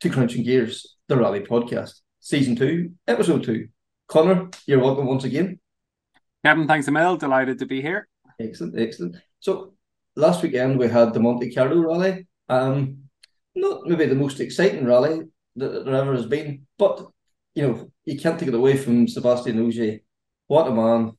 to 0.00 0.08
Crunching 0.08 0.44
Gears, 0.44 0.96
the 1.08 1.16
Rally 1.16 1.40
Podcast, 1.40 2.00
Season 2.20 2.56
2, 2.56 2.90
Episode 3.06 3.44
2. 3.44 3.68
Connor, 4.08 4.48
you're 4.66 4.80
welcome 4.80 5.06
once 5.06 5.24
again. 5.24 5.60
Kevin, 6.42 6.66
thanks 6.66 6.88
a 6.88 6.90
mil. 6.90 7.18
Delighted 7.18 7.58
to 7.58 7.66
be 7.66 7.82
here. 7.82 8.08
Excellent, 8.40 8.78
excellent. 8.78 9.16
So, 9.40 9.74
last 10.16 10.42
weekend 10.42 10.78
we 10.78 10.88
had 10.88 11.12
the 11.12 11.20
Monte 11.20 11.52
Carlo 11.52 11.82
Rally. 11.82 12.26
Um, 12.48 13.04
not 13.54 13.86
maybe 13.86 14.06
the 14.06 14.14
most 14.14 14.40
exciting 14.40 14.86
rally 14.86 15.20
that 15.56 15.84
there 15.84 15.94
ever 15.94 16.14
has 16.14 16.26
been, 16.26 16.66
but 16.78 17.06
you 17.54 17.66
know, 17.66 17.90
you 18.06 18.18
can't 18.18 18.38
take 18.38 18.48
it 18.48 18.54
away 18.54 18.78
from 18.78 19.06
Sebastian 19.06 19.60
Ogier. 19.60 20.00
What 20.46 20.68
a 20.68 20.70
man. 20.70 21.12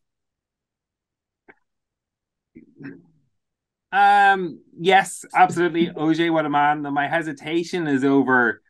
Um, 3.91 4.61
yes, 4.79 5.23
absolutely. 5.35 5.91
Ogier, 5.95 6.33
what 6.33 6.45
a 6.47 6.49
man. 6.49 6.81
My 6.81 7.07
hesitation 7.07 7.85
is 7.85 8.03
over 8.03 8.61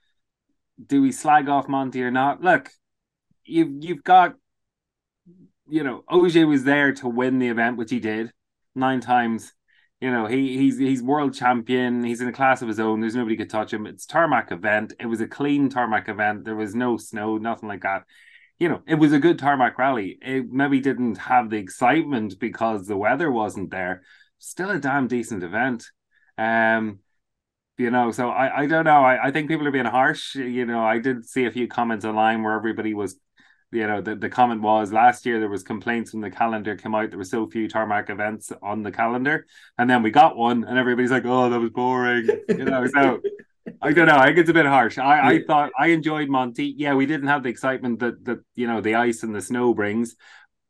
do 0.87 1.01
we 1.01 1.11
slag 1.11 1.49
off 1.49 1.67
Monty 1.67 2.03
or 2.03 2.11
not? 2.11 2.41
Look, 2.41 2.69
you've 3.43 3.83
you've 3.83 4.03
got 4.03 4.35
you 5.71 5.83
know, 5.85 6.03
Ogier 6.09 6.45
was 6.45 6.65
there 6.65 6.91
to 6.95 7.07
win 7.07 7.39
the 7.39 7.47
event, 7.47 7.77
which 7.77 7.91
he 7.91 8.01
did 8.01 8.31
nine 8.75 8.99
times. 8.99 9.53
You 10.01 10.11
know, 10.11 10.25
he 10.25 10.57
he's 10.57 10.77
he's 10.77 11.01
world 11.01 11.33
champion. 11.33 12.03
He's 12.03 12.19
in 12.19 12.27
a 12.27 12.33
class 12.33 12.61
of 12.61 12.67
his 12.67 12.79
own. 12.79 12.99
There's 12.99 13.15
nobody 13.15 13.37
could 13.37 13.49
touch 13.49 13.71
him. 13.71 13.87
It's 13.87 14.05
tarmac 14.05 14.51
event. 14.51 14.93
It 14.99 15.05
was 15.05 15.21
a 15.21 15.27
clean 15.27 15.69
tarmac 15.69 16.09
event. 16.09 16.43
There 16.43 16.55
was 16.57 16.75
no 16.75 16.97
snow, 16.97 17.37
nothing 17.37 17.69
like 17.69 17.83
that. 17.83 18.03
You 18.59 18.67
know, 18.67 18.81
it 18.85 18.95
was 18.95 19.13
a 19.13 19.19
good 19.19 19.39
tarmac 19.39 19.77
rally. 19.77 20.17
It 20.21 20.51
maybe 20.51 20.81
didn't 20.81 21.17
have 21.19 21.49
the 21.49 21.57
excitement 21.57 22.37
because 22.37 22.85
the 22.85 22.97
weather 22.97 23.31
wasn't 23.31 23.71
there. 23.71 24.01
Still 24.39 24.71
a 24.71 24.79
damn 24.79 25.07
decent 25.07 25.41
event. 25.41 25.85
Um, 26.37 26.99
you 27.81 27.91
know, 27.91 28.11
so 28.11 28.29
I, 28.29 28.61
I 28.61 28.65
don't 28.67 28.85
know. 28.85 29.03
I, 29.03 29.27
I 29.27 29.31
think 29.31 29.49
people 29.49 29.67
are 29.67 29.71
being 29.71 29.85
harsh. 29.85 30.35
You 30.35 30.65
know, 30.65 30.83
I 30.83 30.99
did 30.99 31.25
see 31.25 31.45
a 31.45 31.51
few 31.51 31.67
comments 31.67 32.05
online 32.05 32.43
where 32.43 32.53
everybody 32.53 32.93
was 32.93 33.17
you 33.73 33.87
know 33.87 34.01
the, 34.01 34.15
the 34.15 34.29
comment 34.29 34.61
was 34.61 34.91
last 34.91 35.25
year 35.25 35.39
there 35.39 35.47
was 35.49 35.63
complaints 35.63 36.11
when 36.11 36.21
the 36.21 36.29
calendar 36.29 36.75
came 36.75 36.93
out 36.93 37.09
there 37.09 37.17
were 37.17 37.23
so 37.23 37.47
few 37.47 37.69
tarmac 37.69 38.09
events 38.09 38.51
on 38.61 38.83
the 38.83 38.91
calendar 38.91 39.45
and 39.77 39.89
then 39.89 40.03
we 40.03 40.11
got 40.11 40.35
one 40.35 40.65
and 40.65 40.77
everybody's 40.77 41.09
like 41.09 41.23
oh 41.25 41.49
that 41.49 41.57
was 41.57 41.69
boring 41.69 42.27
you 42.49 42.65
know 42.65 42.85
so 42.87 43.21
I 43.81 43.93
don't 43.93 44.07
know. 44.07 44.17
I 44.17 44.27
think 44.27 44.39
it's 44.39 44.49
a 44.49 44.53
bit 44.53 44.65
harsh. 44.65 44.97
I, 44.97 45.33
I 45.33 45.43
thought 45.43 45.71
I 45.77 45.87
enjoyed 45.87 46.29
Monty. 46.29 46.73
Yeah, 46.77 46.95
we 46.95 47.05
didn't 47.05 47.27
have 47.27 47.43
the 47.43 47.49
excitement 47.49 47.99
that 47.99 48.25
that 48.25 48.39
you 48.55 48.67
know 48.67 48.81
the 48.81 48.95
ice 48.95 49.23
and 49.23 49.33
the 49.33 49.41
snow 49.41 49.73
brings. 49.73 50.15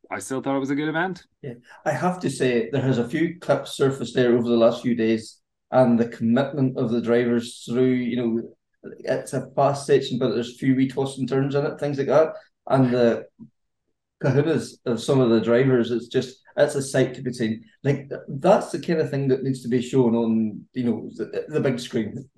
I 0.10 0.20
still 0.20 0.42
thought 0.42 0.58
it 0.58 0.60
was 0.60 0.72
a 0.72 0.76
good 0.76 0.90
event. 0.90 1.24
Yeah, 1.42 1.54
I 1.86 1.92
have 1.92 2.20
to 2.20 2.30
say 2.30 2.70
there 2.70 2.82
has 2.82 2.98
a 2.98 3.08
few 3.08 3.40
clips 3.40 3.78
surfaced 3.78 4.14
there 4.14 4.38
over 4.38 4.48
the 4.48 4.58
last 4.58 4.82
few 4.82 4.94
days, 4.94 5.41
and 5.72 6.00
the 6.00 6.10
commitment 6.10 6.78
of 6.78 6.92
the 6.92 7.02
drivers 7.02 7.64
through. 7.66 7.94
You 7.94 8.16
know, 8.18 8.92
it's 9.00 9.34
a 9.34 9.50
fast 9.56 9.86
section, 9.86 10.18
but 10.18 10.34
there's 10.34 10.58
few 10.58 10.76
wee 10.76 10.88
twists 10.88 11.18
and 11.18 11.28
turns 11.28 11.56
in 11.56 11.66
it, 11.66 11.80
things 11.80 11.98
like 11.98 12.08
that 12.08 12.34
and 12.68 12.92
the 12.94 13.26
kahunas 14.24 14.76
of 14.86 15.02
some 15.02 15.20
of 15.20 15.30
the 15.30 15.42
drivers. 15.42 15.92
It's 15.92 16.08
just 16.08 16.42
it's 16.58 16.76
a 16.76 16.82
sight 16.82 17.14
to 17.16 17.22
be 17.22 17.34
seen. 17.34 17.64
Like 17.84 18.10
that's 18.28 18.72
the 18.72 18.80
kind 18.80 19.00
of 19.00 19.10
thing 19.10 19.28
that 19.30 19.44
needs 19.44 19.62
to 19.64 19.70
be 19.70 19.82
shown 19.82 20.16
on 20.16 20.66
you 20.74 20.84
know 20.84 21.10
the, 21.16 21.46
the 21.48 21.60
big 21.60 21.80
screen. 21.80 22.30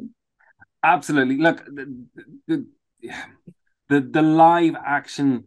Absolutely. 0.83 1.37
Look, 1.37 1.65
the, 1.65 2.05
the 2.47 2.65
the 3.89 4.01
the 4.01 4.21
live 4.21 4.75
action 4.85 5.45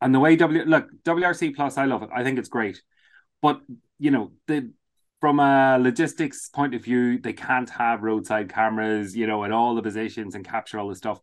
and 0.00 0.14
the 0.14 0.20
way 0.20 0.36
W 0.36 0.64
look 0.64 0.88
WRC 1.04 1.54
Plus, 1.54 1.78
I 1.78 1.86
love 1.86 2.02
it. 2.02 2.10
I 2.14 2.22
think 2.24 2.38
it's 2.38 2.48
great, 2.48 2.82
but 3.42 3.60
you 3.98 4.10
know 4.10 4.32
the 4.46 4.70
from 5.26 5.40
a 5.40 5.76
logistics 5.80 6.48
point 6.50 6.72
of 6.72 6.84
view, 6.84 7.18
they 7.18 7.32
can't 7.32 7.68
have 7.68 8.04
roadside 8.04 8.48
cameras, 8.48 9.16
you 9.16 9.26
know, 9.26 9.44
at 9.44 9.50
all 9.50 9.74
the 9.74 9.82
positions 9.82 10.36
and 10.36 10.46
capture 10.46 10.78
all 10.78 10.88
the 10.88 10.94
stuff. 10.94 11.18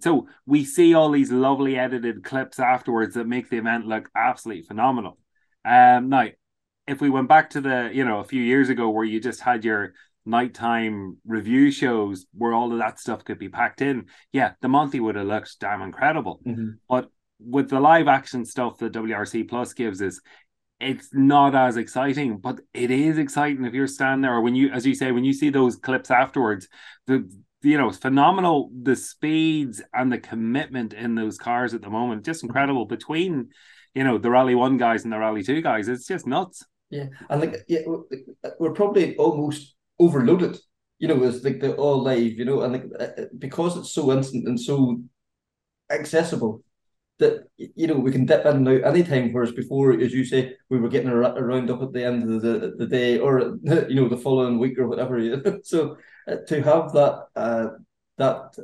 So 0.00 0.28
we 0.46 0.64
see 0.64 0.94
all 0.94 1.10
these 1.10 1.32
lovely 1.32 1.76
edited 1.76 2.22
clips 2.22 2.60
afterwards 2.60 3.16
that 3.16 3.26
make 3.26 3.50
the 3.50 3.56
event 3.56 3.88
look 3.88 4.08
absolutely 4.14 4.62
phenomenal. 4.62 5.18
Um, 5.64 6.10
now, 6.10 6.28
if 6.86 7.00
we 7.00 7.10
went 7.10 7.28
back 7.28 7.50
to 7.50 7.60
the, 7.60 7.90
you 7.92 8.04
know, 8.04 8.20
a 8.20 8.24
few 8.24 8.40
years 8.40 8.68
ago 8.68 8.88
where 8.88 9.04
you 9.04 9.18
just 9.18 9.40
had 9.40 9.64
your 9.64 9.94
nighttime 10.24 11.16
review 11.26 11.72
shows 11.72 12.26
where 12.32 12.52
all 12.52 12.70
of 12.72 12.78
that 12.78 13.00
stuff 13.00 13.24
could 13.24 13.40
be 13.40 13.48
packed 13.48 13.82
in, 13.82 14.06
yeah, 14.32 14.52
the 14.60 14.68
Monty 14.68 15.00
would 15.00 15.16
have 15.16 15.26
looked 15.26 15.58
damn 15.58 15.82
incredible. 15.82 16.40
Mm-hmm. 16.46 16.68
But 16.88 17.08
with 17.40 17.68
the 17.68 17.80
live 17.80 18.06
action 18.06 18.44
stuff 18.44 18.78
that 18.78 18.92
WRC 18.92 19.48
Plus 19.48 19.72
gives 19.72 20.00
us, 20.00 20.20
it's 20.80 21.10
not 21.12 21.54
as 21.54 21.76
exciting, 21.76 22.38
but 22.38 22.60
it 22.72 22.90
is 22.90 23.18
exciting 23.18 23.64
if 23.64 23.74
you're 23.74 23.86
standing 23.86 24.22
there 24.22 24.34
or 24.34 24.40
when 24.40 24.54
you, 24.54 24.70
as 24.70 24.86
you 24.86 24.94
say, 24.94 25.12
when 25.12 25.24
you 25.24 25.32
see 25.32 25.50
those 25.50 25.76
clips 25.76 26.10
afterwards, 26.10 26.68
the 27.06 27.30
you 27.62 27.76
know, 27.76 27.90
phenomenal 27.90 28.70
the 28.82 28.96
speeds 28.96 29.82
and 29.92 30.10
the 30.10 30.18
commitment 30.18 30.94
in 30.94 31.14
those 31.14 31.36
cars 31.36 31.74
at 31.74 31.82
the 31.82 31.90
moment. 31.90 32.24
Just 32.24 32.42
incredible 32.42 32.86
between, 32.86 33.50
you 33.94 34.04
know, 34.04 34.18
the 34.18 34.30
Rally 34.30 34.54
One 34.54 34.78
guys 34.78 35.04
and 35.04 35.12
the 35.12 35.18
Rally 35.18 35.42
Two 35.42 35.60
guys. 35.60 35.88
It's 35.88 36.06
just 36.06 36.26
nuts. 36.26 36.64
Yeah, 36.88 37.06
and 37.28 37.40
like 37.40 37.56
yeah, 37.68 37.80
we're 38.58 38.72
probably 38.72 39.16
almost 39.16 39.74
overloaded. 39.98 40.56
You 40.98 41.08
know, 41.08 41.22
it's 41.24 41.44
like 41.44 41.60
the 41.60 41.74
all 41.76 42.02
live. 42.02 42.32
You 42.32 42.44
know, 42.44 42.62
and 42.62 42.72
like 42.72 42.84
uh, 42.98 43.22
uh, 43.22 43.24
because 43.38 43.76
it's 43.76 43.92
so 43.92 44.10
instant 44.12 44.48
and 44.48 44.58
so 44.58 45.00
accessible 45.90 46.62
that 47.20 47.44
you 47.56 47.86
know 47.86 47.94
we 47.94 48.10
can 48.10 48.26
dip 48.26 48.44
in 48.44 48.56
and 48.56 48.68
out 48.68 48.84
anytime. 48.84 49.32
Whereas 49.32 49.52
before, 49.52 49.92
as 49.92 50.12
you 50.12 50.24
say, 50.24 50.56
we 50.68 50.78
were 50.78 50.88
getting 50.88 51.08
a, 51.08 51.16
a 51.16 51.42
round 51.42 51.70
up 51.70 51.82
at 51.82 51.92
the 51.92 52.04
end 52.04 52.22
of 52.24 52.42
the, 52.42 52.74
the 52.76 52.86
day 52.86 53.18
or 53.18 53.58
you 53.88 53.94
know 53.94 54.08
the 54.08 54.16
following 54.16 54.58
week 54.58 54.78
or 54.78 54.88
whatever. 54.88 55.20
so 55.62 55.96
uh, 56.26 56.36
to 56.48 56.62
have 56.62 56.92
that 56.92 57.26
uh, 57.36 57.66
that 58.18 58.56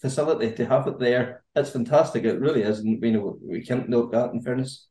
facility 0.00 0.52
to 0.52 0.66
have 0.66 0.86
it 0.88 0.98
there, 0.98 1.44
it's 1.54 1.70
fantastic. 1.70 2.24
It 2.24 2.40
really 2.40 2.62
is, 2.62 2.80
and 2.80 3.02
you 3.02 3.12
know 3.12 3.38
we 3.40 3.64
can't 3.64 3.88
note 3.88 4.12
that. 4.12 4.32
In 4.32 4.42
fairness. 4.42 4.88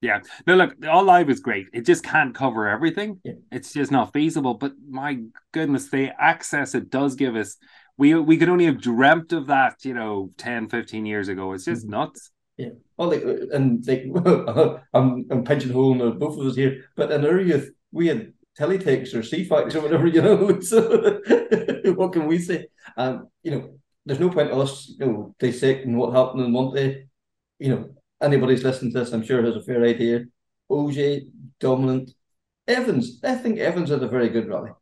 Yeah. 0.00 0.20
No, 0.46 0.54
look, 0.54 0.76
all 0.86 1.02
live 1.02 1.28
is 1.28 1.40
great. 1.40 1.66
It 1.72 1.84
just 1.84 2.04
can't 2.04 2.32
cover 2.32 2.68
everything. 2.68 3.20
Yeah. 3.24 3.32
It's 3.50 3.72
just 3.72 3.90
not 3.90 4.12
feasible. 4.12 4.54
But 4.54 4.74
my 4.88 5.18
goodness, 5.52 5.90
the 5.90 6.12
access 6.16 6.76
it 6.76 6.88
does 6.88 7.16
give 7.16 7.34
us, 7.34 7.56
we 7.96 8.14
we 8.14 8.36
could 8.36 8.48
only 8.48 8.66
have 8.66 8.80
dreamt 8.80 9.32
of 9.32 9.48
that, 9.48 9.84
you 9.84 9.94
know, 9.94 10.30
10, 10.38 10.68
15 10.68 11.04
years 11.04 11.28
ago. 11.28 11.52
It's 11.52 11.64
just 11.64 11.82
mm-hmm. 11.82 11.90
nuts. 11.90 12.30
Yeah. 12.58 12.70
Well, 12.96 13.08
like, 13.08 13.22
and 13.52 13.86
like, 13.86 14.02
I'm, 14.92 15.24
I'm 15.30 15.44
pigeonholing 15.44 16.18
both 16.18 16.38
of 16.38 16.46
us 16.46 16.56
here, 16.56 16.84
but 16.96 17.10
in 17.12 17.24
our 17.24 17.40
youth, 17.40 17.70
we 17.92 18.08
had 18.08 18.32
teletext 18.58 19.14
or 19.14 19.20
Ceefax 19.20 19.76
or 19.76 19.80
whatever, 19.80 20.06
you 20.14 20.20
know. 20.20 20.60
So, 20.60 21.20
what 21.94 22.12
can 22.12 22.26
we 22.26 22.38
say? 22.38 22.66
Um, 22.96 23.28
you 23.44 23.52
know, 23.52 23.78
there's 24.04 24.20
no 24.20 24.28
point 24.28 24.50
us, 24.50 24.92
you 24.98 25.06
know, 25.06 25.34
dissecting 25.38 25.96
what 25.96 26.12
happened 26.12 26.44
in 26.44 26.52
Monte. 26.52 27.06
You 27.60 27.68
know, 27.68 27.90
anybody's 28.20 28.64
listening 28.64 28.92
to 28.92 28.98
this, 28.98 29.12
I'm 29.12 29.24
sure, 29.24 29.42
has 29.42 29.56
a 29.56 29.62
fair 29.62 29.84
idea. 29.84 30.24
Ogier, 30.68 31.20
dominant. 31.60 32.10
Evans, 32.66 33.20
I 33.24 33.36
think 33.36 33.58
Evans 33.58 33.90
had 33.90 34.02
a 34.02 34.08
very 34.08 34.28
good 34.28 34.48
rally. 34.48 34.72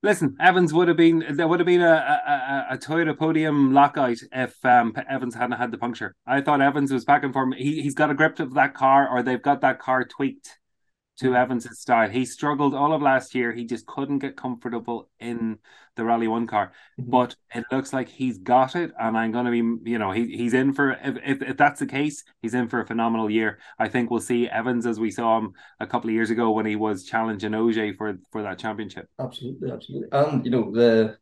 Listen, 0.00 0.36
Evans 0.38 0.72
would 0.72 0.86
have 0.86 0.96
been 0.96 1.24
there 1.30 1.48
would 1.48 1.58
have 1.58 1.66
been 1.66 1.82
a, 1.82 1.86
a, 1.86 2.66
a, 2.74 2.78
Toyota 2.78 3.18
podium 3.18 3.72
lockout 3.72 4.18
if 4.30 4.64
um, 4.64 4.94
Evans 5.08 5.34
hadn't 5.34 5.58
had 5.58 5.72
the 5.72 5.78
puncture. 5.78 6.14
I 6.24 6.40
thought 6.40 6.60
Evans 6.60 6.92
was 6.92 7.04
back 7.04 7.24
and 7.24 7.32
forth. 7.32 7.56
He 7.56 7.82
he's 7.82 7.94
got 7.94 8.10
a 8.10 8.14
grip 8.14 8.38
of 8.38 8.54
that 8.54 8.74
car, 8.74 9.08
or 9.08 9.24
they've 9.24 9.42
got 9.42 9.60
that 9.62 9.80
car 9.80 10.04
tweaked 10.04 10.58
to 11.18 11.34
Evans's 11.34 11.80
style. 11.80 12.08
He 12.08 12.24
struggled 12.24 12.74
all 12.74 12.92
of 12.92 13.02
last 13.02 13.34
year. 13.34 13.52
He 13.52 13.64
just 13.64 13.86
couldn't 13.86 14.20
get 14.20 14.36
comfortable 14.36 15.10
in 15.18 15.58
the 15.96 16.04
Rally 16.04 16.28
One 16.28 16.46
car. 16.46 16.72
Mm-hmm. 17.00 17.10
But 17.10 17.36
it 17.54 17.64
looks 17.72 17.92
like 17.92 18.08
he's 18.08 18.38
got 18.38 18.76
it, 18.76 18.92
and 18.98 19.16
I'm 19.16 19.32
going 19.32 19.46
to 19.46 19.50
be, 19.50 19.90
you 19.90 19.98
know, 19.98 20.12
he, 20.12 20.36
he's 20.36 20.54
in 20.54 20.72
for 20.72 20.92
if, 20.92 21.16
if, 21.24 21.42
if 21.42 21.56
that's 21.56 21.80
the 21.80 21.86
case, 21.86 22.24
he's 22.40 22.54
in 22.54 22.68
for 22.68 22.80
a 22.80 22.86
phenomenal 22.86 23.30
year. 23.30 23.58
I 23.78 23.88
think 23.88 24.10
we'll 24.10 24.20
see 24.20 24.48
Evans 24.48 24.86
as 24.86 25.00
we 25.00 25.10
saw 25.10 25.38
him 25.38 25.52
a 25.80 25.86
couple 25.86 26.08
of 26.10 26.14
years 26.14 26.30
ago 26.30 26.50
when 26.50 26.66
he 26.66 26.76
was 26.76 27.04
challenging 27.04 27.54
Ogier 27.54 27.94
for 27.94 28.18
for 28.30 28.42
that 28.42 28.58
championship. 28.58 29.08
Absolutely, 29.18 29.70
absolutely, 29.72 30.08
and 30.12 30.44
you 30.44 30.50
know 30.50 30.70
the, 30.70 31.16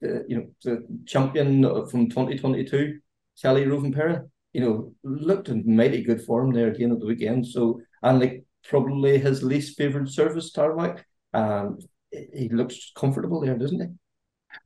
the 0.00 0.24
you 0.28 0.36
know 0.36 0.46
the 0.64 0.86
champion 1.06 1.62
from 1.88 2.08
2022, 2.08 2.98
Kalle 3.40 3.66
Rovanperä. 3.66 4.28
you 4.52 4.60
know, 4.60 4.92
looked 5.02 5.48
in 5.48 5.64
mighty 5.64 6.02
good 6.02 6.22
form 6.22 6.52
there 6.52 6.68
again 6.68 6.92
at 6.92 7.00
the 7.00 7.06
weekend. 7.06 7.46
So, 7.46 7.80
and 8.02 8.20
like 8.20 8.44
probably 8.64 9.18
his 9.18 9.42
least 9.42 9.76
favourite 9.76 10.08
service, 10.08 10.52
tarmac. 10.52 11.06
Um, 11.34 11.78
he 12.10 12.48
looks 12.48 12.92
comfortable 12.94 13.40
there, 13.40 13.56
doesn't 13.56 13.80
he? 13.80 13.86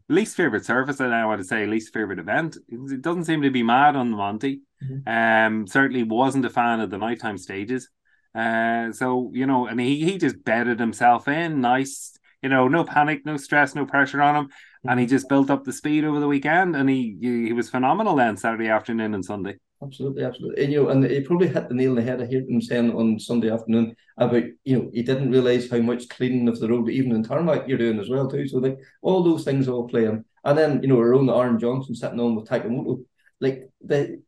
Least 0.08 0.36
favorite 0.36 0.64
service, 0.64 1.00
and 1.00 1.14
I 1.14 1.26
want 1.26 1.40
to 1.40 1.46
say 1.46 1.66
least 1.66 1.92
favorite 1.92 2.18
event. 2.18 2.56
It 2.68 3.02
doesn't 3.02 3.24
seem 3.24 3.42
to 3.42 3.50
be 3.50 3.62
mad 3.62 3.96
on 3.96 4.10
the 4.10 4.16
Monty. 4.16 4.62
Mm-hmm. 4.82 5.08
Um, 5.08 5.66
certainly 5.66 6.02
wasn't 6.02 6.44
a 6.44 6.50
fan 6.50 6.80
of 6.80 6.90
the 6.90 6.98
nighttime 6.98 7.38
stages. 7.38 7.88
Uh, 8.34 8.92
so 8.92 9.30
you 9.32 9.46
know, 9.46 9.66
and 9.66 9.80
he 9.80 10.04
he 10.04 10.18
just 10.18 10.44
bedded 10.44 10.78
himself 10.78 11.28
in, 11.28 11.60
nice. 11.60 12.18
You 12.42 12.48
know, 12.50 12.68
no 12.68 12.84
panic, 12.84 13.24
no 13.24 13.36
stress, 13.36 13.74
no 13.74 13.86
pressure 13.86 14.20
on 14.20 14.36
him, 14.36 14.44
mm-hmm. 14.46 14.88
and 14.90 15.00
he 15.00 15.06
just 15.06 15.28
built 15.28 15.50
up 15.50 15.64
the 15.64 15.72
speed 15.72 16.04
over 16.04 16.20
the 16.20 16.28
weekend, 16.28 16.76
and 16.76 16.88
he 16.88 17.16
he 17.20 17.52
was 17.52 17.70
phenomenal 17.70 18.16
then 18.16 18.36
Saturday 18.36 18.68
afternoon 18.68 19.14
and 19.14 19.24
Sunday. 19.24 19.56
Absolutely, 19.82 20.24
absolutely. 20.24 20.64
And 20.64 20.72
you 20.72 20.82
know, 20.82 20.88
and 20.88 21.04
he 21.04 21.20
probably 21.20 21.48
hit 21.48 21.68
the 21.68 21.74
nail 21.74 21.90
on 21.90 21.96
the 21.96 22.02
head. 22.02 22.22
I 22.22 22.24
heard 22.24 22.48
him 22.48 22.62
saying 22.62 22.92
on 22.92 23.18
Sunday 23.18 23.50
afternoon 23.50 23.94
about 24.16 24.42
you 24.64 24.78
know 24.78 24.90
he 24.92 25.02
didn't 25.02 25.30
realise 25.30 25.70
how 25.70 25.78
much 25.78 26.08
cleaning 26.08 26.48
of 26.48 26.58
the 26.58 26.68
road, 26.68 26.88
even 26.88 27.12
in 27.12 27.22
tarmac, 27.22 27.68
you're 27.68 27.76
doing 27.76 28.00
as 28.00 28.08
well 28.08 28.28
too. 28.28 28.48
So 28.48 28.56
like 28.58 28.78
all 29.02 29.22
those 29.22 29.44
things 29.44 29.68
all 29.68 29.86
play 29.86 30.06
in. 30.06 30.24
And 30.44 30.56
then 30.58 30.82
you 30.82 30.88
know 30.88 30.98
our 30.98 31.12
own 31.12 31.28
Aaron 31.28 31.58
Johnston 31.58 31.94
sitting 31.94 32.20
on 32.20 32.34
with 32.34 32.48
Takamoto, 32.48 33.04
like 33.40 33.68
the 33.82 34.22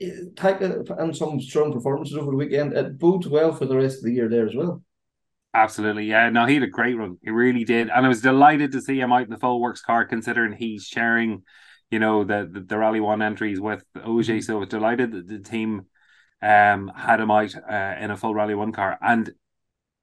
eh, 0.00 0.10
Taka 0.34 0.82
and 0.98 1.16
some 1.16 1.40
strong 1.40 1.72
performances 1.72 2.16
over 2.16 2.32
the 2.32 2.36
weekend. 2.36 2.72
It 2.72 2.98
bodes 2.98 3.28
well 3.28 3.52
for 3.52 3.66
the 3.66 3.76
rest 3.76 3.98
of 3.98 4.04
the 4.04 4.12
year 4.12 4.28
there 4.28 4.48
as 4.48 4.54
well. 4.56 4.82
Absolutely, 5.54 6.06
yeah. 6.06 6.28
No, 6.28 6.44
he 6.44 6.54
had 6.54 6.64
a 6.64 6.66
great 6.66 6.94
run. 6.94 7.18
He 7.22 7.30
really 7.30 7.64
did, 7.64 7.88
and 7.88 8.04
I 8.04 8.08
was 8.08 8.20
delighted 8.20 8.72
to 8.72 8.82
see 8.82 8.98
him 8.98 9.12
out 9.12 9.22
in 9.22 9.30
the 9.30 9.38
full 9.38 9.60
works 9.60 9.80
car, 9.80 10.04
considering 10.04 10.52
he's 10.52 10.84
sharing 10.84 11.44
you 11.90 11.98
know 11.98 12.24
the 12.24 12.48
the, 12.50 12.60
the 12.60 12.78
Rally 12.78 13.00
One 13.00 13.22
entries 13.22 13.60
with 13.60 13.84
OJ. 13.96 14.04
Mm-hmm. 14.04 14.40
So 14.40 14.56
I 14.56 14.60
was 14.60 14.68
delighted 14.68 15.12
that 15.12 15.28
the 15.28 15.38
team 15.38 15.86
um 16.42 16.92
had 16.94 17.20
him 17.20 17.30
out 17.30 17.54
uh, 17.56 17.94
in 18.00 18.10
a 18.10 18.16
full 18.16 18.34
Rally 18.34 18.54
One 18.54 18.72
car. 18.72 18.98
And 19.00 19.30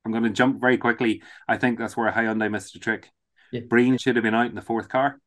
I'm 0.05 0.11
going 0.11 0.23
to 0.23 0.29
jump 0.29 0.59
very 0.59 0.77
quickly. 0.77 1.21
I 1.47 1.57
think 1.57 1.79
that's 1.79 1.95
where 1.95 2.11
Hyundai 2.11 2.51
missed 2.51 2.75
a 2.75 2.79
trick. 2.79 3.09
Yeah. 3.51 3.61
Breen 3.69 3.97
should 3.97 4.15
have 4.15 4.23
been 4.23 4.35
out 4.35 4.47
in 4.47 4.55
the 4.55 4.61
fourth 4.61 4.89
car. 4.89 5.19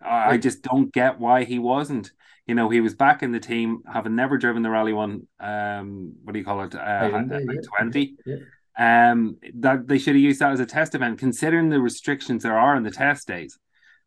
I, 0.00 0.32
I 0.32 0.36
just 0.36 0.62
don't 0.62 0.92
get 0.92 1.18
why 1.18 1.44
he 1.44 1.58
wasn't. 1.58 2.12
You 2.46 2.54
know, 2.54 2.68
he 2.68 2.80
was 2.80 2.94
back 2.94 3.22
in 3.22 3.32
the 3.32 3.40
team, 3.40 3.80
having 3.90 4.14
never 4.14 4.36
driven 4.36 4.62
the 4.62 4.70
Rally 4.70 4.92
One. 4.92 5.26
Um, 5.40 6.14
what 6.22 6.34
do 6.34 6.38
you 6.38 6.44
call 6.44 6.62
it? 6.62 6.74
Uh, 6.74 7.22
yeah. 7.28 7.38
twenty. 7.76 8.16
Yeah. 8.26 8.36
Um, 8.76 9.38
that 9.54 9.88
they 9.88 9.98
should 9.98 10.14
have 10.14 10.22
used 10.22 10.40
that 10.40 10.52
as 10.52 10.60
a 10.60 10.66
test 10.66 10.94
event, 10.94 11.18
considering 11.18 11.70
the 11.70 11.80
restrictions 11.80 12.42
there 12.42 12.58
are 12.58 12.76
in 12.76 12.82
the 12.82 12.90
test 12.90 13.26
days 13.26 13.58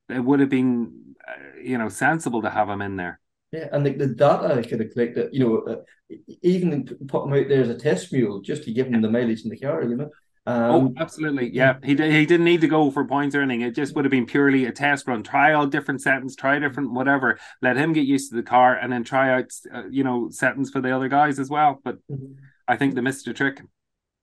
it 0.09 0.19
would 0.19 0.39
have 0.39 0.50
been, 0.50 1.15
uh, 1.27 1.59
you 1.62 1.77
know, 1.77 1.89
sensible 1.89 2.42
to 2.42 2.50
have 2.50 2.69
him 2.69 2.81
in 2.81 2.95
there. 2.95 3.19
Yeah, 3.51 3.69
and 3.71 3.86
the, 3.86 3.92
the 3.94 4.07
data 4.07 4.56
I 4.56 4.62
could 4.62 4.81
have 4.81 4.92
collected, 4.92 5.30
you 5.33 5.39
know, 5.39 5.57
uh, 5.59 6.15
even 6.42 6.86
put 7.07 7.25
him 7.25 7.33
out 7.33 7.48
there 7.48 7.62
as 7.62 7.69
a 7.69 7.77
test 7.77 8.12
mule 8.12 8.42
just 8.42 8.63
to 8.63 8.74
give 8.74 8.88
him 8.88 9.01
the 9.01 9.09
mileage 9.09 9.44
in 9.44 9.50
the 9.50 9.57
car, 9.57 9.83
you 9.83 9.95
know. 9.95 10.09
Um, 10.45 10.71
oh, 10.71 10.94
absolutely. 10.98 11.50
Yeah, 11.54 11.77
he 11.83 11.89
he 11.89 12.25
didn't 12.25 12.45
need 12.45 12.62
to 12.62 12.69
go 12.69 12.89
for 12.89 13.06
points 13.06 13.36
or 13.36 13.42
anything. 13.42 13.62
It 13.62 13.75
just 13.75 13.94
would 13.95 14.06
have 14.06 14.12
been 14.12 14.25
purely 14.25 14.65
a 14.65 14.71
test 14.71 15.06
run. 15.06 15.21
Try 15.21 15.51
all 15.51 15.68
different 15.68 16.01
settings, 16.01 16.38
try 16.38 16.57
different 16.57 16.94
whatever. 16.94 17.38
Let 17.62 17.75
him 17.75 17.92
get 17.92 18.06
used 18.06 18.30
to 18.30 18.38
the 18.38 18.44
car, 18.44 18.75
and 18.75 18.92
then 18.92 19.04
try 19.04 19.33
out, 19.33 19.51
uh, 19.74 19.83
you 19.89 20.06
know, 20.06 20.30
settings 20.30 20.69
for 20.69 20.80
the 20.80 20.95
other 20.95 21.09
guys 21.09 21.38
as 21.38 21.50
well. 21.50 21.81
But 21.83 21.98
mm-hmm. 22.09 22.33
I 22.65 22.77
think 22.77 22.95
they 22.95 23.01
missed 23.01 23.27
a 23.27 23.33
trick. 23.33 23.62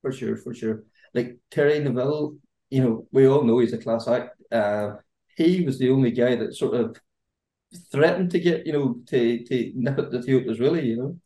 For 0.00 0.12
sure, 0.12 0.36
for 0.36 0.54
sure. 0.54 0.84
Like 1.12 1.36
Terry 1.50 1.78
Neuville, 1.80 2.36
you 2.70 2.82
know, 2.82 3.06
we 3.12 3.28
all 3.28 3.42
know 3.42 3.58
he's 3.58 3.74
a 3.74 3.78
class 3.78 4.08
act. 4.08 4.30
Uh, 4.50 4.96
he 5.36 5.64
was 5.64 5.78
the 5.78 5.90
only 5.90 6.10
guy 6.10 6.36
that 6.36 6.54
sort 6.54 6.74
of 6.74 7.00
threatened 7.90 8.30
to 8.32 8.40
get, 8.40 8.66
you 8.66 8.72
know, 8.72 8.96
to 9.06 9.44
to 9.44 9.72
nip 9.74 9.98
at 9.98 10.10
the 10.10 10.18
Toyotas, 10.18 10.60
really, 10.60 10.86
you 10.86 10.96
know. 10.96 11.18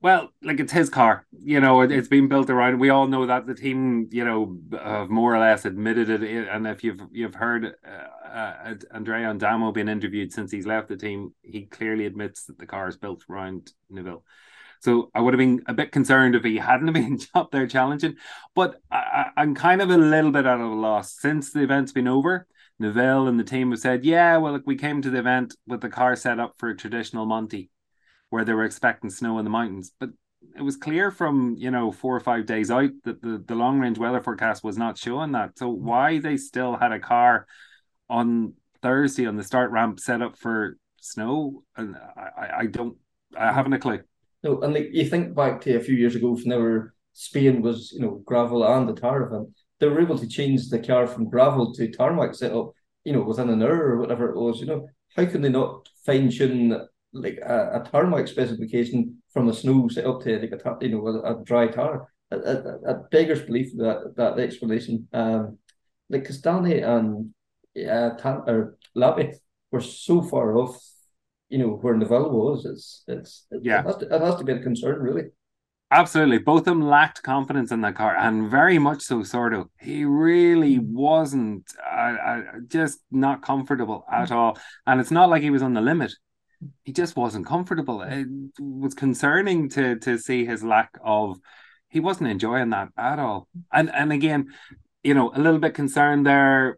Well, 0.00 0.28
like 0.42 0.60
it's 0.60 0.72
his 0.72 0.90
car, 0.90 1.26
you 1.32 1.60
know. 1.60 1.80
It, 1.80 1.90
has 1.90 2.08
been 2.08 2.28
built 2.28 2.50
around. 2.50 2.78
We 2.78 2.90
all 2.90 3.06
know 3.06 3.24
that 3.24 3.46
the 3.46 3.54
team, 3.54 4.08
you 4.12 4.24
know, 4.24 4.58
have 4.72 5.08
more 5.08 5.34
or 5.34 5.38
less 5.38 5.64
admitted 5.64 6.10
it. 6.10 6.48
And 6.48 6.66
if 6.66 6.84
you've 6.84 7.00
you've 7.10 7.34
heard 7.34 7.74
uh, 7.86 8.28
uh, 8.28 8.74
Andrea 8.92 9.30
Adamo 9.30 9.72
being 9.72 9.88
interviewed 9.88 10.32
since 10.32 10.52
he's 10.52 10.66
left 10.66 10.88
the 10.88 10.96
team, 10.96 11.32
he 11.40 11.62
clearly 11.62 12.04
admits 12.04 12.44
that 12.44 12.58
the 12.58 12.66
car 12.66 12.86
is 12.86 12.98
built 12.98 13.24
around 13.30 13.72
Neuville. 13.88 14.24
So 14.80 15.10
I 15.14 15.20
would 15.22 15.32
have 15.32 15.38
been 15.38 15.62
a 15.66 15.72
bit 15.72 15.92
concerned 15.92 16.34
if 16.34 16.44
he 16.44 16.58
hadn't 16.58 16.92
been 16.92 17.18
up 17.34 17.50
there 17.50 17.66
challenging. 17.66 18.16
But 18.54 18.82
I, 18.90 19.30
am 19.38 19.54
kind 19.54 19.80
of 19.80 19.88
a 19.88 19.96
little 19.96 20.30
bit 20.30 20.46
out 20.46 20.60
of 20.60 20.70
a 20.70 20.74
loss 20.74 21.18
since 21.18 21.50
the 21.50 21.62
event's 21.62 21.92
been 21.92 22.08
over. 22.08 22.46
Neuville 22.84 23.28
and 23.28 23.40
the 23.40 23.44
team 23.44 23.70
have 23.70 23.80
said, 23.80 24.04
yeah, 24.04 24.36
well, 24.36 24.52
look, 24.52 24.66
we 24.66 24.76
came 24.76 25.00
to 25.00 25.10
the 25.10 25.18
event 25.18 25.54
with 25.66 25.80
the 25.80 25.88
car 25.88 26.16
set 26.16 26.38
up 26.38 26.54
for 26.58 26.68
a 26.68 26.76
traditional 26.76 27.24
Monty, 27.24 27.70
where 28.30 28.44
they 28.44 28.52
were 28.52 28.64
expecting 28.64 29.10
snow 29.10 29.38
in 29.38 29.44
the 29.44 29.50
mountains. 29.50 29.92
But 29.98 30.10
it 30.54 30.62
was 30.62 30.76
clear 30.76 31.10
from 31.10 31.56
you 31.58 31.70
know 31.70 31.90
four 31.90 32.14
or 32.14 32.20
five 32.20 32.44
days 32.44 32.70
out 32.70 32.90
that 33.04 33.22
the, 33.22 33.42
the 33.46 33.54
long 33.54 33.80
range 33.80 33.98
weather 33.98 34.22
forecast 34.22 34.62
was 34.62 34.76
not 34.76 34.98
showing 34.98 35.32
that. 35.32 35.58
So 35.58 35.68
why 35.68 36.18
they 36.18 36.36
still 36.36 36.76
had 36.76 36.92
a 36.92 37.00
car 37.00 37.46
on 38.10 38.52
Thursday 38.82 39.26
on 39.26 39.36
the 39.36 39.44
start 39.44 39.70
ramp 39.70 39.98
set 39.98 40.20
up 40.20 40.36
for 40.36 40.76
snow, 41.00 41.62
and 41.76 41.96
I, 41.96 42.50
I 42.58 42.66
don't, 42.66 42.98
I 43.36 43.52
haven't 43.52 43.72
a 43.72 43.78
clue. 43.78 44.00
No, 44.42 44.60
and 44.60 44.74
like 44.74 44.90
you 44.92 45.08
think 45.08 45.34
back 45.34 45.62
to 45.62 45.76
a 45.76 45.80
few 45.80 45.94
years 45.94 46.14
ago, 46.14 46.34
whenever 46.34 46.94
Spain 47.14 47.62
was 47.62 47.92
you 47.92 48.00
know 48.00 48.20
gravel 48.26 48.62
and 48.62 48.86
the 48.86 48.92
tar 48.92 49.22
event, 49.22 49.48
they 49.84 49.90
were 49.90 50.00
able 50.00 50.18
to 50.18 50.26
change 50.26 50.68
the 50.70 50.78
car 50.78 51.06
from 51.06 51.28
gravel 51.28 51.74
to 51.74 51.92
tarmac 51.92 52.34
setup, 52.34 52.72
you 53.04 53.12
know, 53.12 53.20
within 53.20 53.50
an 53.50 53.62
hour 53.62 53.90
or 53.90 53.98
whatever 53.98 54.30
it 54.30 54.36
was. 54.36 54.60
You 54.60 54.66
know, 54.66 54.88
how 55.14 55.26
can 55.26 55.42
they 55.42 55.50
not 55.50 55.86
fine 56.06 56.30
tune 56.30 56.88
like 57.12 57.38
a, 57.44 57.82
a, 57.82 57.90
tarmac 57.90 58.26
specification 58.28 59.22
from 59.32 59.48
a 59.48 59.52
snow 59.52 59.88
setup 59.88 60.22
to 60.22 60.38
like 60.38 60.52
a 60.52 60.56
tar, 60.56 60.78
you 60.80 60.88
know 60.88 61.06
a, 61.06 61.40
a 61.40 61.44
dry 61.44 61.68
tar? 61.68 62.08
A, 62.30 62.36
a, 62.36 62.94
beggar's 63.10 63.42
belief 63.42 63.76
that 63.76 64.14
that 64.16 64.38
explanation. 64.38 65.06
Um, 65.12 65.58
like 66.08 66.24
Castani 66.24 66.82
and 66.82 67.34
uh, 67.88 68.16
Tan, 68.16 68.42
or 68.46 68.78
Lappi 68.96 69.36
were 69.70 69.82
so 69.82 70.22
far 70.22 70.56
off, 70.56 70.82
you 71.50 71.58
know, 71.58 71.76
where 71.76 71.94
Neuville 71.94 72.30
was. 72.30 72.64
It's 72.64 73.04
it's 73.06 73.46
yeah, 73.50 73.80
it 73.80 73.86
has 73.86 73.96
to, 73.98 74.14
it 74.14 74.20
has 74.22 74.36
to 74.36 74.44
be 74.44 74.52
a 74.52 74.60
concern 74.60 75.02
really. 75.02 75.24
Absolutely. 75.94 76.38
Both 76.38 76.62
of 76.62 76.64
them 76.64 76.82
lacked 76.82 77.22
confidence 77.22 77.70
in 77.70 77.80
that 77.82 77.94
car, 77.94 78.16
and 78.16 78.50
very 78.50 78.80
much 78.80 79.02
so, 79.02 79.20
Sordo. 79.20 79.68
He 79.78 80.04
really 80.04 80.80
wasn't 80.80 81.70
uh, 81.88 82.16
uh, 82.30 82.42
just 82.66 82.98
not 83.12 83.42
comfortable 83.42 84.04
at 84.10 84.32
all. 84.32 84.58
And 84.88 85.00
it's 85.00 85.12
not 85.12 85.28
like 85.28 85.42
he 85.42 85.50
was 85.50 85.62
on 85.62 85.72
the 85.72 85.80
limit. 85.80 86.12
He 86.82 86.92
just 86.92 87.14
wasn't 87.14 87.46
comfortable. 87.46 88.02
It 88.02 88.26
was 88.58 88.94
concerning 88.94 89.68
to 89.70 89.96
to 90.00 90.18
see 90.18 90.44
his 90.44 90.64
lack 90.64 90.90
of. 91.00 91.38
He 91.90 92.00
wasn't 92.00 92.30
enjoying 92.30 92.70
that 92.70 92.88
at 92.98 93.20
all. 93.20 93.46
And 93.72 93.88
and 93.94 94.12
again, 94.12 94.48
you 95.04 95.14
know, 95.14 95.30
a 95.32 95.38
little 95.38 95.60
bit 95.60 95.74
concerned 95.74 96.26
there. 96.26 96.76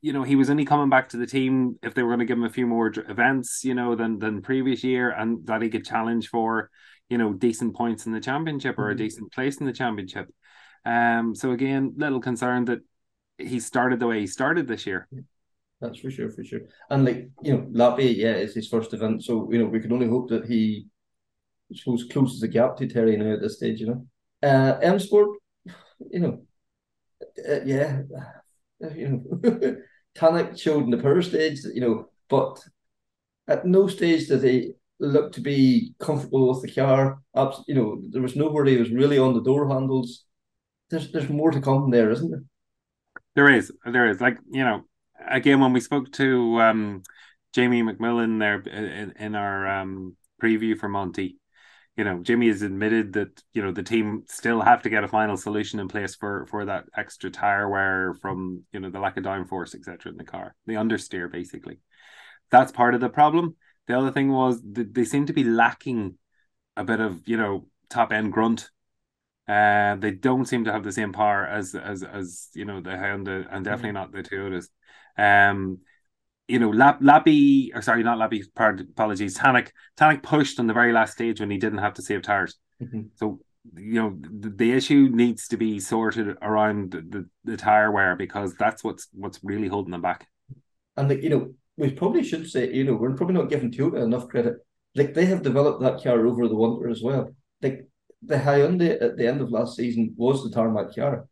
You 0.00 0.14
know, 0.14 0.22
he 0.22 0.36
was 0.36 0.48
only 0.48 0.64
coming 0.64 0.88
back 0.88 1.10
to 1.10 1.18
the 1.18 1.26
team 1.26 1.78
if 1.82 1.92
they 1.92 2.02
were 2.02 2.10
going 2.16 2.20
to 2.20 2.24
give 2.24 2.38
him 2.38 2.44
a 2.44 2.50
few 2.50 2.66
more 2.66 2.90
events, 3.08 3.62
you 3.62 3.74
know, 3.74 3.94
than 3.94 4.18
than 4.20 4.40
previous 4.40 4.82
year, 4.82 5.10
and 5.10 5.46
that 5.48 5.60
he 5.60 5.68
could 5.68 5.84
challenge 5.84 6.28
for 6.28 6.70
you 7.14 7.18
know 7.18 7.32
decent 7.32 7.76
points 7.76 8.06
in 8.06 8.12
the 8.12 8.20
championship 8.20 8.76
or 8.76 8.88
a 8.88 8.92
mm-hmm. 8.92 9.04
decent 9.04 9.32
place 9.32 9.58
in 9.58 9.66
the 9.66 9.72
championship. 9.72 10.26
Um, 10.84 11.32
so 11.36 11.52
again, 11.52 11.92
little 11.96 12.20
concerned 12.20 12.66
that 12.66 12.80
he 13.38 13.60
started 13.60 14.00
the 14.00 14.08
way 14.08 14.18
he 14.18 14.26
started 14.26 14.66
this 14.66 14.84
year. 14.84 15.06
That's 15.80 16.00
for 16.00 16.10
sure, 16.10 16.28
for 16.32 16.42
sure. 16.42 16.62
And 16.90 17.04
like 17.04 17.28
you 17.40 17.52
know, 17.52 17.62
Lappi, 17.70 18.16
yeah, 18.16 18.32
it's 18.32 18.56
his 18.56 18.66
first 18.66 18.92
event, 18.94 19.22
so 19.22 19.48
you 19.52 19.60
know 19.60 19.66
we 19.66 19.78
can 19.78 19.92
only 19.92 20.08
hope 20.08 20.28
that 20.30 20.44
he 20.46 20.88
shows 21.72 22.02
closes 22.10 22.40
the 22.40 22.48
gap 22.48 22.76
to 22.78 22.88
Terry 22.88 23.16
now 23.16 23.34
at 23.34 23.40
this 23.40 23.58
stage. 23.58 23.78
You 23.80 23.86
know, 23.86 24.06
uh, 24.42 24.78
M 24.82 24.98
Sport, 24.98 25.38
you 26.10 26.18
know, 26.18 26.42
uh, 27.48 27.60
yeah, 27.64 28.02
uh, 28.82 28.88
you 28.92 29.08
know, 29.08 29.76
Tanak 30.16 30.58
showed 30.58 30.82
in 30.82 30.90
the 30.90 30.98
power 30.98 31.22
stage, 31.22 31.60
you 31.62 31.80
know, 31.80 32.08
but 32.28 32.58
at 33.46 33.64
no 33.64 33.86
stage 33.86 34.26
did 34.26 34.42
he 34.42 34.72
looked 35.04 35.34
to 35.34 35.40
be 35.40 35.94
comfortable 35.98 36.48
with 36.48 36.62
the 36.62 36.72
car. 36.72 37.18
You 37.66 37.74
know, 37.74 38.02
there 38.10 38.22
was 38.22 38.36
nobody 38.36 38.76
was 38.76 38.90
really 38.90 39.18
on 39.18 39.34
the 39.34 39.42
door 39.42 39.68
handles. 39.68 40.24
There's 40.90 41.10
there's 41.12 41.28
more 41.28 41.50
to 41.50 41.60
come 41.60 41.90
there, 41.90 42.10
isn't 42.10 42.30
there? 42.30 42.44
There 43.34 43.50
is, 43.50 43.72
there 43.84 44.08
is. 44.08 44.20
Like 44.20 44.38
you 44.50 44.64
know, 44.64 44.84
again 45.28 45.60
when 45.60 45.72
we 45.72 45.80
spoke 45.80 46.12
to 46.12 46.60
um, 46.60 47.02
Jamie 47.52 47.82
McMillan 47.82 48.38
there 48.38 48.60
in, 48.60 49.12
in 49.18 49.34
our 49.34 49.66
um, 49.66 50.16
preview 50.42 50.78
for 50.78 50.88
Monty, 50.88 51.38
you 51.96 52.04
know, 52.04 52.20
Jimmy 52.22 52.48
has 52.48 52.62
admitted 52.62 53.12
that 53.14 53.42
you 53.52 53.62
know 53.62 53.72
the 53.72 53.82
team 53.82 54.24
still 54.28 54.60
have 54.60 54.82
to 54.82 54.90
get 54.90 55.04
a 55.04 55.08
final 55.08 55.36
solution 55.36 55.80
in 55.80 55.88
place 55.88 56.14
for 56.14 56.46
for 56.46 56.64
that 56.64 56.84
extra 56.96 57.30
tire 57.30 57.68
wear 57.68 58.14
from 58.20 58.62
you 58.72 58.80
know 58.80 58.90
the 58.90 58.98
lack 58.98 59.16
of 59.16 59.24
downforce 59.24 59.74
etc. 59.74 60.10
in 60.10 60.18
the 60.18 60.24
car, 60.24 60.54
the 60.66 60.74
understeer 60.74 61.30
basically. 61.30 61.78
That's 62.50 62.72
part 62.72 62.94
of 62.94 63.00
the 63.00 63.08
problem. 63.08 63.56
The 63.86 63.98
other 63.98 64.10
thing 64.10 64.30
was 64.30 64.60
they 64.64 65.04
seem 65.04 65.26
to 65.26 65.32
be 65.32 65.44
lacking 65.44 66.18
a 66.76 66.84
bit 66.84 67.00
of 67.00 67.26
you 67.28 67.36
know 67.36 67.66
top 67.90 68.12
end 68.12 68.32
grunt. 68.32 68.70
Uh, 69.46 69.96
they 69.96 70.10
don't 70.10 70.46
seem 70.46 70.64
to 70.64 70.72
have 70.72 70.84
the 70.84 70.92
same 70.92 71.12
power 71.12 71.46
as 71.46 71.74
as 71.74 72.02
as 72.02 72.48
you 72.54 72.64
know 72.64 72.80
the 72.80 72.90
Hyundai 72.90 73.46
and 73.50 73.64
definitely 73.64 73.90
mm. 73.90 73.94
not 73.94 74.12
the 74.12 74.22
Toyotas. 74.22 74.68
Um, 75.16 75.80
you 76.48 76.58
know, 76.58 76.70
Lap, 76.70 77.00
Lappi, 77.00 77.70
or 77.74 77.80
sorry, 77.80 78.02
not 78.02 78.18
Lappi, 78.18 78.42
pardon, 78.54 78.88
apologies, 78.90 79.36
Tanak, 79.36 79.70
Tanak 79.96 80.22
pushed 80.22 80.60
on 80.60 80.66
the 80.66 80.74
very 80.74 80.92
last 80.92 81.12
stage 81.12 81.40
when 81.40 81.50
he 81.50 81.56
didn't 81.56 81.78
have 81.78 81.94
to 81.94 82.02
save 82.02 82.22
tires. 82.22 82.56
Mm-hmm. 82.82 83.02
So, 83.14 83.40
you 83.76 83.94
know, 83.94 84.18
the, 84.20 84.50
the, 84.50 84.72
issue 84.72 85.08
needs 85.10 85.48
to 85.48 85.56
be 85.56 85.80
sorted 85.80 86.36
around 86.42 86.90
the, 86.90 87.00
the, 87.00 87.28
the 87.44 87.56
tire 87.56 87.90
wear 87.90 88.14
because 88.14 88.54
that's 88.56 88.84
what's 88.84 89.08
what's 89.12 89.40
really 89.42 89.68
holding 89.68 89.92
them 89.92 90.02
back. 90.02 90.28
And, 90.96 91.08
like, 91.08 91.22
you 91.22 91.30
know, 91.30 91.54
we 91.76 91.90
probably 91.90 92.22
should 92.22 92.48
say, 92.48 92.72
you 92.72 92.84
know, 92.84 92.94
we're 92.94 93.14
probably 93.14 93.34
not 93.34 93.50
giving 93.50 93.70
Toyota 93.70 94.02
enough 94.02 94.28
credit. 94.28 94.56
Like, 94.94 95.14
they 95.14 95.26
have 95.26 95.42
developed 95.42 95.80
that 95.82 96.02
car 96.02 96.26
over 96.26 96.46
the 96.46 96.54
winter 96.54 96.88
as 96.88 97.02
well. 97.02 97.34
Like, 97.62 97.88
the 98.22 98.36
Hyundai 98.36 99.00
at 99.02 99.16
the 99.16 99.26
end 99.26 99.40
of 99.40 99.50
last 99.50 99.76
season 99.76 100.14
was 100.16 100.42
the 100.42 100.50
tarmac 100.50 100.94
car. 100.94 101.26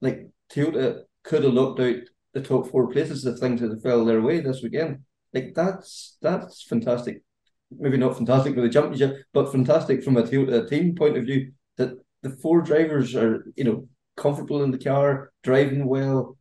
Like, 0.00 0.28
Toyota 0.50 1.02
could 1.24 1.44
have 1.44 1.52
looked 1.52 1.80
out 1.80 1.96
the 2.32 2.42
top 2.42 2.70
four 2.70 2.88
places 2.88 3.24
if 3.24 3.38
things 3.38 3.60
had 3.60 3.80
fell 3.82 4.04
their 4.04 4.20
way 4.20 4.40
this 4.40 4.62
weekend. 4.62 5.00
Like 5.32 5.54
that's 5.54 6.18
that's 6.22 6.62
fantastic. 6.62 7.22
Maybe 7.70 7.96
not 7.96 8.16
fantastic 8.16 8.54
for 8.54 8.60
the 8.60 8.68
championship, 8.68 9.24
but 9.32 9.50
fantastic 9.50 10.04
from 10.04 10.16
a, 10.16 10.20
a 10.20 10.66
team 10.66 10.94
point 10.94 11.16
of 11.16 11.24
view 11.24 11.52
that 11.78 11.98
the 12.22 12.30
four 12.30 12.60
drivers 12.60 13.14
are 13.14 13.44
you 13.56 13.64
know 13.64 13.88
comfortable 14.16 14.62
in 14.62 14.70
the 14.70 14.78
car, 14.78 15.32
driving 15.42 15.86
well, 15.86 16.36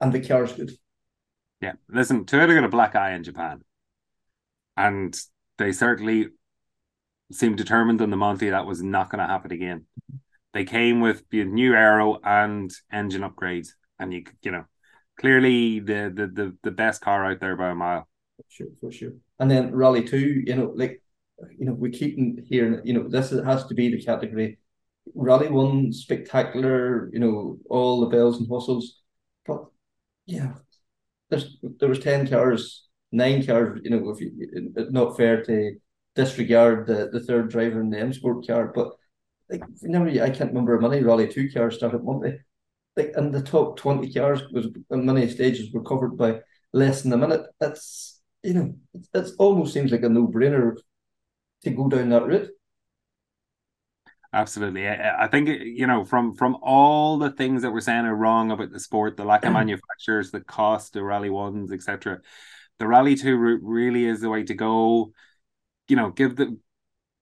and 0.00 0.12
the 0.12 0.20
car's 0.20 0.52
good. 0.52 0.72
Yeah, 1.64 1.72
listen, 1.88 2.26
Toyota 2.26 2.54
got 2.54 2.64
a 2.64 2.68
black 2.68 2.94
eye 2.94 3.12
in 3.14 3.24
Japan, 3.24 3.62
and 4.76 5.18
they 5.56 5.72
certainly 5.72 6.28
seemed 7.32 7.56
determined 7.56 8.02
on 8.02 8.10
the 8.10 8.18
Monty 8.18 8.50
that 8.50 8.66
was 8.66 8.82
not 8.82 9.08
going 9.08 9.20
to 9.20 9.26
happen 9.26 9.50
again. 9.50 9.86
They 10.52 10.64
came 10.66 11.00
with 11.00 11.24
the 11.30 11.42
new 11.44 11.72
aero 11.72 12.18
and 12.22 12.70
engine 12.92 13.22
upgrades, 13.22 13.68
and 13.98 14.12
you 14.12 14.24
you 14.42 14.50
know 14.50 14.66
clearly 15.18 15.80
the, 15.80 16.12
the 16.14 16.26
the 16.26 16.56
the 16.64 16.70
best 16.70 17.00
car 17.00 17.24
out 17.24 17.40
there 17.40 17.56
by 17.56 17.70
a 17.70 17.74
mile. 17.74 18.06
Sure, 18.50 18.68
for 18.78 18.92
sure. 18.92 19.12
And 19.38 19.50
then 19.50 19.74
Rally 19.74 20.04
Two, 20.04 20.42
you 20.44 20.54
know, 20.56 20.70
like 20.76 21.00
you 21.58 21.64
know, 21.64 21.72
we 21.72 21.88
keep 21.88 22.44
hearing, 22.46 22.82
you 22.84 22.92
know, 22.92 23.08
this 23.08 23.30
has 23.30 23.64
to 23.68 23.74
be 23.74 23.88
the 23.88 24.04
category. 24.04 24.58
Rally 25.14 25.48
One, 25.48 25.94
spectacular, 25.94 27.08
you 27.10 27.20
know, 27.20 27.56
all 27.70 28.02
the 28.02 28.14
bells 28.14 28.38
and 28.38 28.50
whistles, 28.50 29.00
but 29.46 29.64
yeah, 30.26 30.52
there's 31.34 31.56
there 31.80 31.88
was 31.88 32.00
ten 32.00 32.28
cars, 32.28 32.88
nine 33.12 33.44
cars. 33.46 33.80
You 33.84 33.90
know, 33.90 34.10
if 34.10 34.20
you, 34.20 34.32
it's 34.76 34.92
not 34.92 35.16
fair 35.16 35.42
to 35.44 35.76
disregard 36.14 36.86
the, 36.86 37.10
the 37.12 37.20
third 37.20 37.50
driver 37.50 37.80
in 37.80 37.90
the 37.90 37.98
M 37.98 38.12
Sport 38.12 38.46
car, 38.46 38.72
but 38.74 38.92
like 39.50 39.62
never, 39.82 40.08
I 40.08 40.30
can't 40.30 40.50
remember 40.50 40.80
how 40.80 40.88
many 40.88 41.02
Rally 41.02 41.28
Two 41.28 41.50
cars 41.52 41.76
started 41.76 42.04
Monday 42.04 42.40
like 42.96 43.12
in 43.16 43.30
the 43.30 43.42
top 43.42 43.76
20 43.76 44.12
cars 44.12 44.42
was 44.52 44.68
many 44.90 45.28
stages 45.28 45.72
were 45.72 45.82
covered 45.82 46.16
by 46.16 46.40
less 46.72 47.02
than 47.02 47.12
a 47.12 47.16
minute. 47.16 47.46
It's 47.60 48.20
you 48.42 48.54
know, 48.54 48.74
it 49.14 49.30
almost 49.38 49.72
seems 49.72 49.90
like 49.90 50.02
a 50.02 50.08
no-brainer 50.08 50.76
to 51.64 51.70
go 51.70 51.88
down 51.88 52.10
that 52.10 52.26
route. 52.26 52.50
Absolutely, 54.34 54.88
I, 54.88 55.24
I 55.24 55.28
think 55.28 55.48
you 55.48 55.86
know 55.86 56.04
from 56.04 56.34
from 56.34 56.56
all 56.62 57.18
the 57.18 57.30
things 57.30 57.62
that 57.62 57.70
we're 57.72 57.80
saying 57.80 58.04
are 58.04 58.14
wrong 58.14 58.50
about 58.50 58.70
the 58.70 58.80
sport, 58.80 59.16
the 59.16 59.24
lack 59.24 59.44
of 59.44 59.52
manufacturers, 59.52 60.30
the 60.30 60.40
cost, 60.40 60.92
the 60.92 61.02
rally 61.02 61.30
ones, 61.30 61.72
etc. 61.72 62.20
The 62.78 62.88
rally 62.88 63.14
two 63.14 63.36
route 63.36 63.60
really 63.62 64.04
is 64.04 64.20
the 64.20 64.28
way 64.30 64.42
to 64.42 64.54
go. 64.54 65.12
You 65.88 65.96
know, 65.96 66.10
give 66.10 66.36
the 66.36 66.58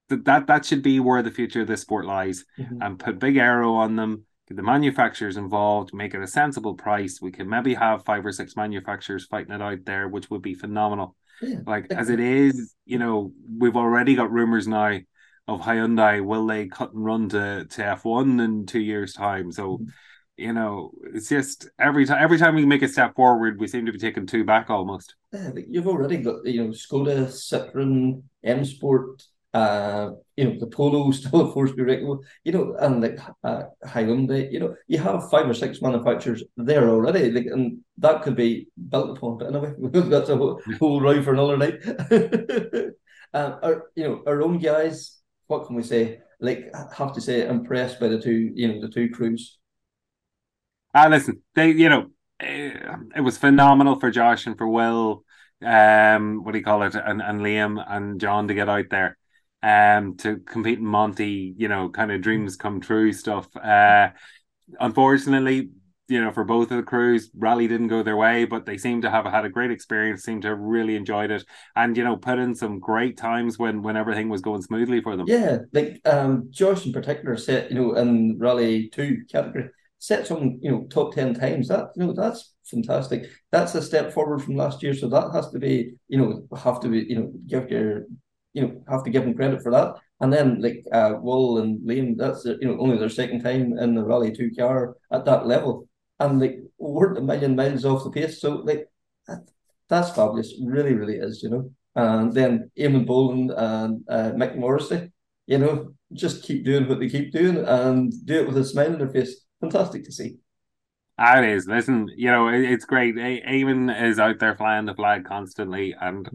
that 0.08 0.46
that 0.46 0.64
should 0.64 0.82
be 0.82 1.00
where 1.00 1.22
the 1.22 1.30
future 1.30 1.60
of 1.60 1.66
this 1.66 1.82
sport 1.82 2.06
lies, 2.06 2.44
mm-hmm. 2.58 2.80
and 2.80 2.98
put 2.98 3.18
big 3.18 3.36
aero 3.36 3.74
on 3.74 3.96
them 3.96 4.24
get 4.48 4.56
the 4.56 4.62
manufacturers 4.62 5.36
involved, 5.36 5.94
make 5.94 6.14
it 6.14 6.22
a 6.22 6.26
sensible 6.26 6.74
price. 6.74 7.20
We 7.20 7.30
can 7.30 7.48
maybe 7.48 7.74
have 7.74 8.04
five 8.04 8.24
or 8.24 8.32
six 8.32 8.56
manufacturers 8.56 9.26
fighting 9.26 9.54
it 9.54 9.62
out 9.62 9.84
there, 9.84 10.08
which 10.08 10.30
would 10.30 10.42
be 10.42 10.54
phenomenal. 10.54 11.16
Yeah. 11.40 11.58
Like 11.66 11.90
as 11.90 12.10
it 12.10 12.20
is, 12.20 12.74
you 12.84 12.98
know, 12.98 13.32
we've 13.58 13.76
already 13.76 14.14
got 14.14 14.30
rumors 14.30 14.68
now 14.68 14.98
of 15.48 15.60
Hyundai. 15.60 16.24
Will 16.24 16.46
they 16.46 16.66
cut 16.66 16.92
and 16.92 17.04
run 17.04 17.28
to, 17.30 17.66
to 17.68 17.82
F1 17.82 18.42
in 18.44 18.66
two 18.66 18.80
years' 18.80 19.12
time? 19.12 19.52
So, 19.52 19.78
mm-hmm. 19.78 19.88
you 20.36 20.52
know, 20.52 20.92
it's 21.14 21.28
just 21.28 21.68
every 21.78 22.06
time 22.06 22.22
every 22.22 22.38
time 22.38 22.54
we 22.54 22.66
make 22.66 22.82
a 22.82 22.88
step 22.88 23.14
forward, 23.14 23.60
we 23.60 23.66
seem 23.66 23.86
to 23.86 23.92
be 23.92 23.98
taking 23.98 24.26
two 24.26 24.44
back 24.44 24.70
almost. 24.70 25.14
Yeah, 25.32 25.50
you've 25.68 25.88
already 25.88 26.18
got 26.18 26.44
you 26.46 26.64
know 26.64 26.70
Skoda, 26.70 27.26
Citroen, 27.26 28.22
M 28.44 28.64
Sport, 28.64 29.22
uh, 29.54 30.12
you 30.36 30.44
know, 30.44 30.58
the 30.58 30.66
Polo 30.66 31.10
still 31.12 31.42
a 31.42 31.52
force 31.52 31.72
be 31.72 31.82
you 31.82 32.52
know, 32.52 32.74
and 32.78 33.02
like 33.02 33.18
uh, 33.44 33.64
Hyundai, 33.84 34.50
you 34.50 34.60
know, 34.60 34.74
you 34.86 34.98
have 34.98 35.30
five 35.30 35.48
or 35.48 35.54
six 35.54 35.82
manufacturers 35.82 36.42
there 36.56 36.88
already, 36.88 37.30
like, 37.30 37.46
and 37.46 37.78
that 37.98 38.22
could 38.22 38.36
be 38.36 38.68
built 38.88 39.16
upon. 39.16 39.38
But 39.38 39.48
anyway, 39.48 39.74
that's 40.08 40.30
a 40.30 40.36
whole, 40.36 40.60
whole 40.78 41.00
row 41.00 41.22
for 41.22 41.34
another 41.34 41.56
night. 41.56 41.82
uh, 43.34 43.58
our, 43.62 43.90
you 43.94 44.04
know, 44.04 44.22
our 44.26 44.42
own 44.42 44.58
guys, 44.58 45.20
what 45.52 45.66
can 45.66 45.76
we 45.76 45.82
say? 45.82 46.20
Like, 46.40 46.72
have 46.96 47.12
to 47.12 47.20
say, 47.20 47.46
impressed 47.46 48.00
by 48.00 48.08
the 48.08 48.20
two, 48.20 48.50
you 48.54 48.68
know, 48.68 48.80
the 48.80 48.88
two 48.88 49.10
crews. 49.10 49.58
Ah, 50.94 51.06
listen, 51.08 51.42
they, 51.54 51.70
you 51.70 51.88
know, 51.88 52.10
it, 52.40 52.76
eh, 52.82 52.96
it 53.16 53.20
was 53.20 53.38
phenomenal 53.38 54.00
for 54.00 54.10
Josh 54.10 54.46
and 54.46 54.58
for 54.58 54.68
Will 54.68 55.24
um 55.64 56.42
what 56.42 56.50
do 56.50 56.58
you 56.58 56.64
call 56.64 56.82
it 56.82 56.92
and, 56.96 57.22
and 57.22 57.40
Liam 57.40 57.80
and 57.88 58.20
John 58.20 58.48
to 58.48 58.54
get 58.54 58.68
out 58.68 58.86
there 58.90 59.16
um, 59.62 60.16
to 60.18 60.38
compete 60.38 60.78
in 60.78 60.84
Monty, 60.84 61.54
you 61.56 61.68
know, 61.68 61.88
kind 61.88 62.10
of 62.10 62.20
dreams 62.20 62.56
come 62.56 62.80
true 62.80 63.12
stuff. 63.12 63.46
Uh, 63.56 64.10
unfortunately, 64.80 65.70
you 66.08 66.20
know, 66.22 66.32
for 66.32 66.44
both 66.44 66.70
of 66.70 66.76
the 66.76 66.82
crews, 66.82 67.30
rally 67.34 67.68
didn't 67.68 67.88
go 67.88 68.02
their 68.02 68.16
way, 68.16 68.44
but 68.44 68.66
they 68.66 68.76
seem 68.76 69.02
to 69.02 69.10
have 69.10 69.24
had 69.24 69.44
a 69.44 69.48
great 69.48 69.70
experience, 69.70 70.22
seem 70.22 70.40
to 70.42 70.48
have 70.48 70.58
really 70.58 70.96
enjoyed 70.96 71.30
it, 71.30 71.44
and 71.76 71.96
you 71.96 72.04
know, 72.04 72.16
put 72.16 72.38
in 72.38 72.54
some 72.54 72.78
great 72.78 73.16
times 73.16 73.58
when 73.58 73.82
when 73.82 73.96
everything 73.96 74.28
was 74.28 74.40
going 74.40 74.62
smoothly 74.62 75.00
for 75.00 75.16
them. 75.16 75.26
Yeah, 75.28 75.58
like 75.72 76.00
um, 76.04 76.48
Josh 76.50 76.86
in 76.86 76.92
particular 76.92 77.36
set, 77.36 77.70
you 77.70 77.76
know, 77.76 77.94
in 77.94 78.38
rally 78.38 78.88
two 78.88 79.22
category, 79.30 79.70
set 79.98 80.26
some, 80.26 80.58
you 80.60 80.70
know, 80.70 80.86
top 80.90 81.14
ten 81.14 81.34
times. 81.34 81.68
That 81.68 81.90
you 81.96 82.06
know, 82.06 82.12
that's 82.12 82.52
fantastic. 82.64 83.30
That's 83.50 83.74
a 83.74 83.82
step 83.82 84.12
forward 84.12 84.42
from 84.42 84.56
last 84.56 84.82
year, 84.82 84.94
so 84.94 85.08
that 85.08 85.32
has 85.32 85.50
to 85.50 85.58
be, 85.58 85.94
you 86.08 86.18
know, 86.18 86.46
have 86.58 86.80
to 86.80 86.88
be, 86.88 87.06
you 87.08 87.16
know, 87.16 87.32
give 87.46 87.70
your 87.70 88.02
you 88.54 88.62
know 88.62 88.84
have 88.88 89.04
to 89.04 89.10
give 89.10 89.24
them 89.24 89.34
credit 89.34 89.62
for 89.62 89.72
that. 89.72 89.94
And 90.20 90.32
then 90.32 90.60
like 90.60 90.84
uh, 90.92 91.14
Will 91.20 91.58
and 91.58 91.80
Liam, 91.80 92.16
that's 92.16 92.44
you 92.44 92.58
know 92.62 92.78
only 92.78 92.98
their 92.98 93.08
second 93.08 93.42
time 93.42 93.78
in 93.78 93.94
the 93.94 94.04
Rally 94.04 94.32
Two 94.32 94.50
car 94.56 94.96
at 95.12 95.24
that 95.24 95.46
level, 95.46 95.88
and 96.20 96.40
like 96.40 96.58
weren't 96.78 97.18
a 97.18 97.22
million 97.22 97.56
miles 97.56 97.84
off 97.84 98.04
the 98.04 98.10
pace. 98.10 98.40
So 98.40 98.56
like 98.56 98.88
that, 99.26 99.48
that's 99.88 100.10
fabulous, 100.10 100.54
really, 100.64 100.94
really 100.94 101.16
is, 101.16 101.42
you 101.42 101.50
know. 101.50 101.70
And 101.94 102.32
then 102.32 102.70
Eamon 102.78 103.06
Boland 103.06 103.50
and 103.50 104.04
uh, 104.08 104.32
Mick 104.32 104.56
Morrissey, 104.56 105.12
you 105.46 105.58
know, 105.58 105.94
just 106.12 106.42
keep 106.44 106.64
doing 106.64 106.88
what 106.88 107.00
they 107.00 107.08
keep 107.08 107.32
doing 107.32 107.58
and 107.58 108.12
do 108.24 108.40
it 108.40 108.46
with 108.46 108.56
a 108.56 108.64
smile 108.64 108.92
on 108.92 108.98
their 108.98 109.10
face. 109.10 109.44
Fantastic 109.60 110.04
to 110.04 110.12
see. 110.12 110.36
Ah, 111.18 111.38
it 111.38 111.48
is. 111.50 111.66
Listen, 111.66 112.08
you 112.16 112.30
know, 112.30 112.48
it, 112.48 112.62
it's 112.62 112.84
great. 112.84 113.16
A- 113.16 113.42
Eamon 113.46 114.02
is 114.02 114.18
out 114.18 114.38
there 114.38 114.56
flying 114.56 114.86
the 114.86 114.94
flag 114.94 115.24
constantly, 115.24 115.94
and 116.00 116.28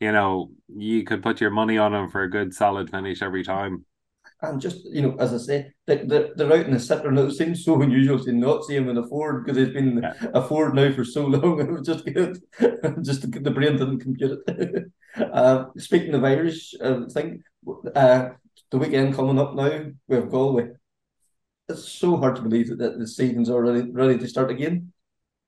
you 0.00 0.10
know, 0.10 0.50
you 0.68 1.04
could 1.04 1.22
put 1.22 1.40
your 1.40 1.50
money 1.50 1.78
on 1.78 1.94
him 1.94 2.10
for 2.10 2.22
a 2.22 2.30
good 2.30 2.54
solid 2.54 2.90
finish 2.90 3.22
every 3.22 3.44
time. 3.44 3.84
And 4.42 4.60
just 4.60 4.84
you 4.84 5.02
know, 5.02 5.16
as 5.20 5.32
I 5.32 5.38
say, 5.38 5.72
they, 5.86 6.04
they're, 6.04 6.30
they're 6.34 6.52
out 6.52 6.66
in 6.66 6.72
the 6.72 6.78
Citroen. 6.78 7.28
It 7.28 7.32
seems 7.32 7.64
so 7.64 7.80
unusual 7.80 8.18
to 8.24 8.32
not 8.32 8.64
see 8.64 8.74
him 8.74 8.88
in 8.88 8.98
a 8.98 9.06
Ford 9.06 9.44
because 9.44 9.56
he's 9.56 9.72
been 9.72 10.00
yeah. 10.02 10.14
a 10.34 10.42
Ford 10.42 10.74
now 10.74 10.90
for 10.92 11.04
so 11.04 11.26
long. 11.26 11.60
It 11.60 11.70
was 11.70 11.86
just 11.86 12.04
good, 12.04 12.42
just 13.02 13.30
the, 13.30 13.50
brain 13.50 13.76
didn't 13.76 14.00
compute 14.00 14.40
it. 14.48 14.84
uh, 15.32 15.66
speaking 15.76 16.14
of 16.14 16.24
Irish, 16.24 16.74
I 16.82 17.04
think 17.12 17.42
uh, 17.94 18.30
the 18.72 18.78
weekend 18.78 19.14
coming 19.14 19.38
up 19.38 19.54
now 19.54 19.84
we 20.08 20.16
have 20.16 20.30
Galway. 20.30 20.70
It's 21.68 21.88
so 21.88 22.16
hard 22.16 22.34
to 22.36 22.42
believe 22.42 22.68
that, 22.70 22.78
that 22.78 22.98
the 22.98 23.06
season's 23.06 23.48
already 23.48 23.88
ready 23.92 24.18
to 24.18 24.26
start 24.26 24.50
again. 24.50 24.92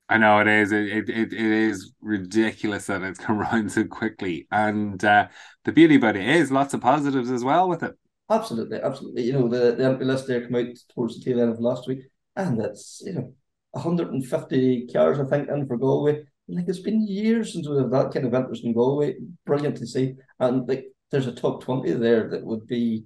I 0.09 0.19
know 0.19 0.39
it 0.39 0.47
is. 0.47 0.71
It, 0.71 1.09
it 1.09 1.33
it 1.33 1.33
is 1.33 1.93
ridiculous 2.01 2.87
that 2.87 3.03
it's 3.03 3.19
come 3.19 3.41
around 3.41 3.73
so 3.73 3.85
quickly. 3.85 4.47
And 4.53 5.03
uh, 5.05 5.29
the 5.65 5.73
beauty 5.73 5.97
about 5.97 6.17
it 6.17 6.29
is 6.29 6.53
lots 6.53 6.75
of 6.75 6.81
positives 6.81 7.31
as 7.31 7.43
well 7.43 7.69
with 7.69 7.83
it. 7.83 7.95
Absolutely, 8.31 8.81
absolutely. 8.81 9.23
You 9.23 9.35
know, 9.35 9.49
the, 9.49 9.75
the 9.75 9.85
empty 9.85 10.05
list 10.05 10.27
there 10.27 10.41
came 10.41 10.55
out 10.55 10.77
towards 10.95 11.19
the 11.19 11.25
tail 11.25 11.41
end 11.41 11.51
of 11.53 11.61
last 11.61 11.87
week, 11.87 12.05
and 12.37 12.59
that's 12.59 13.03
you 13.05 13.13
know 13.13 13.35
150 13.73 14.89
cars 14.93 15.21
I 15.21 15.25
think 15.25 15.49
in 15.49 15.67
for 15.67 15.77
Galway. 15.77 16.25
Like 16.49 16.69
it's 16.69 16.81
been 16.81 17.07
years 17.07 17.53
since 17.53 17.69
we 17.69 17.77
have 17.79 17.91
that 17.91 18.13
kind 18.13 18.27
of 18.27 18.35
interest 18.35 18.65
in 18.65 18.73
Galway. 18.73 19.17
Brilliant 19.45 19.77
to 19.79 19.87
see, 19.87 20.15
and 20.41 20.67
like 20.67 20.87
there's 21.11 21.27
a 21.27 21.33
top 21.33 21.63
20 21.63 21.93
there 21.93 22.29
that 22.31 22.45
would 22.45 22.67
be 22.67 23.05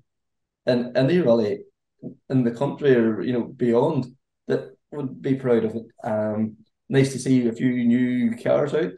in 0.67 0.97
any 0.97 1.19
rally 1.19 1.61
in 2.31 2.45
the 2.45 2.51
country 2.53 2.95
or 2.95 3.21
you 3.23 3.33
know 3.33 3.45
beyond 3.45 4.07
that 4.47 4.77
would 4.93 5.21
be 5.21 5.35
proud 5.35 5.65
of 5.65 5.75
it. 5.75 5.87
Um, 6.05 6.59
nice 6.89 7.13
to 7.13 7.19
see 7.19 7.47
a 7.49 7.53
few 7.53 7.85
new 7.85 8.37
cars 8.37 8.73
out. 8.75 8.93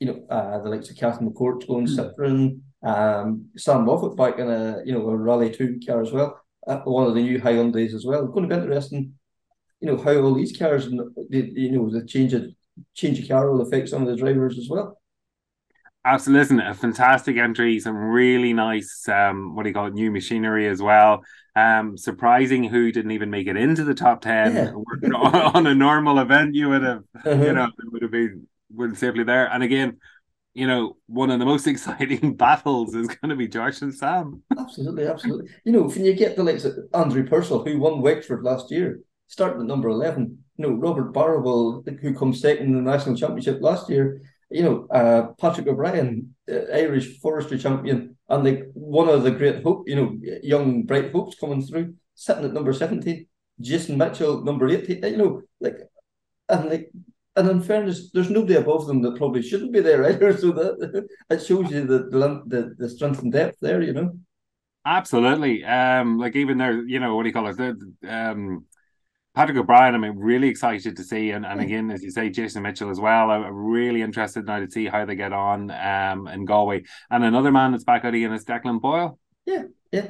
You 0.00 0.08
know, 0.08 0.26
uh, 0.28 0.62
the 0.62 0.68
likes 0.68 0.90
of 0.90 0.96
Catherine 0.96 1.30
McCourt 1.30 1.66
going 1.66 1.86
mm. 1.86 1.96
Citroen, 1.96 2.60
um, 2.82 3.46
Sam 3.56 3.84
Moffett 3.86 4.16
back 4.16 4.38
in 4.38 4.50
a 4.50 4.82
you 4.84 4.92
know 4.92 5.08
a 5.08 5.16
Rally 5.16 5.50
Two 5.50 5.80
car 5.86 6.02
as 6.02 6.12
well. 6.12 6.40
Uh, 6.66 6.78
one 6.80 7.06
of 7.06 7.14
the 7.14 7.22
new 7.22 7.40
Hyundai's 7.40 7.94
as 7.94 8.04
well. 8.04 8.26
Going 8.26 8.48
to 8.48 8.54
be 8.54 8.60
interesting. 8.60 9.14
You 9.80 9.88
know 9.88 9.98
how 9.98 10.16
all 10.16 10.34
these 10.34 10.56
cars, 10.56 10.86
and 10.86 11.00
the, 11.30 11.52
you 11.54 11.72
know, 11.72 11.90
the 11.90 12.06
change 12.06 12.34
of 12.34 12.44
change 12.94 13.20
of 13.20 13.28
car 13.28 13.50
will 13.50 13.62
affect 13.62 13.88
some 13.90 14.02
of 14.02 14.08
the 14.08 14.16
drivers 14.16 14.58
as 14.58 14.68
well. 14.70 14.98
Absolutely, 16.04 16.40
listen, 16.40 16.60
a 16.60 16.72
fantastic 16.74 17.36
entry, 17.36 17.80
some 17.80 17.96
really 17.96 18.52
nice, 18.52 19.08
um, 19.08 19.56
what 19.56 19.64
do 19.64 19.70
you 19.70 19.74
call 19.74 19.86
it, 19.86 19.94
new 19.94 20.12
machinery 20.12 20.68
as 20.68 20.80
well. 20.80 21.24
Um, 21.56 21.96
surprising 21.98 22.62
who 22.62 22.92
didn't 22.92 23.10
even 23.10 23.28
make 23.30 23.48
it 23.48 23.56
into 23.56 23.82
the 23.82 23.94
top 23.94 24.20
ten 24.20 24.54
Yeah. 24.54 24.72
on 25.14 25.66
a 25.66 25.74
normal 25.74 26.20
event. 26.20 26.54
You 26.54 26.68
would 26.68 26.82
have, 26.84 27.02
Uh-huh. 27.24 27.34
you 27.44 27.52
know, 27.52 27.64
it 27.64 27.92
would 27.92 28.02
have 28.02 28.12
been 28.12 28.46
would 28.72 28.96
safely 28.96 29.24
there. 29.24 29.46
And 29.52 29.64
again, 29.64 29.98
you 30.56 30.66
know, 30.66 30.96
one 31.06 31.30
of 31.30 31.38
the 31.38 31.44
most 31.44 31.66
exciting 31.74 32.34
battles 32.36 32.94
is 32.94 33.08
going 33.08 33.28
to 33.28 33.36
be 33.36 33.46
Josh 33.46 33.82
and 33.82 33.94
Sam. 33.94 34.42
Absolutely, 34.58 35.06
absolutely. 35.06 35.50
You 35.64 35.72
know, 35.72 35.82
when 35.82 36.04
you 36.04 36.14
get 36.14 36.34
the 36.34 36.42
likes 36.42 36.64
of 36.64 36.74
Andrew 36.94 37.26
Purcell, 37.26 37.62
who 37.62 37.78
won 37.78 38.00
Wexford 38.00 38.42
last 38.42 38.70
year, 38.70 39.00
starting 39.28 39.60
at 39.60 39.66
number 39.66 39.88
11, 39.88 40.38
you 40.56 40.66
know, 40.66 40.74
Robert 40.74 41.12
Barrable, 41.12 41.84
who 42.00 42.14
comes 42.14 42.40
second 42.40 42.68
in 42.68 42.74
the 42.74 42.90
national 42.90 43.16
championship 43.16 43.60
last 43.60 43.90
year, 43.90 44.22
you 44.50 44.62
know, 44.62 44.86
uh, 44.90 45.32
Patrick 45.38 45.66
O'Brien, 45.66 46.34
uh, 46.50 46.72
Irish 46.72 47.18
forestry 47.18 47.58
champion, 47.58 48.16
and 48.30 48.44
like 48.44 48.70
one 48.72 49.08
of 49.08 49.24
the 49.24 49.32
great 49.32 49.62
hope, 49.62 49.86
you 49.86 49.96
know, 49.96 50.16
young 50.42 50.84
bright 50.84 51.12
hopes 51.12 51.36
coming 51.38 51.60
through, 51.60 51.94
sitting 52.14 52.44
at 52.44 52.54
number 52.54 52.72
17, 52.72 53.26
Jason 53.60 53.98
Mitchell, 53.98 54.42
number 54.42 54.68
18, 54.68 55.02
you 55.04 55.16
know, 55.18 55.42
like, 55.60 55.76
and 56.48 56.70
like, 56.70 56.90
and 57.36 57.50
in 57.50 57.60
fairness, 57.60 58.10
there's 58.12 58.30
nobody 58.30 58.54
above 58.54 58.86
them 58.86 59.02
that 59.02 59.16
probably 59.16 59.42
shouldn't 59.42 59.72
be 59.72 59.80
there 59.80 60.08
either. 60.08 60.36
So 60.38 60.52
that 60.52 61.06
it 61.30 61.44
shows 61.44 61.70
you 61.70 61.84
the 61.84 61.98
the, 62.46 62.74
the, 62.78 62.88
strength 62.88 63.22
and 63.22 63.32
depth 63.32 63.58
there, 63.60 63.82
you 63.82 63.92
know. 63.92 64.18
Absolutely. 64.84 65.64
Um, 65.64 66.18
like 66.18 66.36
even 66.36 66.58
there, 66.58 66.86
you 66.86 67.00
know, 67.00 67.14
what 67.14 67.24
do 67.24 67.28
you 67.28 67.32
call 67.32 67.48
it? 67.48 67.56
The, 67.56 67.94
um, 68.08 68.64
Patrick 69.34 69.58
O'Brien, 69.58 69.94
I'm 69.94 70.18
really 70.18 70.48
excited 70.48 70.96
to 70.96 71.04
see, 71.04 71.32
and, 71.32 71.44
and 71.44 71.60
again, 71.60 71.90
as 71.90 72.02
you 72.02 72.10
say, 72.10 72.30
Jason 72.30 72.62
Mitchell 72.62 72.88
as 72.88 72.98
well. 72.98 73.30
I'm 73.30 73.54
really 73.54 74.00
interested 74.00 74.46
now 74.46 74.60
to 74.60 74.70
see 74.70 74.86
how 74.86 75.04
they 75.04 75.14
get 75.14 75.34
on 75.34 75.70
um 75.70 76.26
in 76.28 76.46
Galway. 76.46 76.84
And 77.10 77.22
another 77.22 77.52
man 77.52 77.72
that's 77.72 77.84
back 77.84 78.04
out 78.04 78.14
again 78.14 78.32
is 78.32 78.44
Declan 78.46 78.80
Boyle. 78.80 79.18
Yeah, 79.44 79.64
yeah, 79.92 80.08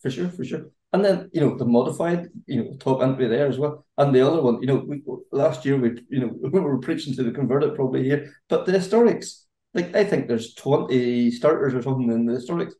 for 0.00 0.10
sure, 0.10 0.28
for 0.28 0.44
sure. 0.44 0.70
And 0.92 1.04
then 1.04 1.30
you 1.32 1.40
know 1.40 1.56
the 1.56 1.64
modified, 1.64 2.28
you 2.46 2.64
know, 2.64 2.76
top 2.78 3.02
entry 3.02 3.28
there 3.28 3.46
as 3.46 3.58
well. 3.58 3.86
And 3.98 4.14
the 4.14 4.26
other 4.26 4.42
one, 4.42 4.60
you 4.60 4.66
know, 4.66 4.84
we 4.86 5.02
last 5.32 5.64
year 5.64 5.76
we, 5.76 6.02
you 6.08 6.20
know, 6.20 6.28
we 6.52 6.60
were 6.60 6.78
preaching 6.78 7.14
to 7.14 7.22
the 7.22 7.30
converted 7.30 7.74
probably 7.74 8.04
here, 8.04 8.32
but 8.48 8.66
the 8.66 8.72
historics, 8.72 9.44
like 9.74 9.94
I 9.94 10.04
think 10.04 10.28
there's 10.28 10.54
twenty 10.54 11.30
starters 11.30 11.74
or 11.74 11.82
something 11.82 12.10
in 12.10 12.26
the 12.26 12.34
historics. 12.34 12.72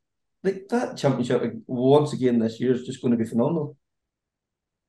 Like 0.44 0.68
that 0.70 0.96
championship 0.96 1.52
once 1.66 2.12
again 2.12 2.38
this 2.38 2.60
year 2.60 2.72
is 2.72 2.86
just 2.86 3.02
going 3.02 3.12
to 3.12 3.22
be 3.22 3.28
phenomenal. 3.28 3.76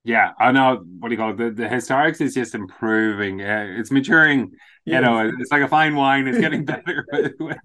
Yeah, 0.06 0.32
I 0.40 0.52
know. 0.54 0.82
What 1.00 1.10
do 1.10 1.14
you 1.14 1.20
call 1.20 1.32
it? 1.32 1.38
The, 1.38 1.52
the 1.52 1.68
historics 1.70 2.22
is 2.22 2.34
just 2.34 2.56
improving. 2.56 3.42
Uh, 3.42 3.68
it's 3.78 3.92
maturing. 3.92 4.52
Yeah. 4.86 4.96
You 4.96 5.02
know, 5.02 5.32
it's 5.38 5.52
like 5.52 5.62
a 5.62 5.68
fine 5.68 5.94
wine. 5.96 6.26
It's 6.28 6.40
getting 6.40 6.64
better 6.66 7.06
with, 7.12 7.34
with 7.40 7.58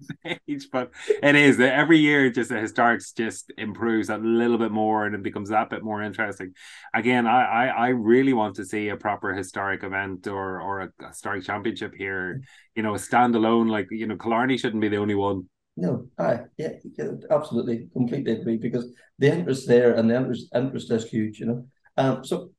age, 0.47 0.67
but 0.71 0.91
it 1.23 1.35
is 1.35 1.59
every 1.59 1.97
year. 1.97 2.29
Just 2.29 2.49
the 2.49 2.55
historics 2.55 3.15
just 3.15 3.53
improves 3.57 4.09
a 4.09 4.17
little 4.17 4.57
bit 4.57 4.71
more, 4.71 5.05
and 5.05 5.15
it 5.15 5.23
becomes 5.23 5.49
that 5.49 5.69
bit 5.69 5.81
more 5.81 6.01
interesting. 6.01 6.53
Again, 6.93 7.25
I 7.25 7.45
I, 7.45 7.65
I 7.67 7.87
really 7.89 8.33
want 8.33 8.57
to 8.57 8.65
see 8.65 8.89
a 8.89 8.97
proper 8.97 9.33
historic 9.33 9.83
event 9.83 10.27
or 10.27 10.61
or 10.61 10.81
a, 10.81 10.89
a 11.01 11.07
historic 11.07 11.45
championship 11.45 11.93
here. 11.97 12.41
You 12.75 12.83
know, 12.83 12.93
standalone. 12.93 13.69
Like 13.69 13.87
you 13.91 14.07
know, 14.07 14.17
Killarney 14.17 14.57
shouldn't 14.57 14.81
be 14.81 14.89
the 14.89 14.97
only 14.97 15.15
one. 15.15 15.49
No, 15.77 16.07
aye, 16.17 16.41
yeah, 16.57 16.73
yeah, 16.97 17.11
absolutely, 17.31 17.89
completely 17.93 18.33
agree 18.33 18.57
because 18.57 18.93
the 19.19 19.27
interest 19.31 19.67
there 19.67 19.95
and 19.95 20.09
the 20.09 20.15
interest 20.15 20.47
interest 20.53 20.91
is 20.91 21.05
huge, 21.09 21.39
you 21.39 21.45
know. 21.47 21.65
Um, 21.97 22.23
so 22.23 22.51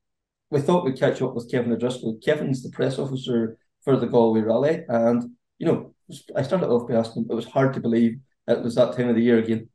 we 0.51 0.61
thought 0.61 0.85
we'd 0.85 0.99
catch 0.99 1.21
up 1.23 1.35
with 1.35 1.51
Kevin 1.51 1.73
O'Driscoll. 1.73 2.19
Kevin's 2.25 2.63
the 2.63 2.71
press 2.71 2.99
officer 2.99 3.59
for 3.83 3.97
the 3.97 4.07
Galway 4.07 4.41
Rally, 4.41 4.85
and 4.89 5.31
you 5.59 5.67
know, 5.67 5.95
I 6.35 6.43
started 6.43 6.69
off 6.69 6.89
by 6.89 6.95
asking. 6.95 7.27
It 7.31 7.35
was 7.35 7.47
hard 7.47 7.75
to 7.75 7.81
believe 7.81 8.19
it 8.47 8.63
was 8.63 8.77
that 8.77 8.97
time 8.97 9.09
of 9.09 9.17
the 9.17 9.23
year 9.23 9.39
again. 9.39 9.69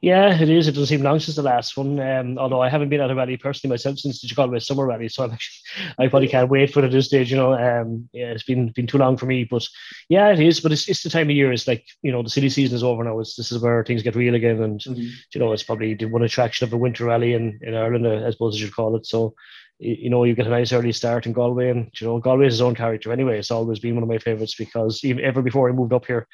Yeah, 0.00 0.40
it 0.40 0.48
is. 0.48 0.66
It 0.66 0.72
doesn't 0.72 0.86
seem 0.86 1.02
long 1.02 1.20
since 1.20 1.36
the 1.36 1.42
last 1.42 1.76
one. 1.76 2.00
Um, 2.00 2.38
although 2.38 2.62
I 2.62 2.70
haven't 2.70 2.88
been 2.88 3.02
at 3.02 3.10
a 3.10 3.14
rally 3.14 3.36
personally 3.36 3.72
myself 3.74 3.98
since 3.98 4.22
the 4.22 4.34
Galway 4.34 4.58
Summer 4.58 4.86
Rally, 4.86 5.08
so 5.08 5.24
I'm 5.24 5.32
actually, 5.32 5.94
I 5.98 6.08
probably 6.08 6.28
can't 6.28 6.48
wait 6.48 6.72
for 6.72 6.80
it 6.80 6.86
at 6.86 6.90
this 6.90 7.06
stage. 7.06 7.30
You 7.30 7.36
know, 7.36 7.52
um, 7.52 8.08
yeah, 8.12 8.30
it's 8.30 8.44
been 8.44 8.68
been 8.70 8.86
too 8.86 8.96
long 8.96 9.18
for 9.18 9.26
me, 9.26 9.44
but 9.44 9.66
yeah, 10.08 10.28
it 10.32 10.40
is. 10.40 10.60
But 10.60 10.72
it's, 10.72 10.88
it's 10.88 11.02
the 11.02 11.10
time 11.10 11.28
of 11.28 11.36
year. 11.36 11.52
It's 11.52 11.68
like 11.68 11.84
you 12.02 12.12
know, 12.12 12.22
the 12.22 12.30
city 12.30 12.48
season 12.48 12.76
is 12.76 12.82
over 12.82 13.04
now. 13.04 13.18
It's 13.20 13.36
this 13.36 13.52
is 13.52 13.60
where 13.62 13.84
things 13.84 14.02
get 14.02 14.16
real 14.16 14.34
again, 14.34 14.62
and 14.62 14.80
Mm-hmm. 14.80 15.02
you 15.34 15.40
know, 15.40 15.52
it's 15.52 15.62
probably 15.62 15.94
the 15.94 16.06
one 16.06 16.22
attraction 16.22 16.66
of 16.66 16.72
a 16.72 16.78
winter 16.78 17.04
rally 17.04 17.34
in 17.34 17.58
in 17.62 17.74
Ireland, 17.74 18.06
uh, 18.06 18.26
I 18.26 18.30
suppose 18.30 18.54
as 18.54 18.62
you'd 18.62 18.74
call 18.74 18.96
it. 18.96 19.04
So 19.06 19.34
you 19.78 19.96
you 20.04 20.10
know, 20.10 20.24
you 20.24 20.34
get 20.34 20.46
a 20.46 20.50
nice 20.50 20.72
early 20.72 20.92
start 20.92 21.26
in 21.26 21.34
Galway, 21.34 21.68
and 21.68 21.90
you 22.00 22.06
know, 22.06 22.18
Galway 22.20 22.44
has 22.46 22.54
its 22.54 22.62
own 22.62 22.74
character 22.74 23.12
anyway. 23.12 23.38
It's 23.38 23.50
always 23.50 23.78
been 23.80 23.94
one 23.96 24.02
of 24.02 24.08
my 24.08 24.18
favourites 24.18 24.54
because 24.54 25.04
even 25.04 25.22
ever 25.24 25.42
before 25.42 25.68
I 25.68 25.72
moved 25.72 25.92
up 25.92 26.06
here, 26.06 26.26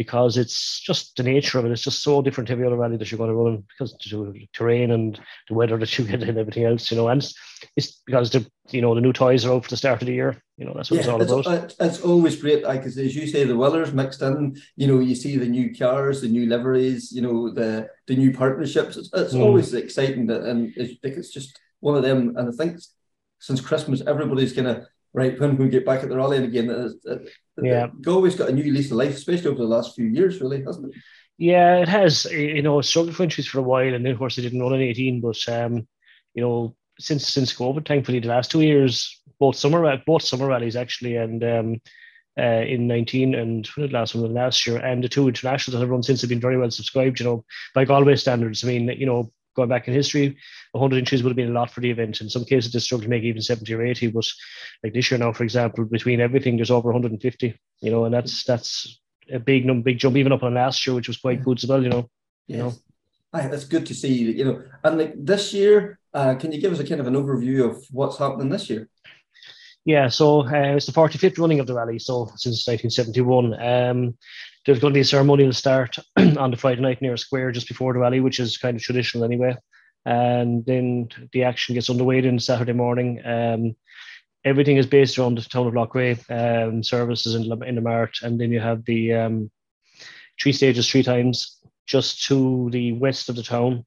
because 0.00 0.38
it's 0.38 0.80
just 0.80 1.14
the 1.18 1.22
nature 1.22 1.58
of 1.58 1.66
it. 1.66 1.72
It's 1.72 1.82
just 1.82 2.02
so 2.02 2.22
different 2.22 2.48
to 2.48 2.54
every 2.54 2.64
other 2.64 2.78
rally 2.78 2.96
that 2.96 3.10
you're 3.10 3.18
going 3.18 3.28
to 3.28 3.36
run 3.36 3.52
in 3.56 3.64
because 3.68 3.92
of 3.92 4.32
the 4.32 4.48
terrain 4.54 4.92
and 4.92 5.20
the 5.46 5.52
weather 5.52 5.76
that 5.76 5.98
you 5.98 6.06
get 6.06 6.22
and 6.22 6.38
everything 6.38 6.64
else, 6.64 6.90
you 6.90 6.96
know. 6.96 7.08
And 7.08 7.20
it's, 7.22 7.34
it's 7.76 8.00
because 8.06 8.30
the 8.30 8.50
you 8.70 8.80
know 8.80 8.94
the 8.94 9.02
new 9.02 9.12
toys 9.12 9.44
are 9.44 9.52
out 9.52 9.64
for 9.64 9.68
the 9.68 9.76
start 9.76 10.00
of 10.00 10.06
the 10.06 10.14
year. 10.14 10.42
You 10.56 10.64
know, 10.64 10.72
that's 10.74 10.90
what 10.90 11.00
it's 11.00 11.08
all 11.08 11.20
about. 11.20 11.74
it's, 11.78 12.00
always 12.00 12.36
great, 12.40 12.64
like 12.64 12.84
as 12.84 12.96
you 12.96 13.26
say, 13.26 13.44
the 13.44 13.54
weather's 13.54 13.92
mixed 13.92 14.22
in. 14.22 14.56
You 14.74 14.86
know, 14.86 15.00
you 15.00 15.14
see 15.14 15.36
the 15.36 15.44
new 15.44 15.74
cars, 15.74 16.22
the 16.22 16.28
new 16.28 16.46
liveries, 16.46 17.12
you 17.12 17.20
know, 17.20 17.52
the 17.52 17.90
the 18.06 18.16
new 18.16 18.32
partnerships. 18.32 18.96
It's, 18.96 19.10
it's 19.12 19.34
Mm. 19.34 19.42
always 19.42 19.74
exciting, 19.74 20.30
and 20.30 20.72
it's, 20.76 20.94
like 21.04 21.12
it's 21.18 21.30
just 21.30 21.60
one 21.80 21.96
of 21.98 22.02
them. 22.02 22.38
And 22.38 22.48
I 22.48 22.52
think 22.52 22.80
since 23.38 23.60
Christmas, 23.60 24.00
everybody's 24.06 24.54
kind 24.54 24.68
of 24.68 24.86
right 25.12 25.38
when 25.38 25.56
we 25.56 25.68
get 25.68 25.84
back 25.84 26.02
at 26.02 26.08
the 26.08 26.16
rally 26.16 26.36
and 26.36 26.46
again. 26.46 26.70
It's, 26.70 27.04
it, 27.04 27.28
Yeah. 27.62 27.88
Galway's 28.00 28.36
got 28.36 28.48
a 28.48 28.52
new 28.52 28.72
lease 28.72 28.90
of 28.90 28.96
life, 28.96 29.14
especially 29.14 29.48
over 29.48 29.58
the 29.58 29.64
last 29.64 29.94
few 29.94 30.06
years, 30.06 30.40
really, 30.40 30.62
hasn't 30.64 30.94
it? 30.94 31.00
Yeah, 31.36 31.78
it 31.78 31.88
has. 31.88 32.24
You 32.26 32.62
know, 32.62 32.80
struggled 32.80 33.16
for 33.16 33.22
entries 33.22 33.46
for 33.46 33.58
a 33.58 33.62
while, 33.62 33.94
and 33.94 34.04
then 34.04 34.12
of 34.12 34.18
course 34.18 34.36
they 34.36 34.42
didn't 34.42 34.62
run 34.62 34.74
in 34.74 34.82
eighteen. 34.82 35.20
But 35.20 35.38
um, 35.48 35.88
you 36.34 36.42
know, 36.42 36.76
since 36.98 37.26
since 37.28 37.54
COVID, 37.54 37.86
thankfully, 37.86 38.20
the 38.20 38.28
last 38.28 38.50
two 38.50 38.60
years, 38.60 39.22
both 39.38 39.56
summer 39.56 39.96
both 40.06 40.22
summer 40.22 40.46
rallies 40.46 40.76
actually, 40.76 41.16
and 41.16 41.42
um, 41.42 41.80
uh, 42.38 42.62
in 42.62 42.86
nineteen 42.86 43.34
and 43.34 43.68
the 43.76 43.88
last 43.88 44.14
one 44.14 44.34
last 44.34 44.66
year, 44.66 44.78
and 44.78 45.02
the 45.02 45.08
two 45.08 45.28
internationals 45.28 45.72
that 45.72 45.80
have 45.80 45.90
run 45.90 46.02
since 46.02 46.20
have 46.20 46.30
been 46.30 46.40
very 46.40 46.58
well 46.58 46.70
subscribed. 46.70 47.20
You 47.20 47.26
know, 47.26 47.44
by 47.74 47.86
Galway 47.86 48.16
standards. 48.16 48.62
I 48.62 48.68
mean, 48.68 48.88
you 48.88 49.06
know, 49.06 49.32
going 49.60 49.68
back 49.68 49.88
in 49.88 49.94
history, 49.94 50.36
100 50.72 50.98
inches 50.98 51.22
would 51.22 51.30
have 51.30 51.36
been 51.36 51.50
a 51.50 51.58
lot 51.58 51.70
for 51.70 51.80
the 51.80 51.90
event. 51.90 52.20
In 52.20 52.30
some 52.30 52.44
cases, 52.44 52.72
they 52.72 52.78
struggled 52.78 53.04
to 53.04 53.10
make 53.10 53.22
even 53.22 53.42
70 53.42 53.72
or 53.74 53.82
80. 53.82 54.08
But 54.08 54.24
like 54.82 54.94
this 54.94 55.10
year 55.10 55.18
now, 55.18 55.32
for 55.32 55.44
example, 55.44 55.84
between 55.84 56.20
everything, 56.20 56.56
there's 56.56 56.70
over 56.70 56.90
150. 56.90 57.60
You 57.80 57.90
know, 57.90 58.04
and 58.04 58.14
that's 58.14 58.44
that's 58.44 59.00
a 59.32 59.38
big 59.38 59.66
num 59.66 59.82
big 59.82 59.98
jump, 59.98 60.16
even 60.16 60.32
up 60.32 60.42
on 60.42 60.54
last 60.54 60.86
year, 60.86 60.94
which 60.94 61.08
was 61.08 61.18
quite 61.18 61.44
good 61.44 61.58
as 61.58 61.68
well. 61.68 61.82
You 61.82 61.90
know. 61.90 62.10
Yes. 62.46 62.58
know. 62.58 62.74
Aye, 63.32 63.46
that's 63.46 63.64
good 63.64 63.86
to 63.86 63.94
see. 63.94 64.32
You 64.32 64.44
know, 64.44 64.62
and 64.82 64.98
like 64.98 65.14
this 65.16 65.52
year, 65.52 65.98
uh, 66.14 66.34
can 66.34 66.52
you 66.52 66.60
give 66.60 66.72
us 66.72 66.80
a 66.80 66.86
kind 66.86 67.00
of 67.00 67.06
an 67.06 67.14
overview 67.14 67.68
of 67.68 67.84
what's 67.90 68.18
happening 68.18 68.48
this 68.48 68.68
year? 68.70 68.88
Yeah, 69.84 70.08
so 70.08 70.46
uh, 70.46 70.76
it's 70.76 70.86
the 70.86 70.92
45th 70.92 71.38
running 71.38 71.58
of 71.58 71.66
the 71.66 71.74
rally, 71.74 71.98
so 71.98 72.26
since 72.36 72.66
1971. 72.66 73.54
Um, 73.54 74.18
there's 74.64 74.78
going 74.78 74.92
to 74.92 74.96
be 74.96 75.02
a 75.02 75.04
ceremonial 75.04 75.52
start 75.52 75.96
on 76.16 76.50
the 76.50 76.56
Friday 76.56 76.80
night 76.80 77.00
near 77.00 77.14
a 77.14 77.18
square 77.18 77.52
just 77.52 77.68
before 77.68 77.92
the 77.92 77.98
rally, 77.98 78.20
which 78.20 78.40
is 78.40 78.58
kind 78.58 78.76
of 78.76 78.82
traditional 78.82 79.24
anyway. 79.24 79.56
And 80.04 80.64
then 80.66 81.08
the 81.32 81.44
action 81.44 81.74
gets 81.74 81.90
underway 81.90 82.20
then 82.20 82.38
Saturday 82.38 82.72
morning. 82.72 83.24
Um, 83.24 83.76
everything 84.44 84.76
is 84.76 84.86
based 84.86 85.18
around 85.18 85.36
the 85.36 85.42
town 85.42 85.66
of 85.66 85.74
Loughrea, 85.74 86.18
um, 86.30 86.82
services 86.82 87.34
in, 87.34 87.50
in 87.64 87.74
the 87.74 87.80
Mart, 87.80 88.18
and 88.22 88.40
then 88.40 88.50
you 88.50 88.60
have 88.60 88.84
the 88.84 89.14
um, 89.14 89.50
three 90.40 90.52
stages 90.52 90.88
three 90.88 91.02
times 91.02 91.58
just 91.86 92.24
to 92.26 92.68
the 92.70 92.92
west 92.92 93.28
of 93.28 93.36
the 93.36 93.42
town, 93.42 93.84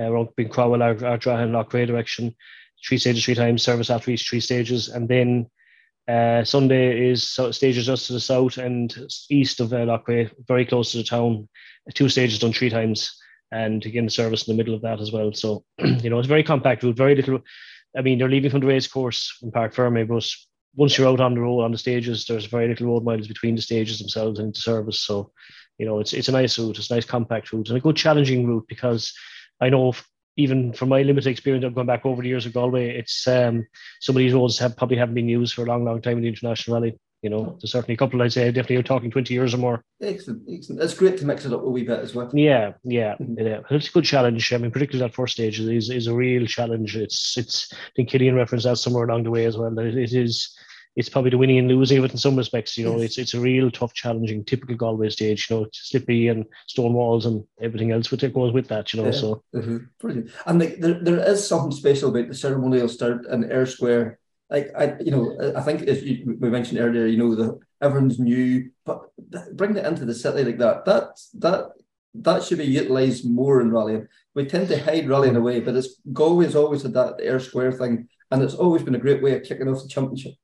uh, 0.00 0.04
around 0.04 0.28
Big 0.36 0.50
Craughwell, 0.50 0.80
Ardrahan, 0.80 1.50
Loughrea 1.50 1.86
direction 1.86 2.34
three 2.84 2.98
stages 2.98 3.24
three 3.24 3.34
times, 3.34 3.62
service 3.62 3.90
after 3.90 4.10
each 4.10 4.28
three 4.28 4.40
stages, 4.40 4.88
and 4.88 5.08
then 5.08 5.46
uh, 6.08 6.44
Sunday 6.44 7.10
is 7.10 7.28
so 7.28 7.50
stages 7.52 7.86
just 7.86 8.06
to 8.06 8.12
the 8.12 8.20
south 8.20 8.58
and 8.58 8.94
east 9.30 9.60
of 9.60 9.72
uh, 9.72 9.98
very 10.46 10.66
close 10.66 10.92
to 10.92 10.98
the 10.98 11.04
town. 11.04 11.48
Two 11.94 12.08
stages 12.08 12.38
done 12.38 12.52
three 12.52 12.70
times, 12.70 13.16
and 13.50 13.84
again 13.86 14.04
the 14.04 14.10
service 14.10 14.46
in 14.46 14.54
the 14.54 14.56
middle 14.56 14.74
of 14.74 14.82
that 14.82 15.00
as 15.00 15.12
well. 15.12 15.32
So 15.32 15.64
you 15.78 16.10
know 16.10 16.18
it's 16.18 16.26
a 16.26 16.28
very 16.28 16.42
compact 16.42 16.82
route, 16.82 16.96
very 16.96 17.14
little. 17.14 17.40
I 17.96 18.02
mean, 18.02 18.18
they're 18.18 18.28
leaving 18.28 18.50
from 18.50 18.60
the 18.60 18.66
race 18.66 18.86
course 18.86 19.36
in 19.42 19.52
Parc 19.52 19.74
Fermé, 19.74 20.08
but 20.08 20.26
once 20.74 20.96
you're 20.96 21.08
out 21.08 21.20
on 21.20 21.34
the 21.34 21.40
road 21.40 21.62
on 21.62 21.72
the 21.72 21.78
stages, 21.78 22.24
there's 22.24 22.46
very 22.46 22.66
little 22.68 22.86
road 22.86 23.04
miles 23.04 23.28
between 23.28 23.54
the 23.54 23.62
stages 23.62 23.98
themselves 23.98 24.38
and 24.38 24.54
the 24.54 24.58
service. 24.58 25.02
So 25.02 25.30
you 25.78 25.86
know 25.86 26.00
it's 26.00 26.12
it's 26.12 26.28
a 26.28 26.32
nice 26.32 26.58
route, 26.58 26.78
it's 26.78 26.90
a 26.90 26.94
nice 26.94 27.04
compact 27.04 27.52
route, 27.52 27.68
and 27.68 27.76
a 27.76 27.80
good 27.80 27.96
challenging 27.96 28.46
route 28.46 28.64
because 28.68 29.12
I 29.60 29.68
know 29.68 29.94
even 30.36 30.72
from 30.72 30.88
my 30.88 31.02
limited 31.02 31.30
experience 31.30 31.64
of 31.64 31.74
going 31.74 31.86
back 31.86 32.06
over 32.06 32.22
the 32.22 32.28
years 32.28 32.46
of 32.46 32.52
Galway, 32.54 32.96
it's 32.96 33.26
um, 33.26 33.66
some 34.00 34.16
of 34.16 34.20
these 34.20 34.32
roads 34.32 34.58
have 34.58 34.76
probably 34.76 34.96
haven't 34.96 35.14
been 35.14 35.28
used 35.28 35.54
for 35.54 35.62
a 35.62 35.66
long, 35.66 35.84
long 35.84 36.00
time 36.00 36.16
in 36.16 36.22
the 36.22 36.28
international 36.28 36.76
rally. 36.76 36.98
You 37.22 37.30
know, 37.30 37.56
there's 37.60 37.70
certainly 37.70 37.94
a 37.94 37.96
couple. 37.96 38.20
I'd 38.20 38.32
say 38.32 38.46
definitely 38.46 38.74
you're 38.74 38.82
talking 38.82 39.10
20 39.10 39.32
years 39.32 39.54
or 39.54 39.58
more. 39.58 39.84
Excellent, 40.00 40.42
excellent. 40.50 40.82
It's 40.82 40.94
great 40.94 41.18
to 41.18 41.24
mix 41.24 41.44
it 41.44 41.52
up 41.52 41.62
a 41.62 41.70
wee 41.70 41.84
bit 41.84 42.00
as 42.00 42.16
well. 42.16 42.28
Yeah, 42.34 42.72
yeah, 42.82 43.14
yeah. 43.36 43.60
It's 43.70 43.88
a 43.88 43.92
good 43.92 44.04
challenge. 44.04 44.52
I 44.52 44.58
mean, 44.58 44.72
particularly 44.72 45.08
that 45.08 45.14
first 45.14 45.34
stage 45.34 45.60
is 45.60 45.88
is 45.88 46.08
a 46.08 46.14
real 46.14 46.46
challenge. 46.46 46.96
It's 46.96 47.36
it's. 47.38 47.72
I 47.72 47.76
think 47.94 48.08
Killian 48.08 48.34
referenced 48.34 48.66
that 48.66 48.78
somewhere 48.78 49.04
along 49.04 49.22
the 49.22 49.30
way 49.30 49.44
as 49.44 49.56
well. 49.56 49.72
That 49.72 49.86
it 49.86 50.12
is 50.12 50.56
it's 50.94 51.08
probably 51.08 51.30
the 51.30 51.38
winning 51.38 51.58
and 51.58 51.68
losing 51.68 51.98
of 51.98 52.04
it 52.04 52.12
in 52.12 52.18
some 52.18 52.36
respects. 52.36 52.76
You 52.76 52.84
know, 52.84 52.96
yes. 52.96 53.04
it's 53.04 53.18
it's 53.18 53.34
a 53.34 53.40
real 53.40 53.70
tough, 53.70 53.94
challenging, 53.94 54.44
typical 54.44 54.76
Galway 54.76 55.08
stage. 55.08 55.48
You 55.48 55.56
know, 55.56 55.64
it's 55.64 55.88
slippery 55.90 56.28
and 56.28 56.44
stone 56.66 56.92
walls 56.92 57.26
and 57.26 57.44
everything 57.60 57.92
else 57.92 58.10
which 58.10 58.22
it 58.22 58.34
goes 58.34 58.52
with 58.52 58.68
that. 58.68 58.92
You 58.92 59.00
know, 59.00 59.06
yeah. 59.06 59.18
so 59.18 59.42
mm-hmm. 59.54 59.78
brilliant. 59.98 60.30
And 60.46 60.60
like, 60.60 60.78
there 60.80 60.94
there 60.94 61.28
is 61.28 61.46
something 61.46 61.72
special 61.72 62.10
about 62.10 62.28
the 62.28 62.34
ceremonial 62.34 62.88
start 62.88 63.26
in 63.26 63.50
Eyre 63.50 63.66
Square. 63.66 64.18
Like 64.50 64.70
I, 64.76 64.96
you 65.00 65.10
know, 65.10 65.54
I 65.56 65.62
think 65.62 65.82
as 65.82 66.02
you, 66.02 66.36
we 66.38 66.50
mentioned 66.50 66.78
earlier, 66.78 67.06
you 67.06 67.16
know, 67.16 67.34
the 67.34 67.58
everyone's 67.80 68.18
new, 68.18 68.70
but 68.84 69.04
bring 69.56 69.76
it 69.76 69.86
into 69.86 70.04
the 70.04 70.14
city 70.14 70.44
like 70.44 70.58
that. 70.58 70.84
That 70.84 71.18
that 71.38 71.70
that 72.14 72.42
should 72.42 72.58
be 72.58 72.64
utilised 72.64 73.24
more 73.24 73.62
in 73.62 73.70
rallying. 73.70 74.08
We 74.34 74.44
tend 74.44 74.68
to 74.68 74.82
hide 74.82 75.08
rallying 75.08 75.36
away, 75.36 75.60
but 75.60 75.74
it's 75.74 76.00
Galway's 76.12 76.54
always 76.54 76.82
had 76.82 76.92
that 76.92 77.16
Eyre 77.22 77.40
Square 77.40 77.72
thing, 77.72 78.08
and 78.30 78.42
it's 78.42 78.54
always 78.54 78.82
been 78.82 78.94
a 78.94 78.98
great 78.98 79.22
way 79.22 79.34
of 79.36 79.42
kicking 79.42 79.68
off 79.68 79.82
the 79.82 79.88
championship. 79.88 80.34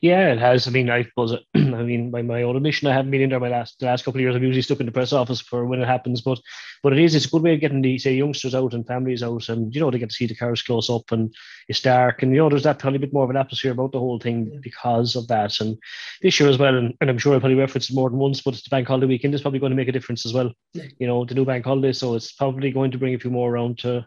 Yeah, 0.00 0.32
it 0.32 0.38
has. 0.38 0.66
I 0.66 0.70
mean, 0.70 0.90
I 0.90 1.04
suppose. 1.04 1.32
I 1.54 1.58
mean, 1.58 2.10
by 2.10 2.22
my 2.22 2.42
own 2.42 2.56
admission, 2.56 2.88
I 2.88 2.94
haven't 2.94 3.10
been 3.10 3.20
in 3.20 3.30
there 3.30 3.40
my 3.40 3.48
last 3.48 3.78
the 3.78 3.86
last 3.86 4.04
couple 4.04 4.18
of 4.18 4.22
years. 4.22 4.36
I'm 4.36 4.42
usually 4.42 4.62
stuck 4.62 4.80
in 4.80 4.86
the 4.86 4.92
press 4.92 5.12
office 5.12 5.40
for 5.40 5.66
when 5.66 5.80
it 5.80 5.86
happens. 5.86 6.20
But 6.20 6.40
but 6.82 6.92
it 6.92 6.98
is. 6.98 7.14
It's 7.14 7.26
a 7.26 7.30
good 7.30 7.42
way 7.42 7.54
of 7.54 7.60
getting 7.60 7.82
the 7.82 7.98
say 7.98 8.14
youngsters 8.14 8.54
out 8.54 8.74
and 8.74 8.86
families 8.86 9.22
out, 9.22 9.48
and 9.48 9.74
you 9.74 9.80
know 9.80 9.90
they 9.90 9.98
get 9.98 10.10
to 10.10 10.14
see 10.14 10.26
the 10.26 10.34
cars 10.34 10.62
close 10.62 10.88
up, 10.88 11.10
and 11.10 11.34
it's 11.68 11.80
dark, 11.80 12.22
and 12.22 12.32
you 12.32 12.38
know 12.38 12.48
there's 12.48 12.62
that 12.64 12.78
probably 12.78 12.96
a 12.96 13.00
bit 13.00 13.12
more 13.12 13.24
of 13.24 13.30
an 13.30 13.36
atmosphere 13.36 13.72
about 13.72 13.92
the 13.92 13.98
whole 13.98 14.18
thing 14.18 14.60
because 14.62 15.16
of 15.16 15.28
that. 15.28 15.60
And 15.60 15.76
this 16.22 16.38
year 16.38 16.48
as 16.48 16.58
well, 16.58 16.76
and, 16.76 16.94
and 17.00 17.10
I'm 17.10 17.18
sure 17.18 17.34
I 17.34 17.38
probably 17.38 17.56
referenced 17.56 17.90
it 17.90 17.94
more 17.94 18.10
than 18.10 18.18
once, 18.18 18.40
but 18.40 18.54
it's 18.54 18.62
the 18.62 18.70
bank 18.70 18.88
holiday 18.88 19.06
weekend 19.06 19.34
is 19.34 19.42
probably 19.42 19.60
going 19.60 19.70
to 19.70 19.76
make 19.76 19.88
a 19.88 19.92
difference 19.92 20.24
as 20.26 20.32
well. 20.32 20.52
You 20.74 21.06
know, 21.06 21.24
the 21.24 21.34
new 21.34 21.44
bank 21.44 21.64
holiday, 21.64 21.92
so 21.92 22.14
it's 22.14 22.32
probably 22.32 22.70
going 22.70 22.90
to 22.92 22.98
bring 22.98 23.14
a 23.14 23.18
few 23.18 23.30
more 23.30 23.50
around 23.52 23.78
to, 23.80 24.06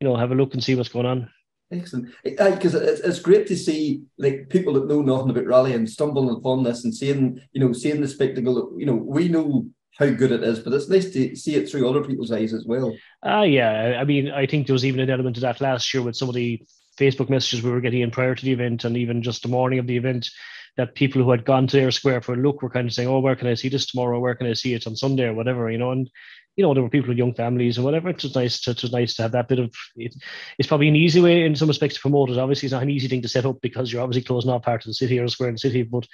you 0.00 0.08
know, 0.08 0.16
have 0.16 0.32
a 0.32 0.34
look 0.34 0.54
and 0.54 0.62
see 0.62 0.74
what's 0.74 0.88
going 0.88 1.06
on. 1.06 1.30
Excellent, 1.70 2.08
because 2.24 2.74
it's, 2.74 3.00
it's 3.00 3.20
great 3.20 3.46
to 3.46 3.56
see 3.56 4.02
like 4.16 4.48
people 4.48 4.72
that 4.72 4.86
know 4.86 5.02
nothing 5.02 5.28
about 5.28 5.46
rallying 5.46 5.86
stumbling 5.86 6.34
upon 6.34 6.62
this 6.62 6.84
and 6.84 6.94
seeing 6.94 7.38
you 7.52 7.60
know 7.60 7.74
seeing 7.74 8.00
the 8.00 8.08
spectacle. 8.08 8.72
You 8.78 8.86
know, 8.86 8.94
we 8.94 9.28
know 9.28 9.66
how 9.98 10.08
good 10.08 10.32
it 10.32 10.42
is, 10.42 10.60
but 10.60 10.72
it's 10.72 10.88
nice 10.88 11.10
to 11.10 11.36
see 11.36 11.56
it 11.56 11.68
through 11.68 11.86
other 11.86 12.02
people's 12.02 12.32
eyes 12.32 12.54
as 12.54 12.64
well. 12.64 12.96
Ah, 13.22 13.40
uh, 13.40 13.42
yeah. 13.42 13.98
I 14.00 14.04
mean, 14.04 14.30
I 14.30 14.46
think 14.46 14.66
there 14.66 14.72
was 14.72 14.84
even 14.86 15.00
an 15.00 15.10
element 15.10 15.36
of 15.36 15.42
that 15.42 15.60
last 15.60 15.92
year 15.92 16.02
with 16.02 16.16
some 16.16 16.30
of 16.30 16.34
the 16.34 16.62
Facebook 16.98 17.28
messages 17.28 17.62
we 17.62 17.70
were 17.70 17.80
getting 17.80 18.00
in 18.00 18.10
prior 18.10 18.34
to 18.34 18.44
the 18.44 18.52
event, 18.52 18.84
and 18.84 18.96
even 18.96 19.22
just 19.22 19.42
the 19.42 19.48
morning 19.48 19.78
of 19.78 19.86
the 19.86 19.96
event, 19.96 20.30
that 20.76 20.94
people 20.94 21.22
who 21.22 21.30
had 21.30 21.44
gone 21.44 21.66
to 21.68 21.80
Eyre 21.80 21.90
Square 21.90 22.22
for 22.22 22.34
a 22.34 22.36
look 22.36 22.62
were 22.62 22.70
kind 22.70 22.86
of 22.86 22.92
saying, 22.92 23.08
"Oh, 23.08 23.20
where 23.20 23.36
can 23.36 23.48
I 23.48 23.54
see 23.54 23.68
this 23.68 23.86
tomorrow? 23.86 24.20
Where 24.20 24.34
can 24.34 24.46
I 24.46 24.52
see 24.52 24.74
it 24.74 24.86
on 24.86 24.96
Sunday 24.96 25.24
or 25.24 25.34
whatever?" 25.34 25.70
You 25.70 25.78
know, 25.78 25.92
and 25.92 26.10
you 26.58 26.64
know, 26.64 26.74
there 26.74 26.82
were 26.82 26.88
people 26.88 27.10
with 27.10 27.18
young 27.18 27.34
families 27.34 27.76
and 27.78 27.84
whatever. 27.84 28.08
It 28.08 28.20
was 28.20 28.34
nice 28.34 28.60
to, 28.62 28.72
it 28.72 28.82
was 28.82 28.90
nice 28.90 29.14
to 29.14 29.22
have 29.22 29.30
that 29.30 29.46
bit 29.46 29.60
of 29.60 29.72
it. 29.94 30.16
It's 30.58 30.66
probably 30.66 30.88
an 30.88 30.96
easy 30.96 31.20
way 31.20 31.44
in 31.44 31.54
some 31.54 31.68
respects 31.68 31.94
to 31.94 32.00
promote 32.00 32.30
it. 32.30 32.38
Obviously, 32.38 32.66
it's 32.66 32.72
not 32.72 32.82
an 32.82 32.90
easy 32.90 33.06
thing 33.06 33.22
to 33.22 33.28
set 33.28 33.46
up 33.46 33.60
because 33.62 33.92
you're 33.92 34.02
obviously 34.02 34.24
closing 34.24 34.50
off 34.50 34.62
part 34.62 34.82
of 34.82 34.88
the 34.88 34.94
city 34.94 35.20
or 35.20 35.24
a 35.24 35.28
square 35.28 35.48
in 35.48 35.54
the 35.54 35.60
city, 35.60 35.84
but 35.84 36.04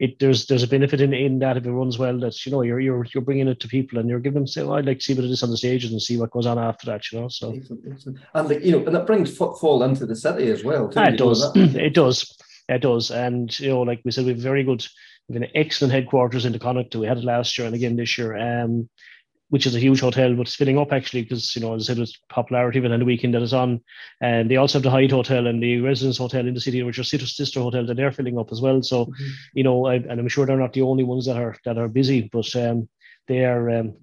it 0.00 0.18
there's 0.18 0.46
there's 0.46 0.64
a 0.64 0.66
benefit 0.66 1.00
in, 1.00 1.14
in 1.14 1.38
that 1.38 1.56
if 1.56 1.64
it 1.64 1.70
runs 1.70 1.98
well 1.98 2.18
that 2.18 2.44
you 2.44 2.50
know 2.50 2.62
you're 2.62 2.80
you're 2.80 3.06
you're 3.14 3.22
bringing 3.22 3.46
it 3.46 3.60
to 3.60 3.68
people 3.68 4.00
and 4.00 4.08
you're 4.08 4.18
giving 4.18 4.40
them 4.40 4.46
say, 4.48 4.62
oh, 4.62 4.72
I'd 4.72 4.86
like 4.86 4.98
to 4.98 5.04
see 5.04 5.14
what 5.14 5.24
it 5.24 5.30
is 5.30 5.44
on 5.44 5.50
the 5.50 5.56
stages 5.56 5.92
and 5.92 6.02
see 6.02 6.16
what 6.16 6.32
goes 6.32 6.46
on 6.46 6.58
after 6.58 6.86
that, 6.86 7.12
you 7.12 7.20
know. 7.20 7.28
So 7.28 7.52
excellent, 7.54 7.84
excellent. 7.88 8.18
and 8.34 8.48
like, 8.48 8.64
you 8.64 8.72
know, 8.72 8.84
and 8.84 8.96
that 8.96 9.06
brings 9.06 9.36
footfall 9.36 9.84
into 9.84 10.04
the 10.04 10.16
city 10.16 10.50
as 10.50 10.64
well. 10.64 10.88
Too, 10.88 10.98
ah, 10.98 11.04
it 11.04 11.16
does. 11.16 11.52
it 11.54 11.94
does. 11.94 12.36
It 12.74 12.82
does. 12.82 13.10
And 13.10 13.58
you 13.58 13.70
know, 13.70 13.82
like 13.82 14.00
we 14.04 14.10
said, 14.10 14.24
we 14.24 14.32
have 14.32 14.40
very 14.40 14.64
good 14.64 14.86
we 15.28 15.34
have 15.34 15.42
an 15.42 15.50
excellent 15.54 15.92
headquarters 15.92 16.44
in 16.44 16.52
the 16.52 16.58
Connacht. 16.58 16.96
We 16.96 17.06
had 17.06 17.18
it 17.18 17.24
last 17.24 17.56
year 17.56 17.66
and 17.66 17.76
again 17.76 17.96
this 17.96 18.18
year. 18.18 18.36
Um 18.36 18.88
which 19.52 19.66
is 19.66 19.74
a 19.74 19.80
huge 19.80 20.00
hotel, 20.00 20.34
but 20.34 20.46
it's 20.46 20.54
filling 20.54 20.78
up 20.78 20.94
actually 20.94 21.20
because 21.20 21.54
you 21.54 21.60
know 21.60 21.74
as 21.74 21.82
I 21.82 21.92
said, 21.92 22.02
it's 22.02 22.18
popularity 22.30 22.80
within 22.80 23.00
the 23.00 23.04
weekend 23.04 23.34
that 23.34 23.42
is 23.42 23.52
on. 23.52 23.82
And 24.22 24.50
they 24.50 24.56
also 24.56 24.78
have 24.78 24.82
the 24.82 24.90
Hyde 24.90 25.10
Hotel 25.10 25.46
and 25.46 25.62
the 25.62 25.78
Residence 25.80 26.16
Hotel 26.16 26.46
in 26.46 26.54
the 26.54 26.60
city, 26.60 26.82
which 26.82 26.98
are 26.98 27.04
sister 27.04 27.60
hotels 27.60 27.88
that 27.88 27.98
they're 27.98 28.12
filling 28.12 28.38
up 28.38 28.50
as 28.50 28.62
well. 28.62 28.82
So, 28.82 29.04
mm-hmm. 29.04 29.28
you 29.52 29.62
know, 29.62 29.84
I, 29.84 29.96
and 29.96 30.18
I'm 30.18 30.28
sure 30.28 30.46
they're 30.46 30.56
not 30.56 30.72
the 30.72 30.80
only 30.80 31.04
ones 31.04 31.26
that 31.26 31.36
are 31.36 31.54
that 31.66 31.76
are 31.76 31.88
busy, 31.88 32.30
but 32.32 32.56
um, 32.56 32.88
they 33.28 33.44
are, 33.44 33.68
um, 33.68 33.96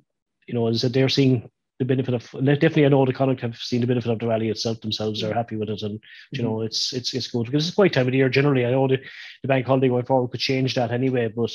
you 0.47 0.53
know, 0.53 0.67
as 0.67 0.75
I 0.75 0.79
said, 0.81 0.93
they're 0.93 1.09
seeing 1.09 1.49
the 1.79 1.85
benefit 1.85 2.13
of 2.13 2.23
definitely 2.43 2.85
I 2.85 2.89
know 2.89 3.05
the 3.05 3.13
Connacht 3.13 3.41
have 3.41 3.55
seen 3.55 3.79
the 3.81 3.87
benefit 3.87 4.11
of 4.11 4.19
the 4.19 4.27
rally 4.27 4.49
itself 4.49 4.81
themselves. 4.81 5.21
They're 5.21 5.33
happy 5.33 5.55
with 5.55 5.69
it, 5.69 5.81
and 5.81 5.99
you 6.31 6.43
know 6.43 6.55
mm-hmm. 6.55 6.65
it's 6.65 6.93
it's 6.93 7.13
it's 7.13 7.27
good 7.27 7.45
because 7.45 7.67
it's 7.67 7.75
quite 7.75 7.93
time 7.93 8.07
of 8.07 8.11
the 8.11 8.17
year 8.17 8.29
generally. 8.29 8.65
I 8.65 8.71
know 8.71 8.87
the, 8.87 8.99
the 9.41 9.47
bank 9.47 9.65
holiday 9.65 9.87
going 9.87 10.05
forward 10.05 10.31
could 10.31 10.41
change 10.41 10.75
that 10.75 10.91
anyway, 10.91 11.29
but 11.33 11.51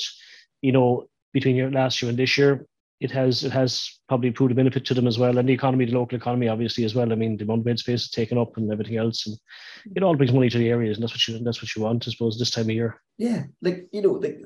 you 0.61 0.71
know 0.71 1.07
between 1.31 1.55
your 1.55 1.69
last 1.69 2.01
year 2.01 2.09
and 2.09 2.17
this 2.17 2.37
year, 2.37 2.65
it 2.99 3.11
has 3.11 3.43
it 3.43 3.51
has 3.51 3.99
probably 4.07 4.31
proved 4.31 4.51
a 4.51 4.55
benefit 4.55 4.83
to 4.85 4.95
them 4.95 5.05
as 5.05 5.19
well, 5.19 5.37
and 5.37 5.47
the 5.47 5.53
economy, 5.53 5.85
the 5.85 5.91
local 5.91 6.17
economy, 6.17 6.47
obviously 6.47 6.85
as 6.85 6.95
well. 6.95 7.11
I 7.11 7.15
mean, 7.15 7.37
the 7.37 7.43
amount 7.43 7.59
of 7.59 7.65
bed 7.65 7.77
space 7.77 8.03
is 8.03 8.09
taken 8.09 8.39
up 8.39 8.57
and 8.57 8.71
everything 8.71 8.97
else, 8.97 9.27
and 9.27 9.37
it 9.95 10.01
all 10.01 10.15
brings 10.15 10.33
money 10.33 10.49
to 10.49 10.57
the 10.57 10.69
areas, 10.69 10.97
and 10.97 11.03
that's 11.03 11.13
what 11.13 11.27
you 11.27 11.43
that's 11.43 11.61
what 11.61 11.75
you 11.75 11.83
want, 11.83 12.07
I 12.07 12.11
suppose, 12.11 12.39
this 12.39 12.49
time 12.49 12.65
of 12.65 12.71
year. 12.71 12.99
Yeah, 13.19 13.43
like 13.61 13.87
you 13.91 14.01
know, 14.01 14.13
like 14.13 14.41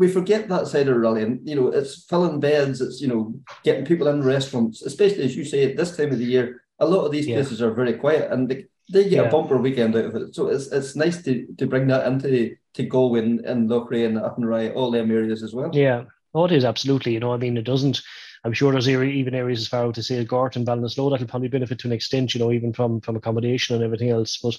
we 0.00 0.08
forget 0.08 0.48
that 0.48 0.66
side 0.66 0.88
of 0.88 0.96
rally, 0.96 1.22
and 1.22 1.46
you 1.46 1.54
know, 1.54 1.68
it's 1.68 2.04
filling 2.04 2.40
beds, 2.40 2.80
it's 2.80 3.02
you 3.02 3.06
know, 3.06 3.34
getting 3.64 3.84
people 3.84 4.08
in 4.08 4.24
restaurants, 4.24 4.80
especially 4.80 5.24
as 5.24 5.36
you 5.36 5.44
say 5.44 5.70
at 5.70 5.76
this 5.76 5.94
time 5.94 6.10
of 6.10 6.18
the 6.18 6.24
year. 6.24 6.62
A 6.78 6.86
lot 6.86 7.04
of 7.04 7.12
these 7.12 7.26
yeah. 7.26 7.36
places 7.36 7.60
are 7.60 7.74
very 7.74 7.92
quiet, 7.92 8.32
and 8.32 8.48
they, 8.48 8.64
they 8.90 9.02
get 9.04 9.12
yeah. 9.12 9.28
a 9.28 9.30
bumper 9.30 9.58
weekend 9.58 9.94
out 9.94 10.06
of 10.06 10.16
it. 10.16 10.34
So 10.34 10.48
it's 10.48 10.68
it's 10.72 10.96
nice 10.96 11.22
to 11.24 11.46
to 11.58 11.66
bring 11.66 11.86
that 11.88 12.06
into 12.06 12.56
to 12.72 12.82
Galway 12.82 13.20
and, 13.20 13.40
and 13.40 13.68
Loughrea 13.68 14.06
and 14.06 14.16
Athenry, 14.16 14.74
all 14.74 14.90
them 14.90 15.10
areas 15.10 15.42
as 15.42 15.52
well. 15.52 15.70
Yeah, 15.74 16.04
Oh, 16.34 16.44
it 16.44 16.52
is 16.52 16.64
absolutely. 16.64 17.12
You 17.12 17.20
know, 17.20 17.32
I 17.32 17.36
mean, 17.36 17.56
it 17.56 17.64
doesn't. 17.64 18.02
I'm 18.44 18.52
sure 18.52 18.72
there's 18.72 18.88
even 18.88 19.34
areas 19.34 19.60
as 19.60 19.68
far 19.68 19.84
out 19.84 19.94
to 19.96 20.02
say 20.02 20.24
Gort 20.24 20.56
and 20.56 20.66
Ballinasloe 20.66 21.10
that'll 21.10 21.26
probably 21.26 21.48
benefit 21.48 21.78
to 21.80 21.88
an 21.88 21.92
extent. 21.92 22.34
You 22.34 22.40
know, 22.40 22.52
even 22.52 22.72
from 22.72 23.00
from 23.00 23.16
accommodation 23.16 23.74
and 23.74 23.84
everything 23.84 24.10
else. 24.10 24.38
But 24.38 24.56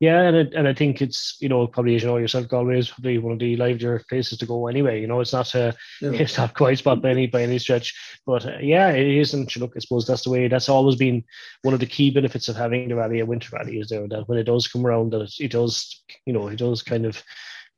yeah, 0.00 0.22
and 0.22 0.36
it, 0.36 0.54
and 0.54 0.66
I 0.66 0.74
think 0.74 1.00
it's 1.00 1.36
you 1.40 1.48
know 1.48 1.66
probably 1.66 1.94
as 1.96 2.02
you 2.02 2.08
know 2.08 2.16
yourself, 2.16 2.48
Galway 2.48 2.78
is 2.78 2.90
probably 2.90 3.18
one 3.18 3.32
of 3.32 3.38
the 3.38 3.56
livelier 3.56 4.02
places 4.08 4.38
to 4.38 4.46
go 4.46 4.66
anyway. 4.66 5.00
You 5.00 5.06
know, 5.06 5.20
it's 5.20 5.32
not 5.32 5.54
uh, 5.54 5.72
yeah. 6.00 6.10
it's 6.14 6.36
not 6.36 6.54
quite 6.54 6.78
spot 6.78 7.02
by 7.02 7.10
any 7.10 7.26
by 7.26 7.42
any 7.42 7.58
stretch, 7.58 7.94
but 8.26 8.44
uh, 8.46 8.58
yeah, 8.60 8.90
it 8.90 9.06
isn't. 9.06 9.56
Look, 9.56 9.72
I 9.76 9.80
suppose 9.80 10.06
that's 10.06 10.24
the 10.24 10.30
way. 10.30 10.48
That's 10.48 10.68
always 10.68 10.96
been 10.96 11.24
one 11.62 11.74
of 11.74 11.80
the 11.80 11.86
key 11.86 12.10
benefits 12.10 12.48
of 12.48 12.56
having 12.56 12.88
the 12.88 12.96
rally, 12.96 13.20
a 13.20 13.26
winter 13.26 13.50
rally, 13.52 13.78
is 13.78 13.88
there 13.88 14.06
that 14.08 14.28
when 14.28 14.38
it 14.38 14.44
does 14.44 14.68
come 14.68 14.86
around, 14.86 15.12
that 15.12 15.22
it, 15.22 15.32
it 15.40 15.52
does 15.52 16.02
you 16.26 16.32
know 16.32 16.48
it 16.48 16.58
does 16.58 16.82
kind 16.82 17.06
of 17.06 17.22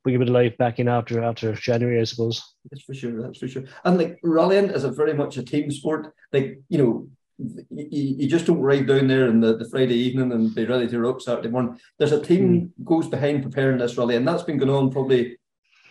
bring 0.06 0.14
a 0.14 0.18
bit 0.20 0.28
of 0.28 0.34
life 0.34 0.56
back 0.56 0.78
in 0.78 0.86
after 0.86 1.22
after 1.22 1.52
January, 1.54 2.00
I 2.00 2.04
suppose. 2.04 2.54
That's 2.70 2.84
for 2.84 2.94
sure. 2.94 3.20
That's 3.20 3.38
for 3.38 3.48
sure. 3.48 3.64
And 3.84 3.98
like 3.98 4.20
rallying 4.22 4.70
is 4.70 4.84
a 4.84 4.90
very 4.90 5.12
much 5.12 5.36
a 5.36 5.42
team 5.42 5.70
sport. 5.70 6.14
Like 6.32 6.60
you 6.68 6.78
know, 6.78 7.08
you, 7.38 7.56
you 7.90 8.28
just 8.28 8.46
don't 8.46 8.60
ride 8.60 8.86
down 8.86 9.08
there 9.08 9.28
on 9.28 9.40
the, 9.40 9.56
the 9.56 9.68
Friday 9.68 9.94
evening 9.94 10.32
and 10.32 10.54
be 10.54 10.64
ready 10.64 10.88
to 10.88 11.00
rock 11.00 11.20
Saturday 11.20 11.48
morning. 11.48 11.78
There's 11.98 12.12
a 12.12 12.22
team 12.22 12.72
mm. 12.80 12.84
goes 12.84 13.08
behind 13.08 13.42
preparing 13.42 13.78
this 13.78 13.96
rally, 13.98 14.16
and 14.16 14.26
that's 14.26 14.42
been 14.42 14.58
going 14.58 14.70
on 14.70 14.90
probably, 14.90 15.36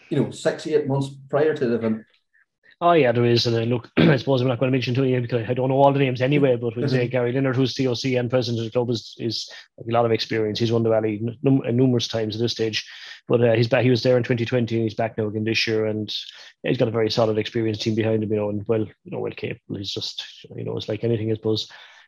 you 0.10 0.20
know, 0.20 0.32
six 0.32 0.68
eight 0.68 0.88
months 0.88 1.10
prior 1.30 1.56
to 1.56 1.68
the 1.68 1.76
event. 1.76 2.04
Oh 2.82 2.92
yeah, 2.92 3.14
there 3.14 3.26
is, 3.26 3.48
and 3.48 3.56
uh, 3.56 3.60
look, 3.62 3.90
I 3.98 4.18
suppose 4.18 4.42
I'm 4.42 4.48
not 4.48 4.60
going 4.60 4.70
to 4.70 4.76
mention 4.76 4.94
two 4.94 5.06
names 5.06 5.28
because 5.28 5.50
I 5.50 5.54
don't 5.54 5.70
know 5.70 5.76
all 5.76 5.94
the 5.94 6.00
names 6.00 6.22
anyway. 6.22 6.58
But 6.58 6.76
we 6.76 6.88
say 6.88 7.06
mm-hmm. 7.06 7.12
Gary 7.12 7.32
Leonard, 7.32 7.56
who's 7.56 7.74
COC 7.74 8.20
and 8.20 8.30
president 8.30 8.60
of 8.60 8.66
the 8.66 8.72
club, 8.72 8.90
is 8.90 9.16
is 9.18 9.50
a 9.80 9.92
lot 9.92 10.06
of 10.06 10.12
experience. 10.12 10.60
He's 10.60 10.72
won 10.72 10.84
the 10.84 10.90
rally 10.90 11.22
num- 11.42 11.64
numerous 11.76 12.08
times 12.08 12.36
at 12.36 12.42
this 12.42 12.52
stage. 12.52 12.86
But 13.28 13.44
uh, 13.44 13.54
he's 13.54 13.68
back. 13.68 13.84
He 13.84 13.90
was 13.90 14.04
there 14.04 14.18
in 14.18 14.24
2020, 14.24 14.76
and 14.76 14.84
he's 14.84 14.94
back 14.94 15.18
now 15.18 15.28
again 15.28 15.44
this 15.44 15.66
year, 15.66 15.86
and 15.86 16.14
he's 16.64 16.78
got 16.78 16.88
a 16.88 16.92
very 16.92 17.10
solid, 17.10 17.38
experienced 17.38 17.82
team 17.82 17.96
behind 17.96 18.24
him. 18.24 18.32
You 18.32 18.38
know, 18.38 18.50
and 18.50 18.68
well, 18.68 18.82
you 18.82 19.12
know, 19.12 19.20
well 19.20 19.32
capable. 19.32 19.78
He's 19.78 19.92
just, 19.92 20.24
you 20.56 20.64
know, 20.64 20.78
it's 20.78 20.88
like 20.88 21.04
anything. 21.04 21.32
I 21.32 21.36
suppose, 21.36 21.68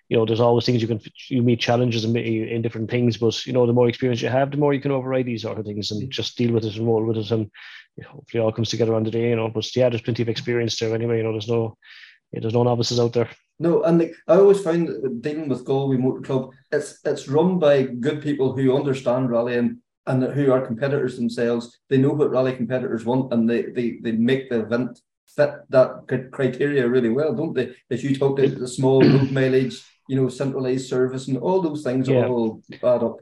you 0.10 0.18
know, 0.18 0.26
there's 0.26 0.40
always 0.40 0.66
things 0.66 0.82
you 0.82 0.88
can 0.88 1.02
you 1.30 1.42
meet 1.42 1.60
challenges 1.60 2.06
in, 2.06 2.16
in 2.16 2.62
different 2.62 2.92
things, 2.92 3.18
but 3.18 3.46
you 3.48 3.54
know, 3.54 3.66
the 3.66 3.74
more 3.74 3.90
experience 3.90 4.22
you 4.22 4.30
have, 4.30 4.52
the 4.52 4.58
more 4.58 4.74
you 4.74 4.82
can 4.82 4.92
override 4.92 5.26
these 5.26 5.42
sort 5.42 5.58
of 5.58 5.66
things 5.66 5.90
and 5.90 6.10
just 6.12 6.38
deal 6.38 6.54
with 6.54 6.66
it 6.66 6.76
and 6.76 6.86
roll 6.86 7.04
with 7.04 7.18
it, 7.18 7.32
and 7.32 7.50
you 7.96 8.04
know, 8.04 8.10
hopefully, 8.10 8.44
all 8.44 8.52
comes 8.52 8.70
together 8.70 8.94
on 8.94 9.04
the 9.04 9.12
day. 9.12 9.30
You 9.30 9.38
know, 9.38 9.50
but 9.50 9.76
yeah, 9.76 9.90
there's 9.90 10.04
plenty 10.04 10.22
of 10.22 10.30
experience 10.30 10.78
there 10.78 10.94
anyway. 10.94 11.18
You 11.18 11.24
know, 11.24 11.32
there's 11.32 11.50
no, 11.50 11.78
yeah, 12.32 12.42
there's 12.42 12.54
no 12.54 12.64
novices 12.64 13.00
out 13.00 13.14
there. 13.14 13.30
No, 13.60 13.82
and 13.82 13.98
like, 13.98 14.14
I 14.28 14.36
always 14.36 14.62
find 14.62 15.22
dealing 15.22 15.50
with 15.50 15.66
Galway 15.66 15.98
Motor 15.98 16.22
Club, 16.22 16.52
it's 16.72 17.00
it's 17.04 17.28
run 17.28 17.58
by 17.58 17.84
good 17.84 18.22
people 18.22 18.56
who 18.56 18.76
understand 18.76 19.32
rallying 19.32 19.82
and 20.08 20.24
who 20.24 20.52
are 20.52 20.66
competitors 20.66 21.16
themselves. 21.16 21.80
They 21.90 21.98
know 21.98 22.12
what 22.12 22.32
rally 22.32 22.56
competitors 22.56 23.06
want, 23.06 23.34
and 23.34 23.50
they 23.50 23.64
they 23.64 24.00
they 24.02 24.14
make 24.14 24.50
the 24.50 24.62
event 24.62 25.00
fit 25.36 25.52
that 25.70 26.30
criteria 26.32 26.88
really 26.88 27.10
well, 27.10 27.34
don't 27.34 27.54
they? 27.54 27.76
As 27.92 28.04
you 28.04 28.16
talked 28.16 28.40
about 28.40 28.60
the 28.60 28.68
small 28.68 29.02
road 29.14 29.32
mileage, 29.32 29.84
you 30.08 30.16
know, 30.16 30.30
centralized 30.30 30.90
service, 30.90 31.28
and 31.28 31.38
all 31.38 31.62
those 31.62 31.84
things 31.84 32.08
yeah. 32.08 32.28
all 32.28 32.62
add 32.72 33.04
up. 33.04 33.18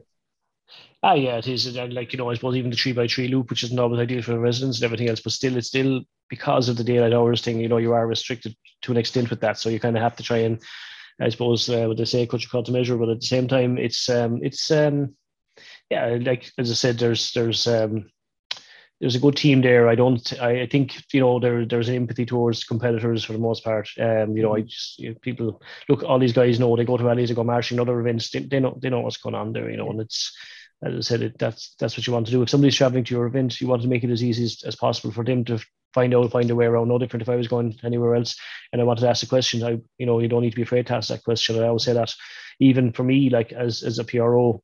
Ah, 1.02 1.14
yeah, 1.14 1.36
it 1.36 1.46
is. 1.46 1.76
And 1.76 1.92
like, 1.92 2.12
you 2.12 2.18
know, 2.18 2.30
I 2.30 2.34
suppose 2.34 2.56
even 2.56 2.70
the 2.70 2.76
three 2.76 2.92
by 2.92 3.06
three 3.06 3.28
loop, 3.28 3.50
which 3.50 3.62
isn't 3.62 3.78
always 3.78 4.00
ideal 4.00 4.22
for 4.22 4.38
residents 4.38 4.78
and 4.78 4.84
everything 4.84 5.08
else, 5.08 5.20
but 5.20 5.32
still, 5.32 5.56
it's 5.56 5.68
still 5.68 6.00
because 6.28 6.68
of 6.68 6.76
the 6.76 6.84
daylight 6.84 7.12
hours 7.12 7.42
thing, 7.42 7.60
you 7.60 7.68
know, 7.68 7.76
you 7.76 7.92
are 7.92 8.06
restricted 8.06 8.56
to 8.82 8.92
an 8.92 8.98
extent 8.98 9.30
with 9.30 9.40
that. 9.40 9.58
So 9.58 9.68
you 9.68 9.78
kind 9.78 9.96
of 9.96 10.02
have 10.02 10.16
to 10.16 10.22
try 10.22 10.38
and, 10.38 10.60
I 11.20 11.28
suppose, 11.28 11.68
uh, 11.68 11.84
what 11.86 11.98
they 11.98 12.06
say, 12.06 12.26
cut 12.26 12.42
your 12.42 12.50
cut 12.50 12.64
to 12.66 12.72
measure, 12.72 12.96
but 12.96 13.08
at 13.08 13.20
the 13.20 13.26
same 13.26 13.46
time, 13.46 13.78
it's, 13.78 14.08
um, 14.08 14.40
it's, 14.42 14.70
um, 14.70 15.14
yeah, 15.90 16.18
like 16.20 16.50
as 16.58 16.70
I 16.70 16.74
said, 16.74 16.98
there's 16.98 17.32
there's 17.32 17.66
um, 17.66 18.10
there's 19.00 19.14
a 19.14 19.20
good 19.20 19.36
team 19.36 19.60
there. 19.60 19.88
I 19.88 19.94
don't. 19.94 20.32
I, 20.40 20.62
I, 20.62 20.66
think 20.66 21.02
you 21.12 21.20
know 21.20 21.38
there 21.38 21.64
there's 21.66 21.88
an 21.88 21.96
empathy 21.96 22.26
towards 22.26 22.64
competitors 22.64 23.24
for 23.24 23.32
the 23.32 23.38
most 23.38 23.62
part. 23.62 23.88
Um, 24.00 24.36
you 24.36 24.42
know, 24.42 24.54
I 24.54 24.62
just 24.62 24.98
you 24.98 25.10
know, 25.10 25.16
people 25.20 25.62
look. 25.88 26.02
All 26.02 26.18
these 26.18 26.32
guys 26.32 26.58
know 26.58 26.74
they 26.76 26.84
go 26.84 26.96
to 26.96 27.04
rallies, 27.04 27.28
they 27.28 27.34
go 27.34 27.44
marching, 27.44 27.78
other 27.78 28.00
events. 28.00 28.30
They, 28.30 28.40
they 28.40 28.60
know 28.60 28.78
they 28.80 28.90
know 28.90 29.00
what's 29.00 29.18
going 29.18 29.34
on 29.34 29.52
there. 29.52 29.70
You 29.70 29.76
know, 29.76 29.90
and 29.90 30.00
it's 30.00 30.36
as 30.82 30.94
I 30.94 31.00
said, 31.00 31.22
it, 31.22 31.38
that's 31.38 31.74
that's 31.78 31.96
what 31.96 32.06
you 32.06 32.12
want 32.12 32.26
to 32.26 32.32
do. 32.32 32.42
If 32.42 32.50
somebody's 32.50 32.76
traveling 32.76 33.04
to 33.04 33.14
your 33.14 33.26
event, 33.26 33.60
you 33.60 33.66
want 33.66 33.82
to 33.82 33.88
make 33.88 34.04
it 34.04 34.10
as 34.10 34.24
easy 34.24 34.44
as, 34.44 34.62
as 34.64 34.76
possible 34.76 35.12
for 35.12 35.24
them 35.24 35.44
to 35.46 35.58
find 35.94 36.14
out, 36.14 36.30
find 36.30 36.50
a 36.50 36.54
way 36.54 36.66
around. 36.66 36.88
No 36.88 36.98
different 36.98 37.22
if 37.22 37.28
I 37.28 37.36
was 37.36 37.48
going 37.48 37.78
anywhere 37.82 38.14
else 38.14 38.36
and 38.72 38.80
I 38.80 38.84
wanted 38.84 39.02
to 39.02 39.08
ask 39.08 39.22
a 39.22 39.28
question. 39.28 39.62
I, 39.62 39.80
you 39.98 40.06
know, 40.06 40.18
you 40.20 40.28
don't 40.28 40.42
need 40.42 40.50
to 40.50 40.56
be 40.56 40.62
afraid 40.62 40.86
to 40.88 40.94
ask 40.94 41.08
that 41.08 41.24
question. 41.24 41.56
And 41.56 41.64
I 41.64 41.68
always 41.68 41.84
say 41.84 41.94
that, 41.94 42.14
even 42.60 42.92
for 42.92 43.02
me, 43.02 43.30
like 43.30 43.52
as 43.52 43.82
as 43.82 43.98
a 43.98 44.04
PRO, 44.04 44.62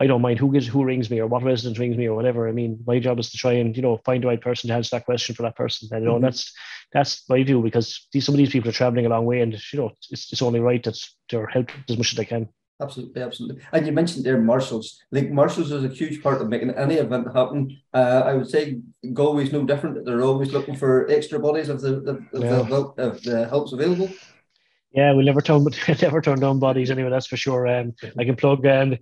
I 0.00 0.06
don't 0.06 0.22
mind 0.22 0.38
who 0.38 0.50
gives 0.50 0.66
who 0.66 0.82
rings 0.82 1.10
me 1.10 1.20
or 1.20 1.26
what 1.26 1.42
resident 1.42 1.78
rings 1.78 1.96
me 1.96 2.06
or 2.06 2.14
whatever. 2.14 2.48
I 2.48 2.52
mean, 2.52 2.82
my 2.86 2.98
job 2.98 3.20
is 3.20 3.30
to 3.30 3.36
try 3.36 3.52
and 3.52 3.76
you 3.76 3.82
know 3.82 4.00
find 4.04 4.22
the 4.22 4.28
right 4.28 4.40
person 4.40 4.68
to 4.68 4.74
answer 4.74 4.96
that 4.96 5.04
question 5.04 5.34
for 5.34 5.42
that 5.42 5.56
person. 5.56 5.88
And 5.92 6.02
you 6.02 6.08
know, 6.08 6.14
mm-hmm. 6.14 6.24
that's 6.24 6.52
that's 6.92 7.28
my 7.28 7.42
view 7.42 7.60
because 7.62 8.08
these 8.12 8.24
some 8.24 8.34
of 8.34 8.38
these 8.38 8.50
people 8.50 8.70
are 8.70 8.72
traveling 8.72 9.06
a 9.06 9.10
long 9.10 9.26
way, 9.26 9.42
and 9.42 9.52
you 9.72 9.78
know, 9.78 9.92
it's, 10.10 10.32
it's 10.32 10.42
only 10.42 10.60
right 10.60 10.82
that 10.84 10.98
they're 11.30 11.46
helped 11.46 11.72
as 11.88 11.98
much 11.98 12.12
as 12.12 12.16
they 12.16 12.24
can. 12.24 12.48
Absolutely, 12.80 13.20
absolutely. 13.20 13.62
And 13.72 13.86
you 13.86 13.92
mentioned 13.92 14.24
there 14.24 14.40
marshals. 14.40 14.98
Like 15.12 15.30
marshals 15.30 15.70
is 15.70 15.84
a 15.84 15.88
huge 15.88 16.22
part 16.22 16.40
of 16.40 16.48
making 16.48 16.70
any 16.70 16.94
event 16.94 17.26
happen. 17.34 17.78
Uh, 17.92 18.22
I 18.24 18.32
would 18.32 18.48
say 18.48 18.80
Galway's 19.04 19.52
no 19.52 19.64
different. 19.64 20.02
They're 20.06 20.22
always 20.22 20.52
looking 20.52 20.76
for 20.76 21.06
extra 21.10 21.38
bodies 21.38 21.68
of 21.68 21.82
the 21.82 21.96
of, 21.96 22.42
yeah. 22.42 22.62
the, 22.62 22.94
of 22.96 23.22
the 23.22 23.48
helps 23.48 23.72
available. 23.72 24.08
Yeah, 24.92 25.12
we'll 25.12 25.26
never 25.26 25.42
turn 25.42 25.66
never 26.02 26.22
turn 26.22 26.40
down 26.40 26.58
bodies 26.58 26.90
anyway. 26.90 27.10
That's 27.10 27.26
for 27.26 27.36
sure. 27.36 27.66
Um, 27.66 27.92
I 28.18 28.24
can 28.24 28.36
plug 28.36 28.64
um, 28.66 28.96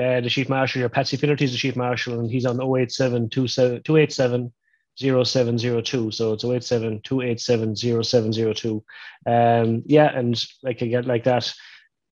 uh, 0.00 0.20
the 0.20 0.28
chief 0.28 0.48
marshal 0.48 0.80
here. 0.80 0.88
Patsy 0.88 1.16
Finnerty 1.16 1.44
is 1.44 1.52
the 1.52 1.58
chief 1.58 1.76
marshal, 1.76 2.20
and 2.20 2.30
he's 2.30 2.46
on 2.46 2.60
087 2.60 3.30
287 3.30 4.52
0702. 4.96 6.10
So 6.10 6.32
it's 6.32 6.44
087 6.44 7.00
287 7.02 7.76
0702. 7.76 8.84
Um, 9.26 9.82
yeah, 9.86 10.16
and 10.16 10.42
like 10.62 10.82
again, 10.82 11.04
like 11.04 11.24
that 11.24 11.52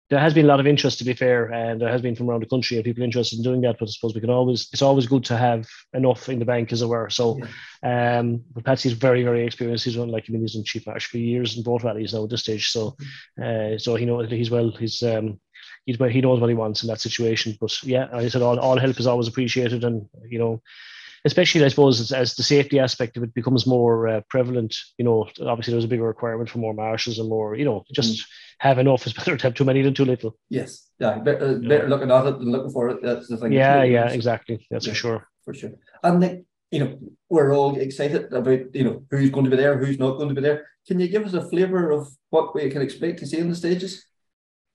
there 0.10 0.20
has 0.20 0.34
been 0.34 0.46
a 0.46 0.48
lot 0.48 0.60
of 0.60 0.66
interest, 0.66 0.98
to 0.98 1.06
be 1.06 1.14
fair, 1.14 1.52
and 1.52 1.80
there 1.80 1.90
has 1.90 2.02
been 2.02 2.16
from 2.16 2.30
around 2.30 2.42
the 2.42 2.48
country 2.48 2.78
and 2.78 2.84
people 2.84 3.04
interested 3.04 3.38
in 3.38 3.44
doing 3.44 3.62
that. 3.62 3.78
But 3.80 3.90
I 3.90 3.92
suppose 3.92 4.16
we 4.16 4.22
can 4.22 4.32
always, 4.32 4.68
it's 4.74 4.82
always 4.82 5.06
good 5.06 5.24
to 5.26 5.38
have 5.38 5.68
enough 5.94 6.28
in 6.30 6.40
the 6.40 6.46
bank, 6.46 6.72
as 6.72 6.82
it 6.82 6.88
were. 6.88 7.10
So, 7.12 7.40
yeah. 7.84 8.20
um, 8.20 8.44
but 8.52 8.66
Patsy's 8.66 8.94
very, 8.94 9.24
very 9.24 9.46
experienced. 9.46 9.86
He's 9.86 9.98
run 9.98 10.10
like 10.10 10.26
I 10.28 10.32
mean, 10.32 10.42
he's 10.42 10.56
in 10.56 10.64
chief 10.64 10.88
marshal 10.88 11.12
for 11.12 11.18
years 11.20 11.58
in 11.58 11.64
both 11.64 11.84
valleys 11.84 12.14
now 12.14 12.24
at 12.24 12.32
this 12.32 12.42
stage. 12.42 12.70
So, 12.70 12.98
uh, 13.42 13.78
so 13.78 13.96
he 13.96 14.06
knows 14.06 14.32
he's 14.32 14.50
well. 14.50 14.72
He's 14.72 15.04
um, 15.04 15.40
he's 15.90 16.12
he 16.12 16.22
knows 16.22 16.40
what 16.40 16.50
he 16.50 16.56
wants 16.56 16.84
in 16.84 16.88
that 16.88 17.02
situation. 17.02 17.58
But 17.60 17.82
yeah, 17.84 18.08
I 18.14 18.28
said 18.28 18.42
all, 18.42 18.60
all 18.60 18.78
help 18.78 19.00
is 19.00 19.08
always 19.08 19.28
appreciated, 19.28 19.84
and 19.84 20.08
you 20.28 20.38
know, 20.38 20.62
especially 21.26 21.66
I 21.66 21.70
suppose 21.70 22.00
as, 22.00 22.12
as 22.12 22.36
the 22.36 22.44
safety 22.44 22.80
aspect 22.80 23.18
of 23.18 23.24
it 23.24 23.34
becomes 23.34 23.66
more 23.66 24.08
uh, 24.08 24.22
prevalent. 24.30 24.76
You 24.98 25.06
know, 25.06 25.28
obviously 25.42 25.74
there's 25.74 25.86
a 25.86 25.90
bigger 25.90 26.04
requirement 26.04 26.50
for 26.50 26.60
more 26.60 26.74
marshals 26.74 27.18
and 27.18 27.30
more. 27.30 27.56
You 27.56 27.66
know, 27.66 27.84
just 27.92 28.20
mm. 28.20 28.26
have 28.60 28.78
enough 28.78 29.08
is 29.08 29.14
better 29.20 29.36
to 29.36 29.44
have 29.44 29.56
too 29.56 29.66
many 29.66 29.82
than 29.82 29.94
too 29.94 30.06
little. 30.06 30.38
Yes, 30.50 30.90
yeah, 31.00 31.18
better, 31.18 31.58
better 31.60 31.90
looking 31.90 32.12
at 32.12 32.28
it 32.28 32.40
than 32.40 32.52
looking 32.52 32.72
for 32.72 32.90
it. 32.90 33.02
That's 33.02 33.28
the 33.28 33.38
thing. 33.38 33.52
Yeah, 33.52 33.84
yeah, 33.84 34.10
exactly. 34.10 34.66
That's 34.70 34.86
yeah, 34.86 34.94
for 34.94 34.98
sure. 34.98 35.28
For 35.46 35.54
sure. 35.54 35.72
And 36.04 36.22
the, 36.22 36.46
you 36.70 36.80
know, 36.80 37.00
we're 37.30 37.56
all 37.56 37.76
excited 37.78 38.32
about 38.32 38.76
you 38.76 38.84
know 38.84 39.04
who's 39.10 39.32
going 39.32 39.46
to 39.46 39.52
be 39.52 39.58
there, 39.58 39.78
who's 39.78 40.00
not 40.00 40.18
going 40.18 40.30
to 40.30 40.36
be 40.36 40.42
there. 40.42 40.68
Can 40.88 41.00
you 41.00 41.08
give 41.08 41.26
us 41.26 41.34
a 41.34 41.48
flavour 41.50 41.92
of 41.92 42.08
what 42.30 42.54
we 42.54 42.70
can 42.70 42.82
expect 42.82 43.20
to 43.20 43.28
see 43.28 43.38
in 43.38 43.50
the 43.50 43.56
stages? 43.56 44.06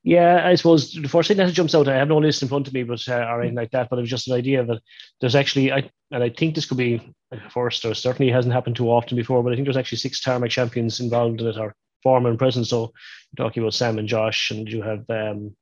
Yeah, 0.07 0.47
I 0.47 0.55
suppose 0.55 0.93
the 0.93 1.09
first 1.09 1.29
thing 1.29 1.39
that 1.39 1.51
jumps 1.55 1.75
out, 1.75 1.89
I 1.89 1.97
have 1.97 2.09
no 2.09 2.19
list 2.19 2.43
in 2.43 2.49
front 2.49 2.69
of 2.69 2.75
me, 2.75 2.83
but 2.83 3.03
uh, 3.09 3.15
or 3.15 3.41
anything 3.41 3.57
like 3.57 3.71
that, 3.71 3.89
but 3.89 3.99
it 3.99 4.03
was 4.03 4.11
just 4.11 4.29
an 4.29 4.35
idea 4.35 4.63
that 4.63 4.83
there's 5.21 5.35
actually, 5.35 5.73
I 5.73 5.91
and 6.11 6.23
I 6.23 6.29
think 6.29 6.55
this 6.55 6.67
could 6.67 6.77
be 6.77 7.15
first, 7.49 7.87
or 7.87 7.95
certainly 7.95 8.31
hasn't 8.31 8.53
happened 8.53 8.77
too 8.77 8.91
often 8.91 9.17
before, 9.17 9.43
but 9.43 9.51
I 9.51 9.57
think 9.57 9.65
there's 9.65 9.79
actually 9.79 9.99
six 9.99 10.21
tarmac 10.21 10.51
champions 10.51 11.01
involved 11.01 11.41
in 11.41 11.47
it, 11.47 11.57
or 11.57 11.75
former 12.03 12.29
and 12.29 12.39
present. 12.39 12.67
So 12.67 12.93
you're 13.33 13.47
talking 13.47 13.63
about 13.63 13.73
Sam 13.73 13.99
and 13.99 14.07
Josh, 14.07 14.51
and 14.51 14.69
you 14.69 14.83
have 14.83 15.09
um, 15.09 15.57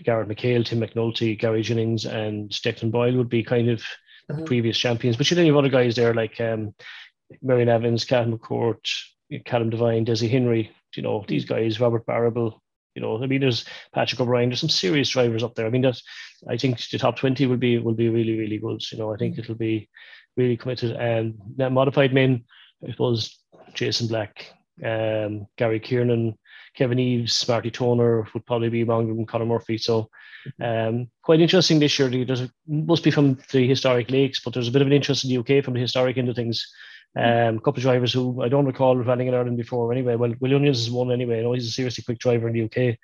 Garrett 0.00 0.28
McHale, 0.28 0.64
Tim 0.64 0.80
McNulty, 0.80 1.36
Gary 1.36 1.62
Jennings, 1.62 2.04
and 2.04 2.50
Declan 2.50 2.92
Boyle 2.92 3.16
would 3.16 3.28
be 3.28 3.42
kind 3.42 3.68
of 3.68 3.82
mm-hmm. 4.30 4.44
previous 4.44 4.78
champions. 4.78 5.16
But 5.16 5.28
you 5.28 5.36
have 5.36 5.56
other 5.56 5.68
guys 5.68 5.96
there 5.96 6.14
like 6.14 6.40
um, 6.40 6.72
Meirion 7.44 7.66
Evans, 7.66 8.04
Callum 8.04 8.38
McCourt, 8.38 8.88
Callum 9.44 9.70
Devine, 9.70 10.06
Desi 10.06 10.30
Henry, 10.30 10.70
you 10.94 11.02
know, 11.02 11.24
these 11.26 11.44
guys, 11.44 11.80
Robert 11.80 12.06
Barrable, 12.06 12.61
you 12.94 13.02
know, 13.02 13.22
I 13.22 13.26
mean, 13.26 13.40
there's 13.40 13.64
Patrick 13.94 14.20
O'Brien. 14.20 14.48
There's 14.50 14.60
some 14.60 14.68
serious 14.68 15.08
drivers 15.08 15.42
up 15.42 15.54
there. 15.54 15.66
I 15.66 15.70
mean, 15.70 15.82
that 15.82 16.00
I 16.48 16.56
think 16.56 16.88
the 16.88 16.98
top 16.98 17.16
twenty 17.16 17.46
will 17.46 17.56
be 17.56 17.78
will 17.78 17.94
be 17.94 18.08
really 18.08 18.38
really 18.38 18.58
good. 18.58 18.82
You 18.90 18.98
know, 18.98 19.12
I 19.12 19.16
think 19.16 19.38
it'll 19.38 19.54
be 19.54 19.88
really 20.36 20.56
committed. 20.56 20.92
And 20.92 21.34
that 21.56 21.72
modified 21.72 22.12
men, 22.12 22.44
I 22.86 22.90
suppose 22.90 23.38
Jason 23.74 24.08
Black, 24.08 24.46
um, 24.84 25.46
Gary 25.56 25.80
Kiernan, 25.80 26.38
Kevin 26.74 26.98
Eves, 26.98 27.46
Marty 27.48 27.70
Toner 27.70 28.26
would 28.32 28.46
probably 28.46 28.68
be 28.68 28.80
among 28.82 29.08
them. 29.08 29.26
Conor 29.26 29.46
Murphy. 29.46 29.78
So 29.78 30.08
um, 30.60 31.08
quite 31.22 31.40
interesting 31.40 31.78
this 31.78 31.98
year. 31.98 32.08
There's 32.24 32.40
a, 32.40 32.50
must 32.66 33.04
be 33.04 33.10
from 33.10 33.38
the 33.52 33.66
historic 33.66 34.10
lakes, 34.10 34.40
but 34.42 34.54
there's 34.54 34.68
a 34.68 34.72
bit 34.72 34.82
of 34.82 34.88
an 34.88 34.92
interest 34.92 35.24
in 35.24 35.30
the 35.30 35.38
UK 35.38 35.64
from 35.64 35.74
the 35.74 35.80
historic 35.80 36.16
end 36.16 36.28
of 36.28 36.36
things. 36.36 36.66
Um, 37.14 37.56
a 37.56 37.60
couple 37.60 37.78
of 37.78 37.82
drivers 37.82 38.12
who 38.12 38.42
I 38.42 38.48
don't 38.48 38.64
recall 38.66 38.96
running 38.96 39.28
in 39.28 39.34
Ireland 39.34 39.58
before 39.58 39.92
anyway. 39.92 40.16
Well, 40.16 40.34
Will 40.40 40.54
Onions 40.54 40.80
is 40.80 40.90
one 40.90 41.12
anyway. 41.12 41.40
I 41.40 41.42
know 41.42 41.52
he's 41.52 41.68
a 41.68 41.70
seriously 41.70 42.04
quick 42.04 42.18
driver 42.18 42.48
in 42.48 42.54
the 42.54 42.64
UK, 42.64 42.96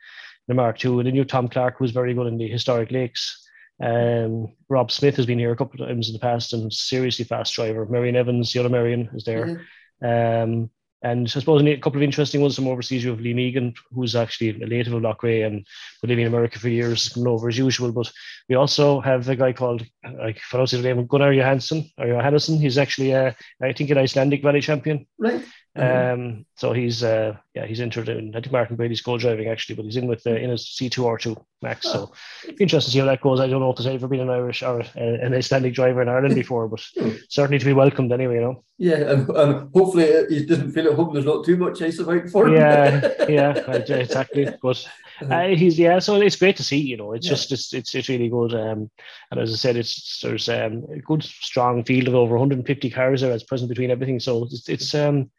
the 0.47 0.55
Mark 0.55 0.83
II. 0.83 0.99
And 0.99 1.07
then 1.07 1.15
you 1.15 1.25
Tom 1.25 1.49
Clark, 1.49 1.77
who's 1.79 1.91
very 1.91 2.15
good 2.15 2.27
in 2.27 2.39
the 2.39 2.49
historic 2.49 2.91
lakes. 2.91 3.47
Um, 3.81 4.55
Rob 4.69 4.91
Smith 4.91 5.17
has 5.17 5.27
been 5.27 5.39
here 5.39 5.53
a 5.53 5.57
couple 5.57 5.83
of 5.83 5.89
times 5.89 6.09
in 6.09 6.15
the 6.15 6.19
past 6.19 6.53
and 6.53 6.73
seriously 6.73 7.25
fast 7.25 7.55
driver. 7.55 7.87
Meirion 7.87 8.17
Evans, 8.17 8.53
the 8.53 8.61
other 8.61 8.71
Meirion, 8.71 9.15
is 9.15 9.25
there. 9.25 9.61
Mm-hmm. 10.03 10.53
Um, 10.53 10.71
and 11.03 11.27
I 11.27 11.41
suppose 11.41 11.63
a 11.63 11.77
couple 11.77 11.99
of 11.99 12.03
interesting 12.03 12.41
ones 12.41 12.57
from 12.57 12.67
overseas. 12.67 13.05
You 13.05 13.11
have 13.11 13.21
Lee 13.21 13.35
Megan, 13.35 13.75
who's 13.93 14.17
actually 14.17 14.51
a 14.51 14.67
native 14.67 14.93
of 14.93 15.03
Loughrea 15.03 15.47
and 15.47 15.67
been 16.03 16.11
living 16.11 16.27
in 16.27 16.33
America 16.33 16.59
for 16.59 16.69
years, 16.69 17.09
coming 17.09 17.29
over 17.29 17.49
as 17.49 17.59
usual. 17.59 17.93
But 17.93 18.11
we 18.49 18.57
also 18.57 19.01
have 19.01 19.29
a 19.29 19.37
guy 19.37 19.53
called, 19.53 19.85
I 20.05 20.35
forgot 20.51 20.71
his 20.71 20.83
name, 20.83 21.07
Gunnar 21.07 21.33
Johansson 21.33 21.89
or 21.99 22.07
Johannesson. 22.07 22.59
He's 22.61 22.79
actually, 22.79 23.13
a, 23.13 23.37
I 23.63 23.73
think, 23.73 23.91
an 23.91 23.99
Icelandic 23.99 24.43
rally 24.43 24.61
champion. 24.61 25.07
Right. 25.19 25.45
Mm-hmm. 25.79 26.21
Um, 26.23 26.47
so 26.57 26.73
he's 26.73 27.05
uh, 27.05 27.37
yeah 27.55 27.65
he's 27.65 27.81
entered 27.81 28.09
in 28.09 28.35
I 28.35 28.41
think 28.41 28.53
Martin 28.53 28.77
Brady's 28.77 29.01
co-driving 29.01 29.49
actually, 29.49 29.77
but 29.77 29.85
he's 29.85 29.97
in 29.97 30.09
with 30.09 30.27
uh, 30.27 30.35
in 30.35 30.51
a 30.51 30.59
C 30.59 30.91
two 30.91 31.07
R 31.07 31.17
two 31.17 31.37
max. 31.63 31.85
So 31.85 32.11
interesting 32.59 32.81
to 32.81 32.91
see 32.91 32.99
how 32.99 33.05
that 33.05 33.21
goes. 33.21 33.39
I 33.39 33.47
don't 33.47 33.61
know 33.61 33.71
if 33.71 33.77
there's 33.77 33.87
ever 33.87 34.09
been 34.09 34.21
an 34.21 34.31
Irish 34.31 34.63
or 34.63 34.81
uh, 34.81 34.85
an 34.97 35.35
Icelandic 35.35 35.75
driver 35.75 36.03
in 36.03 36.09
Ireland 36.09 36.35
before, 36.35 36.67
but 36.67 36.81
hmm. 36.99 37.11
certainly 37.29 37.61
to 37.61 37.65
be 37.65 37.73
welcomed 37.73 38.13
anyway. 38.13 38.35
You 38.35 38.41
know. 38.41 38.65
Yeah, 38.79 39.13
and, 39.13 39.29
and 39.31 39.71
hopefully 39.73 40.11
he 40.29 40.47
doesn't 40.47 40.73
feel 40.73 40.89
at 40.89 40.95
home. 40.95 41.13
There's 41.13 41.25
not 41.25 41.45
too 41.45 41.57
much 41.57 41.81
ice 41.81 41.99
about 42.01 42.29
for 42.29 42.49
him. 42.49 42.55
Yeah, 42.55 43.13
yeah, 43.29 43.53
exactly. 43.71 44.49
But 44.61 44.89
uh-huh. 45.21 45.35
uh, 45.35 45.49
he's 45.49 45.79
yeah, 45.79 45.99
so 45.99 46.21
it's 46.21 46.37
great 46.37 46.57
to 46.57 46.65
see. 46.65 46.79
You 46.79 46.97
know, 46.97 47.13
it's 47.13 47.27
yeah. 47.27 47.31
just 47.31 47.53
it's, 47.53 47.73
it's 47.73 47.95
it's 47.95 48.09
really 48.09 48.29
good. 48.29 48.55
Um, 48.55 48.91
and 49.31 49.41
as 49.41 49.53
I 49.53 49.57
said, 49.57 49.77
it's 49.77 50.21
there's 50.23 50.49
um, 50.49 50.87
a 50.93 50.99
good 50.99 51.23
strong 51.23 51.85
field 51.85 52.09
of 52.09 52.15
over 52.15 52.37
150 52.37 52.91
cars 52.91 53.21
there 53.21 53.33
as 53.33 53.45
present 53.45 53.69
between 53.69 53.91
everything. 53.91 54.19
So 54.21 54.45
it's 54.45 54.69
it's 54.69 54.95
um 54.95 55.31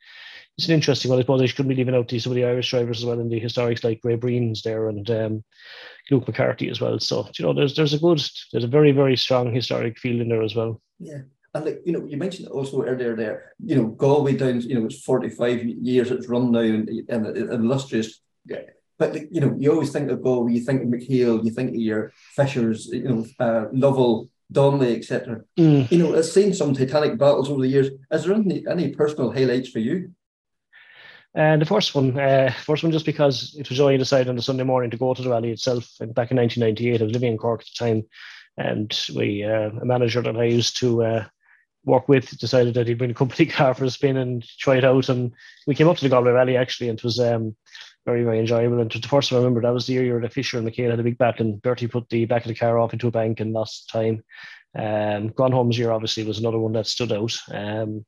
it's 0.60 0.68
an 0.68 0.76
interesting 0.76 1.10
one. 1.10 1.20
I 1.20 1.22
suppose 1.22 1.42
I 1.42 1.46
shouldn't 1.46 1.70
be 1.70 1.76
leaving 1.76 1.96
out 1.96 2.12
some 2.12 2.34
of 2.34 2.36
the 2.36 2.44
Irish 2.44 2.70
drivers 2.70 3.00
as 3.00 3.06
well 3.06 3.18
in 3.22 3.30
the 3.30 3.40
historics 3.40 3.82
like 3.86 4.02
Ray 4.04 4.18
Breen's 4.18 4.62
there 4.62 4.90
and 4.90 5.10
um, 5.10 5.44
Luke 6.12 6.28
McCarthy 6.28 6.70
as 6.70 6.82
well. 6.82 7.00
So 7.00 7.30
you 7.38 7.46
know, 7.46 7.54
there's 7.54 7.78
there's 7.78 7.94
a 7.94 7.98
good, 7.98 8.22
there's 8.52 8.66
a 8.66 8.68
very 8.68 8.92
very 8.92 9.16
strong 9.16 9.54
historic 9.54 9.98
field 9.98 10.20
in 10.20 10.28
there 10.28 10.44
as 10.44 10.56
well. 10.56 10.82
Yeah. 11.00 11.22
And 11.54 11.64
like 11.64 11.80
you 11.86 11.94
know, 11.94 12.06
you 12.06 12.18
mentioned 12.18 12.50
also 12.50 12.84
earlier 12.84 13.16
there, 13.16 13.54
you 13.64 13.78
know, 13.78 13.88
Galway 13.88 14.36
down, 14.36 14.60
you 14.60 14.78
know, 14.78 14.86
it's 14.86 15.02
forty 15.02 15.30
five 15.30 15.64
years 15.64 16.12
it's 16.12 16.28
run 16.28 16.52
now 16.52 16.60
and, 16.60 16.90
and, 17.08 17.26
and 17.26 17.54
illustrious. 17.54 18.20
Yeah. 18.46 18.64
But 18.98 19.14
like, 19.14 19.30
you 19.32 19.40
know, 19.40 19.56
you 19.58 19.72
always 19.72 19.94
think 19.94 20.12
of 20.12 20.22
Galway, 20.22 20.56
you 20.56 20.60
think 20.60 20.82
of 20.82 20.90
McHale, 20.90 21.42
you 21.46 21.52
think 21.52 21.70
of 21.70 21.76
your 21.76 22.12
Fishers, 22.36 22.88
you 22.88 23.04
know, 23.08 23.26
uh, 23.40 23.68
Lovell, 23.72 24.30
Donnelly, 24.52 24.98
etc. 24.98 25.44
Mm. 25.58 25.90
You 25.90 25.98
know, 26.00 26.18
I've 26.18 26.26
seen 26.26 26.54
some 26.54 26.74
titanic 26.74 27.18
battles 27.18 27.50
over 27.50 27.62
the 27.62 27.70
years. 27.70 27.92
Is 28.12 28.26
there 28.26 28.36
any, 28.36 28.66
any 28.70 28.90
personal 28.90 29.32
highlights 29.32 29.70
for 29.70 29.80
you? 29.80 30.12
And 31.36 31.62
the 31.62 31.66
first 31.66 31.94
one, 31.94 32.20
uh, 32.20 32.52
first 32.64 32.84
one, 32.84 32.92
just 32.92 33.06
because 33.06 33.56
it 33.58 33.70
was 33.70 33.80
only 33.80 33.98
decided 33.98 34.30
on 34.30 34.36
the 34.36 34.42
Sunday 34.42 34.64
morning 34.64 34.90
to 34.92 34.98
go 34.98 35.14
to 35.14 35.22
the 35.22 35.30
rally 35.30 35.52
itself. 35.52 35.88
And 36.00 36.14
back 36.14 36.32
in 36.32 36.38
1998, 36.38 37.02
I 37.02 37.04
was 37.04 37.14
living 37.14 37.32
in 37.32 37.38
Cork 37.38 37.62
at 37.62 37.68
the 37.68 37.86
time, 37.86 38.04
and 38.58 39.08
we 39.16 39.44
uh, 39.44 39.70
a 39.70 39.86
manager 39.86 40.22
that 40.22 40.36
I 40.36 40.46
used 40.46 40.80
to 40.80 41.04
uh, 41.04 41.26
work 41.86 42.10
with 42.10 42.38
decided 42.40 42.74
that 42.74 42.88
he'd 42.88 42.98
bring 42.98 43.12
a 43.12 43.16
company 43.16 43.46
car 43.50 43.74
for 43.74 43.86
a 43.86 43.90
spin 43.92 44.18
and 44.18 44.44
try 44.58 44.78
it 44.78 44.84
out. 44.84 45.10
And 45.10 45.32
we 45.68 45.76
came 45.76 45.88
up 45.88 45.98
to 45.98 46.04
the 46.04 46.10
Galway 46.10 46.32
Rally 46.32 46.58
actually, 46.58 46.90
and 46.90 46.98
it 46.98 47.04
was 47.04 47.20
um, 47.20 47.56
very 48.06 48.24
very 48.24 48.40
enjoyable. 48.40 48.80
And 48.80 48.92
the 48.92 49.08
first 49.08 49.32
I 49.32 49.36
remember 49.36 49.62
that 49.62 49.74
was 49.74 49.86
the 49.86 49.94
year 49.94 50.20
that 50.22 50.34
Fisher 50.34 50.58
and 50.58 50.68
McHale 50.68 50.90
had 50.90 51.00
a 51.00 51.04
big 51.04 51.20
battle, 51.20 51.46
and 51.46 51.62
Bertie 51.62 51.88
put 51.88 52.10
the 52.10 52.26
back 52.26 52.44
of 52.44 52.50
the 52.50 52.56
car 52.56 52.80
off 52.80 52.94
into 52.94 53.08
a 53.08 53.12
bank 53.12 53.40
and 53.40 53.54
lost 53.54 53.90
time. 53.90 54.24
Um, 54.76 55.32
Gronholm's 55.32 55.78
year 55.78 55.92
obviously 55.92 56.24
was 56.24 56.40
another 56.40 56.60
one 56.60 56.74
that 56.74 56.88
stood 56.88 57.12
out. 57.12 57.36
Um, 57.52 58.06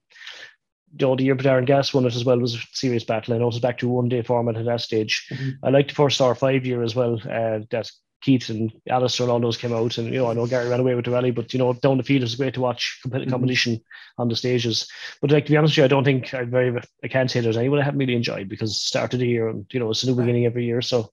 you 0.99 1.08
know, 1.08 1.15
the 1.15 1.23
year 1.23 1.36
Darren 1.36 1.65
Gass 1.65 1.93
won 1.93 2.06
it 2.06 2.15
as 2.15 2.25
well 2.25 2.39
was 2.39 2.56
a 2.56 2.60
serious 2.73 3.04
battle. 3.04 3.34
I 3.34 3.38
know 3.38 3.45
it 3.45 3.47
was 3.47 3.60
back 3.60 3.77
to 3.80 3.89
one 3.89 4.10
day 4.10 4.21
format 4.21 4.58
at 4.58 4.65
that 4.65 4.82
stage. 4.82 5.27
Mm-hmm. 5.32 5.65
I 5.65 5.69
like 5.69 5.88
the 5.88 5.95
first 5.95 6.15
star 6.15 6.36
five 6.36 6.65
year 6.65 6.84
as 6.84 6.95
well. 6.95 7.15
Uh, 7.15 7.60
that 7.71 7.89
Keith 8.21 8.49
and 8.49 8.71
Alistair 8.88 9.25
and 9.25 9.32
all 9.32 9.39
those 9.39 9.58
came 9.58 9.73
out, 9.73 9.97
and 9.97 10.13
you 10.13 10.19
know, 10.19 10.30
I 10.30 10.34
know 10.34 10.45
Gary 10.45 10.69
ran 10.69 10.80
away 10.80 10.93
with 10.93 11.06
the 11.06 11.12
rally, 11.12 11.32
but 11.32 11.54
you 11.54 11.60
know, 11.60 11.73
down 11.73 11.97
the 11.97 12.04
field 12.04 12.21
it 12.21 12.25
was 12.25 12.36
great 12.36 12.54
to 12.54 12.62
watch 12.62 12.99
mm-hmm. 13.08 13.30
competition 13.30 13.82
on 14.17 14.27
the 14.27 14.36
stages. 14.36 14.88
But 15.21 15.32
like 15.32 15.45
to 15.45 15.51
be 15.51 15.58
honest 15.58 15.73
with 15.73 15.77
you, 15.80 15.84
I 15.86 15.88
don't 15.88 16.04
think 16.04 16.34
I 16.34 16.43
very 16.43 16.80
I 17.04 17.08
can't 17.08 17.32
say 17.32 17.39
there's 17.39 17.58
anyone 17.58 17.80
I 17.80 17.84
haven't 17.84 17.99
really 17.99 18.15
enjoyed 18.15 18.47
because 18.47 18.71
it 18.71 18.80
started 18.80 19.19
the 19.19 19.27
year 19.27 19.49
and 19.49 19.65
you 19.71 19.80
know 19.80 19.89
it's 19.89 20.04
a 20.04 20.08
new 20.08 20.15
beginning 20.15 20.45
every 20.45 20.65
year. 20.65 20.82
So 20.82 21.12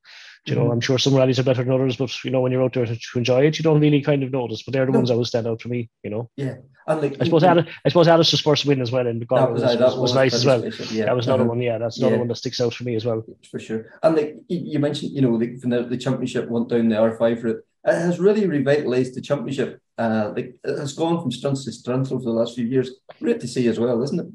You 0.49 0.57
know, 0.57 0.63
mm-hmm. 0.65 0.73
I'm 0.73 0.81
sure 0.81 0.99
some 0.99 1.15
rallies 1.15 1.39
are 1.39 1.45
better 1.45 1.65
than 1.65 1.73
others, 1.73 1.97
but 1.97 2.13
you 2.25 2.31
know, 2.31 2.41
when 2.41 2.53
you're 2.53 2.63
out 2.63 2.73
there 2.73 2.87
to, 2.87 2.97
to 2.97 3.19
enjoy 3.19 3.47
it, 3.47 3.59
you 3.59 3.63
don't 3.63 3.81
really 3.81 4.01
kind 4.01 4.23
of 4.23 4.31
notice. 4.31 4.63
But 4.63 4.73
they're 4.73 4.87
the 4.87 4.93
no. 4.93 4.99
ones 4.99 5.09
that 5.09 5.17
would 5.17 5.27
stand 5.27 5.47
out 5.47 5.61
for 5.61 5.69
me. 5.69 5.91
You 6.03 6.11
know. 6.11 6.31
Yeah, 6.37 6.57
and 6.89 7.03
like 7.03 7.17
I 7.21 7.25
suppose 7.25 7.45
Alice, 7.45 7.67
I 7.85 7.89
suppose 7.91 8.09
Alice's 8.09 8.41
first 8.41 8.65
win 8.65 8.81
as 8.81 8.91
well 8.91 9.07
in 9.07 9.21
Galway 9.21 9.53
was, 9.53 9.63
was, 9.63 9.77
was, 9.79 9.97
was, 9.97 10.15
nice 10.15 10.35
as 10.35 10.47
well. 10.47 10.65
Yeah, 10.91 11.05
that 11.05 11.15
was 11.15 11.27
another 11.27 11.43
uh-huh. 11.43 11.51
one. 11.51 11.61
Yeah, 11.61 11.77
that's 11.79 11.99
another 11.99 12.15
yeah. 12.15 12.21
one 12.21 12.29
that 12.29 12.37
sticks 12.37 12.61
out 12.61 12.73
for 12.73 12.85
me 12.85 12.95
as 12.95 13.05
well. 13.05 13.23
For 13.51 13.61
sure. 13.61 13.87
And 14.03 14.17
like 14.17 14.37
you 14.49 14.79
mentioned, 14.79 15.13
you 15.13 15.21
know, 15.21 15.37
the, 15.37 15.57
the, 15.63 15.83
the 15.83 15.99
championship 15.99 16.49
went 16.49 16.71
down 16.71 16.89
the 16.89 16.97
R5 16.97 17.43
route. 17.43 17.65
It 17.85 17.95
has 17.95 18.19
really 18.19 18.43
revitalised 18.43 19.15
the 19.15 19.21
championship. 19.21 19.83
Uh, 19.99 20.33
like 20.35 20.55
it 20.65 20.79
has 20.79 20.95
gone 20.95 21.21
from 21.21 21.31
strength 21.31 21.65
to 21.65 21.73
strength 21.73 22.11
over 22.11 22.25
the 22.25 22.31
last 22.31 22.55
few 22.55 22.65
years. 22.65 22.91
Great 23.21 23.41
to 23.41 23.49
see 23.49 23.67
as 23.69 23.79
well, 23.79 24.03
isn't 24.03 24.21
it? 24.21 24.27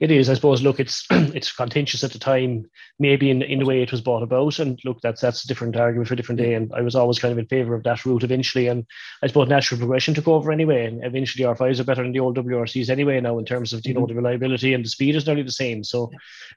It 0.00 0.10
is, 0.10 0.30
I 0.30 0.34
suppose. 0.34 0.62
Look, 0.62 0.80
it's 0.80 1.06
it's 1.10 1.52
contentious 1.52 2.04
at 2.04 2.12
the 2.12 2.18
time, 2.18 2.70
maybe 2.98 3.30
in, 3.30 3.42
in 3.42 3.58
the 3.58 3.66
way 3.66 3.82
it 3.82 3.90
was 3.90 4.00
brought 4.00 4.22
about. 4.22 4.58
And 4.58 4.78
look, 4.84 5.00
that's 5.00 5.20
that's 5.20 5.44
a 5.44 5.48
different 5.48 5.76
argument 5.76 6.08
for 6.08 6.14
a 6.14 6.16
different 6.16 6.40
day. 6.40 6.54
And 6.54 6.72
I 6.74 6.80
was 6.80 6.94
always 6.94 7.18
kind 7.18 7.32
of 7.32 7.38
in 7.38 7.46
favour 7.46 7.74
of 7.74 7.82
that 7.84 8.04
route 8.04 8.24
eventually. 8.24 8.68
And 8.68 8.86
I 9.22 9.26
suppose 9.26 9.48
natural 9.48 9.78
progression 9.78 10.14
took 10.14 10.28
over 10.28 10.50
anyway. 10.50 10.86
And 10.86 11.04
eventually 11.04 11.44
R5s 11.44 11.80
are 11.80 11.84
better 11.84 12.02
than 12.02 12.12
the 12.12 12.20
old 12.20 12.36
WRCs 12.36 12.90
anyway 12.90 13.20
now 13.20 13.38
in 13.38 13.44
terms 13.44 13.72
of 13.72 13.86
you 13.86 13.94
know 13.94 14.00
mm-hmm. 14.00 14.08
the 14.08 14.14
reliability 14.14 14.74
and 14.74 14.84
the 14.84 14.88
speed 14.88 15.16
is 15.16 15.26
nearly 15.26 15.42
the 15.42 15.52
same. 15.52 15.84
So 15.84 16.10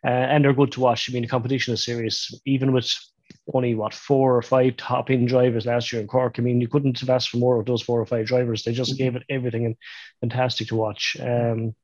uh, 0.06 0.10
and 0.10 0.44
they're 0.44 0.54
good 0.54 0.72
to 0.74 0.82
watch. 0.82 1.10
I 1.10 1.14
mean 1.14 1.24
the 1.24 1.28
competition 1.28 1.74
is 1.74 1.84
serious, 1.84 2.34
even 2.46 2.72
with 2.72 2.92
only 3.54 3.76
what 3.76 3.94
four 3.94 4.36
or 4.36 4.42
five 4.42 4.78
top 4.78 5.10
in 5.10 5.26
drivers 5.26 5.66
last 5.66 5.92
year 5.92 6.02
in 6.02 6.08
Cork. 6.08 6.36
I 6.38 6.42
mean, 6.42 6.62
you 6.62 6.68
couldn't 6.68 7.00
have 7.00 7.10
asked 7.10 7.30
for 7.30 7.38
more 7.38 7.60
of 7.60 7.66
those 7.66 7.82
four 7.82 8.00
or 8.00 8.06
five 8.06 8.26
drivers. 8.26 8.64
They 8.64 8.74
just 8.74 8.92
mm-hmm. 8.92 9.04
gave 9.04 9.16
it 9.16 9.24
everything 9.30 9.66
and 9.66 9.76
fantastic 10.20 10.68
to 10.70 10.76
watch. 10.76 11.18
Um, 11.20 11.76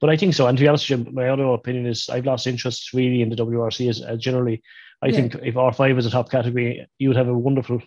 but 0.00 0.10
I 0.10 0.16
think 0.16 0.34
so. 0.34 0.46
And 0.46 0.56
to 0.56 0.62
be 0.62 0.68
honest 0.68 0.88
with 0.90 1.06
you, 1.06 1.12
my 1.12 1.28
other 1.28 1.44
opinion 1.44 1.86
is 1.86 2.08
I've 2.08 2.26
lost 2.26 2.46
interest 2.46 2.92
really 2.92 3.22
in 3.22 3.28
the 3.28 3.36
WRC 3.36 3.88
as, 3.88 4.02
as 4.02 4.18
generally. 4.18 4.62
I 5.02 5.08
yeah. 5.08 5.16
think 5.16 5.34
if 5.42 5.54
R5 5.54 5.98
is 5.98 6.06
a 6.06 6.10
top 6.10 6.30
category, 6.30 6.86
you 6.98 7.08
would 7.08 7.16
have 7.16 7.28
a 7.28 7.36
wonderful 7.36 7.82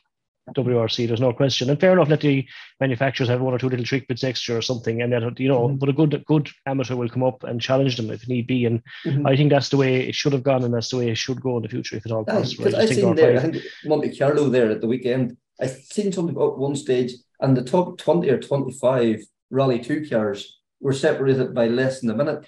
WRC. 0.53 1.08
There's 1.08 1.21
no 1.21 1.34
question. 1.34 1.69
And 1.69 1.79
fair 1.79 1.93
enough, 1.93 2.10
let 2.10 2.21
the 2.21 2.45
manufacturers 2.79 3.29
have 3.29 3.41
one 3.41 3.53
or 3.53 3.58
two 3.58 3.69
little 3.69 3.86
trick 3.86 4.08
bits 4.08 4.23
extra 4.23 4.55
or 4.55 4.62
something, 4.62 5.01
and 5.01 5.12
that 5.12 5.39
you 5.39 5.47
know, 5.47 5.67
mm-hmm. 5.67 5.77
but 5.77 5.89
a 5.89 5.93
good 5.93 6.23
good 6.25 6.49
amateur 6.65 6.95
will 6.95 7.10
come 7.10 7.23
up 7.23 7.43
and 7.43 7.62
challenge 7.62 7.97
them 7.97 8.12
if 8.12 8.27
need 8.27 8.47
be. 8.47 8.65
And 8.65 8.84
mm-hmm. 9.05 9.25
I 9.25 9.36
think 9.36 9.49
that's 9.49 9.69
the 9.69 9.77
way 9.77 10.08
it 10.08 10.15
should 10.15 10.34
have 10.34 10.43
gone, 10.43 10.63
and 10.63 10.73
that's 10.73 10.89
the 10.89 10.97
way 10.97 11.10
it 11.10 11.17
should 11.17 11.41
go 11.41 11.58
in 11.58 11.63
the 11.63 11.69
future 11.69 11.97
if 11.97 12.05
at 12.05 12.12
all 12.12 12.25
possible. 12.25 12.75
I, 12.75 12.81
I 12.81 12.86
seen 12.86 13.15
there, 13.15 13.38
I 13.38 13.41
think 13.41 13.58
Monte 13.86 14.17
Carlo 14.17 14.49
there 14.49 14.69
at 14.69 14.81
the 14.81 14.88
weekend. 14.88 15.38
I 15.60 15.67
seen 15.67 16.12
something 16.12 16.36
about 16.36 16.60
one 16.60 16.75
stage, 16.75 17.13
and 17.39 17.58
the 17.58 17.63
top 17.63 17.97
twenty 17.97 18.29
or 18.29 18.39
twenty-five 18.39 19.23
Rally 19.49 19.79
Two 19.79 20.08
cars 20.08 20.60
were 20.79 20.93
separated 20.93 21.55
by 21.55 21.67
less 21.67 22.01
than 22.01 22.12
a 22.12 22.15
minute. 22.15 22.45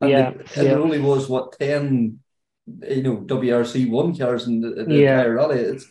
And, 0.00 0.10
yeah, 0.10 0.30
the, 0.30 0.38
and 0.38 0.48
yeah. 0.56 0.62
there 0.64 0.80
only 0.80 1.00
was 1.00 1.28
what 1.28 1.58
ten, 1.58 2.18
you 2.66 3.02
know, 3.02 3.16
WRC 3.18 3.88
one 3.88 4.16
cars 4.16 4.46
in 4.46 4.60
the, 4.60 4.84
the 4.84 4.94
yeah. 4.94 5.18
entire 5.18 5.34
rally. 5.34 5.60
It's 5.60 5.86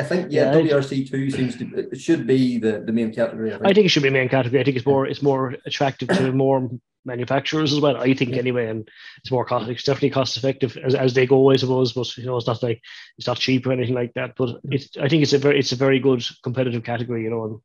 I 0.00 0.02
think 0.02 0.32
yeah, 0.32 0.56
yeah 0.56 0.72
WRC 0.72 1.10
two 1.10 1.30
seems 1.30 1.56
to 1.58 1.64
it 1.92 2.00
should 2.00 2.26
be 2.26 2.58
the, 2.58 2.82
the 2.86 2.92
main 2.92 3.12
category. 3.12 3.50
I 3.52 3.56
think. 3.56 3.66
I 3.66 3.72
think 3.74 3.86
it 3.86 3.88
should 3.90 4.02
be 4.02 4.10
main 4.10 4.28
category. 4.28 4.60
I 4.60 4.64
think 4.64 4.76
it's 4.76 4.86
more 4.86 5.06
it's 5.06 5.22
more 5.22 5.54
attractive 5.66 6.08
to 6.08 6.32
more 6.32 6.70
manufacturers 7.04 7.72
as 7.72 7.80
well. 7.80 7.96
I 7.96 8.14
think 8.14 8.36
anyway, 8.36 8.68
and 8.68 8.88
it's 9.18 9.30
more 9.30 9.44
cost. 9.44 9.68
It's 9.68 9.84
definitely 9.84 10.10
cost 10.10 10.36
effective 10.36 10.76
as, 10.76 10.94
as 10.94 11.14
they 11.14 11.26
go, 11.26 11.50
I 11.50 11.56
suppose. 11.56 11.92
But 11.92 12.16
you 12.16 12.26
know, 12.26 12.36
it's 12.36 12.46
not 12.46 12.62
like 12.62 12.80
it's 13.18 13.26
not 13.26 13.38
cheap 13.38 13.66
or 13.66 13.72
anything 13.72 13.94
like 13.94 14.14
that. 14.14 14.34
But 14.36 14.60
it's 14.64 14.96
I 14.96 15.08
think 15.08 15.22
it's 15.22 15.32
a 15.32 15.38
very 15.38 15.58
it's 15.58 15.72
a 15.72 15.76
very 15.76 15.98
good 15.98 16.24
competitive 16.42 16.84
category. 16.84 17.24
You 17.24 17.30
know, 17.30 17.44
and 17.44 17.58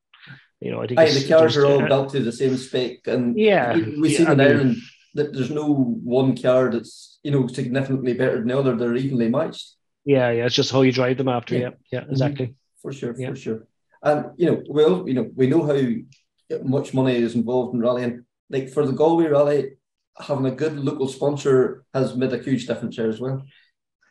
you 0.60 0.70
know 0.72 0.82
I 0.82 0.86
think 0.86 1.00
Aye, 1.00 1.10
the 1.10 1.28
cars 1.28 1.56
are 1.56 1.66
all 1.66 1.84
uh, 1.84 1.88
built 1.88 2.12
to 2.12 2.20
the 2.20 2.32
same 2.32 2.56
spec, 2.56 3.06
and 3.06 3.38
yeah, 3.38 3.74
we, 3.74 4.00
we 4.00 4.08
yeah, 4.10 4.18
see 4.18 4.26
in 4.26 4.40
Ireland 4.40 4.76
that 5.14 5.32
there's 5.32 5.50
no 5.50 5.72
one 5.72 6.36
car 6.36 6.70
that's 6.70 7.18
you 7.22 7.30
know 7.30 7.46
significantly 7.46 8.14
better 8.14 8.38
than 8.38 8.48
the 8.48 8.58
other. 8.58 8.76
They're 8.76 8.96
evenly 8.96 9.28
matched. 9.28 9.75
Yeah, 10.06 10.30
yeah, 10.30 10.46
it's 10.46 10.54
just 10.54 10.70
how 10.70 10.82
you 10.82 10.92
drive 10.92 11.18
them 11.18 11.28
after. 11.28 11.56
Yeah, 11.56 11.60
yeah, 11.60 11.70
yeah 11.90 12.00
mm-hmm. 12.02 12.12
exactly. 12.12 12.54
For 12.80 12.92
sure, 12.92 13.14
yeah. 13.18 13.30
for 13.30 13.36
sure. 13.36 13.66
And 14.02 14.30
you 14.36 14.50
know, 14.50 14.62
well, 14.68 15.06
you 15.06 15.14
know, 15.14 15.30
we 15.34 15.48
know 15.48 15.66
how 15.66 16.58
much 16.62 16.94
money 16.94 17.16
is 17.16 17.34
involved 17.34 17.74
in 17.74 17.80
rallying. 17.80 18.24
Like 18.48 18.70
for 18.70 18.86
the 18.86 18.92
Galway 18.92 19.26
Rally, 19.26 19.72
having 20.18 20.46
a 20.46 20.52
good 20.52 20.78
local 20.78 21.08
sponsor 21.08 21.84
has 21.92 22.14
made 22.14 22.32
a 22.32 22.38
huge 22.38 22.68
difference 22.68 22.96
there 22.96 23.08
as 23.08 23.20
well. 23.20 23.42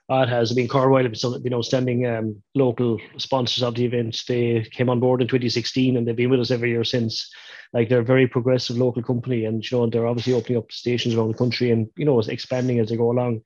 Oh, 0.09 0.21
it 0.21 0.29
has. 0.29 0.51
I 0.51 0.55
mean, 0.55 0.67
Corrib 0.67 0.93
Oil 0.93 1.03
have 1.03 1.33
been, 1.33 1.43
you 1.43 1.49
know, 1.49 1.61
standing 1.61 2.05
um, 2.05 2.43
local 2.53 2.99
sponsors 3.17 3.63
of 3.63 3.73
the 3.73 3.85
event. 3.85 4.21
They 4.27 4.67
came 4.71 4.89
on 4.89 4.99
board 4.99 5.21
in 5.21 5.27
2016 5.27 5.97
and 5.97 6.07
they've 6.07 6.15
been 6.15 6.29
with 6.29 6.41
us 6.41 6.51
every 6.51 6.69
year 6.69 6.83
since. 6.83 7.33
Like 7.73 7.89
they're 7.89 8.01
a 8.01 8.05
very 8.05 8.27
progressive 8.27 8.77
local 8.77 9.01
company, 9.01 9.45
and 9.45 9.63
you 9.63 9.77
know 9.77 9.89
they're 9.89 10.07
obviously 10.07 10.33
opening 10.33 10.59
up 10.59 10.71
stations 10.71 11.15
around 11.15 11.29
the 11.29 11.37
country 11.37 11.71
and 11.71 11.89
you 11.97 12.05
know 12.05 12.19
expanding 12.19 12.79
as 12.79 12.89
they 12.89 12.97
go 12.97 13.11
along 13.11 13.41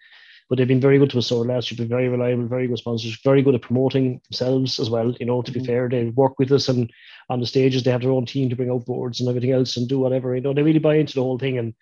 but 0.49 0.57
they've 0.57 0.67
been 0.67 0.81
very 0.81 0.97
good 0.97 1.11
to 1.11 1.19
us 1.19 1.27
so 1.27 1.37
last 1.37 1.71
year. 1.71 1.77
Been 1.77 1.87
very 1.87 2.09
reliable, 2.09 2.47
very 2.47 2.67
good 2.67 2.79
sponsors, 2.79 3.19
very 3.23 3.43
good 3.43 3.55
at 3.55 3.61
promoting 3.61 4.19
themselves 4.29 4.79
as 4.79 4.89
well. 4.89 5.15
You 5.19 5.27
know, 5.27 5.43
to 5.43 5.51
be 5.51 5.59
mm-hmm. 5.59 5.67
fair, 5.67 5.89
they 5.89 6.05
work 6.05 6.39
with 6.39 6.51
us 6.51 6.67
and 6.67 6.91
on 7.29 7.39
the 7.39 7.45
stages 7.45 7.83
they 7.83 7.91
have 7.91 8.01
their 8.01 8.11
own 8.11 8.25
team 8.25 8.49
to 8.49 8.55
bring 8.55 8.71
out 8.71 8.85
boards 8.85 9.19
and 9.19 9.29
everything 9.29 9.51
else 9.51 9.77
and 9.77 9.87
do 9.87 9.99
whatever. 9.99 10.35
You 10.35 10.41
know, 10.41 10.53
they 10.53 10.63
really 10.63 10.79
buy 10.79 10.95
into 10.95 11.13
the 11.13 11.21
whole 11.21 11.37
thing 11.37 11.59
and 11.59 11.75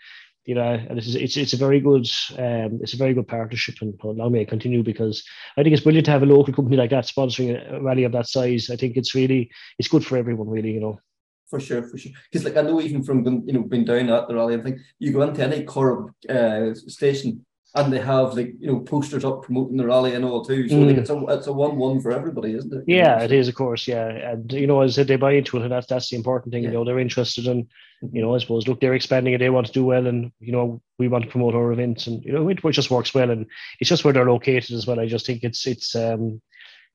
you 0.45 0.55
know, 0.55 0.63
and 0.63 0.97
it's 0.97 1.13
it's 1.13 1.35
it's 1.35 1.53
a 1.53 1.57
very 1.57 1.81
good 1.81 2.07
um, 2.37 2.79
it's 2.81 2.93
a 2.93 2.97
very 2.97 3.13
good 3.13 3.27
partnership, 3.27 3.75
and 3.81 3.99
allow 4.01 4.29
me 4.29 4.39
to 4.39 4.45
continue 4.45 4.81
because 4.81 5.21
I 5.57 5.61
think 5.61 5.73
it's 5.73 5.83
brilliant 5.83 6.05
to 6.05 6.11
have 6.11 6.23
a 6.23 6.25
local 6.25 6.53
company 6.53 6.77
like 6.77 6.91
that 6.91 7.05
sponsoring 7.05 7.51
a 7.69 7.81
rally 7.81 8.05
of 8.05 8.13
that 8.13 8.29
size. 8.29 8.69
I 8.69 8.77
think 8.77 8.95
it's 8.95 9.13
really 9.13 9.51
it's 9.77 9.89
good 9.89 10.05
for 10.05 10.17
everyone, 10.17 10.49
really. 10.49 10.71
You 10.71 10.79
know. 10.79 10.99
For 11.49 11.59
sure, 11.59 11.83
for 11.83 11.97
sure. 11.97 12.13
Because 12.31 12.45
like 12.45 12.55
I 12.55 12.61
know 12.61 12.79
even 12.79 13.03
from 13.03 13.25
you 13.45 13.51
know 13.51 13.63
being 13.63 13.83
down 13.83 14.09
at 14.09 14.29
the 14.29 14.35
rally, 14.35 14.55
I 14.55 14.61
think 14.61 14.79
you 14.99 15.11
go 15.11 15.21
into 15.23 15.43
any 15.43 15.65
core 15.65 16.13
uh, 16.29 16.73
station 16.73 17.45
and 17.75 17.91
they 17.91 17.99
have 17.99 18.33
like 18.33 18.53
you 18.59 18.67
know 18.67 18.79
posters 18.79 19.25
up 19.25 19.43
promoting 19.43 19.77
the 19.77 19.85
rally 19.85 20.13
and 20.13 20.23
all 20.23 20.43
too. 20.43 20.67
So 20.69 20.75
mm. 20.75 20.87
like 20.87 20.97
it's 20.97 21.09
a 21.09 21.25
it's 21.27 21.47
a 21.47 21.53
one 21.53 21.77
one 21.77 22.01
for 22.01 22.11
everybody, 22.11 22.53
isn't 22.53 22.73
it? 22.73 22.83
Yeah, 22.87 23.21
it 23.21 23.31
is, 23.31 23.47
of 23.47 23.55
course. 23.55 23.87
Yeah, 23.87 24.07
and 24.07 24.51
you 24.51 24.67
know, 24.67 24.81
as 24.81 24.93
I 24.93 24.95
said, 24.95 25.07
they 25.07 25.15
buy 25.15 25.33
into 25.33 25.57
it, 25.57 25.63
and 25.63 25.71
that's 25.71 25.87
that's 25.87 26.09
the 26.09 26.15
important 26.15 26.53
thing. 26.53 26.63
Yeah. 26.63 26.69
You 26.69 26.75
know, 26.75 26.85
they're 26.85 26.99
interested 26.99 27.45
in, 27.45 27.67
you 28.11 28.21
know, 28.21 28.33
I 28.33 28.39
suppose. 28.39 28.67
Look, 28.67 28.79
they're 28.79 28.93
expanding 28.93 29.33
and 29.33 29.41
they 29.41 29.49
want 29.49 29.67
to 29.67 29.73
do 29.73 29.85
well, 29.85 30.07
and 30.07 30.31
you 30.39 30.51
know, 30.51 30.81
we 30.97 31.07
want 31.07 31.25
to 31.25 31.29
promote 31.29 31.55
our 31.55 31.71
events, 31.71 32.07
and 32.07 32.23
you 32.23 32.31
know, 32.31 32.47
it, 32.49 32.59
it 32.63 32.71
just 32.71 32.91
works 32.91 33.13
well, 33.13 33.29
and 33.29 33.45
it's 33.79 33.89
just 33.89 34.03
where 34.03 34.13
they're 34.13 34.29
located 34.29 34.71
as 34.71 34.87
well. 34.87 34.99
I 34.99 35.07
just 35.07 35.25
think 35.25 35.43
it's 35.43 35.67
it's 35.67 35.95
um 35.95 36.41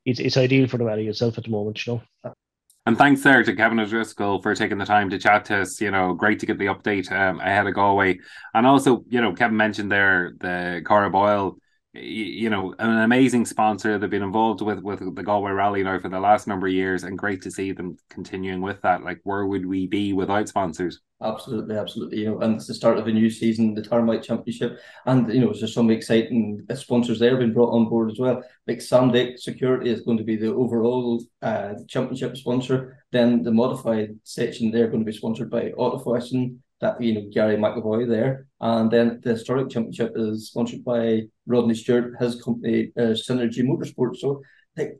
it's 0.04 0.20
it's 0.20 0.36
ideal 0.36 0.68
for 0.68 0.78
the 0.78 0.84
rally 0.84 1.06
itself 1.06 1.38
at 1.38 1.44
the 1.44 1.50
moment. 1.50 1.86
You 1.86 2.02
know. 2.24 2.34
And 2.84 2.98
thanks 2.98 3.22
there 3.22 3.44
to 3.44 3.54
Kevin 3.54 3.78
O'Driscoll 3.78 4.42
for 4.42 4.56
taking 4.56 4.78
the 4.78 4.84
time 4.84 5.08
to 5.10 5.18
chat 5.18 5.44
to 5.46 5.60
us. 5.60 5.80
You 5.80 5.92
know, 5.92 6.14
great 6.14 6.40
to 6.40 6.46
get 6.46 6.58
the 6.58 6.66
update 6.66 7.12
um, 7.12 7.38
ahead 7.38 7.66
of 7.68 7.74
Galway. 7.74 8.18
And 8.54 8.66
also, 8.66 9.04
you 9.08 9.20
know, 9.20 9.32
Kevin 9.32 9.56
mentioned 9.56 9.90
there 9.92 10.32
the 10.40 10.82
Corrib 10.84 11.14
Oil 11.14 11.58
you 11.94 12.48
know, 12.48 12.74
an 12.78 13.00
amazing 13.00 13.44
sponsor. 13.44 13.98
They've 13.98 14.08
been 14.08 14.22
involved 14.22 14.62
with 14.62 14.80
with 14.80 15.00
the 15.14 15.22
Galway 15.22 15.52
Rally 15.52 15.82
now 15.82 15.98
for 15.98 16.08
the 16.08 16.20
last 16.20 16.46
number 16.46 16.66
of 16.66 16.72
years, 16.72 17.04
and 17.04 17.18
great 17.18 17.42
to 17.42 17.50
see 17.50 17.72
them 17.72 17.98
continuing 18.08 18.62
with 18.62 18.80
that. 18.80 19.02
Like, 19.02 19.20
where 19.24 19.46
would 19.46 19.66
we 19.66 19.86
be 19.86 20.14
without 20.14 20.48
sponsors? 20.48 21.00
Absolutely, 21.22 21.76
absolutely. 21.76 22.20
You 22.20 22.30
know, 22.30 22.40
and 22.40 22.56
it's 22.56 22.66
the 22.66 22.74
start 22.74 22.96
of 22.96 23.06
a 23.06 23.12
new 23.12 23.28
season, 23.28 23.74
the 23.74 23.82
Tarmac 23.82 24.22
Championship, 24.22 24.78
and 25.04 25.32
you 25.32 25.40
know, 25.40 25.52
there's 25.52 25.74
some 25.74 25.90
exciting 25.90 26.66
sponsors 26.74 27.18
there 27.18 27.36
been 27.36 27.52
brought 27.52 27.74
on 27.74 27.88
board 27.90 28.10
as 28.10 28.18
well. 28.18 28.42
Like 28.66 28.78
Samdic 28.78 29.38
Security 29.38 29.90
is 29.90 30.00
going 30.00 30.18
to 30.18 30.24
be 30.24 30.36
the 30.36 30.52
overall 30.52 31.22
uh, 31.42 31.74
championship 31.88 32.38
sponsor. 32.38 33.04
Then 33.12 33.42
the 33.42 33.52
modified 33.52 34.18
section 34.24 34.70
they're 34.70 34.88
going 34.88 35.04
to 35.04 35.10
be 35.10 35.16
sponsored 35.16 35.50
by 35.50 35.72
Autofashion 35.72 36.56
that 36.82 37.00
you 37.00 37.14
know 37.14 37.30
Gary 37.32 37.56
McAvoy 37.56 38.08
there, 38.08 38.46
and 38.60 38.90
then 38.90 39.20
the 39.22 39.30
historic 39.30 39.70
championship 39.70 40.12
is 40.16 40.48
sponsored 40.48 40.84
by 40.84 41.22
Rodney 41.46 41.74
Stewart, 41.74 42.14
his 42.20 42.42
company 42.42 42.90
uh, 42.98 43.14
Synergy 43.14 43.62
Motorsport. 43.62 44.16
So 44.16 44.42
like 44.76 44.98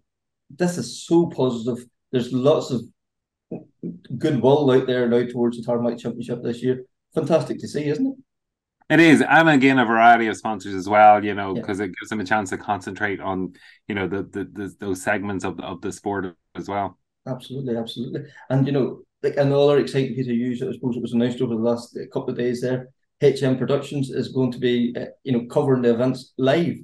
this 0.49 0.79
is 0.79 1.05
so 1.05 1.27
positive. 1.27 1.85
There's 2.13 2.33
lots 2.33 2.71
of 2.71 2.83
goodwill 4.17 4.71
out 4.71 4.87
there 4.87 5.09
now 5.09 5.27
towards 5.27 5.59
the 5.59 5.65
Tarmac 5.65 5.99
Championship 5.99 6.43
this 6.43 6.63
year. 6.63 6.85
Fantastic 7.15 7.59
to 7.59 7.69
see, 7.69 7.89
isn't 7.89 8.07
it? 8.07 8.15
It 8.89 9.01
is, 9.01 9.23
and 9.23 9.49
again, 9.49 9.79
a 9.79 9.85
variety 9.85 10.27
of 10.29 10.37
sponsors 10.37 10.75
as 10.75 10.89
well. 10.89 11.25
You 11.25 11.35
know, 11.35 11.53
because 11.53 11.81
yeah. 11.81 11.87
it 11.87 11.95
gives 11.99 12.11
them 12.11 12.21
a 12.21 12.25
chance 12.25 12.51
to 12.51 12.59
concentrate 12.59 13.21
on, 13.21 13.55
you 13.89 13.97
know, 13.97 14.07
the, 14.07 14.23
the, 14.23 14.45
the 14.53 14.75
those 14.79 15.03
segments 15.03 15.45
of 15.45 15.59
of 15.59 15.81
the 15.81 15.91
sport 15.91 16.37
as 16.55 16.69
well. 16.69 16.99
Absolutely, 17.27 17.77
absolutely, 17.77 18.23
and 18.51 18.67
you 18.67 18.73
know, 18.73 19.01
like 19.23 19.37
another 19.37 19.79
exciting 19.79 20.15
piece 20.15 20.27
of 20.27 20.35
news, 20.35 20.63
I 20.63 20.73
suppose 20.73 20.97
it 20.97 21.03
was 21.03 21.13
announced 21.13 21.41
over 21.41 21.55
the 21.55 21.61
last 21.61 21.97
uh, 21.97 22.07
couple 22.13 22.31
of 22.31 22.39
days 22.39 22.61
there. 22.61 22.89
HM 23.23 23.57
Productions 23.57 24.11
is 24.11 24.29
going 24.29 24.51
to 24.53 24.59
be, 24.59 24.95
uh, 24.99 25.07
you 25.23 25.33
know, 25.33 25.47
covering 25.47 25.83
the 25.83 25.95
events 25.95 26.33
live. 26.39 26.77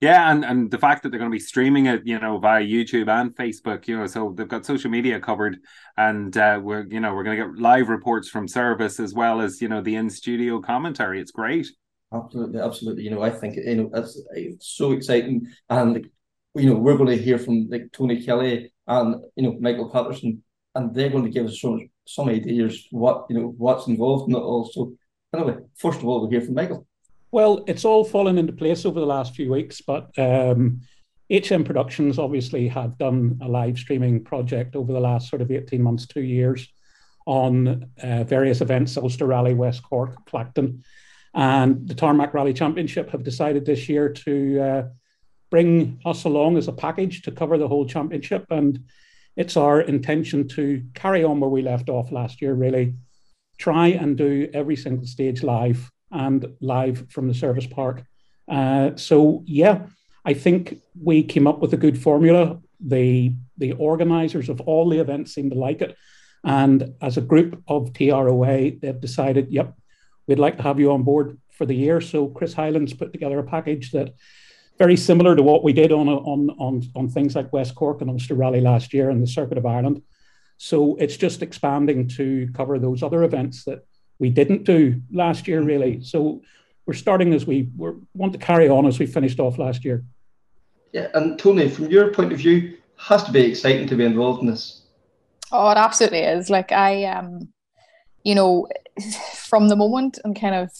Yeah, 0.00 0.32
and, 0.32 0.44
and 0.44 0.70
the 0.70 0.78
fact 0.78 1.02
that 1.02 1.10
they're 1.10 1.18
going 1.18 1.30
to 1.30 1.34
be 1.34 1.38
streaming 1.38 1.86
it, 1.86 2.02
you 2.04 2.18
know, 2.18 2.38
via 2.38 2.64
YouTube 2.64 3.08
and 3.08 3.36
Facebook, 3.36 3.86
you 3.86 3.98
know, 3.98 4.06
so 4.06 4.34
they've 4.34 4.48
got 4.48 4.64
social 4.64 4.90
media 4.90 5.20
covered, 5.20 5.58
and 5.96 6.34
uh, 6.36 6.58
we're, 6.62 6.86
you 6.88 7.00
know, 7.00 7.14
we're 7.14 7.22
going 7.22 7.38
to 7.38 7.44
get 7.44 7.60
live 7.60 7.88
reports 7.90 8.28
from 8.28 8.48
service 8.48 8.98
as 8.98 9.12
well 9.12 9.42
as, 9.42 9.60
you 9.60 9.68
know, 9.68 9.82
the 9.82 9.94
in 9.96 10.08
studio 10.08 10.60
commentary. 10.60 11.20
It's 11.20 11.32
great. 11.32 11.68
Absolutely, 12.12 12.60
absolutely. 12.60 13.04
You 13.04 13.10
know, 13.10 13.22
I 13.22 13.30
think 13.30 13.56
you 13.56 13.76
know 13.76 13.90
that's 13.92 14.20
it's 14.34 14.66
so 14.66 14.92
exciting, 14.92 15.46
and 15.68 16.08
you 16.56 16.68
know, 16.68 16.74
we're 16.74 16.96
going 16.96 17.16
to 17.16 17.22
hear 17.22 17.38
from 17.38 17.68
like 17.70 17.92
Tony 17.92 18.24
Kelly 18.24 18.72
and 18.88 19.14
you 19.36 19.44
know 19.44 19.56
Michael 19.60 19.90
Patterson 19.90 20.42
and 20.74 20.94
they're 20.94 21.10
going 21.10 21.24
to 21.24 21.30
give 21.30 21.46
us 21.46 21.60
some 21.60 21.88
some 22.06 22.28
ideas 22.28 22.86
what 22.90 23.26
you 23.28 23.38
know 23.38 23.54
what's 23.56 23.86
involved 23.86 24.28
in 24.28 24.36
it 24.36 24.40
all. 24.40 24.68
So 24.72 24.94
anyway, 25.34 25.58
first 25.76 25.98
of 25.98 26.06
all, 26.06 26.20
we'll 26.20 26.30
hear 26.30 26.40
from 26.40 26.54
Michael. 26.54 26.86
Well, 27.32 27.64
it's 27.68 27.84
all 27.84 28.04
fallen 28.04 28.38
into 28.38 28.52
place 28.52 28.84
over 28.84 28.98
the 28.98 29.06
last 29.06 29.36
few 29.36 29.52
weeks, 29.52 29.80
but 29.80 30.10
um, 30.18 30.80
HM 31.30 31.62
Productions 31.62 32.18
obviously 32.18 32.66
have 32.66 32.98
done 32.98 33.38
a 33.40 33.48
live 33.48 33.78
streaming 33.78 34.24
project 34.24 34.74
over 34.74 34.92
the 34.92 35.00
last 35.00 35.30
sort 35.30 35.40
of 35.40 35.50
18 35.50 35.80
months, 35.80 36.06
two 36.06 36.22
years 36.22 36.68
on 37.26 37.88
uh, 38.02 38.24
various 38.24 38.60
events, 38.60 38.96
Ulster 38.96 39.26
Rally, 39.26 39.54
West 39.54 39.84
Cork, 39.84 40.16
Clacton. 40.26 40.82
And 41.32 41.86
the 41.86 41.94
Tarmac 41.94 42.34
Rally 42.34 42.52
Championship 42.52 43.10
have 43.10 43.22
decided 43.22 43.64
this 43.64 43.88
year 43.88 44.08
to 44.08 44.60
uh, 44.60 44.82
bring 45.50 46.00
us 46.04 46.24
along 46.24 46.56
as 46.56 46.66
a 46.66 46.72
package 46.72 47.22
to 47.22 47.30
cover 47.30 47.58
the 47.58 47.68
whole 47.68 47.86
championship. 47.86 48.46
And 48.50 48.80
it's 49.40 49.56
our 49.56 49.80
intention 49.80 50.46
to 50.46 50.82
carry 50.92 51.24
on 51.24 51.40
where 51.40 51.48
we 51.48 51.62
left 51.62 51.88
off 51.88 52.12
last 52.12 52.42
year, 52.42 52.52
really. 52.52 52.94
Try 53.56 53.86
and 53.88 54.14
do 54.14 54.50
every 54.52 54.76
single 54.76 55.06
stage 55.06 55.42
live 55.42 55.90
and 56.10 56.44
live 56.60 57.06
from 57.08 57.26
the 57.26 57.32
service 57.32 57.66
park. 57.66 58.04
Uh, 58.46 58.96
so, 58.96 59.42
yeah, 59.46 59.86
I 60.26 60.34
think 60.34 60.82
we 61.10 61.22
came 61.22 61.46
up 61.46 61.60
with 61.60 61.72
a 61.72 61.78
good 61.78 61.98
formula. 61.98 62.60
The, 62.80 63.32
the 63.56 63.72
organizers 63.72 64.50
of 64.50 64.60
all 64.60 64.90
the 64.90 65.00
events 65.00 65.32
seem 65.34 65.48
to 65.48 65.56
like 65.56 65.80
it. 65.80 65.96
And 66.44 66.92
as 67.00 67.16
a 67.16 67.22
group 67.22 67.62
of 67.66 67.94
TROA, 67.94 68.78
they've 68.78 69.00
decided, 69.00 69.50
yep, 69.50 69.74
we'd 70.26 70.38
like 70.38 70.58
to 70.58 70.64
have 70.64 70.78
you 70.78 70.92
on 70.92 71.02
board 71.02 71.38
for 71.56 71.64
the 71.64 71.74
year. 71.74 72.02
So 72.02 72.28
Chris 72.28 72.52
Highland's 72.52 72.92
put 72.92 73.10
together 73.12 73.38
a 73.38 73.44
package 73.44 73.92
that 73.92 74.12
very 74.80 74.96
similar 74.96 75.36
to 75.36 75.42
what 75.42 75.62
we 75.62 75.74
did 75.74 75.92
on 75.92 76.08
on 76.08 76.50
on 76.58 76.82
on 76.96 77.08
things 77.08 77.36
like 77.36 77.52
West 77.52 77.74
Cork 77.74 78.00
and 78.00 78.08
Ulster 78.08 78.34
Rally 78.34 78.62
last 78.62 78.94
year 78.94 79.10
and 79.10 79.22
the 79.22 79.26
Circuit 79.26 79.58
of 79.58 79.66
Ireland. 79.66 80.00
So 80.56 80.96
it's 80.96 81.18
just 81.18 81.42
expanding 81.42 82.08
to 82.16 82.48
cover 82.54 82.78
those 82.78 83.02
other 83.02 83.22
events 83.22 83.64
that 83.64 83.86
we 84.18 84.30
didn't 84.30 84.64
do 84.64 85.02
last 85.12 85.46
year, 85.46 85.60
really. 85.60 86.02
So 86.02 86.40
we're 86.86 86.94
starting 86.94 87.34
as 87.34 87.44
we 87.46 87.68
we 87.76 87.90
want 88.14 88.32
to 88.32 88.38
carry 88.38 88.70
on 88.70 88.86
as 88.86 88.98
we 88.98 89.04
finished 89.04 89.38
off 89.38 89.58
last 89.58 89.84
year. 89.84 90.02
Yeah, 90.92 91.08
and 91.12 91.38
Tony, 91.38 91.68
from 91.68 91.90
your 91.90 92.12
point 92.14 92.32
of 92.32 92.38
view, 92.38 92.78
has 92.96 93.22
to 93.24 93.32
be 93.32 93.40
exciting 93.40 93.86
to 93.88 93.96
be 93.96 94.04
involved 94.04 94.40
in 94.40 94.48
this. 94.48 94.82
Oh, 95.52 95.68
it 95.70 95.76
absolutely 95.76 96.20
is. 96.20 96.48
Like 96.48 96.72
I 96.72 97.04
um, 97.04 97.52
you 98.24 98.34
know, 98.34 98.66
from 99.34 99.68
the 99.68 99.76
moment 99.76 100.18
and 100.24 100.40
kind 100.40 100.54
of 100.54 100.70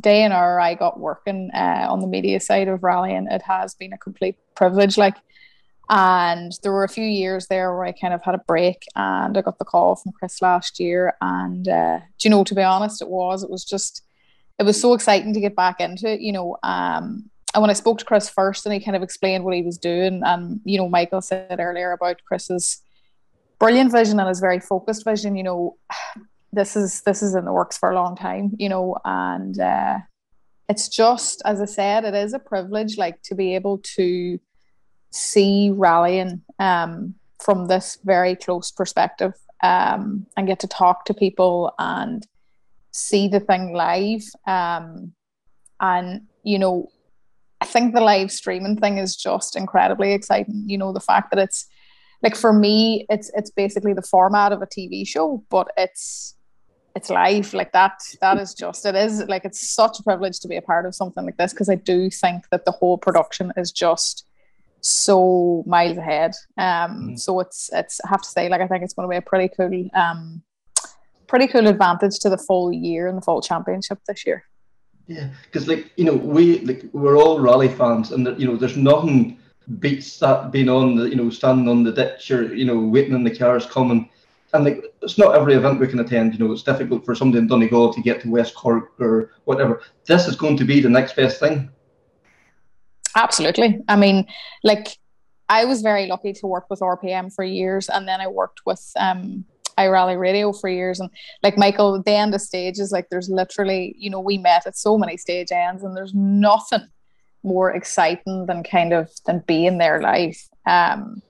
day 0.00 0.22
and 0.22 0.32
hour 0.32 0.60
I 0.60 0.74
got 0.74 0.98
working 0.98 1.50
uh, 1.54 1.86
on 1.88 2.00
the 2.00 2.06
media 2.06 2.40
side 2.40 2.68
of 2.68 2.82
rallying, 2.82 3.28
it 3.30 3.42
has 3.42 3.74
been 3.74 3.92
a 3.92 3.98
complete 3.98 4.36
privilege. 4.54 4.96
Like, 4.96 5.16
and 5.88 6.52
there 6.62 6.72
were 6.72 6.84
a 6.84 6.88
few 6.88 7.04
years 7.04 7.48
there 7.48 7.74
where 7.74 7.84
I 7.84 7.92
kind 7.92 8.14
of 8.14 8.22
had 8.22 8.34
a 8.34 8.42
break, 8.46 8.84
and 8.94 9.36
I 9.36 9.42
got 9.42 9.58
the 9.58 9.64
call 9.64 9.96
from 9.96 10.12
Chris 10.12 10.40
last 10.40 10.78
year. 10.78 11.14
And 11.20 11.68
uh, 11.68 11.98
do 12.18 12.28
you 12.28 12.30
know, 12.30 12.44
to 12.44 12.54
be 12.54 12.62
honest, 12.62 13.02
it 13.02 13.08
was 13.08 13.42
it 13.42 13.50
was 13.50 13.64
just 13.64 14.02
it 14.58 14.62
was 14.62 14.80
so 14.80 14.94
exciting 14.94 15.34
to 15.34 15.40
get 15.40 15.56
back 15.56 15.80
into 15.80 16.08
it. 16.08 16.20
You 16.20 16.32
know, 16.32 16.56
um, 16.62 17.28
and 17.54 17.60
when 17.60 17.70
I 17.70 17.74
spoke 17.74 17.98
to 17.98 18.04
Chris 18.04 18.30
first, 18.30 18.64
and 18.64 18.72
he 18.72 18.80
kind 18.80 18.96
of 18.96 19.02
explained 19.02 19.44
what 19.44 19.54
he 19.54 19.62
was 19.62 19.78
doing, 19.78 20.22
and 20.24 20.60
you 20.64 20.78
know, 20.78 20.88
Michael 20.88 21.20
said 21.22 21.58
earlier 21.58 21.92
about 21.92 22.24
Chris's 22.24 22.80
brilliant 23.58 23.92
vision 23.92 24.20
and 24.20 24.28
his 24.28 24.40
very 24.40 24.60
focused 24.60 25.04
vision. 25.04 25.34
You 25.34 25.42
know, 25.42 25.76
this 26.52 26.76
is 26.76 27.02
this 27.02 27.22
is 27.22 27.34
in 27.34 27.44
the 27.44 27.52
works 27.52 27.78
for 27.78 27.90
a 27.90 27.94
long 27.94 28.16
time, 28.16 28.52
you 28.58 28.68
know, 28.68 28.96
and 29.04 29.58
uh, 29.58 29.98
it's 30.68 30.88
just 30.88 31.42
as 31.44 31.60
I 31.60 31.66
said, 31.66 32.04
it 32.04 32.14
is 32.14 32.32
a 32.32 32.38
privilege, 32.38 32.98
like 32.98 33.22
to 33.22 33.34
be 33.34 33.54
able 33.54 33.78
to 33.96 34.38
see 35.10 35.70
rallying 35.72 36.42
um, 36.58 37.14
from 37.42 37.66
this 37.66 37.98
very 38.04 38.36
close 38.36 38.70
perspective 38.70 39.34
um, 39.62 40.26
and 40.36 40.46
get 40.46 40.60
to 40.60 40.68
talk 40.68 41.04
to 41.06 41.14
people 41.14 41.72
and 41.78 42.26
see 42.92 43.28
the 43.28 43.40
thing 43.40 43.72
live. 43.72 44.22
Um, 44.46 45.12
and 45.80 46.22
you 46.42 46.58
know, 46.58 46.88
I 47.60 47.66
think 47.66 47.94
the 47.94 48.00
live 48.00 48.32
streaming 48.32 48.76
thing 48.76 48.98
is 48.98 49.16
just 49.16 49.56
incredibly 49.56 50.12
exciting. 50.12 50.64
You 50.66 50.78
know, 50.78 50.92
the 50.92 51.00
fact 51.00 51.30
that 51.30 51.38
it's 51.38 51.66
like 52.22 52.36
for 52.36 52.52
me, 52.52 53.06
it's 53.08 53.30
it's 53.34 53.50
basically 53.50 53.92
the 53.92 54.02
format 54.02 54.52
of 54.52 54.62
a 54.62 54.66
TV 54.66 55.06
show, 55.06 55.44
but 55.50 55.68
it's 55.76 56.34
it's 57.00 57.08
live 57.08 57.54
like 57.54 57.72
that 57.72 57.98
that 58.20 58.36
is 58.38 58.52
just 58.52 58.84
it 58.84 58.94
is 58.94 59.24
like 59.26 59.44
it's 59.46 59.70
such 59.74 59.98
a 59.98 60.02
privilege 60.02 60.38
to 60.38 60.48
be 60.48 60.56
a 60.56 60.62
part 60.70 60.84
of 60.84 60.94
something 60.94 61.24
like 61.24 61.38
this 61.38 61.52
because 61.52 61.70
i 61.70 61.74
do 61.74 62.10
think 62.10 62.44
that 62.50 62.66
the 62.66 62.76
whole 62.78 62.98
production 62.98 63.52
is 63.56 63.72
just 63.72 64.26
so 64.82 65.64
miles 65.66 65.96
ahead 65.96 66.32
um 66.58 66.90
mm. 66.90 67.18
so 67.18 67.40
it's 67.40 67.70
it's 67.72 68.00
i 68.04 68.08
have 68.08 68.20
to 68.20 68.28
say 68.28 68.48
like 68.50 68.60
i 68.60 68.66
think 68.66 68.84
it's 68.84 68.92
going 68.92 69.08
to 69.08 69.10
be 69.10 69.16
a 69.16 69.22
pretty 69.30 69.48
cool 69.56 69.88
um 69.94 70.42
pretty 71.26 71.46
cool 71.46 71.66
advantage 71.66 72.18
to 72.18 72.28
the 72.28 72.38
full 72.38 72.70
year 72.72 73.08
and 73.08 73.16
the 73.16 73.22
full 73.22 73.40
championship 73.40 73.98
this 74.06 74.26
year 74.26 74.44
yeah 75.06 75.28
because 75.44 75.66
like 75.68 75.90
you 75.96 76.04
know 76.04 76.14
we 76.36 76.58
like 76.60 76.84
we're 76.92 77.16
all 77.16 77.40
rally 77.40 77.68
fans 77.68 78.12
and 78.12 78.26
you 78.38 78.46
know 78.46 78.56
there's 78.56 78.76
nothing 78.76 79.38
beats 79.78 80.18
that 80.18 80.50
being 80.50 80.68
on 80.68 80.96
the 80.96 81.08
you 81.08 81.16
know 81.16 81.30
standing 81.30 81.68
on 81.68 81.82
the 81.82 81.92
ditch 81.92 82.30
or 82.30 82.54
you 82.54 82.64
know 82.64 82.78
waiting 82.78 83.14
on 83.14 83.24
the 83.24 83.36
cars 83.42 83.64
coming 83.64 84.08
and 84.52 84.64
like 84.64 84.84
it's 85.02 85.18
not 85.18 85.34
every 85.34 85.54
event 85.54 85.80
we 85.80 85.86
can 85.86 86.00
attend. 86.00 86.32
You 86.34 86.44
know, 86.44 86.52
it's 86.52 86.62
difficult 86.62 87.04
for 87.04 87.14
somebody 87.14 87.38
in 87.38 87.46
Donegal 87.46 87.92
to 87.94 88.00
get 88.00 88.20
to 88.22 88.30
West 88.30 88.54
Cork 88.54 88.92
or 88.98 89.32
whatever. 89.44 89.82
This 90.06 90.26
is 90.26 90.36
going 90.36 90.56
to 90.58 90.64
be 90.64 90.80
the 90.80 90.88
next 90.88 91.16
best 91.16 91.40
thing. 91.40 91.70
Absolutely. 93.16 93.80
I 93.88 93.96
mean, 93.96 94.26
like 94.62 94.96
I 95.48 95.64
was 95.64 95.82
very 95.82 96.06
lucky 96.06 96.32
to 96.34 96.46
work 96.46 96.66
with 96.70 96.80
RPM 96.80 97.34
for 97.34 97.44
years, 97.44 97.88
and 97.88 98.06
then 98.06 98.20
I 98.20 98.28
worked 98.28 98.60
with 98.66 98.92
um, 98.96 99.44
iRally 99.78 100.18
Radio 100.18 100.52
for 100.52 100.68
years. 100.68 101.00
And 101.00 101.10
like 101.42 101.58
Michael, 101.58 102.02
the 102.02 102.12
end 102.12 102.34
of 102.34 102.40
stages, 102.40 102.92
like 102.92 103.08
there's 103.10 103.28
literally, 103.28 103.94
you 103.98 104.10
know, 104.10 104.20
we 104.20 104.38
met 104.38 104.66
at 104.66 104.76
so 104.76 104.96
many 104.96 105.16
stage 105.16 105.48
ends, 105.50 105.82
and 105.82 105.96
there's 105.96 106.14
nothing 106.14 106.88
more 107.42 107.72
exciting 107.72 108.46
than 108.46 108.62
kind 108.62 108.92
of 108.92 109.10
than 109.26 109.42
being 109.46 109.78
there 109.78 110.00
live. 110.00 110.36
Um, 110.66 111.22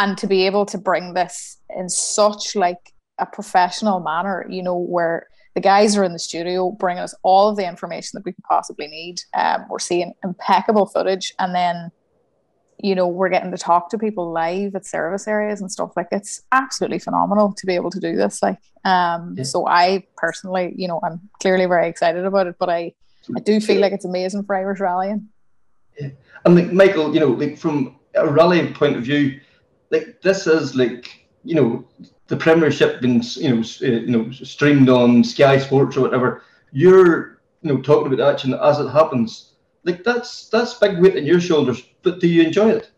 and 0.00 0.16
to 0.16 0.26
be 0.26 0.46
able 0.46 0.64
to 0.64 0.78
bring 0.78 1.12
this 1.12 1.58
in 1.76 1.88
such 1.88 2.56
like 2.56 2.92
a 3.18 3.26
professional 3.26 4.00
manner 4.00 4.46
you 4.48 4.62
know 4.62 4.76
where 4.76 5.28
the 5.54 5.60
guys 5.60 5.96
are 5.96 6.04
in 6.04 6.12
the 6.12 6.18
studio 6.18 6.70
bringing 6.70 7.02
us 7.02 7.14
all 7.22 7.50
of 7.50 7.56
the 7.56 7.66
information 7.66 8.10
that 8.14 8.24
we 8.24 8.32
could 8.32 8.44
possibly 8.44 8.88
need 8.88 9.20
um, 9.34 9.66
we're 9.68 9.78
seeing 9.78 10.14
impeccable 10.24 10.86
footage 10.86 11.34
and 11.38 11.54
then 11.54 11.90
you 12.82 12.94
know 12.94 13.06
we're 13.06 13.28
getting 13.28 13.50
to 13.50 13.58
talk 13.58 13.90
to 13.90 13.98
people 13.98 14.32
live 14.32 14.74
at 14.74 14.86
service 14.86 15.28
areas 15.28 15.60
and 15.60 15.70
stuff 15.70 15.92
like 15.96 16.08
it's 16.12 16.42
absolutely 16.52 16.98
phenomenal 16.98 17.52
to 17.52 17.66
be 17.66 17.74
able 17.74 17.90
to 17.90 18.00
do 18.00 18.16
this 18.16 18.42
like 18.42 18.58
um 18.86 19.34
yeah. 19.36 19.44
so 19.44 19.66
i 19.68 20.02
personally 20.16 20.72
you 20.76 20.88
know 20.88 20.98
i'm 21.04 21.20
clearly 21.42 21.66
very 21.66 21.88
excited 21.88 22.24
about 22.24 22.46
it 22.46 22.56
but 22.58 22.70
i 22.70 22.90
i 23.36 23.40
do 23.40 23.60
feel 23.60 23.80
like 23.82 23.92
it's 23.92 24.06
amazing 24.06 24.42
for 24.44 24.56
irish 24.56 24.80
rallying 24.80 25.28
yeah. 26.00 26.08
and 26.46 26.54
like 26.54 26.72
michael 26.72 27.12
you 27.12 27.20
know 27.20 27.28
like 27.32 27.58
from 27.58 27.96
a 28.14 28.26
rallying 28.26 28.72
point 28.72 28.96
of 28.96 29.02
view 29.02 29.38
like 29.90 30.20
this 30.22 30.46
is 30.46 30.74
like 30.74 31.26
you 31.44 31.54
know 31.54 31.84
the 32.28 32.36
Premiership 32.36 33.00
being 33.00 33.22
you 33.36 33.54
know 33.54 33.60
uh, 33.60 33.86
you 33.86 34.06
know 34.06 34.30
streamed 34.30 34.88
on 34.88 35.24
Sky 35.24 35.58
Sports 35.58 35.96
or 35.96 36.02
whatever. 36.02 36.42
You're 36.72 37.40
you 37.62 37.72
know 37.72 37.80
talking 37.80 38.12
about 38.12 38.32
action 38.32 38.54
as 38.54 38.78
it 38.78 38.88
happens. 38.88 39.54
Like 39.84 40.04
that's 40.04 40.48
that's 40.48 40.74
big 40.74 40.98
weight 41.00 41.16
on 41.16 41.24
your 41.24 41.40
shoulders. 41.40 41.82
But 42.02 42.20
do 42.20 42.28
you 42.28 42.42
enjoy 42.42 42.70
it? 42.70 42.90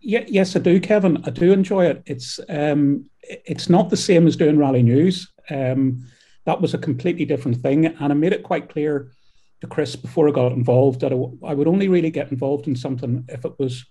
Yeah, 0.00 0.24
yes, 0.26 0.56
I 0.56 0.58
do, 0.58 0.80
Kevin. 0.80 1.22
I 1.24 1.30
do 1.30 1.52
enjoy 1.52 1.86
it. 1.86 2.02
It's 2.06 2.40
um, 2.48 3.06
it's 3.22 3.68
not 3.68 3.90
the 3.90 3.96
same 3.96 4.26
as 4.26 4.36
doing 4.36 4.58
rally 4.58 4.82
news. 4.82 5.32
Um, 5.50 6.04
that 6.44 6.60
was 6.60 6.74
a 6.74 6.78
completely 6.78 7.24
different 7.24 7.58
thing, 7.58 7.86
and 7.86 8.12
I 8.12 8.14
made 8.14 8.32
it 8.32 8.42
quite 8.42 8.68
clear 8.68 9.12
to 9.60 9.66
Chris 9.68 9.94
before 9.94 10.28
I 10.28 10.32
got 10.32 10.52
involved 10.52 11.00
that 11.00 11.12
I, 11.12 11.16
I 11.46 11.54
would 11.54 11.68
only 11.68 11.86
really 11.86 12.10
get 12.10 12.32
involved 12.32 12.66
in 12.66 12.74
something 12.74 13.24
if 13.28 13.44
it 13.44 13.56
was 13.58 13.84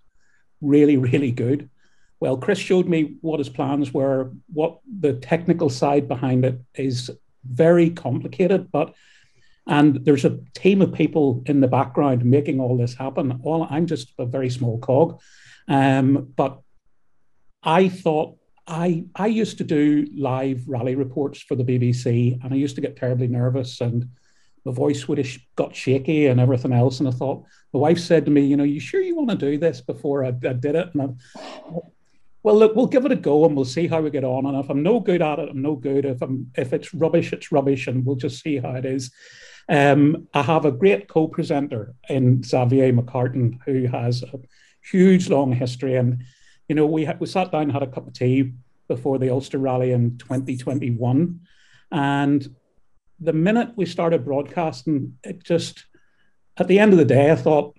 really, 0.60 0.98
really 0.98 1.32
good. 1.32 1.70
Well, 2.22 2.38
Chris 2.38 2.60
showed 2.60 2.88
me 2.88 3.16
what 3.22 3.40
his 3.40 3.50
plans 3.50 3.92
were, 3.92 4.32
what 4.54 4.80
the 5.00 5.14
technical 5.14 5.72
side 5.72 6.08
behind 6.08 6.46
it 6.46 6.60
is 6.76 7.10
very 7.44 7.90
complicated, 7.90 8.72
but 8.72 8.94
and 9.68 10.06
there's 10.06 10.26
a 10.26 10.40
team 10.54 10.82
of 10.82 10.94
people 10.94 11.44
in 11.48 11.62
the 11.62 11.68
background 11.68 12.24
making 12.24 12.60
all 12.60 12.78
this 12.78 12.94
happen. 12.94 13.42
All 13.44 13.68
I'm 13.70 13.88
just 13.88 14.14
a 14.20 14.26
very 14.26 14.50
small 14.52 14.80
cog. 14.80 15.20
Um, 15.68 16.34
but 16.36 16.62
I 17.64 17.90
thought 17.90 18.38
I 18.68 19.06
I 19.16 19.28
used 19.28 19.58
to 19.58 19.64
do 19.64 20.08
live 20.16 20.68
rally 20.68 20.94
reports 20.94 21.42
for 21.42 21.56
the 21.56 21.64
BBC, 21.64 22.40
and 22.44 22.54
I 22.54 22.58
used 22.58 22.76
to 22.76 22.82
get 22.82 22.98
terribly 22.98 23.28
nervous, 23.28 23.82
and 23.82 24.10
my 24.64 24.72
voice 24.72 25.08
would 25.08 25.18
have 25.18 25.38
got 25.56 25.76
shaky 25.76 26.28
and 26.28 26.40
everything 26.40 26.72
else. 26.74 27.00
And 27.00 27.10
I 27.10 27.12
thought 27.12 27.46
my 27.74 27.80
wife 27.80 28.00
said 28.00 28.26
to 28.26 28.32
me, 28.32 28.46
"You 28.46 28.58
know, 28.58 28.64
you 28.64 28.80
sure 28.80 29.02
you 29.02 29.16
want 29.16 29.32
to 29.32 29.36
do 29.36 29.58
this?" 29.58 29.82
Before 29.82 30.24
I, 30.24 30.30
I 30.30 30.54
did 30.54 30.76
it, 30.76 30.90
and 30.94 31.02
I, 31.02 31.80
well, 32.44 32.58
look, 32.58 32.76
we'll 32.76 32.88
give 32.88 33.06
it 33.06 33.12
a 33.12 33.16
go 33.16 33.46
and 33.46 33.56
we'll 33.56 33.66
see 33.66 33.88
how 33.88 34.02
we 34.02 34.10
get 34.10 34.24
on. 34.24 34.46
And 34.46 34.58
if 34.58 34.70
I'm 34.70 34.82
no 34.82 35.00
good 35.00 35.22
at 35.22 35.40
it, 35.40 35.50
I'm 35.50 35.62
no 35.62 35.76
good. 35.76 36.06
If 36.06 36.22
I'm 36.22 36.52
if 36.56 36.74
it's 36.74 36.94
rubbish, 36.94 37.34
it's 37.34 37.52
rubbish, 37.52 37.88
and 37.88 38.06
we'll 38.06 38.16
just 38.16 38.42
see 38.42 38.58
how 38.58 38.72
it 38.72 38.86
is. 38.86 39.12
Um, 39.70 40.28
I 40.34 40.42
have 40.42 40.66
a 40.66 40.72
great 40.72 41.08
co-presenter 41.08 41.94
in 42.10 42.44
Xavier 42.44 42.92
McCartan 42.92 43.60
who 43.66 43.86
has 43.88 44.24
a 44.24 44.40
huge 44.92 45.30
long 45.30 45.52
history, 45.52 45.96
and 45.96 46.24
you 46.68 46.76
know 46.76 46.88
we 46.88 47.06
ha- 47.06 47.18
we 47.20 47.28
sat 47.28 47.52
down 47.52 47.70
had 47.70 47.84
a 47.84 47.88
cup 47.88 48.08
of 48.08 48.14
tea 48.14 48.54
before 48.88 49.20
the 49.20 49.30
Ulster 49.30 49.60
Rally 49.60 49.92
in 49.92 50.18
2021, 50.18 51.40
and 51.92 52.56
the 53.20 53.34
minute 53.34 53.70
we 53.76 53.86
started 53.86 54.26
broadcasting, 54.26 55.18
it 55.24 55.44
just 55.44 55.86
at 56.58 56.68
the 56.68 56.80
end 56.80 56.92
of 56.92 56.98
the 56.98 57.06
day, 57.06 57.32
I 57.32 57.36
thought 57.36 57.78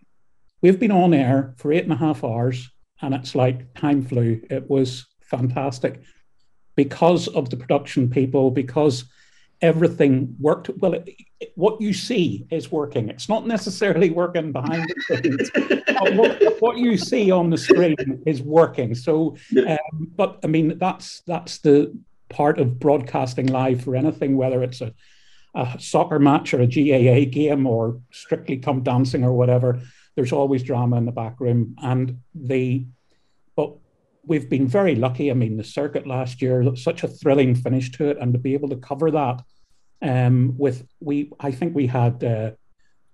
we've 0.62 0.78
been 0.78 0.92
on 0.92 1.12
air 1.12 1.54
for 1.58 1.72
eight 1.72 1.84
and 1.84 1.92
a 1.92 1.96
half 1.96 2.22
hours, 2.22 2.70
and 3.02 3.14
it's 3.14 3.34
like 3.34 3.74
time 3.74 4.02
flew. 4.02 4.40
It 4.48 4.70
was 4.70 5.06
fantastic 5.20 6.00
because 6.76 7.28
of 7.28 7.50
the 7.50 7.56
production 7.56 8.08
people, 8.08 8.50
because 8.50 9.04
everything 9.60 10.34
worked. 10.40 10.70
Well, 10.78 10.94
it, 10.94 11.08
it, 11.40 11.52
what 11.56 11.80
you 11.80 11.92
see 11.92 12.46
is 12.50 12.70
working. 12.70 13.08
It's 13.08 13.28
not 13.28 13.46
necessarily 13.46 14.10
working 14.10 14.52
behind 14.52 14.88
the 14.88 15.20
scenes. 15.22 16.16
what, 16.16 16.60
what, 16.60 16.78
you 16.78 16.96
see 16.96 17.30
on 17.30 17.50
the 17.50 17.58
screen 17.58 18.22
is 18.26 18.42
working. 18.42 18.94
So, 18.94 19.36
um, 19.56 20.10
but 20.16 20.40
I 20.44 20.46
mean, 20.46 20.78
that's 20.78 21.20
that's 21.26 21.58
the 21.58 21.96
part 22.28 22.58
of 22.58 22.78
broadcasting 22.78 23.46
live 23.46 23.84
for 23.84 23.94
anything, 23.94 24.36
whether 24.36 24.62
it's 24.62 24.80
a, 24.80 24.92
a 25.54 25.76
soccer 25.78 26.18
match 26.18 26.54
or 26.54 26.60
a 26.60 26.66
GAA 26.66 27.30
game 27.30 27.66
or 27.66 28.00
strictly 28.10 28.56
come 28.56 28.82
dancing 28.82 29.24
or 29.24 29.32
whatever. 29.32 29.80
There's 30.14 30.32
always 30.32 30.62
drama 30.62 30.96
in 30.96 31.06
the 31.06 31.12
back 31.12 31.40
room, 31.40 31.76
and 31.82 32.18
the 32.34 32.86
but 33.56 33.74
we've 34.24 34.48
been 34.48 34.68
very 34.68 34.94
lucky. 34.94 35.30
I 35.30 35.34
mean, 35.34 35.56
the 35.56 35.64
circuit 35.64 36.06
last 36.06 36.40
year, 36.40 36.74
such 36.76 37.02
a 37.02 37.08
thrilling 37.08 37.54
finish 37.54 37.90
to 37.92 38.08
it, 38.08 38.18
and 38.20 38.32
to 38.32 38.38
be 38.38 38.54
able 38.54 38.68
to 38.68 38.76
cover 38.76 39.10
that 39.10 39.42
um, 40.02 40.54
with 40.58 40.86
we, 41.00 41.30
I 41.40 41.52
think 41.52 41.74
we 41.74 41.86
had 41.86 42.22
uh, 42.22 42.50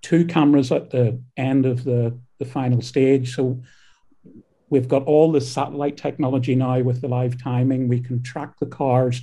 two 0.03 0.25
cameras 0.25 0.73
at 0.73 0.91
the 0.91 1.21
end 1.37 1.67
of 1.67 1.85
the 1.85 2.19
the 2.39 2.45
final 2.45 2.81
stage. 2.81 3.35
So 3.35 3.63
we've 4.71 4.89
got 4.89 5.05
all 5.05 5.33
the 5.33 5.41
satellite 5.41 5.97
technology 5.97 6.55
now 6.55 6.81
with 6.81 7.01
the 7.01 7.09
live 7.09 7.41
timing. 7.43 7.89
We 7.89 8.01
can 8.01 8.23
track 8.23 8.59
the 8.59 8.67
cars 8.67 9.23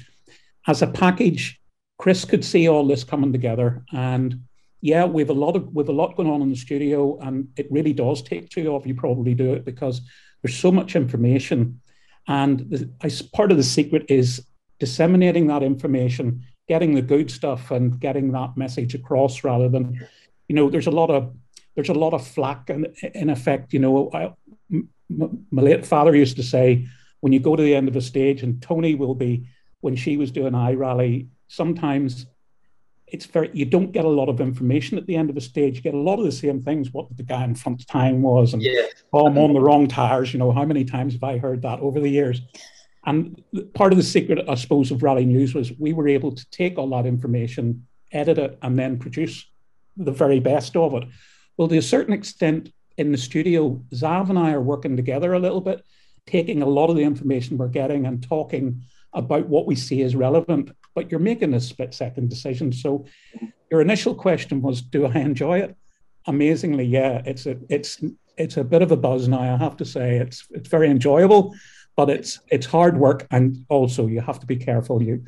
as 0.68 0.82
a 0.82 0.88
package. 0.88 1.60
Chris 1.98 2.26
could 2.26 2.44
see 2.44 2.68
all 2.68 2.86
this 2.86 3.04
coming 3.04 3.32
together, 3.32 3.84
and 3.92 4.42
yeah, 4.86 5.04
we've 5.04 5.32
a 5.32 5.34
lot 5.34 5.56
of 5.56 5.74
we've 5.74 5.90
a 5.90 5.92
lot 5.92 6.16
going 6.16 6.30
on 6.30 6.44
in 6.44 6.52
the 6.52 6.56
studio, 6.56 7.18
and 7.18 7.48
it 7.58 7.66
really 7.72 7.92
does 7.92 8.22
take 8.22 8.50
two 8.50 8.72
of 8.76 8.86
you 8.86 8.94
probably 8.94 9.34
do 9.34 9.52
it 9.54 9.66
because 9.66 10.00
there's 10.44 10.56
so 10.56 10.72
much 10.72 10.96
information. 10.96 11.82
And 12.28 12.60
the, 12.70 12.92
I, 13.02 13.10
part 13.34 13.50
of 13.50 13.58
the 13.58 13.64
secret 13.64 14.06
is 14.10 14.46
disseminating 14.80 15.48
that 15.48 15.64
information, 15.64 16.44
getting 16.68 16.94
the 16.94 17.02
good 17.02 17.32
stuff, 17.32 17.72
and 17.72 18.00
getting 18.00 18.32
that 18.34 18.58
message 18.58 18.94
across 18.94 19.44
rather 19.44 19.70
than, 19.70 20.08
you 20.48 20.56
know, 20.56 20.70
there's 20.70 20.86
a 20.86 20.92
lot 20.92 21.10
of 21.10 21.34
there's 21.74 21.90
a 21.90 21.94
lot 21.96 22.14
of 22.14 22.26
flack 22.26 22.70
and 22.70 22.88
in 23.16 23.32
effect. 23.32 23.74
You 23.74 23.80
know, 23.80 24.12
I, 24.14 24.36
m- 24.72 24.90
my 25.50 25.64
late 25.64 25.84
father 25.84 26.16
used 26.16 26.36
to 26.36 26.44
say, 26.44 26.86
when 27.22 27.34
you 27.34 27.40
go 27.40 27.56
to 27.56 27.64
the 27.64 27.74
end 27.74 27.88
of 27.88 27.96
a 27.96 28.02
stage, 28.02 28.44
and 28.44 28.62
Tony 28.62 28.94
will 28.94 29.16
be 29.16 29.48
when 29.82 29.96
she 29.96 30.16
was 30.16 30.30
doing 30.30 30.54
iRally, 30.54 31.30
sometimes 31.48 32.28
it's 33.16 33.26
very 33.26 33.50
you 33.54 33.64
don't 33.64 33.94
get 33.94 34.04
a 34.04 34.10
lot 34.10 34.28
of 34.28 34.42
information 34.42 34.98
at 34.98 35.08
the 35.08 35.16
end 35.16 35.30
of 35.30 35.38
a 35.38 35.42
stage. 35.42 35.78
You 35.78 35.82
get 35.82 35.94
a 35.94 36.08
lot 36.10 36.20
of 36.20 36.26
the 36.26 36.34
same 36.34 36.62
things. 36.62 36.92
What 36.92 37.08
the 37.16 37.24
guy 37.24 37.46
in 37.46 37.56
front's 37.56 37.86
time 37.86 38.22
was, 38.22 38.54
and 38.54 38.62
yeah. 38.62 38.88
oh, 39.14 39.28
I'm 39.28 39.38
on 39.38 39.54
the 39.54 39.62
wrong 39.62 39.88
tires. 39.88 40.34
You 40.34 40.40
know, 40.40 40.52
how 40.52 40.66
many 40.66 40.84
times 40.84 41.14
have 41.14 41.24
I 41.24 41.38
heard 41.38 41.62
that 41.62 41.80
over 41.80 42.02
the 42.02 42.10
years? 42.10 42.42
And 43.06 43.42
part 43.74 43.94
of 43.94 43.98
the 43.98 44.04
secret, 44.04 44.50
I 44.50 44.56
suppose, 44.56 44.92
of 44.92 45.02
Rally 45.02 45.26
News 45.26 45.56
was 45.56 45.72
we 45.80 45.94
were 45.94 46.10
able 46.10 46.34
to 46.34 46.46
take 46.52 46.78
all 46.78 46.90
that 46.90 47.06
information, 47.06 47.88
edit 48.12 48.38
it, 48.38 48.58
and 48.62 48.78
then 48.78 49.00
produce 49.00 49.46
the 49.96 50.12
very 50.12 50.42
best 50.42 50.76
of 50.76 50.94
it. 50.96 51.06
Well, 51.56 51.70
to 51.70 51.78
a 51.78 51.82
certain 51.82 52.14
extent, 52.14 52.74
in 52.98 53.14
the 53.14 53.18
studio, 53.18 53.82
Zav 53.94 54.30
and 54.30 54.40
I 54.40 54.52
are 54.52 54.62
working 54.62 54.98
together 54.98 55.34
a 55.34 55.40
little 55.40 55.62
bit, 55.62 55.86
taking 56.26 56.62
a 56.62 56.68
lot 56.78 56.90
of 56.90 56.98
the 56.98 57.04
information 57.04 57.58
we're 57.58 57.68
getting 57.68 58.06
and 58.06 58.22
talking 58.22 58.82
about 59.14 59.48
what 59.48 59.68
we 59.68 59.76
see 59.76 60.02
as 60.02 60.16
relevant 60.16 60.72
but 60.96 61.12
you're 61.12 61.20
making 61.20 61.54
a 61.54 61.60
split 61.60 61.94
second 61.94 62.30
decision. 62.30 62.72
So 62.72 63.06
your 63.70 63.82
initial 63.82 64.16
question 64.16 64.62
was, 64.62 64.82
do 64.82 65.06
I 65.06 65.16
enjoy 65.16 65.60
it? 65.60 65.76
Amazingly, 66.26 66.86
yeah. 66.86 67.22
It's 67.26 67.46
a 67.46 67.58
it's 67.70 68.04
it's 68.38 68.58
a 68.58 68.64
bit 68.64 68.82
of 68.82 68.92
a 68.92 68.98
buzz 68.98 69.28
now. 69.28 69.42
I 69.42 69.58
have 69.58 69.78
to 69.78 69.86
say 69.86 70.18
it's 70.18 70.48
it's 70.52 70.70
very 70.70 70.90
enjoyable, 70.90 71.54
but 71.96 72.10
it's 72.10 72.40
it's 72.48 72.66
hard 72.66 72.98
work, 72.98 73.28
and 73.30 73.64
also 73.70 74.08
you 74.08 74.22
have 74.22 74.40
to 74.40 74.48
be 74.48 74.56
careful. 74.56 75.04
You, 75.04 75.24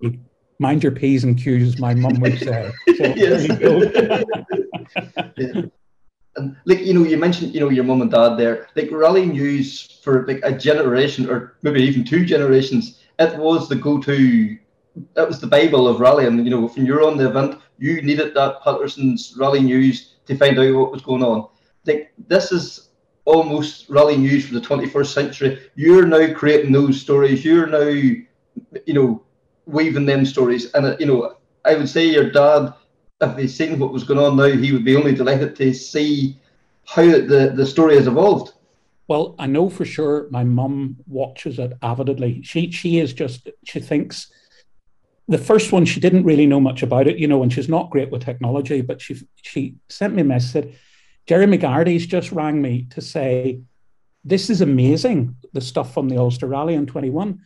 you 0.00 0.18
mind 0.58 0.82
your 0.82 0.92
p's 0.92 1.24
and 1.24 1.36
q's, 1.36 1.78
my 1.78 1.92
mum 1.92 2.20
would 2.20 2.38
say. 2.38 2.70
So 2.96 3.04
yeah. 5.36 5.62
And 6.34 6.56
like 6.64 6.80
you 6.80 6.94
know, 6.94 7.04
you 7.04 7.18
mentioned 7.18 7.54
you 7.54 7.60
know 7.60 7.68
your 7.68 7.84
mum 7.84 8.00
and 8.00 8.10
dad 8.10 8.36
there. 8.36 8.68
Like 8.74 8.90
rally 8.90 9.26
news 9.26 10.00
for 10.02 10.26
like 10.26 10.40
a 10.42 10.52
generation 10.52 11.28
or 11.28 11.56
maybe 11.60 11.82
even 11.82 12.04
two 12.04 12.24
generations, 12.24 13.00
it 13.18 13.36
was 13.36 13.68
the 13.68 13.76
go-to 13.76 14.56
that 15.14 15.28
was 15.28 15.40
the 15.40 15.46
Bible 15.46 15.88
of 15.88 16.00
rallying. 16.00 16.44
You 16.44 16.50
know, 16.50 16.68
when 16.68 16.86
you're 16.86 17.06
on 17.06 17.16
the 17.16 17.28
event, 17.28 17.60
you 17.78 18.02
needed 18.02 18.34
that 18.34 18.62
Patterson's 18.62 19.34
rally 19.38 19.60
news 19.60 20.14
to 20.26 20.36
find 20.36 20.58
out 20.58 20.74
what 20.74 20.92
was 20.92 21.02
going 21.02 21.22
on. 21.22 21.48
Like 21.86 22.12
this 22.28 22.52
is 22.52 22.90
almost 23.24 23.88
rally 23.88 24.16
news 24.16 24.46
for 24.46 24.54
the 24.54 24.60
21st 24.60 25.06
century. 25.06 25.62
You're 25.74 26.06
now 26.06 26.32
creating 26.34 26.72
those 26.72 27.00
stories. 27.00 27.44
You're 27.44 27.66
now, 27.66 27.88
you 27.88 28.94
know, 28.94 29.22
weaving 29.66 30.06
them 30.06 30.26
stories. 30.26 30.72
And 30.74 30.98
you 31.00 31.06
know, 31.06 31.36
I 31.64 31.74
would 31.74 31.88
say 31.88 32.06
your 32.06 32.30
dad, 32.30 32.74
if 33.20 33.36
he's 33.36 33.54
seen 33.54 33.78
what 33.78 33.92
was 33.92 34.04
going 34.04 34.20
on 34.20 34.36
now, 34.36 34.50
he 34.50 34.72
would 34.72 34.84
be 34.84 34.96
only 34.96 35.14
delighted 35.14 35.56
to 35.56 35.72
see 35.72 36.40
how 36.84 37.02
the 37.02 37.52
the 37.54 37.66
story 37.66 37.96
has 37.96 38.06
evolved. 38.06 38.52
Well, 39.08 39.34
I 39.38 39.46
know 39.46 39.68
for 39.68 39.84
sure 39.84 40.28
my 40.30 40.44
mum 40.44 40.96
watches 41.06 41.58
it 41.58 41.72
avidly. 41.82 42.42
She 42.42 42.70
she 42.70 42.98
is 42.98 43.12
just 43.12 43.48
she 43.64 43.80
thinks 43.80 44.30
the 45.28 45.38
first 45.38 45.72
one 45.72 45.84
she 45.84 46.00
didn't 46.00 46.24
really 46.24 46.46
know 46.46 46.60
much 46.60 46.82
about 46.82 47.06
it, 47.06 47.18
you 47.18 47.28
know, 47.28 47.42
and 47.42 47.52
she's 47.52 47.68
not 47.68 47.90
great 47.90 48.10
with 48.10 48.24
technology, 48.24 48.80
but 48.80 49.00
she 49.00 49.20
she 49.42 49.76
sent 49.88 50.14
me 50.14 50.22
a 50.22 50.24
message 50.24 50.52
said, 50.52 50.74
Jerry 51.26 51.46
McGarty's 51.46 52.06
just 52.06 52.32
rang 52.32 52.60
me 52.60 52.86
to 52.90 53.00
say, 53.00 53.60
this 54.24 54.50
is 54.50 54.60
amazing, 54.60 55.36
the 55.52 55.60
stuff 55.60 55.94
from 55.94 56.08
the 56.08 56.18
Ulster 56.18 56.46
Rally 56.46 56.74
in 56.74 56.86
21. 56.86 57.40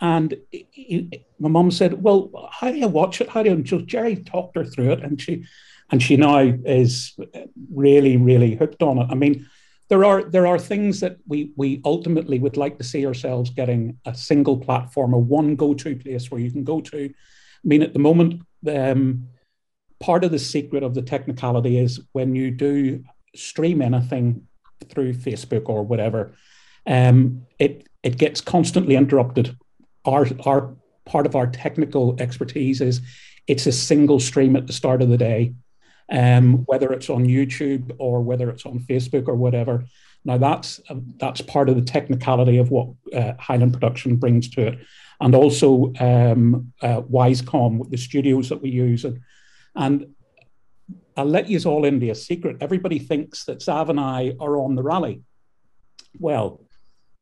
And 0.00 0.34
he, 0.50 0.66
he, 0.70 1.26
my 1.38 1.48
mum 1.48 1.70
said, 1.70 2.02
well, 2.02 2.48
how 2.50 2.70
do 2.70 2.78
you 2.78 2.88
watch 2.88 3.20
it? 3.20 3.28
How 3.28 3.42
do 3.42 3.50
you, 3.50 3.66
so 3.66 3.80
Jerry 3.80 4.16
talked 4.16 4.56
her 4.56 4.64
through 4.64 4.92
it 4.92 5.00
and 5.00 5.20
she, 5.20 5.44
and 5.90 6.02
she 6.02 6.16
now 6.16 6.38
is 6.38 7.18
really, 7.72 8.16
really 8.16 8.54
hooked 8.54 8.82
on 8.82 8.98
it. 8.98 9.08
I 9.10 9.14
mean, 9.14 9.48
there 9.90 10.04
are 10.04 10.22
there 10.22 10.46
are 10.46 10.58
things 10.58 11.00
that 11.00 11.18
we 11.26 11.52
we 11.56 11.82
ultimately 11.84 12.38
would 12.38 12.56
like 12.56 12.78
to 12.78 12.84
see 12.84 13.04
ourselves 13.04 13.50
getting 13.50 13.98
a 14.06 14.14
single 14.14 14.56
platform, 14.56 15.12
a 15.12 15.18
one 15.18 15.56
go-to 15.56 15.96
place 15.96 16.30
where 16.30 16.40
you 16.40 16.50
can 16.50 16.62
go 16.62 16.80
to. 16.80 17.06
I 17.06 17.66
mean, 17.68 17.82
at 17.82 17.92
the 17.92 17.98
moment, 17.98 18.42
um, 18.68 19.26
part 19.98 20.22
of 20.22 20.30
the 20.30 20.38
secret 20.38 20.84
of 20.84 20.94
the 20.94 21.02
technicality 21.02 21.76
is 21.76 22.00
when 22.12 22.36
you 22.36 22.52
do 22.52 23.02
stream 23.34 23.82
anything 23.82 24.46
through 24.88 25.12
Facebook 25.14 25.68
or 25.68 25.82
whatever, 25.82 26.34
um, 26.86 27.42
it 27.58 27.88
it 28.04 28.16
gets 28.16 28.40
constantly 28.40 28.94
interrupted. 28.94 29.56
Our 30.04 30.28
our 30.46 30.76
part 31.04 31.26
of 31.26 31.34
our 31.34 31.48
technical 31.48 32.14
expertise 32.20 32.80
is 32.80 33.00
it's 33.48 33.66
a 33.66 33.72
single 33.72 34.20
stream 34.20 34.54
at 34.54 34.68
the 34.68 34.72
start 34.72 35.02
of 35.02 35.08
the 35.08 35.18
day 35.18 35.54
um, 36.10 36.64
whether 36.66 36.92
it's 36.92 37.08
on 37.08 37.26
YouTube 37.26 37.94
or 37.98 38.20
whether 38.20 38.50
it's 38.50 38.66
on 38.66 38.80
Facebook 38.80 39.28
or 39.28 39.34
whatever. 39.34 39.84
Now 40.24 40.36
that's 40.36 40.80
that's 41.16 41.40
part 41.40 41.68
of 41.68 41.76
the 41.76 41.82
technicality 41.82 42.58
of 42.58 42.70
what 42.70 42.88
uh, 43.14 43.32
Highland 43.38 43.72
Production 43.72 44.16
brings 44.16 44.50
to 44.50 44.66
it, 44.68 44.78
and 45.20 45.34
also 45.34 45.92
um, 45.98 46.72
uh, 46.82 47.00
Wisecom, 47.02 47.78
with 47.78 47.90
the 47.90 47.96
studios 47.96 48.48
that 48.50 48.60
we 48.60 48.70
use, 48.70 49.04
and, 49.04 49.20
and 49.74 50.14
I'll 51.16 51.24
let 51.24 51.48
you 51.48 51.58
all 51.68 51.84
into 51.84 52.10
a 52.10 52.14
secret. 52.14 52.58
Everybody 52.60 52.98
thinks 52.98 53.44
that 53.44 53.60
Zav 53.60 53.88
and 53.88 53.98
I 53.98 54.34
are 54.40 54.58
on 54.58 54.74
the 54.74 54.82
rally. 54.82 55.22
Well, 56.18 56.60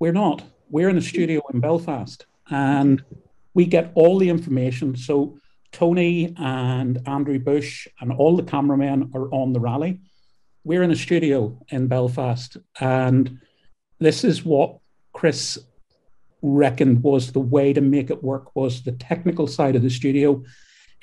we're 0.00 0.12
not. 0.12 0.42
We're 0.68 0.88
in 0.88 0.98
a 0.98 1.02
studio 1.02 1.40
in 1.52 1.60
Belfast, 1.60 2.26
and 2.50 3.02
we 3.54 3.64
get 3.66 3.92
all 3.94 4.18
the 4.18 4.28
information. 4.28 4.96
So 4.96 5.38
Tony 5.72 6.34
and 6.36 7.00
Andrew 7.06 7.38
Bush 7.38 7.86
and 8.00 8.12
all 8.12 8.36
the 8.36 8.42
cameramen 8.42 9.10
are 9.14 9.32
on 9.32 9.52
the 9.52 9.60
rally. 9.60 10.00
We're 10.64 10.82
in 10.82 10.90
a 10.90 10.96
studio 10.96 11.58
in 11.68 11.88
Belfast, 11.88 12.56
and 12.80 13.40
this 13.98 14.24
is 14.24 14.44
what 14.44 14.78
Chris 15.12 15.58
reckoned 16.42 17.02
was 17.02 17.32
the 17.32 17.40
way 17.40 17.72
to 17.72 17.80
make 17.80 18.10
it 18.10 18.22
work 18.22 18.54
was 18.54 18.82
the 18.82 18.92
technical 18.92 19.46
side 19.46 19.76
of 19.76 19.82
the 19.82 19.90
studio. 19.90 20.42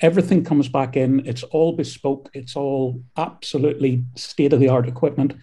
Everything 0.00 0.44
comes 0.44 0.68
back 0.68 0.96
in. 0.96 1.26
It's 1.26 1.42
all 1.42 1.72
bespoke. 1.72 2.30
It's 2.34 2.56
all 2.56 3.02
absolutely 3.16 4.04
state 4.14 4.52
of 4.52 4.60
the 4.60 4.68
art 4.68 4.88
equipment, 4.88 5.34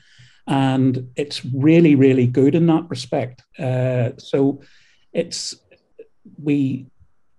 and 0.48 1.10
it's 1.16 1.44
really, 1.46 1.96
really 1.96 2.28
good 2.28 2.56
in 2.56 2.68
that 2.68 2.90
respect. 2.90 3.44
Uh, 3.58 4.12
so, 4.18 4.62
it's 5.12 5.56
we 6.42 6.88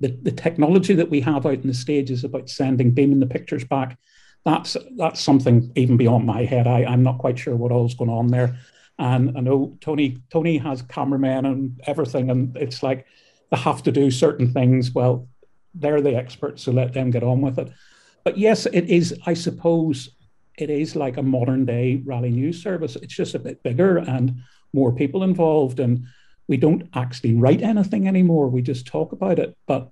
the, 0.05 0.19
the 0.23 0.33
technology 0.33 0.95
that 0.95 1.09
we 1.09 1.23
have 1.23 1.47
out 1.47 1.55
in 1.55 1.67
the 1.67 1.73
stage 1.73 2.11
is 2.11 2.25
about 2.25 2.51
sending, 2.51 2.91
beaming 2.91 3.21
the 3.21 3.27
pictures 3.27 3.65
back. 3.65 3.97
That's 4.45 4.77
that's 4.99 5.23
something 5.23 5.73
even 5.77 5.97
beyond 5.97 6.27
my 6.27 6.45
head. 6.45 6.67
I, 6.67 6.85
I'm 6.85 7.03
not 7.03 7.17
quite 7.17 7.39
sure 7.39 7.57
what 7.57 7.73
all's 7.73 7.95
going 7.95 8.11
on 8.11 8.27
there. 8.27 8.59
And 8.99 9.37
I 9.37 9.41
know 9.41 9.79
Tony 9.81 10.19
Tony 10.31 10.59
has 10.59 10.83
cameramen 10.83 11.47
and 11.47 11.81
everything, 11.87 12.31
and 12.31 12.55
it's 12.55 12.83
like 12.83 13.07
they 13.51 13.57
have 13.57 13.83
to 13.85 13.93
do 13.93 14.11
certain 14.11 14.53
things. 14.53 14.93
Well, 14.93 15.27
they're 15.73 16.03
the 16.03 16.17
experts, 16.17 16.65
so 16.65 16.73
let 16.73 16.93
them 16.93 17.11
get 17.11 17.23
on 17.23 17.41
with 17.41 17.59
it. 17.59 17.73
But 18.25 18.37
yes, 18.37 18.67
it 18.67 18.85
is, 18.85 19.19
I 19.25 19.33
suppose, 19.33 20.11
it 20.59 20.69
is 20.69 20.95
like 20.95 21.17
a 21.17 21.23
modern 21.23 21.65
day 21.65 22.03
rally 22.05 22.31
news 22.31 22.63
service. 22.63 22.97
It's 22.97 23.17
just 23.17 23.35
a 23.35 23.39
bit 23.39 23.63
bigger 23.63 23.97
and 23.97 24.43
more 24.75 24.93
people 24.93 25.23
involved, 25.23 25.81
and 25.81 26.05
we 26.47 26.59
don't 26.59 26.91
actually 26.93 27.35
write 27.35 27.63
anything 27.63 28.07
anymore. 28.07 28.49
We 28.49 28.61
just 28.61 28.87
talk 28.87 29.13
about 29.13 29.39
it. 29.39 29.57
But 29.67 29.91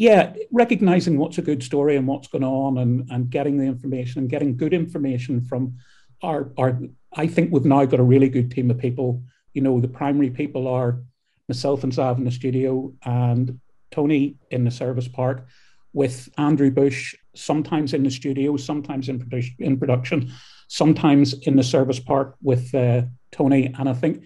yeah, 0.00 0.32
recognizing 0.50 1.18
what's 1.18 1.36
a 1.36 1.42
good 1.42 1.62
story 1.62 1.94
and 1.94 2.06
what's 2.06 2.26
going 2.26 2.42
on, 2.42 2.78
and 2.78 3.06
and 3.10 3.28
getting 3.28 3.58
the 3.58 3.66
information 3.66 4.22
and 4.22 4.30
getting 4.30 4.56
good 4.56 4.72
information 4.72 5.42
from 5.42 5.76
our 6.22 6.50
our. 6.56 6.78
I 7.12 7.26
think 7.26 7.52
we've 7.52 7.66
now 7.66 7.84
got 7.84 8.00
a 8.00 8.10
really 8.14 8.30
good 8.30 8.50
team 8.50 8.70
of 8.70 8.78
people. 8.78 9.22
You 9.52 9.60
know, 9.60 9.78
the 9.78 9.88
primary 9.88 10.30
people 10.30 10.66
are 10.68 11.02
myself 11.48 11.84
and 11.84 11.92
Zav 11.92 12.16
in 12.16 12.24
the 12.24 12.30
studio, 12.30 12.94
and 13.04 13.60
Tony 13.90 14.36
in 14.50 14.64
the 14.64 14.70
service 14.70 15.06
park, 15.06 15.46
with 15.92 16.30
Andrew 16.38 16.70
Bush 16.70 17.14
sometimes 17.34 17.92
in 17.92 18.02
the 18.02 18.10
studio, 18.10 18.56
sometimes 18.56 19.10
in, 19.10 19.18
produ- 19.18 19.54
in 19.58 19.78
production, 19.78 20.32
sometimes 20.68 21.34
in 21.46 21.56
the 21.56 21.62
service 21.62 22.00
park 22.00 22.36
with 22.42 22.74
uh, 22.74 23.02
Tony. 23.32 23.74
And 23.78 23.86
I 23.86 23.92
think 23.92 24.24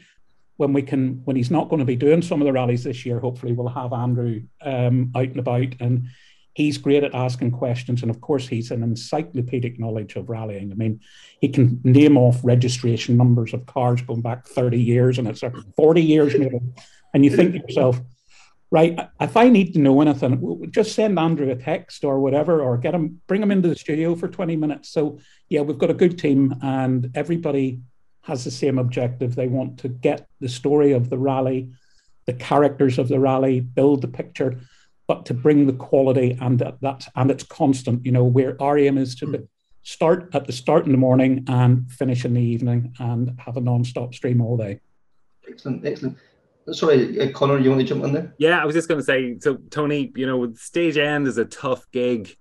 when 0.57 0.73
we 0.73 0.83
can, 0.83 1.23
when 1.25 1.37
he's 1.37 1.51
not 1.51 1.69
going 1.69 1.81
to 1.81 1.85
be 1.85 1.97
doing 1.97 2.23
some 2.23 2.41
of 2.41 2.47
the 2.47 2.53
rallies 2.53 2.85
this 2.85 3.05
year, 3.05 3.21
hopefully 3.21 3.53
we'll 3.53 3.69
have 3.69 3.93
Andrew 3.93 4.43
um, 4.63 5.13
out 5.15 5.25
and 5.25 5.39
about. 5.39 5.75
And 5.81 6.09
he's 6.55 6.79
great 6.79 7.03
at 7.03 7.15
asking 7.15 7.51
questions. 7.51 8.03
And 8.03 8.11
of 8.11 8.21
course, 8.21 8.47
he's 8.47 8.71
an 8.71 8.83
encyclopedic 8.83 9.79
knowledge 9.79 10.17
of 10.17 10.31
rallying. 10.31 10.71
I 10.71 10.77
mean, 10.77 11.01
he 11.41 11.49
can 11.49 11.81
name 11.85 12.17
off 12.17 12.41
registration 12.45 13.17
numbers 13.17 13.53
of 13.53 13.67
cars 13.67 14.01
going 14.03 14.23
back 14.23 14.47
30 14.47 14.81
years 14.81 15.19
and 15.19 15.29
it's 15.29 15.43
40 15.77 16.03
years 16.03 16.39
maybe. 16.39 16.61
And 17.13 17.25
you 17.25 17.31
think 17.31 17.53
to 17.53 17.59
yourself, 17.59 18.01
right, 18.71 18.99
if 19.21 19.37
I 19.37 19.49
need 19.49 19.75
to 19.75 19.81
know 19.81 20.01
anything, 20.01 20.71
just 20.71 20.95
send 20.95 21.19
Andrew 21.19 21.51
a 21.51 21.57
text 21.57 22.05
or 22.05 22.21
whatever, 22.21 22.61
or 22.61 22.79
get 22.79 22.95
him, 22.95 23.21
bring 23.27 23.43
him 23.43 23.51
into 23.51 23.69
the 23.69 23.77
studio 23.77 24.15
for 24.15 24.29
20 24.29 24.57
minutes. 24.57 24.89
So, 24.89 25.19
yeah, 25.49 25.61
we've 25.61 25.79
got 25.79 25.91
a 25.91 25.95
good 25.95 26.19
team 26.19 26.55
and 26.63 27.11
everybody 27.15 27.81
has 28.25 28.45
the 28.45 28.51
same 28.51 28.79
objective. 28.79 29.35
They 29.35 29.49
want 29.49 29.79
to 29.81 29.89
get 29.89 30.27
the 30.41 30.49
story 30.49 30.93
of 30.93 31.11
the 31.11 31.19
rally, 31.19 31.71
the 32.27 32.33
characters 32.33 32.99
of 32.99 33.09
the 33.09 33.21
rally, 33.21 33.61
build 33.61 34.03
the 34.03 34.09
picture, 34.09 34.61
but 35.07 35.27
to 35.27 35.35
bring 35.35 35.67
the 35.67 35.75
quality 35.75 36.37
and 36.41 36.59
that, 36.59 36.79
that's 36.81 37.09
and 37.17 37.31
it's 37.31 37.45
constant. 37.45 38.05
You 38.05 38.13
know, 38.13 38.25
where 38.25 38.61
our 38.63 38.79
aim 38.79 38.99
is 38.99 39.15
to 39.17 39.27
mm. 39.27 39.49
start 39.83 40.31
at 40.33 40.47
the 40.47 40.53
start 40.53 40.87
in 40.87 40.93
the 40.93 40.99
morning 40.99 41.45
and 41.49 41.91
finish 41.91 42.25
in 42.25 42.35
the 42.35 42.41
evening 42.43 42.95
and 42.99 43.39
have 43.39 43.57
a 43.57 43.61
non-stop 43.61 44.15
stream 44.15 44.41
all 44.41 44.57
day. 44.57 44.81
Excellent, 45.47 45.87
excellent. 45.87 46.17
Sorry, 46.73 47.21
uh, 47.21 47.31
Connor, 47.33 47.59
you 47.59 47.69
want 47.69 47.83
to 47.83 47.87
jump 47.87 48.05
in 48.05 48.15
there? 48.15 48.35
Yeah, 48.39 48.63
I 48.63 48.65
was 48.65 48.75
just 48.75 48.89
going 48.89 48.99
to 48.99 49.05
say, 49.05 49.39
so 49.39 49.57
Tony, 49.69 50.11
you 50.17 50.27
know, 50.27 50.51
stage 50.55 50.97
end 50.97 51.27
is 51.27 51.37
a 51.37 51.45
tough 51.45 51.85
gig. 51.93 52.35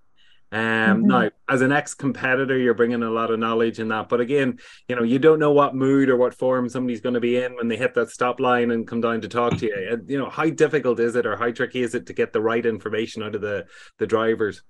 Um, 0.54 0.60
mm-hmm. 0.60 1.06
Now, 1.08 1.30
as 1.48 1.62
an 1.62 1.72
ex-competitor, 1.72 2.56
you're 2.56 2.74
bringing 2.74 3.02
a 3.02 3.10
lot 3.10 3.32
of 3.32 3.40
knowledge 3.40 3.80
in 3.80 3.88
that, 3.88 4.08
but 4.08 4.20
again, 4.20 4.60
you 4.88 4.94
know, 4.94 5.02
you 5.02 5.18
don't 5.18 5.40
know 5.40 5.50
what 5.50 5.74
mood 5.74 6.08
or 6.08 6.16
what 6.16 6.32
form 6.32 6.68
somebody's 6.68 7.00
going 7.00 7.14
to 7.14 7.20
be 7.20 7.42
in 7.42 7.56
when 7.56 7.66
they 7.66 7.76
hit 7.76 7.94
that 7.94 8.10
stop 8.10 8.38
line 8.38 8.70
and 8.70 8.86
come 8.86 9.00
down 9.00 9.20
to 9.22 9.28
talk 9.28 9.56
to 9.58 9.66
you. 9.66 9.88
And, 9.90 10.08
you 10.08 10.16
know, 10.16 10.30
how 10.30 10.48
difficult 10.48 11.00
is 11.00 11.16
it, 11.16 11.26
or 11.26 11.36
how 11.36 11.50
tricky 11.50 11.82
is 11.82 11.96
it 11.96 12.06
to 12.06 12.12
get 12.12 12.32
the 12.32 12.40
right 12.40 12.64
information 12.64 13.24
out 13.24 13.34
of 13.34 13.40
the 13.40 13.66
the 13.98 14.06
drivers? 14.06 14.62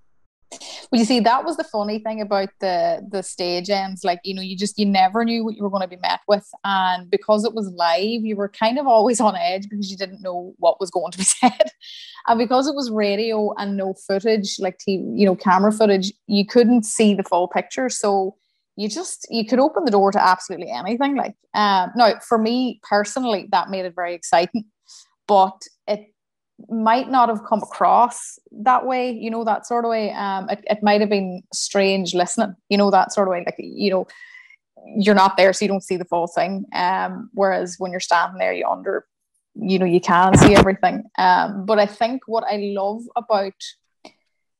Well, 0.90 0.98
you 0.98 1.04
see, 1.04 1.20
that 1.20 1.44
was 1.44 1.56
the 1.56 1.64
funny 1.64 1.98
thing 1.98 2.20
about 2.20 2.48
the 2.60 3.06
the 3.10 3.22
stage 3.22 3.70
ends. 3.70 4.04
Like, 4.04 4.20
you 4.24 4.34
know, 4.34 4.42
you 4.42 4.56
just 4.56 4.78
you 4.78 4.86
never 4.86 5.24
knew 5.24 5.44
what 5.44 5.56
you 5.56 5.62
were 5.62 5.70
going 5.70 5.82
to 5.82 5.88
be 5.88 5.96
met 5.96 6.20
with, 6.28 6.48
and 6.64 7.10
because 7.10 7.44
it 7.44 7.54
was 7.54 7.68
live, 7.76 8.24
you 8.24 8.36
were 8.36 8.48
kind 8.48 8.78
of 8.78 8.86
always 8.86 9.20
on 9.20 9.36
edge 9.36 9.68
because 9.68 9.90
you 9.90 9.96
didn't 9.96 10.22
know 10.22 10.54
what 10.58 10.80
was 10.80 10.90
going 10.90 11.12
to 11.12 11.18
be 11.18 11.24
said, 11.40 11.70
and 12.26 12.38
because 12.38 12.66
it 12.66 12.74
was 12.74 12.90
radio 12.90 13.52
and 13.56 13.76
no 13.76 13.94
footage, 14.06 14.56
like 14.58 14.78
TV, 14.78 15.18
you 15.18 15.26
know, 15.26 15.36
camera 15.36 15.72
footage, 15.72 16.12
you 16.26 16.46
couldn't 16.46 16.84
see 16.84 17.14
the 17.14 17.24
full 17.24 17.48
picture. 17.48 17.88
So 17.88 18.36
you 18.76 18.88
just 18.88 19.26
you 19.30 19.46
could 19.46 19.60
open 19.60 19.84
the 19.84 19.90
door 19.90 20.10
to 20.12 20.22
absolutely 20.22 20.70
anything. 20.70 21.16
Like, 21.16 21.34
um, 21.54 21.90
now 21.96 22.18
for 22.20 22.38
me 22.38 22.80
personally, 22.82 23.48
that 23.52 23.70
made 23.70 23.84
it 23.84 23.94
very 23.94 24.14
exciting, 24.14 24.64
but 25.26 25.62
might 26.68 27.10
not 27.10 27.28
have 27.28 27.44
come 27.44 27.62
across 27.62 28.38
that 28.52 28.86
way, 28.86 29.10
you 29.10 29.30
know, 29.30 29.44
that 29.44 29.66
sort 29.66 29.84
of 29.84 29.90
way. 29.90 30.12
Um, 30.12 30.48
it, 30.48 30.64
it 30.70 30.82
might 30.82 31.00
have 31.00 31.10
been 31.10 31.42
strange 31.52 32.14
listening, 32.14 32.54
you 32.68 32.78
know, 32.78 32.90
that 32.90 33.12
sort 33.12 33.28
of 33.28 33.32
way. 33.32 33.42
Like, 33.44 33.56
you 33.58 33.90
know, 33.90 34.06
you're 34.96 35.14
not 35.14 35.36
there, 35.36 35.52
so 35.52 35.64
you 35.64 35.68
don't 35.68 35.82
see 35.82 35.96
the 35.96 36.04
full 36.04 36.26
thing. 36.26 36.66
Um, 36.72 37.30
whereas 37.34 37.76
when 37.78 37.90
you're 37.90 38.00
standing 38.00 38.38
there, 38.38 38.52
you 38.52 38.66
under, 38.66 39.06
you 39.54 39.78
know, 39.78 39.86
you 39.86 40.00
can 40.00 40.36
see 40.36 40.54
everything. 40.54 41.04
Um, 41.18 41.64
but 41.64 41.78
I 41.78 41.86
think 41.86 42.22
what 42.26 42.44
I 42.44 42.56
love 42.56 43.02
about 43.16 43.54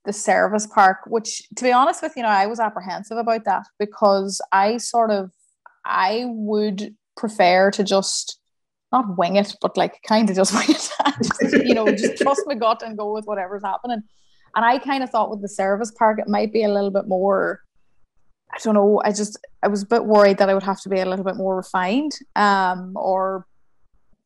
the 0.05 0.12
service 0.12 0.66
park, 0.66 0.99
which 1.07 1.49
to 1.57 1.64
be 1.64 1.72
honest 1.72 2.03
with 2.03 2.12
you 2.16 2.22
know, 2.22 2.28
I 2.28 2.47
was 2.47 2.61
apprehensive 2.61 3.16
about 3.16 3.45
that 3.45 3.66
because 3.78 4.40
I 4.53 4.76
sort 4.76 5.11
of, 5.11 5.30
I 5.84 6.24
would 6.26 6.95
prefer 7.16 7.70
to 7.70 7.84
just 7.84 8.38
not 8.95 9.18
wing 9.18 9.36
it, 9.36 9.55
but 9.61 9.76
like 9.76 10.01
kind 10.07 10.30
of 10.30 10.36
just 10.36 10.55
wing 10.59 10.70
it. 10.70 10.90
just, 11.22 11.66
you 11.66 11.74
know, 11.74 11.86
just 11.86 12.16
trust 12.22 12.42
my 12.47 12.55
gut 12.55 12.82
and 12.82 12.97
go 12.97 13.12
with 13.12 13.26
whatever's 13.26 13.62
happening. 13.64 14.03
And 14.57 14.64
I 14.64 14.78
kind 14.78 15.03
of 15.03 15.11
thought 15.11 15.30
with 15.30 15.42
the 15.42 15.49
service 15.49 15.90
park, 15.90 16.18
it 16.18 16.28
might 16.28 16.53
be 16.53 16.62
a 16.62 16.72
little 16.72 16.90
bit 16.90 17.09
more. 17.09 17.61
I 18.53 18.59
don't 18.62 18.74
know. 18.74 19.03
I 19.05 19.11
just 19.11 19.36
I 19.62 19.68
was 19.68 19.82
a 19.82 19.86
bit 19.86 20.05
worried 20.05 20.38
that 20.38 20.49
I 20.49 20.55
would 20.55 20.62
have 20.62 20.80
to 20.82 20.88
be 20.88 21.01
a 21.01 21.07
little 21.07 21.24
bit 21.24 21.36
more 21.36 21.57
refined, 21.57 22.12
um, 22.36 22.92
or 22.95 23.47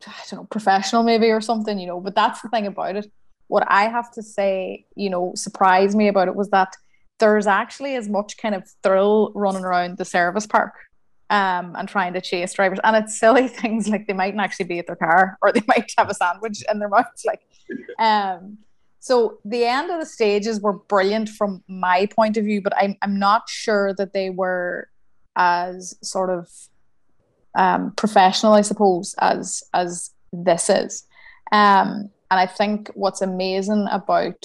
I 0.07 0.13
don't 0.31 0.41
know, 0.41 0.47
professional 0.51 1.03
maybe 1.03 1.31
or 1.31 1.41
something, 1.41 1.79
you 1.79 1.87
know. 1.87 2.01
But 2.01 2.15
that's 2.15 2.43
the 2.43 2.51
thing 2.51 2.67
about 2.67 2.97
it. 2.97 3.11
What 3.47 3.65
I 3.69 3.85
have 3.89 4.13
to 4.13 4.23
say, 4.23 4.85
you 4.95 5.09
know, 5.09 5.33
surprised 5.35 5.97
me 5.97 6.09
about 6.09 6.29
it 6.29 6.37
was 6.37 6.51
that 6.51 6.77
there's 7.21 7.47
actually 7.47 7.97
as 7.97 8.09
much 8.09 8.37
kind 8.37 8.55
of 8.55 8.69
thrill 8.83 9.33
running 9.35 9.65
around 9.65 9.97
the 9.97 10.05
service 10.05 10.47
park 10.47 10.75
um, 11.31 11.75
and 11.77 11.89
trying 11.89 12.13
to 12.15 12.21
chase 12.21 12.55
drivers. 12.55 12.79
And 12.85 12.97
it's 12.97 13.19
silly 13.19 13.49
things 13.63 13.89
like 13.89 14.07
they 14.07 14.13
mightn't 14.13 14.41
actually 14.41 14.67
be 14.67 14.79
at 14.79 14.87
their 14.87 14.97
car 14.97 15.39
or 15.43 15.53
they 15.53 15.63
might 15.69 15.93
have 15.97 16.11
a 16.11 16.15
sandwich 16.15 16.63
in 16.71 16.79
their 16.79 16.89
mouth. 16.89 17.07
Like, 17.25 17.41
um, 17.99 18.59
so 19.01 19.39
the 19.45 19.65
end 19.65 19.91
of 19.91 20.01
the 20.01 20.07
stages 20.07 20.61
were 20.61 20.73
brilliant 20.73 21.29
from 21.29 21.63
my 21.69 22.07
point 22.07 22.37
of 22.37 22.45
view, 22.45 22.61
but 22.61 22.77
I'm 22.77 22.97
I'm 23.01 23.19
not 23.19 23.49
sure 23.49 23.95
that 23.95 24.13
they 24.13 24.31
were 24.31 24.89
as 25.37 25.97
sort 26.03 26.31
of 26.31 26.49
um, 27.55 27.93
professional, 27.93 28.55
I 28.55 28.63
suppose, 28.63 29.15
as 29.21 29.63
as 29.73 30.11
this 30.33 30.69
is. 30.69 31.05
Um, 31.53 32.11
and 32.31 32.41
I 32.41 32.47
think 32.47 32.91
what's 32.95 33.23
amazing 33.23 33.87
about 33.91 34.45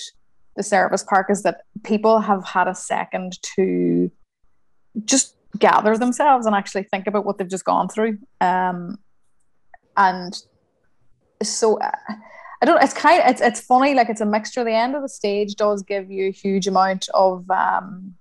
the 0.55 0.63
service 0.63 1.03
park 1.03 1.27
is 1.29 1.43
that 1.43 1.61
people 1.84 2.19
have 2.19 2.45
had 2.45 2.67
a 2.67 2.75
second 2.75 3.41
to 3.55 4.11
just 5.03 5.36
gather 5.60 5.97
themselves 5.97 6.45
and 6.45 6.56
actually 6.56 6.84
think 6.84 7.08
about 7.08 7.26
what 7.26 7.38
they've 7.38 7.49
just 7.49 7.66
gone 7.66 7.88
through. 7.88 8.18
Um, 8.41 8.97
and 9.95 10.41
so 11.41 11.80
uh, 11.80 11.91
I 12.62 12.66
don't. 12.66 12.82
It's 12.82 12.93
kind 12.93 13.22
of 13.22 13.30
it's 13.30 13.41
it's 13.41 13.60
funny. 13.60 13.93
Like 13.93 14.10
it's 14.10 14.22
a 14.22 14.26
mixture. 14.26 14.64
The 14.64 14.74
end 14.74 14.95
of 14.95 15.01
the 15.01 15.10
stage 15.10 15.56
does 15.56 15.84
give 15.84 16.10
you 16.10 16.28
a 16.28 16.32
huge 16.32 16.68
amount 16.68 17.10
of 17.14 17.49
um, 17.51 18.16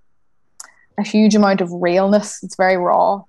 a 0.97 1.03
huge 1.03 1.35
amount 1.35 1.61
of 1.61 1.71
realness. 1.71 2.43
It's 2.43 2.55
very 2.55 2.77
raw, 2.77 3.23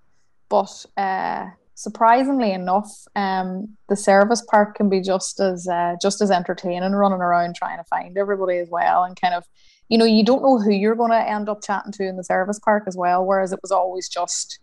but 0.48 0.84
uh, 0.96 1.50
surprisingly 1.74 2.52
enough, 2.52 2.90
um, 3.16 3.76
the 3.88 3.96
service 3.96 4.42
park 4.42 4.76
can 4.76 4.88
be 4.88 5.00
just 5.00 5.40
as 5.40 5.68
uh, 5.68 5.94
just 6.02 6.20
as 6.20 6.30
entertaining, 6.30 6.92
running 6.92 7.20
around 7.20 7.54
trying 7.54 7.78
to 7.78 7.84
find 7.84 8.18
everybody 8.18 8.58
as 8.58 8.68
well, 8.68 9.04
and 9.04 9.18
kind 9.18 9.34
of 9.34 9.44
you 9.88 9.98
know, 9.98 10.04
you 10.04 10.24
don't 10.24 10.42
know 10.42 10.58
who 10.58 10.70
you're 10.70 10.94
going 10.94 11.10
to 11.10 11.28
end 11.28 11.48
up 11.48 11.62
chatting 11.62 11.92
to 11.92 12.06
in 12.06 12.16
the 12.16 12.24
service 12.24 12.58
park 12.58 12.84
as 12.86 12.96
well. 12.96 13.24
Whereas 13.24 13.52
it 13.52 13.60
was 13.62 13.70
always 13.70 14.08
just 14.08 14.58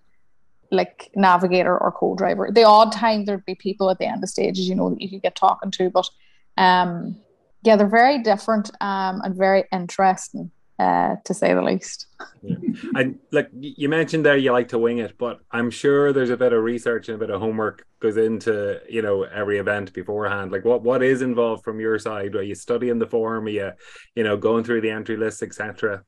like 0.72 1.12
navigator 1.16 1.78
or 1.78 1.92
co-driver. 1.92 2.50
The 2.52 2.64
odd 2.64 2.92
time 2.92 3.26
there'd 3.26 3.46
be 3.46 3.56
people 3.56 3.90
at 3.90 4.00
the 4.00 4.06
end 4.06 4.24
of 4.24 4.30
stages, 4.30 4.68
you 4.68 4.76
know, 4.76 4.90
that 4.90 5.02
you 5.02 5.10
could 5.10 5.22
get 5.22 5.36
talking 5.36 5.72
to, 5.72 5.90
but 5.90 6.10
um, 6.58 7.18
yeah, 7.64 7.76
they're 7.76 7.88
very 7.88 8.24
different 8.24 8.72
um, 8.82 9.22
and 9.24 9.36
very 9.36 9.66
interesting 9.72 10.52
uh, 10.82 11.16
to 11.24 11.34
say 11.34 11.54
the 11.54 11.62
least. 11.62 12.08
Yeah. 12.42 12.56
And 12.96 13.20
like 13.32 13.50
you 13.54 13.88
mentioned 13.88 14.26
there, 14.26 14.36
you 14.36 14.52
like 14.52 14.70
to 14.70 14.80
wing 14.80 14.98
it, 14.98 15.16
but 15.18 15.42
I'm 15.52 15.70
sure 15.70 16.12
there's 16.12 16.32
a 16.32 16.38
bit 16.38 16.54
of 16.54 16.64
research 16.64 17.08
and 17.08 17.16
a 17.16 17.20
bit 17.20 17.30
of 17.30 17.40
homework 17.40 17.86
goes 18.00 18.18
into 18.18 18.82
you 18.90 19.04
know 19.04 19.24
every 19.24 19.60
event 19.60 19.94
beforehand. 19.94 20.52
Like 20.52 20.66
what 20.66 20.82
what 20.82 21.04
is 21.04 21.22
involved 21.22 21.64
from 21.64 21.80
your 21.80 22.00
side? 22.00 22.36
Are 22.36 22.42
you 22.42 22.56
studying 22.56 22.98
the 22.98 23.06
form? 23.06 23.46
Are 23.46 23.50
you 23.50 23.72
you 24.16 24.24
know 24.24 24.38
going 24.38 24.64
through 24.64 24.82
the 24.82 24.90
entry 24.90 25.18
list, 25.18 25.44
etc.? 25.44 26.04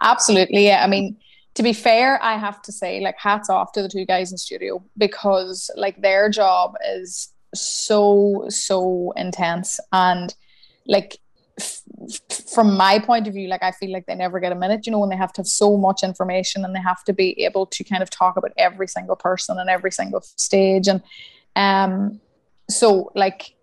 Absolutely, 0.00 0.66
yeah. 0.66 0.84
I 0.84 0.86
mean. 0.86 1.16
To 1.54 1.62
be 1.64 1.72
fair, 1.72 2.22
I 2.22 2.36
have 2.36 2.62
to 2.62 2.70
say, 2.70 3.00
like, 3.00 3.16
hats 3.18 3.50
off 3.50 3.72
to 3.72 3.82
the 3.82 3.88
two 3.88 4.04
guys 4.04 4.30
in 4.30 4.38
studio 4.38 4.80
because, 4.96 5.72
like, 5.74 6.00
their 6.00 6.30
job 6.30 6.74
is 6.94 7.32
so, 7.52 8.44
so 8.48 9.12
intense. 9.16 9.80
And, 9.90 10.32
like, 10.86 11.18
from 12.52 12.76
my 12.76 12.98
point 12.98 13.26
of 13.26 13.34
view, 13.34 13.48
like 13.48 13.62
I 13.62 13.72
feel 13.72 13.92
like 13.92 14.06
they 14.06 14.14
never 14.14 14.40
get 14.40 14.52
a 14.52 14.54
minute, 14.54 14.86
you 14.86 14.92
know, 14.92 14.98
when 14.98 15.10
they 15.10 15.16
have 15.16 15.32
to 15.34 15.40
have 15.40 15.46
so 15.46 15.76
much 15.76 16.02
information 16.02 16.64
and 16.64 16.74
they 16.74 16.80
have 16.80 17.04
to 17.04 17.12
be 17.12 17.42
able 17.44 17.66
to 17.66 17.84
kind 17.84 18.02
of 18.02 18.10
talk 18.10 18.36
about 18.36 18.52
every 18.56 18.88
single 18.88 19.16
person 19.16 19.58
and 19.58 19.68
every 19.68 19.90
single 19.90 20.20
stage. 20.20 20.88
And 20.88 21.02
um, 21.56 22.20
so 22.68 23.10
like 23.14 23.54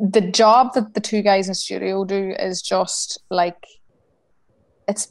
the 0.00 0.20
job 0.20 0.74
that 0.74 0.94
the 0.94 1.00
two 1.00 1.22
guys 1.22 1.48
in 1.48 1.54
studio 1.54 2.04
do 2.04 2.34
is 2.38 2.62
just 2.62 3.20
like 3.30 3.66
it's 4.88 5.08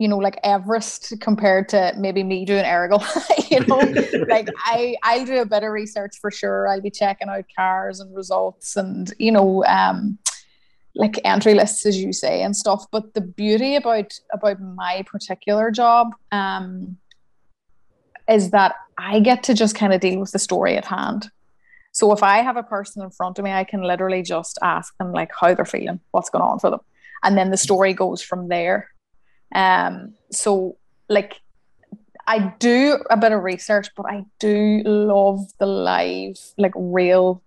you 0.00 0.08
know, 0.08 0.16
like 0.16 0.40
Everest 0.42 1.12
compared 1.20 1.68
to 1.68 1.92
maybe 1.98 2.24
me 2.24 2.46
doing 2.46 2.64
Errigal. 2.64 3.04
you 3.50 3.60
know, 3.66 4.26
like 4.28 4.48
I 4.64 4.96
I'll 5.02 5.26
do 5.26 5.42
a 5.42 5.44
bit 5.44 5.62
of 5.62 5.70
research 5.70 6.16
for 6.18 6.30
sure. 6.30 6.66
I'll 6.66 6.80
be 6.80 6.90
checking 6.90 7.28
out 7.28 7.44
cars 7.54 8.00
and 8.00 8.16
results 8.16 8.76
and 8.76 9.12
you 9.18 9.30
know, 9.30 9.62
um, 9.66 10.18
like 10.94 11.20
entry 11.24 11.54
lists 11.54 11.86
as 11.86 11.98
you 11.98 12.12
say 12.12 12.42
and 12.42 12.56
stuff. 12.56 12.86
But 12.90 13.14
the 13.14 13.20
beauty 13.20 13.76
about 13.76 14.18
about 14.32 14.60
my 14.60 15.04
particular 15.06 15.70
job, 15.70 16.14
um, 16.32 16.98
is 18.28 18.50
that 18.50 18.74
I 18.98 19.20
get 19.20 19.42
to 19.44 19.54
just 19.54 19.74
kind 19.74 19.92
of 19.92 20.00
deal 20.00 20.20
with 20.20 20.32
the 20.32 20.38
story 20.38 20.76
at 20.76 20.84
hand. 20.84 21.30
So 21.92 22.12
if 22.12 22.22
I 22.22 22.38
have 22.38 22.56
a 22.56 22.62
person 22.62 23.02
in 23.02 23.10
front 23.10 23.38
of 23.38 23.44
me, 23.44 23.52
I 23.52 23.64
can 23.64 23.82
literally 23.82 24.22
just 24.22 24.58
ask 24.62 24.96
them 24.98 25.12
like 25.12 25.30
how 25.38 25.54
they're 25.54 25.64
feeling, 25.64 26.00
what's 26.12 26.30
going 26.30 26.42
on 26.42 26.60
for 26.60 26.70
them, 26.70 26.80
and 27.22 27.36
then 27.36 27.50
the 27.50 27.56
story 27.56 27.94
goes 27.94 28.22
from 28.22 28.48
there. 28.48 28.88
Um, 29.54 30.14
so 30.30 30.76
like 31.08 31.40
I 32.26 32.54
do 32.60 32.98
a 33.10 33.16
bit 33.16 33.32
of 33.32 33.42
research, 33.42 33.88
but 33.96 34.06
I 34.06 34.24
do 34.38 34.82
love 34.84 35.40
the 35.58 35.66
live, 35.66 36.36
like 36.56 36.72
real 36.76 37.42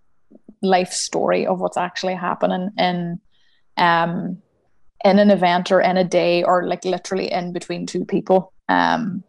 life 0.62 0.92
story 0.92 1.46
of 1.46 1.62
what's 1.62 1.78
actually 1.78 2.16
happening 2.16 2.72
in 2.78 3.20
um 3.78 4.38
in 5.04 5.20
an 5.20 5.30
event 5.30 5.72
or 5.72 5.82
in 5.82 5.98
a 5.98 6.04
day 6.04 6.44
or 6.44 6.66
like 6.66 6.86
literally 6.86 7.32
in 7.32 7.52
between 7.52 7.86
two 7.86 8.06
people 8.06 8.54
um 8.70 9.24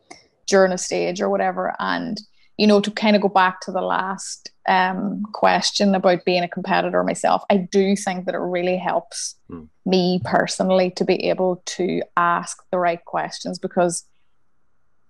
during 0.46 0.72
a 0.72 0.78
stage 0.78 1.20
or 1.20 1.28
whatever. 1.28 1.74
And 1.78 2.20
you 2.56 2.68
know, 2.68 2.80
to 2.80 2.90
kind 2.90 3.16
of 3.16 3.22
go 3.22 3.28
back 3.28 3.60
to 3.62 3.72
the 3.72 3.80
last 3.80 4.52
um, 4.68 5.24
question 5.32 5.92
about 5.92 6.24
being 6.24 6.44
a 6.44 6.48
competitor 6.48 7.02
myself, 7.02 7.42
I 7.50 7.56
do 7.56 7.96
think 7.96 8.26
that 8.26 8.34
it 8.36 8.38
really 8.38 8.76
helps 8.76 9.34
mm. 9.50 9.68
me 9.84 10.20
personally 10.24 10.92
to 10.92 11.04
be 11.04 11.28
able 11.28 11.62
to 11.66 12.02
ask 12.16 12.62
the 12.70 12.78
right 12.78 13.04
questions 13.04 13.58
because 13.58 14.04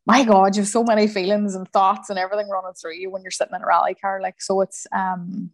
my 0.06 0.24
God, 0.24 0.56
you 0.56 0.62
have 0.62 0.68
so 0.68 0.84
many 0.84 1.06
feelings 1.06 1.54
and 1.54 1.68
thoughts 1.70 2.08
and 2.08 2.18
everything 2.18 2.48
running 2.48 2.72
through 2.72 2.94
you 2.94 3.10
when 3.10 3.22
you're 3.22 3.30
sitting 3.30 3.54
in 3.54 3.62
a 3.62 3.66
rally 3.66 3.94
car. 3.94 4.20
Like, 4.22 4.40
so 4.40 4.62
it's, 4.62 4.86
um, 4.92 5.50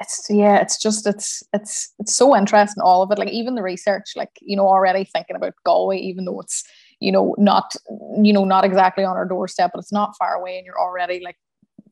it's 0.00 0.26
yeah, 0.30 0.60
it's 0.60 0.78
just 0.78 1.06
it's 1.06 1.42
it's 1.52 1.92
it's 1.98 2.14
so 2.14 2.34
interesting 2.34 2.82
all 2.82 3.02
of 3.02 3.10
it. 3.10 3.18
Like 3.18 3.28
even 3.28 3.54
the 3.54 3.62
research, 3.62 4.12
like 4.16 4.30
you 4.40 4.56
know, 4.56 4.66
already 4.66 5.04
thinking 5.04 5.36
about 5.36 5.54
Galway, 5.64 5.98
even 5.98 6.24
though 6.24 6.40
it's 6.40 6.64
you 7.00 7.12
know 7.12 7.34
not 7.38 7.74
you 8.22 8.32
know 8.32 8.44
not 8.44 8.64
exactly 8.64 9.04
on 9.04 9.16
our 9.16 9.26
doorstep, 9.26 9.72
but 9.74 9.78
it's 9.78 9.92
not 9.92 10.16
far 10.18 10.34
away, 10.34 10.56
and 10.56 10.64
you're 10.64 10.80
already 10.80 11.20
like 11.22 11.36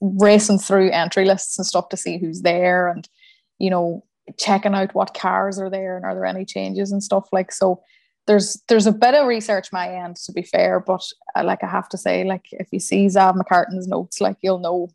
racing 0.01 0.59
through 0.59 0.91
entry 0.91 1.25
lists 1.25 1.59
and 1.59 1.67
stuff 1.67 1.89
to 1.91 1.97
see 1.97 2.19
who's 2.19 2.43
there 2.43 2.89
and 2.89 3.09
you 3.59 3.69
know 3.69 4.05
checking 4.39 4.75
out 4.75 4.95
what 4.95 5.15
cars 5.15 5.59
are 5.59 5.71
there 5.71 5.97
and 5.97 6.05
are 6.05 6.15
there 6.15 6.27
any 6.27 6.45
changes 6.45 6.93
and 6.93 7.03
stuff 7.03 7.29
like 7.33 7.51
so 7.51 7.83
there's 8.27 8.63
there's 8.69 8.87
a 8.87 8.93
bit 8.93 9.15
of 9.15 9.27
research 9.27 9.73
my 9.73 9.93
end 9.93 10.15
to 10.15 10.31
be 10.33 10.43
fair 10.43 10.79
but 10.79 11.03
uh, 11.35 11.43
like 11.43 11.65
i 11.65 11.67
have 11.67 11.89
to 11.89 11.99
say 11.99 12.25
like 12.25 12.45
if 12.53 12.69
you 12.71 12.79
see 12.79 13.07
zav 13.07 13.35
mccartan's 13.35 13.89
notes 13.89 14.21
like 14.21 14.37
you'll 14.41 14.59
know 14.59 14.89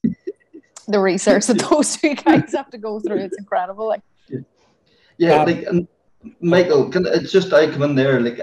the 0.87 0.99
research 0.99 1.47
that 1.47 1.59
those 1.69 1.97
two 1.97 2.15
guys 2.15 2.51
have 2.53 2.69
to 2.69 2.77
go 2.77 2.99
through 3.03 3.17
it's 3.17 3.37
incredible 3.37 3.87
like 3.87 4.01
yeah 5.17 5.35
um, 5.35 5.47
like 5.47 5.63
and 5.63 5.87
Michael, 6.39 6.89
can, 6.89 7.05
it's 7.05 7.31
just 7.31 7.51
I 7.53 7.69
come 7.69 7.83
in 7.83 7.95
there 7.95 8.19
like 8.21 8.39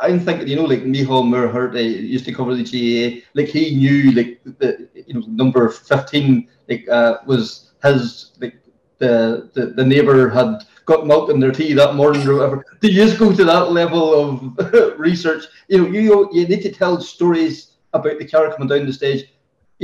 I'm 0.00 0.20
thinking, 0.20 0.46
you 0.48 0.56
know, 0.56 0.64
like 0.64 0.84
Micheál 0.84 1.24
Muirheart 1.24 1.74
uh, 1.74 1.78
used 1.78 2.24
to 2.26 2.32
cover 2.32 2.54
the 2.54 2.62
GAA. 2.62 3.22
like 3.34 3.48
he 3.48 3.74
knew 3.74 4.12
like 4.12 4.40
the 4.44 4.88
you 4.94 5.14
know 5.14 5.26
number 5.26 5.68
fifteen 5.68 6.48
like 6.68 6.88
uh, 6.88 7.18
was 7.26 7.72
his 7.82 8.32
like 8.40 8.54
the 8.98 9.50
the, 9.54 9.66
the 9.66 9.84
neighbour 9.84 10.28
had 10.28 10.64
got 10.86 11.06
milk 11.06 11.30
in 11.30 11.40
their 11.40 11.50
tea 11.50 11.72
that 11.72 11.94
morning 11.94 12.26
or 12.26 12.34
whatever. 12.34 12.64
Do 12.80 12.88
you 12.88 13.04
just 13.04 13.18
go 13.18 13.34
to 13.34 13.44
that 13.44 13.72
level 13.72 14.14
of 14.14 14.98
research? 14.98 15.44
You 15.68 15.78
know, 15.78 15.88
you 15.88 16.30
you 16.32 16.46
need 16.46 16.62
to 16.62 16.72
tell 16.72 17.00
stories 17.00 17.72
about 17.92 18.18
the 18.18 18.28
car 18.28 18.52
coming 18.52 18.68
down 18.68 18.86
the 18.86 18.92
stage. 18.92 19.24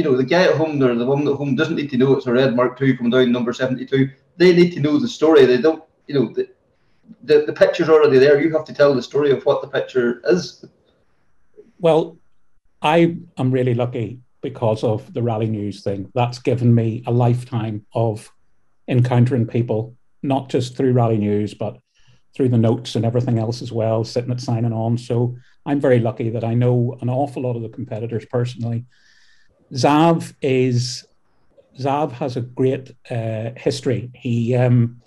You 0.01 0.07
know, 0.07 0.17
the 0.17 0.25
guy 0.25 0.45
at 0.45 0.57
home 0.57 0.83
or 0.83 0.95
the 0.95 1.05
woman 1.05 1.29
at 1.29 1.35
home 1.35 1.57
doesn't 1.57 1.77
need 1.77 1.91
to 1.91 1.99
know 1.99 2.15
it's 2.17 2.27
a 2.27 2.33
red 2.33 2.57
Mark 2.57 2.81
II 2.81 2.97
coming 2.97 3.11
down 3.11 3.31
number 3.31 3.53
seventy 3.53 3.85
two. 3.85 4.09
They 4.39 4.57
need 4.57 4.71
to 4.71 4.81
know 4.81 4.99
the 4.99 5.07
story. 5.07 5.45
They 5.45 5.61
don't, 5.61 5.85
you 6.07 6.15
know. 6.15 6.33
The, 6.33 6.49
the, 7.25 7.45
the 7.45 7.53
picture's 7.53 7.91
already 7.91 8.19
there. 8.19 8.41
You 8.41 8.51
have 8.57 8.65
to 8.65 8.73
tell 8.73 8.95
the 8.95 9.03
story 9.03 9.31
of 9.31 9.45
what 9.45 9.61
the 9.61 9.69
picture 9.69 10.23
is. 10.25 10.65
Well, 11.81 12.17
I 12.81 13.19
am 13.37 13.51
really 13.51 13.75
lucky 13.75 14.21
because 14.41 14.83
of 14.85 15.13
the 15.13 15.23
rally 15.23 15.49
news 15.49 15.83
thing. 15.83 16.11
That's 16.15 16.39
given 16.39 16.75
me 16.75 17.03
a 17.07 17.13
lifetime 17.13 17.85
of 17.95 18.33
encountering 18.89 19.47
people, 19.47 19.97
not 20.23 20.49
just 20.49 20.79
through 20.79 20.95
rally 20.95 21.19
news, 21.19 21.53
but 21.53 21.77
through 22.35 22.49
the 22.49 22.57
notes 22.57 22.95
and 22.95 23.05
everything 23.05 23.39
else 23.39 23.61
as 23.61 23.71
well, 23.71 24.03
sitting 24.05 24.31
at 24.31 24.41
signing 24.41 24.73
on. 24.73 24.97
So 24.97 25.37
I'm 25.67 25.79
very 25.79 25.99
lucky 25.99 26.31
that 26.31 26.45
I 26.45 26.55
know 26.55 26.97
an 27.03 27.11
awful 27.11 27.43
lot 27.43 27.57
of 27.57 27.61
the 27.61 27.69
competitors 27.69 28.25
personally. 28.25 28.87
Zav 29.73 30.35
is 30.43 31.07
Zav 31.79 32.13
has 32.13 32.37
a 32.37 32.41
great 32.41 32.93
uh, 33.11 33.51
history. 33.57 34.11
He 34.15 34.55
um, 34.55 35.01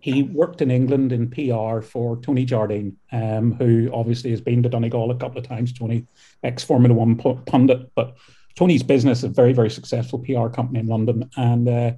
he 0.00 0.22
worked 0.22 0.62
in 0.62 0.70
England 0.70 1.12
in 1.12 1.30
PR 1.30 1.82
for 1.82 2.16
Tony 2.20 2.44
Jardine, 2.44 2.96
um, 3.12 3.52
who 3.52 3.90
obviously 3.92 4.30
has 4.30 4.40
been 4.40 4.62
to 4.62 4.68
Donegal 4.68 5.10
a 5.10 5.16
couple 5.16 5.38
of 5.38 5.46
times. 5.46 5.72
Tony, 5.72 6.06
ex 6.42 6.64
Formula 6.64 6.94
One 6.94 7.16
pundit, 7.16 7.90
but 7.94 8.16
Tony's 8.56 8.82
business 8.82 9.18
is 9.18 9.24
a 9.24 9.28
very, 9.28 9.52
very 9.52 9.70
successful 9.70 10.18
PR 10.18 10.48
company 10.48 10.80
in 10.80 10.86
London. 10.86 11.30
And 11.36 11.68
uh, 11.68 11.92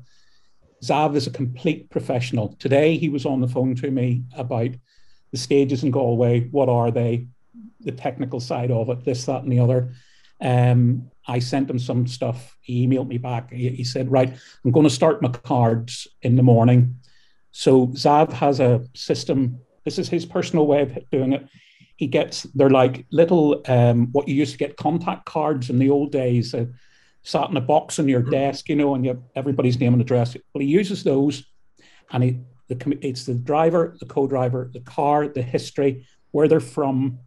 Zav 0.83 1.15
is 1.15 1.29
a 1.29 1.31
complete 1.31 1.91
professional. 1.91 2.57
Today, 2.59 2.97
he 2.97 3.09
was 3.09 3.25
on 3.25 3.41
the 3.41 3.49
phone 3.49 3.77
to 3.77 3.91
me 3.91 4.25
about 4.37 4.71
the 5.31 5.39
stages 5.39 5.85
in 5.85 5.93
Galway. 5.93 6.49
What 6.49 6.69
are 6.69 6.91
they? 6.91 7.29
The 7.81 7.93
technical 7.93 8.41
side 8.41 8.71
of 8.71 8.91
it, 8.91 9.05
this, 9.05 9.25
that, 9.27 9.45
and 9.45 9.53
the 9.53 9.61
other. 9.61 9.93
Um, 10.41 11.12
I 11.27 11.39
sent 11.39 11.71
him 11.71 11.79
some 11.79 12.07
stuff. 12.07 12.57
He 12.61 12.87
emailed 12.87 13.09
me 13.09 13.19
back. 13.19 13.53
He, 13.53 13.69
he 13.69 13.85
said, 13.85 14.11
Right, 14.11 14.33
I'm 14.65 14.71
going 14.71 14.85
to 14.85 14.91
start 14.91 15.23
my 15.23 15.29
cards 15.29 16.09
in 16.23 16.37
the 16.37 16.43
morning 16.43 16.97
so 17.53 17.89
Zav 17.89 18.33
has 18.33 18.61
a 18.61 18.85
system. 18.95 19.61
This 19.85 19.99
is 19.99 20.09
his 20.09 20.27
personal 20.27 20.67
way 20.67 20.83
of 20.83 20.99
doing 21.11 21.35
it. 21.35 21.47
He 21.97 22.07
gets 22.07 22.43
they're 22.55 22.71
like 22.71 23.07
little 23.13 23.63
um, 23.69 24.09
what 24.13 24.27
you 24.27 24.35
used 24.35 24.53
to 24.53 24.59
get 24.59 24.77
contact 24.77 25.27
cards 25.27 25.71
in 25.71 25.79
the 25.79 25.91
old 25.91 26.11
days. 26.11 26.55
Uh, 26.55 26.67
sat 27.23 27.51
in 27.51 27.57
a 27.57 27.61
box 27.61 28.01
on 28.01 28.09
your 28.09 28.23
desk, 28.23 28.69
you 28.69 28.75
know, 28.75 28.97
and 28.97 29.05
you 29.05 29.11
have 29.13 29.23
everybody's 29.37 29.79
name 29.79 29.93
and 29.93 30.03
address. 30.03 30.37
Well, 30.53 30.63
he 30.63 30.67
uses 30.67 31.05
those, 31.05 31.45
and 32.11 32.25
he, 32.25 32.41
the, 32.67 32.99
it's 33.01 33.27
the 33.27 33.35
driver, 33.35 33.97
the 34.01 34.07
co-driver, 34.07 34.71
the 34.73 34.81
car, 34.81 35.29
the 35.29 35.43
history, 35.43 36.05
where 36.33 36.49
they're 36.49 36.59
from, 36.59 37.21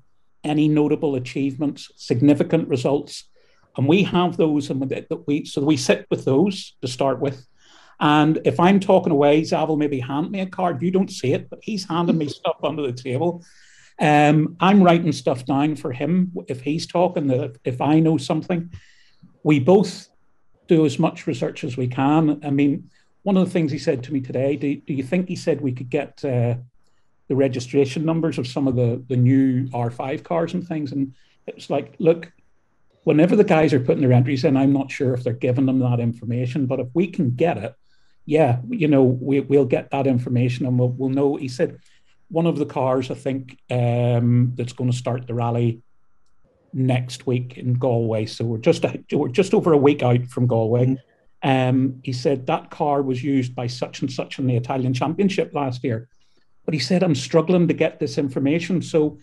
any 0.43 0.67
notable 0.67 1.15
achievements, 1.15 1.89
significant 1.95 2.67
results, 2.67 3.23
and 3.77 3.87
we 3.87 4.03
have 4.03 4.37
those, 4.37 4.69
and 4.69 4.81
we 5.25 5.45
so 5.45 5.61
we 5.61 5.77
sit 5.77 6.05
with 6.09 6.25
those 6.25 6.75
to 6.81 6.87
start 6.87 7.19
with, 7.19 7.45
and 7.99 8.39
if 8.45 8.59
I'm 8.59 8.79
talking 8.79 9.11
away, 9.11 9.41
Zav 9.41 9.67
will 9.67 9.77
maybe 9.77 9.99
hand 9.99 10.31
me 10.31 10.41
a 10.41 10.45
card. 10.45 10.81
You 10.81 10.91
don't 10.91 11.11
see 11.11 11.33
it, 11.33 11.49
but 11.49 11.59
he's 11.61 11.87
handing 11.87 12.17
me 12.17 12.27
stuff 12.39 12.57
under 12.63 12.83
the 12.83 12.93
table. 12.93 13.43
Um, 13.99 14.57
I'm 14.59 14.83
writing 14.83 15.13
stuff 15.13 15.45
down 15.45 15.75
for 15.75 15.93
him 15.93 16.31
if 16.47 16.61
he's 16.61 16.85
talking. 16.85 17.27
That 17.27 17.57
if 17.63 17.81
I 17.81 17.99
know 17.99 18.17
something, 18.17 18.71
we 19.43 19.59
both 19.59 20.09
do 20.67 20.85
as 20.85 20.99
much 20.99 21.27
research 21.27 21.63
as 21.63 21.77
we 21.77 21.87
can. 21.87 22.41
I 22.43 22.49
mean, 22.49 22.89
one 23.23 23.37
of 23.37 23.45
the 23.45 23.51
things 23.51 23.71
he 23.71 23.79
said 23.79 24.03
to 24.03 24.13
me 24.13 24.21
today. 24.21 24.55
Do, 24.55 24.75
do 24.75 24.93
you 24.93 25.03
think 25.03 25.27
he 25.27 25.35
said 25.35 25.61
we 25.61 25.71
could 25.71 25.89
get 25.89 26.23
uh, 26.25 26.55
the 27.27 27.35
registration 27.35 28.05
numbers 28.05 28.37
of 28.37 28.47
some 28.47 28.67
of 28.67 28.75
the 28.75 29.03
the 29.07 29.17
new 29.17 29.67
R5 29.69 30.23
cars 30.23 30.53
and 30.53 30.67
things? 30.67 30.91
And 30.91 31.13
it's 31.47 31.69
like, 31.69 31.95
look, 31.99 32.31
whenever 33.05 33.35
the 33.35 33.43
guys 33.43 33.73
are 33.73 33.79
putting 33.79 34.01
their 34.01 34.11
entries 34.11 34.43
in, 34.43 34.55
I'm 34.55 34.73
not 34.73 34.91
sure 34.91 35.13
if 35.15 35.23
they're 35.23 35.33
giving 35.33 35.65
them 35.65 35.79
that 35.79 35.99
information, 35.99 36.67
but 36.67 36.79
if 36.79 36.89
we 36.93 37.07
can 37.07 37.31
get 37.31 37.57
it 37.57 37.73
yeah, 38.25 38.59
you 38.69 38.87
know, 38.87 39.03
we, 39.03 39.39
we'll 39.41 39.65
get 39.65 39.91
that 39.91 40.07
information 40.07 40.65
and 40.65 40.79
we'll, 40.79 40.89
we'll 40.89 41.09
know. 41.09 41.35
He 41.35 41.47
said 41.47 41.79
one 42.29 42.47
of 42.47 42.57
the 42.57 42.65
cars, 42.65 43.11
I 43.11 43.13
think, 43.13 43.59
um, 43.69 44.53
that's 44.55 44.73
going 44.73 44.91
to 44.91 44.97
start 44.97 45.27
the 45.27 45.35
rally 45.35 45.81
next 46.73 47.27
week 47.27 47.57
in 47.57 47.75
Galway. 47.75 48.25
So 48.25 48.43
we're 48.43 48.57
just 48.57 48.83
a, 48.83 48.99
we're 49.11 49.29
just 49.29 49.53
over 49.53 49.73
a 49.73 49.77
week 49.77 50.01
out 50.01 50.25
from 50.27 50.47
Galway. 50.47 50.87
Mm-hmm. 50.87 51.49
Um, 51.49 51.99
he 52.03 52.11
said 52.11 52.47
that 52.47 52.71
car 52.71 53.03
was 53.03 53.23
used 53.23 53.53
by 53.53 53.67
such 53.67 54.01
and 54.01 54.11
such 54.11 54.39
in 54.39 54.47
the 54.47 54.57
Italian 54.57 54.93
Championship 54.93 55.53
last 55.53 55.83
year. 55.83 56.09
But 56.65 56.73
he 56.73 56.79
said, 56.79 57.03
I'm 57.03 57.13
struggling 57.13 57.67
to 57.67 57.75
get 57.75 57.99
this 57.99 58.17
information. 58.17 58.81
So 58.81 59.19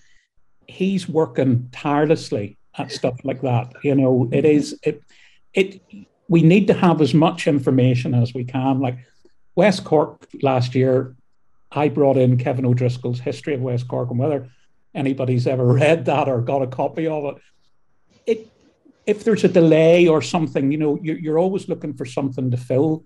he's 0.69 1.09
working 1.09 1.69
tirelessly 1.73 2.57
at 2.79 2.91
stuff 2.91 3.25
like 3.25 3.43
that. 3.43 3.73
You 3.83 3.95
know, 3.95 4.29
it 4.33 4.45
is 4.45 4.79
it 4.83 5.03
it 5.55 5.81
we 6.29 6.43
need 6.43 6.67
to 6.69 6.75
have 6.75 7.01
as 7.01 7.15
much 7.15 7.47
information 7.47 8.15
as 8.15 8.33
we 8.33 8.45
can. 8.45 8.81
Like 8.81 8.99
West 9.55 9.85
Cork 9.85 10.27
last 10.43 10.75
year, 10.75 11.15
I 11.71 11.89
brought 11.89 12.17
in 12.17 12.39
Kevin 12.39 12.67
O'Driscoll's 12.67 13.21
History 13.21 13.55
of 13.55 13.61
West 13.61 13.89
Cork 13.89 14.11
and 14.11 14.19
whether 14.19 14.49
anybody's 14.95 15.47
ever 15.47 15.67
read 15.83 16.07
that 16.07 16.29
or 16.29 16.41
got 16.41 16.63
a 16.63 16.67
copy 16.67 17.07
of 17.07 17.25
it. 17.25 17.43
It 18.27 18.49
if 19.07 19.25
there's 19.25 19.45
a 19.45 19.49
delay 19.49 20.07
or 20.07 20.23
something, 20.23 20.71
you 20.71 20.79
know, 20.79 20.99
you're, 21.03 21.19
you're 21.19 21.39
always 21.39 21.69
looking 21.69 21.95
for 21.95 22.05
something 22.05 22.51
to 22.51 22.57
fill. 22.57 23.05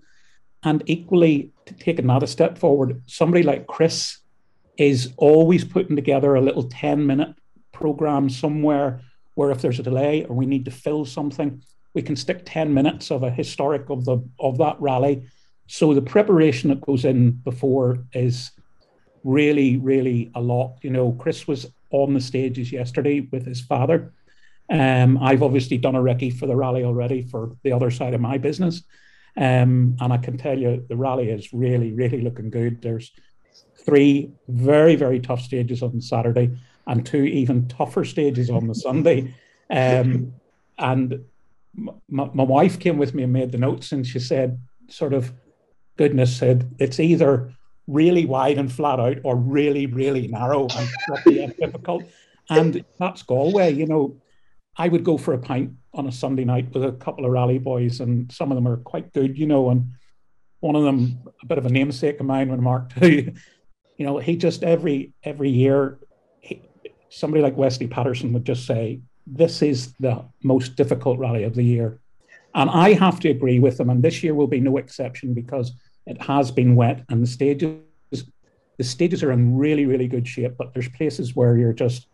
And 0.63 0.83
equally, 0.85 1.51
to 1.65 1.73
take 1.73 1.99
another 1.99 2.27
step 2.27 2.57
forward, 2.57 3.01
somebody 3.07 3.43
like 3.43 3.67
Chris 3.67 4.19
is 4.77 5.13
always 5.17 5.63
putting 5.63 5.95
together 5.95 6.35
a 6.35 6.41
little 6.41 6.63
10 6.63 7.05
minute 7.05 7.35
program 7.71 8.29
somewhere 8.29 9.01
where 9.37 9.51
if 9.51 9.61
there's 9.61 9.77
a 9.77 9.83
delay 9.83 10.25
or 10.25 10.35
we 10.35 10.47
need 10.47 10.65
to 10.65 10.71
fill 10.71 11.05
something, 11.05 11.61
we 11.93 12.01
can 12.01 12.15
stick 12.15 12.41
10 12.43 12.73
minutes 12.73 13.11
of 13.11 13.21
a 13.21 13.29
historic 13.29 13.87
of 13.91 14.03
the 14.03 14.17
of 14.39 14.57
that 14.57 14.75
rally. 14.79 15.29
So 15.67 15.93
the 15.93 16.01
preparation 16.01 16.69
that 16.69 16.81
goes 16.81 17.05
in 17.05 17.33
before 17.43 17.99
is 18.13 18.49
really, 19.23 19.77
really 19.77 20.31
a 20.33 20.41
lot. 20.41 20.79
You 20.81 20.89
know, 20.89 21.11
Chris 21.19 21.47
was 21.47 21.67
on 21.91 22.15
the 22.15 22.19
stages 22.19 22.71
yesterday 22.71 23.27
with 23.31 23.45
his 23.45 23.61
father. 23.61 24.11
Um, 24.71 25.19
I've 25.21 25.43
obviously 25.43 25.77
done 25.77 25.95
a 25.95 26.01
recce 26.01 26.33
for 26.33 26.47
the 26.47 26.55
rally 26.55 26.83
already 26.83 27.21
for 27.21 27.55
the 27.61 27.73
other 27.73 27.91
side 27.91 28.15
of 28.15 28.21
my 28.21 28.39
business. 28.39 28.81
Um, 29.37 29.97
and 30.01 30.11
I 30.11 30.17
can 30.17 30.39
tell 30.39 30.57
you 30.57 30.83
the 30.89 30.97
rally 30.97 31.29
is 31.29 31.53
really, 31.53 31.91
really 31.91 32.21
looking 32.21 32.49
good. 32.49 32.81
There's 32.81 33.11
three 33.85 34.31
very, 34.47 34.95
very 34.95 35.19
tough 35.19 35.41
stages 35.41 35.83
on 35.83 36.01
Saturday 36.01 36.57
and 36.87 37.05
two 37.05 37.23
even 37.23 37.67
tougher 37.67 38.05
stages 38.05 38.49
on 38.49 38.67
the 38.67 38.75
Sunday. 38.75 39.33
Um, 39.69 40.33
and 40.77 41.25
my, 41.75 42.29
my 42.33 42.43
wife 42.43 42.79
came 42.79 42.97
with 42.97 43.13
me 43.13 43.23
and 43.23 43.33
made 43.33 43.51
the 43.51 43.57
notes, 43.57 43.91
and 43.91 44.07
she 44.07 44.19
said, 44.19 44.59
sort 44.89 45.13
of, 45.13 45.33
goodness 45.97 46.35
said, 46.35 46.73
it's 46.79 46.99
either 46.99 47.53
really 47.87 48.25
wide 48.25 48.57
and 48.57 48.71
flat 48.71 48.99
out 48.99 49.17
or 49.23 49.35
really, 49.35 49.85
really 49.85 50.27
narrow 50.27 50.67
and 50.75 51.55
difficult. 51.57 52.03
And 52.49 52.83
that's 52.99 53.23
Galway. 53.23 53.73
You 53.73 53.85
know, 53.85 54.21
I 54.77 54.87
would 54.87 55.03
go 55.03 55.17
for 55.17 55.33
a 55.33 55.37
pint 55.37 55.73
on 55.93 56.07
a 56.07 56.11
Sunday 56.11 56.45
night 56.45 56.73
with 56.73 56.83
a 56.83 56.91
couple 56.93 57.25
of 57.25 57.31
rally 57.31 57.59
boys, 57.59 57.99
and 57.99 58.31
some 58.31 58.51
of 58.51 58.55
them 58.55 58.67
are 58.67 58.77
quite 58.77 59.11
good, 59.13 59.37
you 59.37 59.47
know. 59.47 59.69
And 59.69 59.93
one 60.59 60.75
of 60.75 60.83
them, 60.83 61.19
a 61.41 61.45
bit 61.45 61.57
of 61.57 61.65
a 61.65 61.69
namesake 61.69 62.19
of 62.19 62.25
mine, 62.25 62.49
when 62.49 62.61
Mark 62.61 62.93
too, 62.99 63.33
you 63.97 64.05
know, 64.05 64.17
he 64.19 64.37
just 64.37 64.63
every 64.63 65.13
every 65.23 65.49
year, 65.49 65.99
somebody 67.17 67.41
like 67.41 67.57
Wesley 67.57 67.87
Patterson 67.87 68.31
would 68.33 68.45
just 68.45 68.65
say, 68.65 68.99
"This 69.25 69.61
is 69.61 69.93
the 69.99 70.23
most 70.43 70.75
difficult 70.75 71.17
rally 71.17 71.43
of 71.43 71.55
the 71.55 71.63
year," 71.63 71.99
and 72.53 72.69
I 72.69 72.93
have 72.93 73.19
to 73.21 73.29
agree 73.29 73.59
with 73.59 73.77
them. 73.77 73.89
And 73.89 74.03
this 74.03 74.23
year 74.23 74.35
will 74.35 74.47
be 74.47 74.59
no 74.59 74.77
exception 74.77 75.33
because 75.33 75.73
it 76.05 76.21
has 76.21 76.51
been 76.51 76.75
wet, 76.75 77.03
and 77.09 77.21
the 77.23 77.27
stages 77.27 77.79
the 78.77 78.83
stages 78.83 79.23
are 79.23 79.31
in 79.31 79.57
really 79.57 79.85
really 79.85 80.07
good 80.07 80.27
shape. 80.27 80.55
But 80.57 80.73
there's 80.73 80.89
places 80.89 81.35
where 81.35 81.57
you're 81.57 81.73
just 81.73 82.07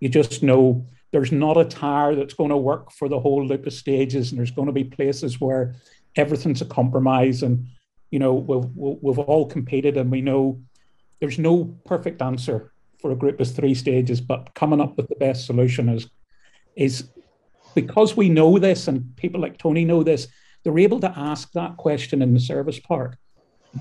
you 0.00 0.08
just 0.08 0.42
know 0.42 0.86
there's 1.12 1.32
not 1.32 1.56
a 1.58 1.64
tire 1.64 2.14
that's 2.14 2.34
going 2.34 2.50
to 2.50 2.56
work 2.56 2.90
for 2.90 3.08
the 3.08 3.20
whole 3.20 3.46
loop 3.46 3.66
of 3.66 3.72
stages, 3.72 4.30
and 4.30 4.38
there's 4.38 4.50
going 4.50 4.66
to 4.66 4.80
be 4.80 4.84
places 4.84 5.40
where 5.40 5.74
everything's 6.16 6.62
a 6.62 6.66
compromise. 6.66 7.42
And 7.42 7.66
you 8.10 8.18
know, 8.18 8.34
we've 8.34 8.70
we've 9.02 9.18
all 9.18 9.46
competed, 9.46 9.96
and 9.98 10.10
we 10.10 10.22
know 10.22 10.60
there's 11.20 11.38
no 11.38 11.76
perfect 11.84 12.22
answer 12.22 12.72
for 13.00 13.10
a 13.12 13.16
group 13.16 13.40
of 13.40 13.52
three 13.52 13.74
stages, 13.74 14.20
but 14.20 14.54
coming 14.54 14.80
up 14.80 14.96
with 14.96 15.08
the 15.08 15.16
best 15.16 15.46
solution 15.46 15.88
is 15.88 16.08
is 16.76 17.08
because 17.74 18.16
we 18.16 18.28
know 18.28 18.58
this, 18.58 18.88
and 18.88 19.16
people 19.16 19.40
like 19.40 19.58
Tony 19.58 19.84
know 19.84 20.02
this. 20.02 20.28
They're 20.62 20.78
able 20.78 21.00
to 21.00 21.12
ask 21.16 21.52
that 21.52 21.76
question 21.76 22.22
in 22.22 22.34
the 22.34 22.40
service 22.40 22.80
park, 22.80 23.16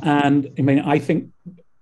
and 0.01 0.51
I 0.57 0.61
mean, 0.61 0.79
I 0.79 0.99
think 0.99 1.31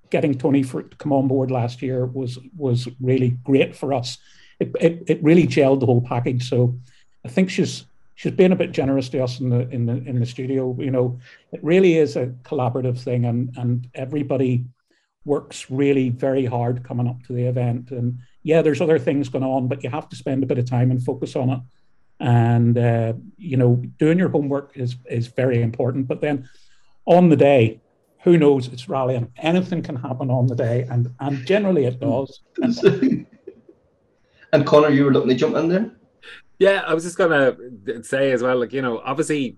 getting 0.09 0.37
Tony 0.37 0.63
for, 0.63 0.83
to 0.83 0.97
come 0.97 1.11
on 1.11 1.27
board 1.27 1.51
last 1.51 1.81
year 1.81 2.05
was 2.05 2.39
was 2.55 2.87
really 2.99 3.31
great 3.43 3.75
for 3.75 3.93
us 3.93 4.17
it, 4.59 4.71
it, 4.79 5.03
it 5.07 5.23
really 5.23 5.47
gelled 5.47 5.79
the 5.79 5.85
whole 5.85 6.01
package. 6.01 6.47
So 6.47 6.77
I 7.25 7.29
think 7.29 7.49
she's 7.49 7.85
she's 8.15 8.31
been 8.31 8.51
a 8.51 8.55
bit 8.55 8.71
generous 8.71 9.09
to 9.09 9.23
us 9.23 9.39
in 9.39 9.49
the 9.49 9.69
in 9.69 9.85
the 9.85 9.93
in 9.93 10.19
the 10.19 10.25
studio. 10.25 10.75
You 10.79 10.91
know, 10.91 11.19
it 11.51 11.63
really 11.63 11.97
is 11.97 12.15
a 12.15 12.27
collaborative 12.43 12.99
thing, 12.99 13.25
and 13.25 13.55
and 13.57 13.87
everybody 13.93 14.65
works 15.25 15.69
really 15.69 16.09
very 16.09 16.45
hard 16.45 16.83
coming 16.83 17.07
up 17.07 17.23
to 17.23 17.33
the 17.33 17.45
event. 17.45 17.91
And 17.91 18.19
yeah, 18.43 18.61
there's 18.61 18.81
other 18.81 18.99
things 18.99 19.29
going 19.29 19.43
on, 19.43 19.67
but 19.67 19.83
you 19.83 19.89
have 19.89 20.09
to 20.09 20.15
spend 20.15 20.43
a 20.43 20.45
bit 20.45 20.57
of 20.57 20.69
time 20.69 20.91
and 20.91 21.03
focus 21.03 21.35
on 21.35 21.49
it. 21.49 21.59
And 22.19 22.77
uh, 22.77 23.13
you 23.37 23.57
know, 23.57 23.75
doing 23.97 24.17
your 24.17 24.29
homework 24.29 24.71
is 24.75 24.95
is 25.09 25.27
very 25.27 25.61
important. 25.61 26.07
But 26.07 26.21
then 26.21 26.49
on 27.05 27.29
the 27.29 27.35
day, 27.35 27.81
who 28.23 28.37
knows? 28.37 28.67
It's 28.67 28.87
rallying. 28.87 29.31
Anything 29.37 29.81
can 29.81 29.97
happen 29.97 30.29
on 30.29 30.47
the 30.47 30.55
day, 30.55 30.87
and 30.89 31.09
and 31.19 31.45
generally 31.45 31.85
it 31.85 31.99
does. 31.99 32.41
And 34.53 34.67
Connor, 34.67 34.89
you 34.89 35.03
were 35.05 35.11
looking 35.11 35.29
to 35.29 35.35
jump 35.35 35.55
in 35.55 35.67
there. 35.67 35.91
Yeah, 36.59 36.83
I 36.85 36.93
was 36.93 37.03
just 37.03 37.17
gonna 37.17 37.57
say 38.03 38.31
as 38.31 38.43
well, 38.43 38.59
like 38.59 38.71
you 38.71 38.83
know, 38.83 38.99
obviously 38.99 39.57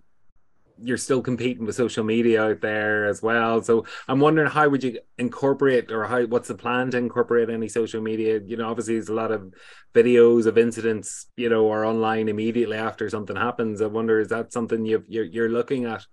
you're 0.81 0.97
still 0.97 1.21
competing 1.21 1.65
with 1.65 1.75
social 1.75 2.03
media 2.03 2.43
out 2.43 2.61
there 2.61 3.05
as 3.05 3.21
well. 3.21 3.61
So 3.61 3.85
I'm 4.07 4.19
wondering 4.19 4.49
how 4.49 4.67
would 4.69 4.83
you 4.83 4.99
incorporate 5.17 5.91
or 5.91 6.05
how 6.05 6.25
what's 6.25 6.47
the 6.47 6.55
plan 6.55 6.91
to 6.91 6.97
incorporate 6.97 7.49
any 7.49 7.67
social 7.69 8.01
media? 8.01 8.39
You 8.45 8.57
know, 8.57 8.69
obviously 8.69 8.95
there's 8.95 9.09
a 9.09 9.13
lot 9.13 9.31
of 9.31 9.53
videos 9.93 10.45
of 10.45 10.57
incidents, 10.57 11.27
you 11.37 11.49
know, 11.49 11.71
are 11.71 11.85
online 11.85 12.29
immediately 12.29 12.77
after 12.77 13.09
something 13.09 13.35
happens. 13.35 13.81
I 13.81 13.87
wonder 13.87 14.19
is 14.19 14.29
that 14.29 14.51
something 14.51 14.85
you 14.85 15.03
you're, 15.07 15.25
you're 15.25 15.49
looking 15.49 15.85
at? 15.85 16.05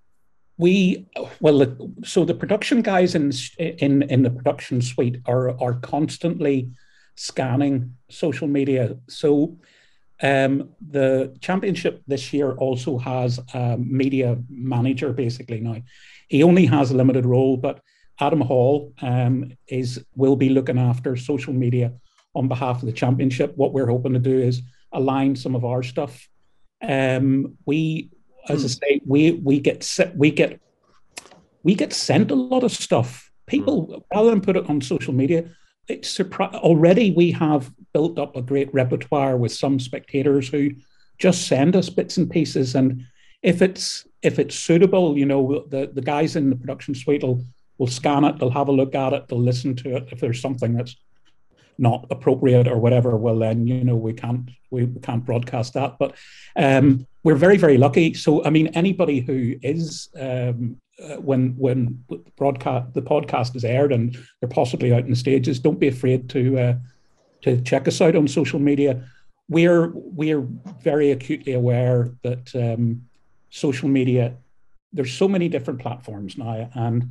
We 0.58 1.06
well, 1.40 1.76
so 2.04 2.24
the 2.24 2.34
production 2.34 2.82
guys 2.82 3.14
in 3.14 3.32
in 3.58 4.02
in 4.02 4.22
the 4.22 4.30
production 4.30 4.80
suite 4.80 5.20
are 5.26 5.50
are 5.60 5.74
constantly 5.74 6.70
scanning 7.16 7.94
social 8.10 8.48
media. 8.48 8.96
So 9.08 9.58
um, 10.22 10.70
the 10.80 11.36
championship 11.40 12.02
this 12.06 12.32
year 12.32 12.52
also 12.52 12.96
has 12.98 13.40
a 13.54 13.76
media 13.76 14.38
manager 14.48 15.12
basically 15.12 15.60
now. 15.60 15.82
He 16.28 16.42
only 16.42 16.64
has 16.66 16.90
a 16.90 16.96
limited 16.96 17.26
role, 17.26 17.56
but 17.56 17.80
Adam 18.20 18.40
Hall 18.40 18.92
um, 19.02 19.52
is 19.66 20.04
will 20.14 20.36
be 20.36 20.48
looking 20.48 20.78
after 20.78 21.16
social 21.16 21.52
media 21.52 21.92
on 22.34 22.46
behalf 22.46 22.80
of 22.80 22.86
the 22.86 22.92
championship. 22.92 23.52
What 23.56 23.72
we're 23.72 23.88
hoping 23.88 24.12
to 24.12 24.20
do 24.20 24.38
is 24.38 24.62
align 24.92 25.34
some 25.34 25.56
of 25.56 25.64
our 25.64 25.82
stuff. 25.82 26.28
Um, 26.80 27.58
we, 27.66 28.10
as 28.48 28.60
I 28.60 28.68
hmm. 28.68 28.68
say, 28.68 29.00
we 29.04 29.32
we 29.32 29.58
get 29.58 29.98
we 30.14 30.30
get 30.30 30.60
we 31.64 31.74
get 31.74 31.92
sent 31.92 32.30
a 32.30 32.36
lot 32.36 32.62
of 32.62 32.70
stuff. 32.70 33.30
People 33.46 33.86
hmm. 33.86 33.98
rather 34.14 34.30
than 34.30 34.40
put 34.40 34.56
it 34.56 34.70
on 34.70 34.80
social 34.80 35.12
media, 35.12 35.50
it's 35.88 36.18
already 36.20 37.10
we 37.10 37.32
have 37.32 37.70
built 37.92 38.18
up 38.18 38.36
a 38.36 38.42
great 38.42 38.72
repertoire 38.72 39.36
with 39.36 39.52
some 39.52 39.80
spectators 39.80 40.48
who 40.48 40.70
just 41.18 41.46
send 41.46 41.76
us 41.76 41.88
bits 41.88 42.16
and 42.16 42.30
pieces. 42.30 42.74
And 42.74 43.04
if 43.42 43.62
it's 43.62 44.06
if 44.22 44.38
it's 44.38 44.54
suitable 44.54 45.18
you 45.18 45.26
know 45.26 45.64
the 45.68 45.90
the 45.92 46.00
guys 46.00 46.36
in 46.36 46.50
the 46.50 46.56
production 46.56 46.94
suite 46.94 47.24
will 47.24 47.44
will 47.78 47.88
scan 47.88 48.24
it 48.24 48.38
they'll 48.38 48.50
have 48.50 48.68
a 48.68 48.72
look 48.72 48.94
at 48.94 49.12
it 49.12 49.26
they'll 49.28 49.40
listen 49.40 49.74
to 49.76 49.96
it. 49.96 50.08
If 50.12 50.20
there's 50.20 50.40
something 50.40 50.74
that's 50.74 50.96
not 51.78 52.06
appropriate 52.10 52.68
or 52.68 52.78
whatever 52.78 53.16
well 53.16 53.38
then 53.38 53.66
you 53.66 53.82
know 53.82 53.96
we 53.96 54.12
can't 54.12 54.50
we 54.70 54.86
can't 55.02 55.24
broadcast 55.24 55.74
that. 55.74 55.98
But 55.98 56.14
um, 56.54 57.06
we're 57.24 57.34
very 57.34 57.56
very 57.56 57.78
lucky. 57.78 58.14
So 58.14 58.44
i 58.44 58.50
mean 58.50 58.68
anybody 58.68 59.20
who 59.20 59.56
is 59.62 60.08
um, 60.18 60.76
uh, 61.02 61.16
when 61.16 61.54
when 61.58 62.04
broadcast 62.36 62.94
the 62.94 63.02
podcast 63.02 63.56
is 63.56 63.64
aired 63.64 63.92
and 63.92 64.16
they're 64.40 64.48
possibly 64.48 64.92
out 64.92 65.04
in 65.04 65.10
the 65.10 65.16
stages, 65.16 65.58
don't 65.58 65.80
be 65.80 65.88
afraid 65.88 66.28
to 66.30 66.58
uh, 66.58 66.74
to 67.42 67.60
check 67.62 67.88
us 67.88 68.00
out 68.00 68.16
on 68.16 68.28
social 68.28 68.58
media. 68.58 69.02
We're 69.48 69.92
we're 69.94 70.46
very 70.82 71.10
acutely 71.10 71.54
aware 71.54 72.10
that 72.22 72.54
um, 72.54 73.02
social 73.50 73.88
media. 73.88 74.34
There's 74.92 75.12
so 75.12 75.26
many 75.26 75.48
different 75.48 75.80
platforms 75.80 76.36
now, 76.36 76.70
and 76.74 77.10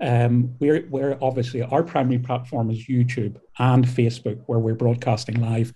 um, 0.00 0.54
we're 0.58 0.86
we're 0.88 1.18
obviously 1.20 1.62
our 1.62 1.82
primary 1.82 2.18
platform 2.18 2.70
is 2.70 2.86
YouTube 2.86 3.36
and 3.58 3.84
Facebook, 3.84 4.40
where 4.46 4.58
we're 4.58 4.74
broadcasting 4.74 5.40
live. 5.40 5.72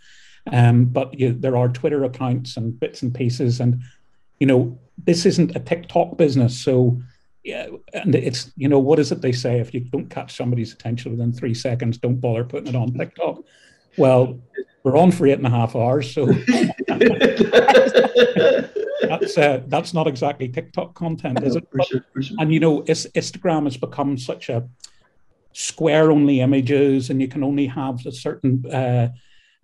Um, 0.50 0.86
but 0.86 1.18
you, 1.18 1.32
there 1.32 1.56
are 1.56 1.68
Twitter 1.68 2.04
accounts 2.04 2.56
and 2.56 2.78
bits 2.78 3.02
and 3.02 3.14
pieces, 3.14 3.61
and 3.61 3.82
you 4.38 4.46
know 4.46 4.78
this 5.04 5.26
isn't 5.26 5.56
a 5.56 5.61
TikTok 5.61 6.16
business, 6.16 6.58
so 6.58 7.00
yeah, 7.43 7.68
and 7.95 8.14
it's 8.14 8.53
you 8.57 8.68
know 8.68 8.78
what 8.78 8.99
is 8.99 9.12
it 9.12 9.22
they 9.22 9.32
say? 9.32 9.61
If 9.61 9.72
you 9.72 9.80
don't 9.80 10.11
catch 10.11 10.36
somebody's 10.36 10.72
attention 10.72 11.12
within 11.12 11.32
three 11.32 11.55
seconds, 11.55 11.99
don't 11.99 12.20
bother 12.20 12.45
putting 12.45 12.68
it 12.68 12.76
on 12.76 12.93
TikTok. 12.99 13.43
Well, 13.97 14.41
we're 14.82 14.97
on 14.97 15.11
for 15.11 15.26
eight 15.26 15.38
and 15.38 15.47
a 15.47 15.51
half 15.51 15.74
hours, 15.74 16.12
so 16.12 16.26
that's 19.03 19.38
uh, 19.38 19.62
that's 19.66 19.95
not 19.95 20.07
exactly 20.07 20.49
TikTok 20.49 20.95
content, 20.95 21.43
is 21.43 21.57
it? 21.57 21.66
Sure, 21.86 22.05
sure. 22.20 22.36
And 22.38 22.53
you 22.53 22.61
know, 22.61 22.82
Instagram 22.82 23.64
has 23.64 23.76
become 23.76 24.18
such 24.18 24.49
a 24.49 24.68
square 25.53 26.11
only 26.11 26.41
images, 26.41 27.11
and 27.11 27.20
you 27.20 27.28
can 27.28 27.43
only 27.43 27.66
have 27.66 28.05
a 28.07 28.12
certain 28.12 28.64
uh, 28.70 29.09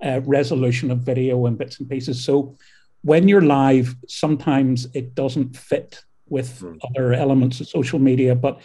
uh, 0.04 0.20
resolution 0.24 0.90
of 0.90 1.00
video 1.00 1.46
and 1.46 1.58
bits 1.58 1.78
and 1.78 1.88
pieces. 1.88 2.24
So 2.24 2.56
when 3.02 3.28
you're 3.28 3.42
live, 3.42 3.94
sometimes 4.08 4.88
it 4.94 5.14
doesn't 5.14 5.56
fit 5.56 6.02
with 6.28 6.60
mm. 6.60 6.78
other 6.88 7.12
elements 7.12 7.60
of 7.60 7.68
social 7.68 7.98
media. 7.98 8.34
But 8.34 8.60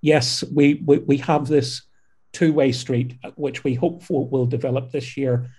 yes, 0.00 0.44
we, 0.44 0.82
we, 0.84 0.98
we 0.98 1.16
have 1.18 1.46
this 1.46 1.82
two 2.32 2.52
way 2.52 2.72
street, 2.72 3.16
which 3.36 3.64
we 3.64 3.74
hope 3.74 4.02
for 4.02 4.26
will 4.26 4.46
develop 4.46 4.90
this 4.90 5.16
year. 5.16 5.50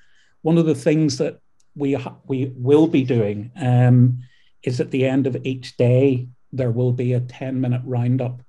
One 0.41 0.57
of 0.57 0.65
the 0.65 0.75
things 0.75 1.17
that 1.17 1.39
we, 1.75 1.93
ha- 1.93 2.17
we 2.25 2.51
will 2.55 2.87
be 2.87 3.03
doing 3.03 3.51
um, 3.59 4.19
is 4.63 4.79
at 4.79 4.91
the 4.91 5.05
end 5.05 5.27
of 5.27 5.37
each 5.45 5.77
day, 5.77 6.27
there 6.51 6.71
will 6.71 6.93
be 6.93 7.13
a 7.13 7.19
10 7.19 7.59
minute 7.59 7.81
roundup 7.83 8.41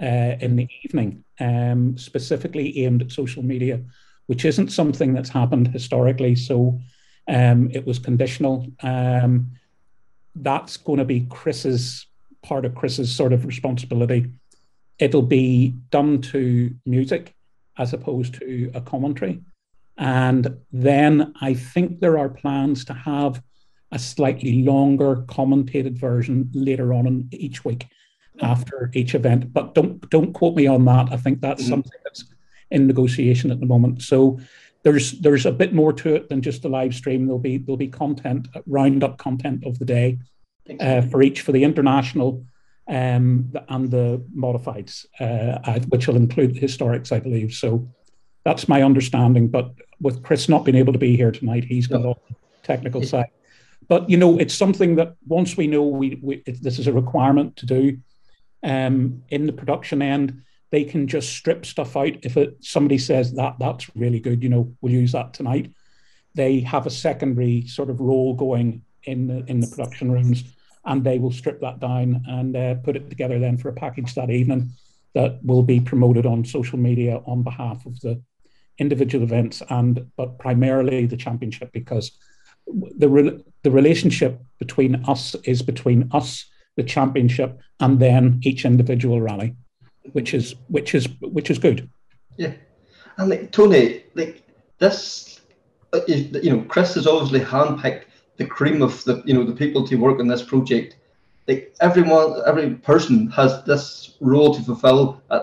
uh, 0.00 0.36
in 0.40 0.56
the 0.56 0.68
evening, 0.84 1.24
um, 1.40 1.98
specifically 1.98 2.84
aimed 2.84 3.02
at 3.02 3.12
social 3.12 3.42
media, 3.42 3.80
which 4.26 4.44
isn't 4.44 4.70
something 4.70 5.12
that's 5.12 5.28
happened 5.28 5.68
historically. 5.68 6.34
So 6.34 6.80
Um, 7.28 7.70
it 7.72 7.86
was 7.86 7.98
conditional. 7.98 8.66
Um, 8.82 9.52
that's 10.34 10.78
going 10.78 10.98
to 10.98 11.04
be 11.04 11.26
Chris's 11.28 12.06
part 12.42 12.64
of 12.64 12.74
Chris's 12.74 13.14
sort 13.14 13.32
of 13.32 13.44
responsibility. 13.44 14.30
It'll 14.98 15.22
be 15.22 15.74
done 15.90 16.20
to 16.22 16.74
music 16.86 17.34
as 17.76 17.92
opposed 17.92 18.34
to 18.34 18.70
a 18.74 18.80
commentary. 18.80 19.40
And 19.96 20.58
then 20.72 21.34
I 21.40 21.54
think 21.54 22.00
there 22.00 22.18
are 22.18 22.28
plans 22.28 22.84
to 22.86 22.94
have 22.94 23.42
a 23.90 23.98
slightly 23.98 24.62
longer 24.62 25.16
commentated 25.26 25.98
version 25.98 26.50
later 26.52 26.92
on 26.92 27.06
in 27.06 27.28
each 27.32 27.64
week 27.64 27.86
after 28.40 28.90
each 28.94 29.14
event. 29.14 29.52
But 29.52 29.74
don't 29.74 30.08
don't 30.10 30.32
quote 30.32 30.54
me 30.54 30.66
on 30.66 30.84
that. 30.84 31.12
I 31.12 31.16
think 31.16 31.40
that's 31.40 31.62
mm-hmm. 31.62 31.70
something 31.70 32.00
that's 32.04 32.24
in 32.70 32.86
negotiation 32.86 33.50
at 33.50 33.60
the 33.60 33.66
moment. 33.66 34.02
So 34.02 34.38
there's 34.82 35.12
there's 35.20 35.46
a 35.46 35.52
bit 35.52 35.72
more 35.72 35.92
to 35.94 36.14
it 36.14 36.28
than 36.28 36.42
just 36.42 36.62
the 36.62 36.68
live 36.68 36.94
stream. 36.94 37.26
There'll 37.26 37.38
be 37.38 37.58
there'll 37.58 37.76
be 37.76 37.88
content, 37.88 38.48
roundup 38.66 39.18
content 39.18 39.64
of 39.64 39.78
the 39.78 39.84
day 39.84 40.18
uh, 40.80 41.02
for 41.02 41.22
each 41.22 41.40
for 41.42 41.52
the 41.52 41.64
international 41.64 42.44
um, 42.88 43.52
and 43.68 43.90
the 43.90 44.24
modifieds, 44.34 45.06
uh, 45.20 45.78
which 45.88 46.06
will 46.06 46.16
include 46.16 46.54
the 46.54 46.60
historics, 46.60 47.12
I 47.12 47.20
believe. 47.20 47.52
So 47.52 47.88
that's 48.44 48.68
my 48.68 48.82
understanding. 48.82 49.48
But 49.48 49.72
with 50.00 50.22
Chris 50.22 50.48
not 50.48 50.64
being 50.64 50.76
able 50.76 50.92
to 50.92 50.98
be 50.98 51.16
here 51.16 51.30
tonight, 51.30 51.64
he's 51.64 51.86
got 51.86 52.02
no. 52.02 52.18
the 52.28 52.34
technical 52.62 53.02
side. 53.02 53.30
But 53.88 54.08
you 54.08 54.16
know, 54.16 54.38
it's 54.38 54.54
something 54.54 54.96
that 54.96 55.14
once 55.26 55.56
we 55.56 55.66
know 55.66 55.82
we, 55.82 56.18
we 56.22 56.42
this 56.46 56.78
is 56.78 56.86
a 56.86 56.92
requirement 56.92 57.56
to 57.56 57.66
do 57.66 57.98
um, 58.62 59.22
in 59.28 59.46
the 59.46 59.52
production 59.52 60.02
end, 60.02 60.42
they 60.70 60.84
can 60.84 61.06
just 61.06 61.30
strip 61.30 61.64
stuff 61.64 61.96
out. 61.96 62.12
If 62.22 62.36
it, 62.36 62.56
somebody 62.60 62.98
says 62.98 63.32
that 63.34 63.56
that's 63.58 63.94
really 63.96 64.20
good, 64.20 64.42
you 64.42 64.48
know, 64.48 64.74
we'll 64.80 64.92
use 64.92 65.12
that 65.12 65.32
tonight. 65.32 65.72
They 66.34 66.60
have 66.60 66.86
a 66.86 66.90
secondary 66.90 67.66
sort 67.66 67.90
of 67.90 68.00
role 68.00 68.34
going 68.34 68.82
in 69.04 69.26
the 69.26 69.44
in 69.46 69.60
the 69.60 69.66
production 69.66 70.12
rooms, 70.12 70.44
and 70.88 71.04
they 71.04 71.18
will 71.18 71.30
strip 71.30 71.60
that 71.60 71.78
down 71.78 72.24
and 72.26 72.56
uh, 72.56 72.74
put 72.76 72.96
it 72.96 73.08
together 73.08 73.38
then 73.38 73.56
for 73.56 73.68
a 73.68 73.74
package 73.74 74.14
that 74.14 74.30
evening 74.30 74.70
that 75.14 75.38
will 75.44 75.62
be 75.62 75.80
promoted 75.80 76.26
on 76.26 76.44
social 76.44 76.78
media 76.78 77.22
on 77.26 77.42
behalf 77.42 77.86
of 77.86 77.98
the 78.00 78.20
individual 78.78 79.24
events 79.24 79.62
and 79.70 80.10
but 80.16 80.38
primarily 80.38 81.06
the 81.06 81.16
championship 81.16 81.70
because 81.72 82.12
the 82.96 83.08
re- 83.08 83.44
the 83.62 83.70
relationship 83.70 84.40
between 84.58 84.96
us 85.06 85.34
is 85.44 85.62
between 85.62 86.08
us 86.12 86.44
the 86.76 86.82
championship 86.82 87.58
and 87.80 88.00
then 88.00 88.40
each 88.42 88.64
individual 88.64 89.20
rally 89.20 89.54
which 90.12 90.34
is 90.34 90.54
which 90.68 90.94
is 90.94 91.06
which 91.20 91.50
is 91.50 91.58
good. 91.58 91.88
Yeah. 92.36 92.52
And 93.16 93.28
like 93.28 93.50
tony 93.52 94.04
like 94.14 94.44
this 94.78 95.40
uh, 95.92 96.00
you 96.06 96.50
know 96.50 96.62
chris 96.68 96.94
has 96.94 97.06
obviously 97.06 97.40
handpicked 97.40 98.04
the 98.38 98.46
cream 98.46 98.82
of 98.82 99.04
the 99.04 99.22
you 99.26 99.34
know 99.34 99.44
the 99.44 99.52
people 99.52 99.86
to 99.86 99.96
work 99.96 100.18
on 100.20 100.28
this 100.28 100.42
project. 100.42 100.96
Like 101.46 101.74
everyone 101.80 102.40
every 102.46 102.74
person 102.74 103.28
has 103.30 103.62
this 103.64 104.16
role 104.20 104.54
to 104.54 104.62
fulfill. 104.62 105.20
Uh, 105.30 105.40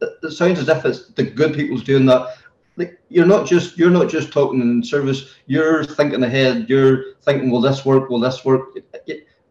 it 0.00 0.32
sounds 0.32 0.58
as 0.58 0.68
if 0.68 0.84
it's 0.84 1.08
the 1.08 1.22
good 1.22 1.54
people's 1.54 1.84
doing 1.84 2.06
that. 2.06 2.36
Like 2.76 2.98
you're 3.08 3.26
not 3.26 3.46
just 3.46 3.76
you're 3.76 3.90
not 3.90 4.08
just 4.08 4.32
talking 4.32 4.60
in 4.60 4.82
service. 4.82 5.34
You're 5.46 5.84
thinking 5.84 6.22
ahead. 6.22 6.68
You're 6.68 7.14
thinking 7.22 7.50
will 7.50 7.60
this 7.60 7.84
work? 7.84 8.08
Will 8.08 8.20
this 8.20 8.44
work? 8.44 8.76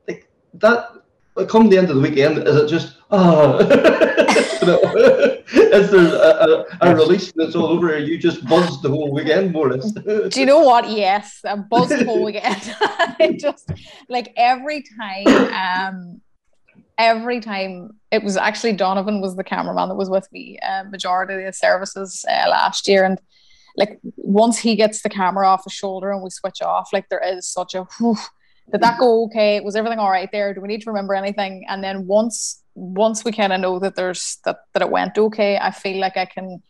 Like 0.08 0.28
that 0.56 0.90
come 1.48 1.70
the 1.70 1.78
end 1.78 1.90
of 1.90 1.96
the 1.96 2.02
weekend 2.02 2.40
is 2.40 2.56
it 2.56 2.68
just 2.68 2.98
oh. 3.12 3.60
is 5.52 5.92
there 5.92 6.06
a, 6.06 6.66
a, 6.82 6.92
a, 6.92 6.96
release 6.96 7.32
that's 7.36 7.56
all 7.56 7.68
over 7.68 7.90
here, 7.90 8.06
you 8.06 8.18
just 8.18 8.46
buzzed 8.48 8.82
the 8.84 8.90
whole 8.90 9.12
weekend 9.12 9.52
more 9.52 9.70
do 9.70 10.30
you 10.36 10.46
know 10.46 10.60
what? 10.60 10.90
Yes 10.90 11.42
i 11.46 11.56
buzzed 11.56 11.98
the 11.98 12.06
whole 12.06 12.24
weekend. 12.30 12.76
It 13.20 13.40
just 13.40 13.72
like 14.08 14.34
every 14.38 14.84
time 14.98 15.28
um 15.54 16.22
every 16.98 17.40
time 17.40 17.92
it 18.12 18.24
was 18.24 18.38
actually 18.38 18.74
Donovan 18.74 19.22
was 19.22 19.36
the 19.36 19.44
cameraman 19.44 19.90
that 19.90 19.96
was 19.96 20.10
with 20.10 20.28
me 20.32 20.60
uh, 20.60 20.84
majority 20.86 21.34
of 21.36 21.46
the 21.46 21.54
services 21.54 22.26
uh, 22.30 22.50
last 22.50 22.88
year. 22.88 23.06
And 23.06 23.20
like 23.78 24.00
once 24.18 24.58
he 24.60 24.76
gets 24.76 25.02
the 25.02 25.10
camera 25.10 25.48
off 25.48 25.64
his 25.64 25.74
shoulder 25.74 26.12
and 26.12 26.22
we 26.22 26.30
switch 26.30 26.62
off 26.62 26.90
like 26.92 27.08
there 27.10 27.24
is 27.24 27.48
such 27.48 27.74
a 27.74 27.86
whew, 27.98 28.18
did 28.72 28.82
that 28.82 29.00
go 29.00 29.26
okay? 29.26 29.62
Was 29.62 29.76
everything 29.76 30.00
all 30.00 30.12
right 30.12 30.30
there? 30.32 30.54
Do 30.54 30.62
we 30.62 30.68
need 30.68 30.82
to 30.82 30.92
remember 30.92 31.16
anything? 31.16 31.66
And 31.70 31.84
then 31.84 32.06
once 32.06 32.59
once 32.76 33.24
we 33.24 33.32
kind 33.32 33.54
of 33.54 33.60
know 33.60 33.80
that 33.80 33.96
there's 33.96 34.38
that 34.46 34.60
that 34.74 34.82
it 34.82 34.90
went 34.90 35.18
okay 35.18 35.58
I 35.58 35.72
feel 35.72 36.00
like 36.00 36.18
I 36.18 36.26
can 36.26 36.62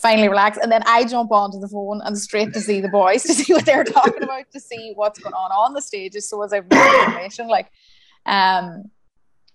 finally 0.00 0.28
relax. 0.28 0.58
And 0.58 0.70
then 0.70 0.82
I 0.86 1.04
jump 1.04 1.30
onto 1.30 1.58
the 1.58 1.68
phone 1.68 2.00
and 2.04 2.18
straight 2.18 2.52
to 2.54 2.60
see 2.60 2.80
the 2.80 2.88
boys 2.88 3.22
to 3.24 3.34
see 3.34 3.52
what 3.52 3.64
they're 3.64 3.84
talking 3.84 4.22
about 4.22 4.50
to 4.52 4.60
see 4.60 4.92
what's 4.94 5.18
going 5.18 5.34
on 5.34 5.50
on 5.52 5.74
the 5.74 5.82
stages 5.82 6.28
so 6.28 6.42
as 6.42 6.52
I've 6.52 6.64
information 6.64 7.48
like 7.48 7.70
um 8.26 8.90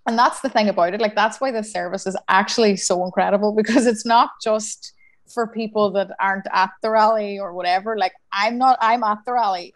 and 0.06 0.18
that's 0.18 0.40
the 0.42 0.50
thing 0.50 0.70
about 0.70 0.94
it 0.94 1.02
like 1.02 1.16
that's 1.16 1.42
why 1.42 1.52
this 1.52 1.72
service 1.72 2.08
is 2.08 2.16
actually 2.28 2.76
so 2.78 3.04
incredible 3.06 3.54
because 3.54 3.86
it's 3.86 4.06
not 4.06 4.30
just 4.44 4.94
for 5.34 5.48
people 5.48 5.92
that 5.92 6.12
aren't 6.20 6.46
at 6.52 6.72
the 6.82 6.90
rally 6.90 7.40
or 7.40 7.54
whatever 7.54 7.98
like 7.98 8.14
i'm 8.32 8.58
not 8.58 8.78
i'm 8.82 9.04
at 9.04 9.20
the 9.26 9.34
rally 9.34 9.72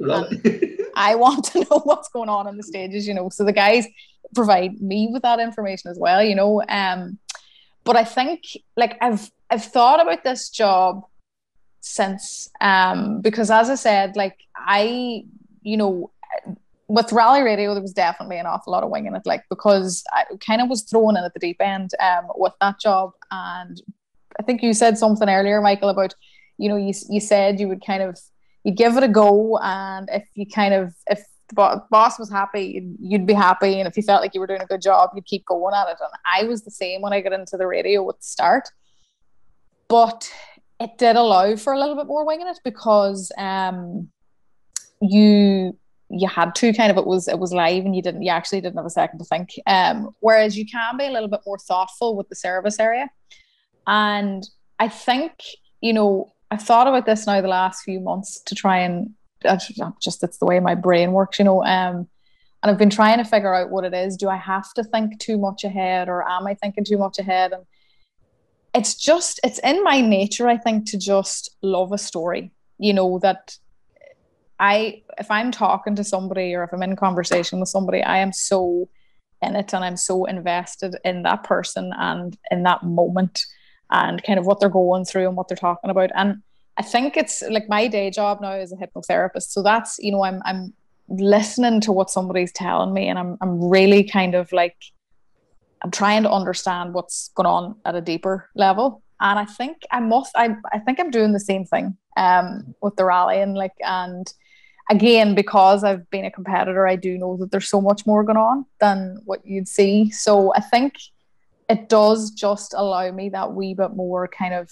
i 0.95 1.13
want 1.13 1.45
to 1.45 1.59
know 1.59 1.79
what's 1.83 2.09
going 2.09 2.29
on 2.29 2.47
in 2.47 2.57
the 2.57 2.63
stages 2.63 3.07
you 3.07 3.13
know 3.13 3.29
so 3.29 3.43
the 3.43 3.53
guys 3.53 3.87
provide 4.33 4.79
me 4.81 5.09
with 5.11 5.21
that 5.21 5.39
information 5.39 5.89
as 5.91 5.97
well 5.97 6.23
you 6.23 6.35
know 6.35 6.61
um 6.69 7.17
but 7.83 7.95
i 7.95 8.03
think 8.03 8.41
like 8.75 8.97
i've 9.01 9.31
i've 9.49 9.63
thought 9.63 10.01
about 10.01 10.23
this 10.23 10.49
job 10.49 11.03
since 11.81 12.49
um 12.61 13.21
because 13.21 13.51
as 13.51 13.69
i 13.69 13.75
said 13.75 14.15
like 14.15 14.37
i 14.55 15.23
you 15.61 15.77
know 15.77 16.11
with 16.87 17.11
rally 17.11 17.41
radio, 17.41 17.73
there 17.73 17.81
was 17.81 17.93
definitely 17.93 18.37
an 18.37 18.45
awful 18.45 18.71
lot 18.71 18.83
of 18.83 18.89
winging 18.89 19.15
it, 19.15 19.25
like 19.25 19.43
because 19.49 20.03
I 20.11 20.25
kind 20.45 20.61
of 20.61 20.69
was 20.69 20.83
thrown 20.83 21.17
in 21.17 21.23
at 21.23 21.33
the 21.33 21.39
deep 21.39 21.57
end 21.59 21.91
um, 21.99 22.27
with 22.35 22.53
that 22.61 22.79
job. 22.79 23.13
And 23.31 23.81
I 24.39 24.43
think 24.43 24.61
you 24.61 24.73
said 24.73 24.97
something 24.97 25.29
earlier, 25.29 25.61
Michael, 25.61 25.89
about 25.89 26.13
you 26.57 26.69
know 26.69 26.77
you 26.77 26.93
you 27.09 27.19
said 27.19 27.59
you 27.59 27.67
would 27.67 27.85
kind 27.85 28.03
of 28.03 28.19
you 28.63 28.71
give 28.71 28.95
it 28.97 29.03
a 29.03 29.07
go, 29.07 29.57
and 29.61 30.09
if 30.11 30.27
you 30.35 30.45
kind 30.45 30.73
of 30.73 30.93
if 31.07 31.23
the 31.49 31.83
boss 31.89 32.17
was 32.17 32.29
happy, 32.29 32.95
you'd 32.99 33.27
be 33.27 33.33
happy, 33.33 33.79
and 33.79 33.87
if 33.87 33.97
you 33.97 34.03
felt 34.03 34.21
like 34.21 34.33
you 34.33 34.39
were 34.39 34.47
doing 34.47 34.61
a 34.61 34.65
good 34.65 34.81
job, 34.81 35.11
you'd 35.15 35.25
keep 35.25 35.45
going 35.45 35.73
at 35.75 35.87
it. 35.89 35.97
And 35.99 36.09
I 36.25 36.47
was 36.47 36.63
the 36.63 36.71
same 36.71 37.01
when 37.01 37.13
I 37.13 37.21
got 37.21 37.33
into 37.33 37.57
the 37.57 37.67
radio 37.67 38.07
at 38.09 38.17
the 38.17 38.23
start, 38.23 38.69
but 39.87 40.31
it 40.79 40.97
did 40.97 41.15
allow 41.15 41.55
for 41.55 41.73
a 41.73 41.79
little 41.79 41.95
bit 41.95 42.07
more 42.07 42.25
winging 42.25 42.47
it 42.47 42.59
because 42.63 43.31
um 43.37 44.09
you 45.01 45.77
you 46.09 46.27
had 46.27 46.53
to 46.55 46.73
kind 46.73 46.91
of 46.91 46.97
it 46.97 47.05
was 47.05 47.27
it 47.27 47.39
was 47.39 47.53
live 47.53 47.85
and 47.85 47.95
you 47.95 48.01
didn't 48.01 48.21
you 48.21 48.29
actually 48.29 48.61
didn't 48.61 48.75
have 48.75 48.85
a 48.85 48.89
second 48.89 49.19
to 49.19 49.25
think. 49.25 49.49
Um 49.67 50.15
whereas 50.19 50.57
you 50.57 50.65
can 50.65 50.97
be 50.97 51.05
a 51.05 51.11
little 51.11 51.29
bit 51.29 51.41
more 51.45 51.57
thoughtful 51.57 52.15
with 52.15 52.29
the 52.29 52.35
service 52.35 52.79
area. 52.79 53.09
And 53.87 54.43
i 54.79 54.87
think 54.87 55.31
you 55.81 55.93
know 55.93 56.33
i've 56.49 56.61
thought 56.61 56.87
about 56.87 57.05
this 57.05 57.27
now 57.27 57.39
the 57.41 57.47
last 57.47 57.83
few 57.83 57.99
months 57.99 58.41
to 58.41 58.55
try 58.55 58.79
and 58.79 59.11
just 60.01 60.23
it's 60.23 60.37
the 60.37 60.45
way 60.45 60.59
my 60.59 60.75
brain 60.75 61.11
works 61.11 61.39
you 61.39 61.45
know 61.45 61.63
um 61.63 62.07
and 62.61 62.71
i've 62.71 62.77
been 62.77 62.89
trying 62.89 63.17
to 63.17 63.23
figure 63.23 63.53
out 63.53 63.69
what 63.69 63.85
it 63.85 63.93
is 63.93 64.17
do 64.17 64.29
i 64.29 64.35
have 64.35 64.73
to 64.73 64.83
think 64.83 65.19
too 65.19 65.37
much 65.37 65.63
ahead 65.63 66.09
or 66.09 66.27
am 66.27 66.47
i 66.47 66.53
thinking 66.53 66.83
too 66.83 66.97
much 66.97 67.19
ahead 67.19 67.53
and 67.53 67.63
it's 68.73 68.95
just 68.95 69.39
it's 69.43 69.59
in 69.59 69.83
my 69.83 70.01
nature 70.01 70.47
i 70.47 70.57
think 70.57 70.85
to 70.89 70.97
just 70.97 71.55
love 71.61 71.91
a 71.91 71.97
story 71.97 72.51
you 72.79 72.93
know 72.93 73.19
that 73.19 73.57
I 74.59 75.01
if 75.17 75.29
I'm 75.29 75.51
talking 75.51 75.95
to 75.95 76.03
somebody 76.03 76.53
or 76.53 76.63
if 76.63 76.73
I'm 76.73 76.83
in 76.83 76.95
conversation 76.95 77.59
with 77.59 77.69
somebody, 77.69 78.01
I 78.01 78.19
am 78.19 78.31
so 78.31 78.87
in 79.41 79.55
it 79.57 79.73
and 79.73 79.83
I'm 79.83 79.97
so 79.97 80.25
invested 80.25 80.95
in 81.03 81.23
that 81.23 81.43
person 81.43 81.91
and 81.97 82.37
in 82.49 82.63
that 82.63 82.83
moment 82.83 83.45
and 83.91 84.23
kind 84.23 84.39
of 84.39 84.45
what 84.45 84.59
they're 84.59 84.69
going 84.69 85.03
through 85.05 85.27
and 85.27 85.35
what 85.35 85.49
they're 85.49 85.57
talking 85.57 85.89
about. 85.89 86.11
And 86.15 86.41
I 86.77 86.81
think 86.81 87.17
it's 87.17 87.43
like 87.49 87.69
my 87.69 87.87
day 87.87 88.09
job 88.09 88.41
now 88.41 88.51
as 88.51 88.71
a 88.71 88.75
hypnotherapist. 88.75 89.49
So 89.49 89.61
that's, 89.61 89.97
you 89.99 90.11
know, 90.11 90.23
I'm 90.23 90.41
I'm 90.45 90.73
listening 91.09 91.81
to 91.81 91.91
what 91.91 92.09
somebody's 92.09 92.51
telling 92.51 92.93
me 92.93 93.07
and 93.07 93.19
I'm 93.19 93.37
I'm 93.41 93.63
really 93.63 94.03
kind 94.03 94.35
of 94.35 94.51
like 94.51 94.75
I'm 95.83 95.91
trying 95.91 96.23
to 96.23 96.31
understand 96.31 96.93
what's 96.93 97.29
going 97.35 97.45
on 97.45 97.75
at 97.85 97.95
a 97.95 98.01
deeper 98.01 98.49
level. 98.55 99.03
And 99.19 99.37
I 99.37 99.45
think 99.45 99.77
I 99.91 99.99
must 99.99 100.31
I 100.35 100.55
I 100.71 100.79
think 100.79 100.99
I'm 100.99 101.11
doing 101.11 101.33
the 101.33 101.39
same 101.39 101.65
thing 101.65 101.97
um 102.17 102.73
with 102.81 102.95
the 102.95 103.05
rally 103.05 103.39
and 103.39 103.55
like 103.55 103.75
and 103.81 104.31
again, 104.89 105.35
because 105.35 105.83
I've 105.83 106.09
been 106.09 106.25
a 106.25 106.31
competitor, 106.31 106.87
I 106.87 106.95
do 106.95 107.17
know 107.17 107.37
that 107.37 107.51
there's 107.51 107.69
so 107.69 107.81
much 107.81 108.05
more 108.05 108.23
going 108.23 108.37
on 108.37 108.65
than 108.79 109.19
what 109.25 109.45
you'd 109.45 109.67
see. 109.67 110.09
So 110.11 110.53
I 110.55 110.59
think 110.59 110.95
it 111.69 111.89
does 111.89 112.31
just 112.31 112.73
allow 112.75 113.09
me 113.11 113.29
that 113.29 113.53
wee 113.53 113.73
bit 113.73 113.95
more 113.95 114.27
kind 114.27 114.53
of 114.53 114.69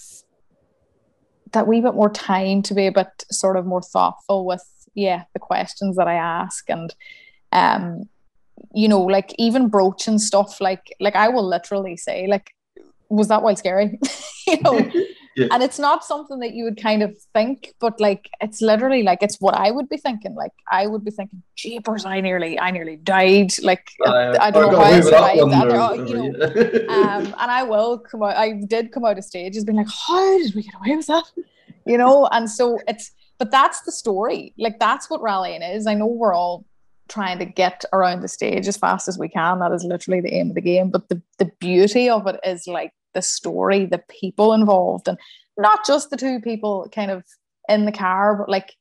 that 1.52 1.66
wee 1.66 1.80
bit 1.80 1.94
more 1.94 2.10
time 2.10 2.62
to 2.62 2.74
be 2.74 2.86
a 2.86 2.92
bit 2.92 3.24
sort 3.30 3.56
of 3.56 3.66
more 3.66 3.82
thoughtful 3.82 4.44
with 4.44 4.64
yeah 4.94 5.24
the 5.32 5.38
questions 5.38 5.96
that 5.96 6.08
I 6.08 6.14
ask. 6.14 6.68
And 6.68 6.94
um 7.52 8.08
you 8.74 8.88
know 8.88 9.00
like 9.00 9.34
even 9.38 9.68
broaching 9.68 10.18
stuff 10.18 10.60
like 10.60 10.94
like 11.00 11.16
I 11.16 11.28
will 11.28 11.46
literally 11.46 11.96
say 11.96 12.26
like 12.26 12.54
was 13.08 13.28
that 13.28 13.42
while 13.42 13.56
scary? 13.56 13.98
You 14.44 14.60
know 14.62 14.90
Yeah. 15.36 15.48
And 15.50 15.62
it's 15.62 15.78
not 15.78 16.04
something 16.04 16.40
that 16.40 16.52
you 16.54 16.64
would 16.64 16.80
kind 16.80 17.02
of 17.02 17.16
think, 17.32 17.74
but 17.80 18.00
like 18.00 18.28
it's 18.40 18.60
literally 18.60 19.02
like 19.02 19.22
it's 19.22 19.40
what 19.40 19.54
I 19.54 19.70
would 19.70 19.88
be 19.88 19.96
thinking. 19.96 20.34
Like 20.34 20.52
I 20.70 20.86
would 20.86 21.04
be 21.04 21.10
thinking, 21.10 21.42
jeepers, 21.56 22.04
I 22.04 22.20
nearly, 22.20 22.60
I 22.60 22.70
nearly 22.70 22.96
died. 22.96 23.52
Like 23.62 23.88
Uh, 24.04 24.36
I 24.40 24.50
don't 24.50 24.72
know 24.72 24.78
why 24.78 24.90
I 24.90 25.00
survived 25.00 25.50
that. 25.52 25.68
or 25.68 26.00
or, 26.00 26.06
you 26.06 26.14
know, 26.14 26.46
um, 26.88 27.26
and 27.26 27.50
I 27.50 27.62
will 27.62 27.98
come 27.98 28.22
out. 28.22 28.36
I 28.36 28.60
did 28.66 28.92
come 28.92 29.04
out 29.04 29.18
of 29.18 29.24
stage 29.24 29.56
as 29.56 29.64
being 29.64 29.78
like, 29.78 29.88
how 30.06 30.38
did 30.38 30.54
we 30.54 30.62
get 30.62 30.74
away 30.74 30.96
with 30.96 31.06
that? 31.06 31.24
You 31.86 31.98
know, 31.98 32.28
and 32.30 32.48
so 32.50 32.78
it's, 32.86 33.10
but 33.38 33.50
that's 33.50 33.80
the 33.82 33.92
story. 33.92 34.54
Like 34.58 34.78
that's 34.78 35.10
what 35.10 35.22
rallying 35.22 35.62
is. 35.62 35.86
I 35.86 35.94
know 35.94 36.06
we're 36.06 36.34
all 36.34 36.64
trying 37.08 37.38
to 37.38 37.44
get 37.44 37.84
around 37.92 38.20
the 38.20 38.28
stage 38.28 38.68
as 38.68 38.76
fast 38.76 39.08
as 39.08 39.18
we 39.18 39.28
can. 39.28 39.58
That 39.58 39.72
is 39.72 39.84
literally 39.84 40.20
the 40.20 40.32
aim 40.34 40.50
of 40.50 40.54
the 40.54 40.60
game. 40.60 40.90
But 40.90 41.08
the 41.08 41.20
the 41.38 41.50
beauty 41.58 42.08
of 42.08 42.26
it 42.26 42.38
is 42.44 42.66
like 42.66 42.92
the 43.14 43.22
story, 43.22 43.86
the 43.86 44.02
people 44.08 44.52
involved, 44.52 45.08
and 45.08 45.18
not 45.56 45.84
just 45.86 46.10
the 46.10 46.16
two 46.16 46.40
people 46.40 46.88
kind 46.94 47.10
of 47.10 47.24
in 47.68 47.84
the 47.84 47.92
car, 47.92 48.36
but 48.36 48.48
like 48.48 48.74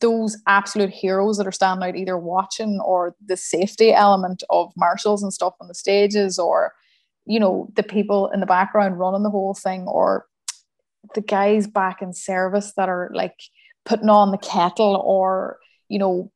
those 0.00 0.36
absolute 0.46 0.90
heroes 0.90 1.38
that 1.38 1.46
are 1.46 1.52
standing 1.52 1.88
out 1.88 1.96
either 1.96 2.18
watching 2.18 2.80
or 2.80 3.14
the 3.24 3.36
safety 3.36 3.92
element 3.92 4.42
of 4.50 4.72
marshals 4.76 5.22
and 5.22 5.32
stuff 5.32 5.54
on 5.60 5.68
the 5.68 5.74
stages 5.74 6.38
or 6.38 6.72
you 7.24 7.38
know 7.38 7.68
the 7.74 7.82
people 7.82 8.28
in 8.30 8.40
the 8.40 8.46
background 8.46 8.98
running 8.98 9.22
the 9.22 9.30
whole 9.30 9.54
thing 9.54 9.82
or 9.82 10.26
the 11.14 11.20
guys 11.20 11.66
back 11.66 12.02
in 12.02 12.12
service 12.12 12.72
that 12.76 12.88
are 12.88 13.10
like 13.14 13.38
putting 13.84 14.08
on 14.08 14.32
the 14.32 14.38
kettle 14.38 15.00
or 15.04 15.58
you 15.88 15.98
know 15.98 16.30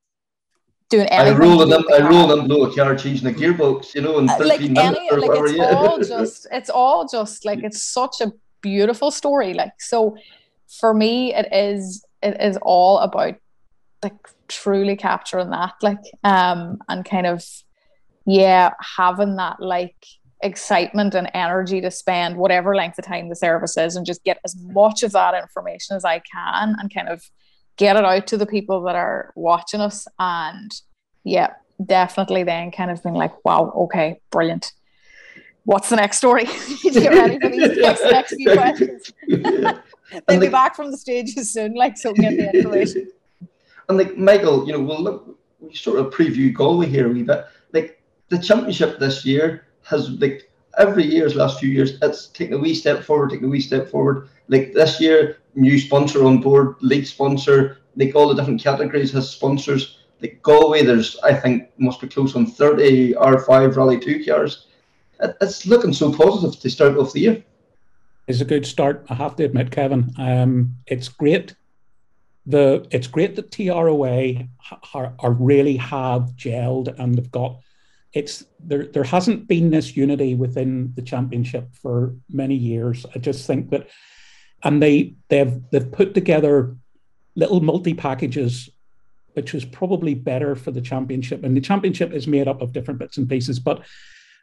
doing 0.91 1.09
I 1.11 1.31
roll 1.31 1.65
them. 1.67 1.85
I 1.93 2.01
roll 2.07 2.27
them 2.27 2.47
blow 2.47 2.65
a 2.67 2.75
car 2.75 2.95
changing 2.97 3.27
a 3.29 3.33
gearbox, 3.33 3.95
you 3.95 4.03
know, 4.03 4.19
in 4.19 4.29
Uh, 4.29 4.37
thirteen 4.37 4.49
like 4.49 4.61
minutes 4.61 4.99
any 4.99 5.11
or 5.11 5.19
like 5.21 5.29
whatever. 5.31 5.47
it's 5.47 5.57
yeah. 5.57 5.75
all 5.75 5.99
just 5.99 6.47
it's 6.53 6.71
all 6.71 7.09
just 7.09 7.45
like 7.45 7.61
it's 7.63 7.83
such 7.83 8.21
a 8.21 8.33
beautiful 8.61 9.11
story 9.11 9.55
like 9.55 9.73
so 9.79 10.15
for 10.81 10.93
me 10.93 11.35
it 11.35 11.49
is 11.51 12.05
it 12.23 12.37
is 12.41 12.59
all 12.61 12.99
about 12.99 13.35
like 14.03 14.19
truly 14.49 14.97
capturing 14.97 15.49
that 15.51 15.73
like 15.81 15.99
um 16.25 16.77
and 16.91 17.05
kind 17.07 17.27
of 17.27 17.43
yeah 18.27 18.71
having 18.99 19.37
that 19.37 19.57
like 19.61 19.97
excitement 20.43 21.15
and 21.15 21.31
energy 21.33 21.81
to 21.81 21.91
spend 21.91 22.37
whatever 22.37 22.75
length 22.75 22.99
of 22.99 23.05
time 23.07 23.29
the 23.31 23.37
service 23.37 23.77
is 23.79 23.97
and 23.97 24.05
just 24.05 24.23
get 24.25 24.39
as 24.45 24.55
much 24.57 25.03
of 25.03 25.13
that 25.13 25.35
information 25.35 25.97
as 25.97 26.05
I 26.05 26.19
can 26.21 26.77
and 26.79 26.93
kind 26.93 27.09
of 27.09 27.23
get 27.81 27.97
it 27.97 28.05
out 28.05 28.27
to 28.29 28.37
the 28.37 28.47
people 28.47 28.83
that 28.83 28.95
are 28.95 29.33
watching 29.35 29.81
us. 29.81 30.07
And 30.19 30.71
yeah 31.25 31.55
definitely 31.87 32.43
then 32.43 32.71
kind 32.71 32.91
of 32.91 33.03
being 33.03 33.15
like 33.15 33.33
wow 33.45 33.73
okay 33.77 34.21
brilliant. 34.31 34.73
What's 35.65 35.91
the 35.91 35.97
next 35.97 36.17
story? 36.17 36.45
Get 36.83 37.13
ready 37.13 37.39
for 37.39 37.49
these 37.51 37.77
next, 37.77 38.03
next 38.03 38.35
few 38.35 38.53
questions? 38.53 39.13
They'll 40.27 40.41
be 40.41 40.49
back 40.49 40.75
from 40.75 40.91
the 40.91 40.97
stages 40.97 41.53
soon 41.53 41.75
like 41.75 41.99
so 41.99 42.13
we 42.13 42.23
get 42.23 42.37
the 42.37 42.59
information. 42.59 43.11
And 43.89 43.99
like 43.99 44.17
Michael, 44.17 44.69
you 44.69 44.73
know, 44.73 44.81
we'll 44.81 45.03
look, 45.03 45.37
we 45.59 45.75
sort 45.75 45.99
of 45.99 46.13
preview 46.13 46.55
Galway 46.55 46.87
here 46.87 47.09
a 47.09 47.13
wee 47.13 47.25
bit. 47.25 47.45
Like 47.73 48.01
the 48.29 48.39
championship 48.39 49.01
this 49.01 49.25
year 49.25 49.67
has 49.83 50.11
like 50.11 50.49
every 50.79 51.05
year's 51.05 51.35
last 51.35 51.59
few 51.59 51.69
years, 51.69 51.99
it's 52.01 52.29
taken 52.29 52.55
a 52.55 52.59
wee 52.59 52.77
step 52.77 53.03
forward, 53.03 53.31
taken 53.31 53.47
a 53.47 53.49
wee 53.49 53.61
step 53.61 53.91
forward. 53.91 54.29
Like 54.47 54.75
this 54.75 55.01
year, 55.01 55.39
new 55.55 55.79
sponsor 55.79 56.25
on 56.25 56.41
board, 56.41 56.77
league 56.81 57.07
sponsor, 57.07 57.79
like 57.97 58.15
all 58.15 58.29
the 58.29 58.35
different 58.35 58.63
categories 58.63 59.13
has 59.13 59.31
sponsors. 59.31 59.99
Like 60.21 60.41
Galway, 60.43 60.85
there's 60.85 61.17
I 61.21 61.35
think 61.35 61.71
must 61.79 62.01
be 62.01 62.09
close 62.09 62.37
on 62.37 62.47
30 62.47 63.15
R5 63.15 63.77
Rally 63.77 63.99
2 63.99 64.25
cars. 64.25 64.67
It's 65.41 65.67
looking 65.67 65.93
so 65.93 66.13
positive 66.13 66.61
to 66.61 66.71
start 66.71 66.97
off 66.97 67.13
the 67.13 67.21
year. 67.21 67.45
It's 68.27 68.41
a 68.41 68.45
good 68.45 68.65
start. 68.65 69.07
I 69.09 69.15
have 69.15 69.37
to 69.37 69.45
admit, 69.45 69.71
Kevin. 69.71 70.13
Um, 70.17 70.77
it's 70.87 71.09
great. 71.09 71.55
The 72.47 72.87
it's 72.91 73.07
great 73.07 73.37
that 73.37 73.51
TROA 73.51 74.49
are, 74.95 75.15
are 75.19 75.33
really 75.33 75.77
have 75.77 76.33
gelled 76.37 76.99
and 76.99 77.17
they've 77.17 77.31
got. 77.31 77.59
It's 78.13 78.45
there. 78.59 78.87
There 78.87 79.05
hasn't 79.05 79.47
been 79.47 79.71
this 79.71 79.97
unity 79.97 80.35
within 80.35 80.93
the 80.95 81.03
championship 81.03 81.75
for 81.75 82.15
many 82.29 82.55
years. 82.55 83.05
I 83.15 83.19
just 83.19 83.47
think 83.47 83.71
that, 83.71 83.89
and 84.63 84.83
they 84.83 85.15
they've 85.29 85.61
they've 85.71 85.91
put 85.91 86.15
together 86.15 86.77
little 87.35 87.61
multi 87.61 87.95
packages, 87.95 88.69
which 89.35 89.53
was 89.53 89.65
probably 89.65 90.15
better 90.15 90.55
for 90.55 90.71
the 90.71 90.81
championship. 90.81 91.45
And 91.45 91.57
the 91.57 91.61
championship 91.61 92.13
is 92.13 92.27
made 92.27 92.49
up 92.49 92.61
of 92.61 92.73
different 92.73 93.01
bits 93.01 93.17
and 93.17 93.29
pieces, 93.29 93.59
but 93.59 93.83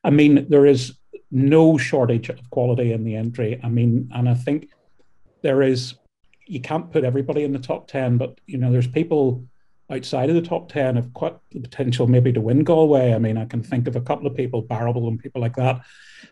I 0.03 0.09
mean 0.09 0.47
there 0.49 0.65
is 0.65 0.93
no 1.31 1.77
shortage 1.77 2.29
of 2.29 2.49
quality 2.49 2.93
in 2.93 3.03
the 3.03 3.15
entry. 3.15 3.59
I 3.63 3.69
mean, 3.69 4.09
and 4.13 4.29
I 4.29 4.33
think 4.33 4.69
there 5.41 5.61
is, 5.61 5.95
you 6.45 6.61
can't 6.61 6.91
put 6.91 7.03
everybody 7.03 7.43
in 7.43 7.51
the 7.51 7.59
top 7.59 7.87
10, 7.87 8.17
but, 8.17 8.39
you 8.47 8.57
know, 8.57 8.71
there's 8.71 8.87
people 8.87 9.45
outside 9.89 10.29
of 10.29 10.35
the 10.35 10.41
top 10.41 10.71
10 10.71 10.95
have 10.95 11.13
quite 11.13 11.35
the 11.51 11.59
potential 11.59 12.07
maybe 12.07 12.31
to 12.33 12.41
win 12.41 12.63
Galway. 12.63 13.13
I 13.13 13.19
mean, 13.19 13.37
I 13.37 13.45
can 13.45 13.61
think 13.61 13.87
of 13.87 13.95
a 13.95 14.01
couple 14.01 14.27
of 14.27 14.35
people, 14.35 14.61
Barrable 14.61 15.07
and 15.07 15.19
people 15.19 15.41
like 15.41 15.55
that. 15.55 15.81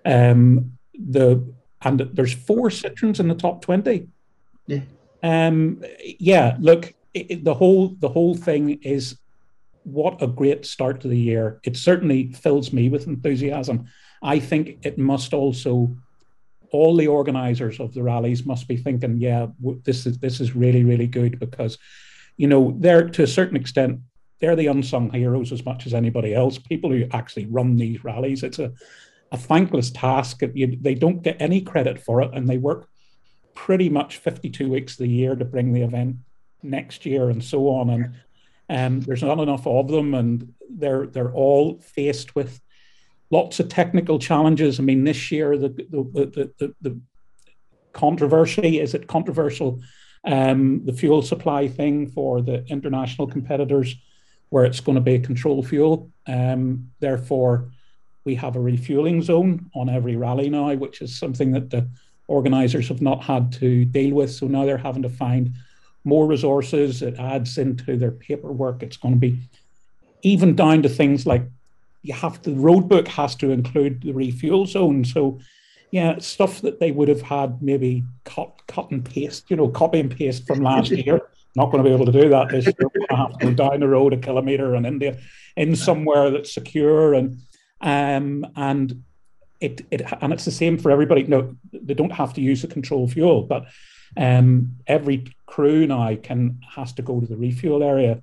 Um, 0.05 0.77
the 0.93 1.53
And 1.85 1.99
there's 2.13 2.33
four 2.33 2.69
Citroens 2.69 3.19
in 3.19 3.27
the 3.27 3.35
top 3.35 3.61
20. 3.61 4.07
Yeah. 4.67 4.79
Um, 5.23 5.81
yeah, 6.19 6.57
look, 6.59 6.93
it, 7.13 7.31
it- 7.31 7.43
the 7.43 7.53
whole 7.53 7.89
the 7.99 8.09
whole 8.09 8.35
thing 8.35 8.79
is 8.81 9.17
what 9.83 10.21
a 10.21 10.27
great 10.27 10.65
start 10.65 10.99
to 11.01 11.07
the 11.07 11.17
year. 11.17 11.59
It 11.63 11.77
certainly 11.77 12.31
fills 12.33 12.73
me 12.73 12.89
with 12.89 13.07
enthusiasm. 13.07 13.85
I 14.23 14.39
think 14.39 14.79
it 14.83 14.97
must 14.97 15.33
also 15.33 15.95
all 16.71 16.95
the 16.97 17.07
organizers 17.07 17.79
of 17.79 17.93
the 17.93 18.01
rallies 18.03 18.45
must 18.45 18.67
be 18.67 18.75
thinking, 18.75 19.17
yeah, 19.17 19.47
w- 19.61 19.79
this 19.85 20.05
is 20.07 20.17
this 20.17 20.41
is 20.41 20.55
really 20.55 20.83
really 20.83 21.07
good 21.07 21.39
because 21.39 21.77
you 22.37 22.47
know 22.47 22.75
they're 22.79 23.07
to 23.09 23.23
a 23.23 23.27
certain 23.27 23.55
extent 23.57 23.99
they're 24.39 24.55
the 24.55 24.67
unsung 24.67 25.09
heroes 25.11 25.51
as 25.51 25.63
much 25.63 25.85
as 25.85 25.93
anybody 25.93 26.33
else. 26.33 26.57
People 26.57 26.91
who 26.91 27.05
actually 27.13 27.45
run 27.45 27.77
these 27.77 28.03
rallies, 28.03 28.43
it's 28.43 28.59
a 28.59 28.73
a 29.35 29.37
thankless 29.37 29.91
task. 29.91 30.41
You, 30.53 30.77
they 30.79 30.95
don't 30.95 31.21
get 31.21 31.37
any 31.39 31.61
credit 31.61 31.99
for 31.99 32.21
it, 32.21 32.31
and 32.33 32.47
they 32.47 32.57
work 32.57 32.87
pretty 33.53 33.89
much 33.89 34.17
52 34.17 34.69
weeks 34.69 34.93
of 34.93 34.99
the 34.99 35.07
year 35.07 35.35
to 35.35 35.45
bring 35.45 35.73
the 35.73 35.81
event 35.81 36.17
next 36.63 37.05
year 37.05 37.29
and 37.29 37.43
so 37.43 37.69
on. 37.69 37.89
And 37.89 38.13
um, 38.69 39.01
there's 39.01 39.23
not 39.23 39.39
enough 39.39 39.67
of 39.67 39.87
them, 39.89 40.13
and 40.13 40.53
they're 40.69 41.05
they're 41.07 41.33
all 41.33 41.79
faced 41.79 42.35
with 42.35 42.59
lots 43.29 43.59
of 43.59 43.69
technical 43.69 44.19
challenges. 44.19 44.79
I 44.79 44.83
mean, 44.83 45.03
this 45.03 45.31
year 45.31 45.57
the 45.57 45.69
the 45.69 46.03
the, 46.13 46.51
the, 46.57 46.75
the 46.81 47.01
controversy 47.93 48.79
is 48.79 48.93
it 48.93 49.07
controversial 49.07 49.81
um, 50.25 50.83
the 50.85 50.93
fuel 50.93 51.21
supply 51.21 51.67
thing 51.67 52.07
for 52.07 52.41
the 52.41 52.65
international 52.65 53.27
competitors, 53.27 53.95
where 54.49 54.65
it's 54.65 54.79
going 54.79 54.95
to 54.95 55.01
be 55.01 55.15
a 55.15 55.19
control 55.19 55.61
fuel. 55.61 56.11
Um, 56.27 56.89
therefore, 56.99 57.71
we 58.25 58.35
have 58.35 58.55
a 58.55 58.59
refueling 58.59 59.21
zone 59.21 59.69
on 59.75 59.87
every 59.87 60.15
rally 60.15 60.49
now, 60.49 60.73
which 60.73 61.01
is 61.01 61.17
something 61.17 61.51
that 61.51 61.69
the 61.69 61.87
organisers 62.27 62.87
have 62.89 63.01
not 63.01 63.23
had 63.23 63.51
to 63.53 63.85
deal 63.85 64.15
with. 64.15 64.31
So 64.31 64.47
now 64.47 64.65
they're 64.65 64.77
having 64.77 65.03
to 65.03 65.09
find 65.09 65.53
more 66.03 66.27
resources. 66.27 67.01
It 67.01 67.19
adds 67.19 67.57
into 67.57 67.97
their 67.97 68.11
paperwork. 68.11 68.81
It's 68.81 68.97
going 68.97 69.13
to 69.13 69.19
be 69.19 69.39
even 70.23 70.55
down 70.55 70.81
to 70.81 70.89
things 70.89 71.27
like 71.27 71.43
you 72.01 72.13
have 72.13 72.41
to, 72.41 72.49
the 72.49 72.59
road 72.59 72.89
book 72.89 73.07
has 73.07 73.35
to 73.35 73.51
include 73.51 74.01
the 74.01 74.11
refuel 74.11 74.65
zone. 74.65 75.05
So 75.05 75.39
yeah, 75.91 76.17
stuff 76.17 76.61
that 76.61 76.79
they 76.79 76.91
would 76.91 77.07
have 77.07 77.21
had 77.21 77.61
maybe 77.61 78.03
cut, 78.23 78.61
cut 78.67 78.89
and 78.91 79.05
paste, 79.05 79.49
you 79.49 79.55
know, 79.55 79.67
copy 79.69 79.99
and 79.99 80.15
paste 80.15 80.47
from 80.47 80.61
last 80.61 80.91
year. 81.05 81.21
Not 81.55 81.71
going 81.71 81.83
to 81.83 81.89
be 81.89 81.93
able 81.93 82.05
to 82.05 82.11
do 82.11 82.27
that 82.29 82.49
this 82.49 82.65
year. 82.65 82.73
We're 82.79 82.89
going 82.89 83.07
to 83.09 83.15
have 83.15 83.37
to 83.39 83.45
go 83.45 83.53
down 83.53 83.79
the 83.79 83.87
road 83.87 84.13
a 84.13 84.17
kilometre 84.17 84.75
and 84.75 84.85
India 84.85 85.17
in 85.55 85.75
somewhere 85.75 86.29
that's 86.29 86.53
secure 86.53 87.13
and 87.13 87.39
um 87.81 88.45
and 88.55 89.03
it 89.59 89.81
it 89.91 90.01
and 90.21 90.33
it's 90.33 90.45
the 90.45 90.51
same 90.51 90.77
for 90.77 90.91
everybody. 90.91 91.23
No, 91.23 91.55
they 91.71 91.93
don't 91.93 92.11
have 92.11 92.33
to 92.33 92.41
use 92.41 92.61
the 92.61 92.67
control 92.67 93.07
fuel, 93.07 93.43
but 93.43 93.65
um 94.17 94.75
every 94.87 95.25
crew 95.45 95.87
now 95.87 96.15
can 96.15 96.59
has 96.75 96.93
to 96.93 97.01
go 97.01 97.19
to 97.19 97.25
the 97.27 97.35
refuel 97.37 97.83
area 97.83 98.21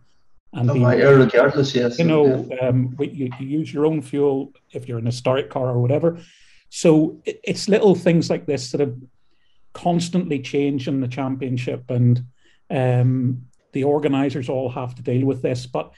and 0.54 0.70
Oh, 0.70 0.74
be 0.74 0.80
my, 0.80 0.94
regardless, 0.96 1.74
yes. 1.74 1.98
you 1.98 2.04
know, 2.04 2.46
um, 2.60 2.94
we- 2.98 3.08
you, 3.08 3.30
you 3.40 3.46
use 3.60 3.72
your 3.72 3.86
own 3.86 4.02
fuel 4.02 4.52
if 4.72 4.86
you're 4.86 4.98
in 4.98 5.06
a 5.06 5.10
historic 5.10 5.48
car 5.48 5.68
or 5.70 5.80
whatever. 5.80 6.18
So 6.68 7.20
it, 7.24 7.40
it's 7.42 7.68
little 7.70 7.94
things 7.94 8.28
like 8.28 8.44
this 8.44 8.70
that 8.72 8.80
have 8.80 8.94
constantly 9.72 10.40
changed 10.40 10.88
in 10.88 11.00
the 11.00 11.08
championship, 11.08 11.90
and 11.90 12.22
um, 12.68 13.46
the 13.72 13.84
organisers 13.84 14.50
all 14.50 14.68
have 14.68 14.94
to 14.96 15.02
deal 15.02 15.24
with 15.26 15.40
this. 15.40 15.64
But 15.66 15.92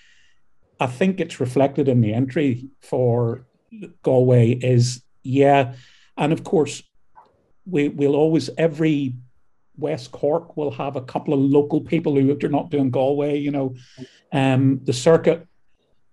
I 0.81 0.87
think 0.87 1.21
it's 1.21 1.41
reflected 1.41 1.89
in 1.89 2.01
the 2.01 2.13
entry 2.13 2.69
for 2.81 3.47
Galway. 4.03 4.53
Is 4.53 5.03
yeah, 5.23 5.75
and 6.17 6.33
of 6.33 6.45
course 6.45 6.83
we 7.67 7.89
will 7.89 8.15
always 8.15 8.51
every 8.59 9.15
West 9.77 10.13
Cork 10.13 10.57
will 10.57 10.71
have 10.71 10.97
a 10.97 11.01
couple 11.03 11.35
of 11.35 11.41
local 11.41 11.81
people 11.81 12.15
who 12.15 12.31
are 12.31 12.49
not 12.49 12.71
doing 12.71 12.91
Galway. 12.91 13.39
You 13.39 13.51
know, 13.51 13.75
um, 14.33 14.81
the 14.85 14.93
circuit 14.93 15.47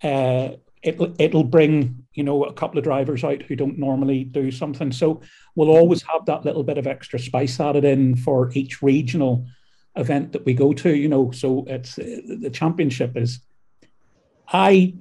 uh, 0.04 0.52
it'll 0.82 1.14
it'll 1.20 1.44
bring 1.44 2.06
you 2.14 2.24
know 2.24 2.44
a 2.44 2.54
couple 2.54 2.78
of 2.78 2.84
drivers 2.84 3.24
out 3.24 3.42
who 3.44 3.56
don't 3.56 3.78
normally 3.78 4.24
do 4.24 4.52
something. 4.52 4.92
So 4.92 5.22
we'll 5.56 5.70
always 5.70 6.02
have 6.04 6.26
that 6.26 6.46
little 6.46 6.64
bit 6.64 6.78
of 6.78 6.88
extra 6.88 7.20
spice 7.20 7.60
added 7.60 7.86
in 7.86 8.16
for 8.16 8.52
each 8.54 8.82
regional 8.82 9.46
event 9.96 10.32
that 10.32 10.46
we 10.46 10.54
go 10.54 10.74
to. 10.74 10.96
You 10.96 11.10
know, 11.10 11.32
so 11.32 11.66
it's 11.68 11.96
the 11.96 12.52
championship 12.52 13.18
is. 13.18 13.40
I 14.52 14.94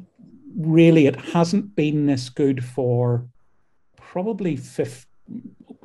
really 0.56 1.06
it 1.06 1.16
hasn't 1.16 1.74
been 1.76 2.06
this 2.06 2.28
good 2.28 2.64
for 2.64 3.26
probably 3.96 4.56
fifth, 4.56 5.06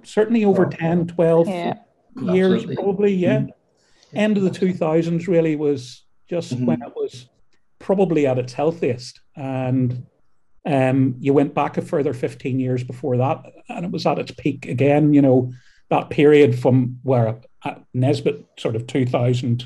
certainly 0.03 0.45
over 0.45 0.65
10, 0.65 1.07
12 1.07 1.47
yeah. 1.47 1.73
years, 2.21 2.53
Absolutely. 2.53 2.75
probably. 2.75 3.13
Yeah. 3.13 3.39
Mm-hmm. 3.39 4.17
End 4.17 4.37
of 4.37 4.43
the 4.43 4.49
2000s 4.49 5.27
really 5.27 5.55
was 5.55 6.03
just 6.29 6.53
mm-hmm. 6.53 6.65
when 6.65 6.81
it 6.81 6.93
was 6.95 7.27
probably 7.79 8.25
at 8.25 8.39
its 8.39 8.53
healthiest. 8.53 9.19
And 9.35 10.05
um, 10.65 11.15
you 11.19 11.33
went 11.33 11.53
back 11.53 11.77
a 11.77 11.81
further 11.81 12.13
15 12.13 12.59
years 12.59 12.83
before 12.83 13.17
that, 13.17 13.43
and 13.69 13.85
it 13.85 13.91
was 13.91 14.05
at 14.05 14.19
its 14.19 14.31
peak 14.31 14.65
again. 14.65 15.13
You 15.13 15.21
know, 15.21 15.53
that 15.89 16.09
period 16.09 16.57
from 16.57 16.99
where 17.03 17.39
at 17.63 17.83
Nesbitt, 17.93 18.45
sort 18.57 18.75
of 18.75 18.87
2000, 18.87 19.65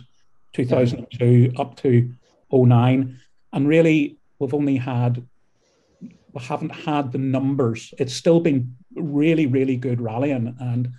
2002 0.53 1.53
up 1.57 1.77
to 1.77 2.11
09. 2.51 3.19
And 3.51 3.67
really, 3.67 4.17
we've 4.37 4.53
only 4.53 4.77
had, 4.77 5.25
we 6.01 6.41
haven't 6.41 6.71
had 6.71 7.11
the 7.11 7.17
numbers. 7.17 7.93
It's 7.97 8.13
still 8.13 8.39
been 8.39 8.75
really, 8.95 9.47
really 9.47 9.77
good 9.77 10.01
rallying 10.01 10.55
and 10.59 10.89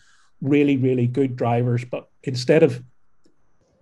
really, 0.41 0.77
really 0.77 1.07
good 1.07 1.37
drivers. 1.37 1.85
But 1.85 2.09
instead 2.23 2.63
of 2.63 2.83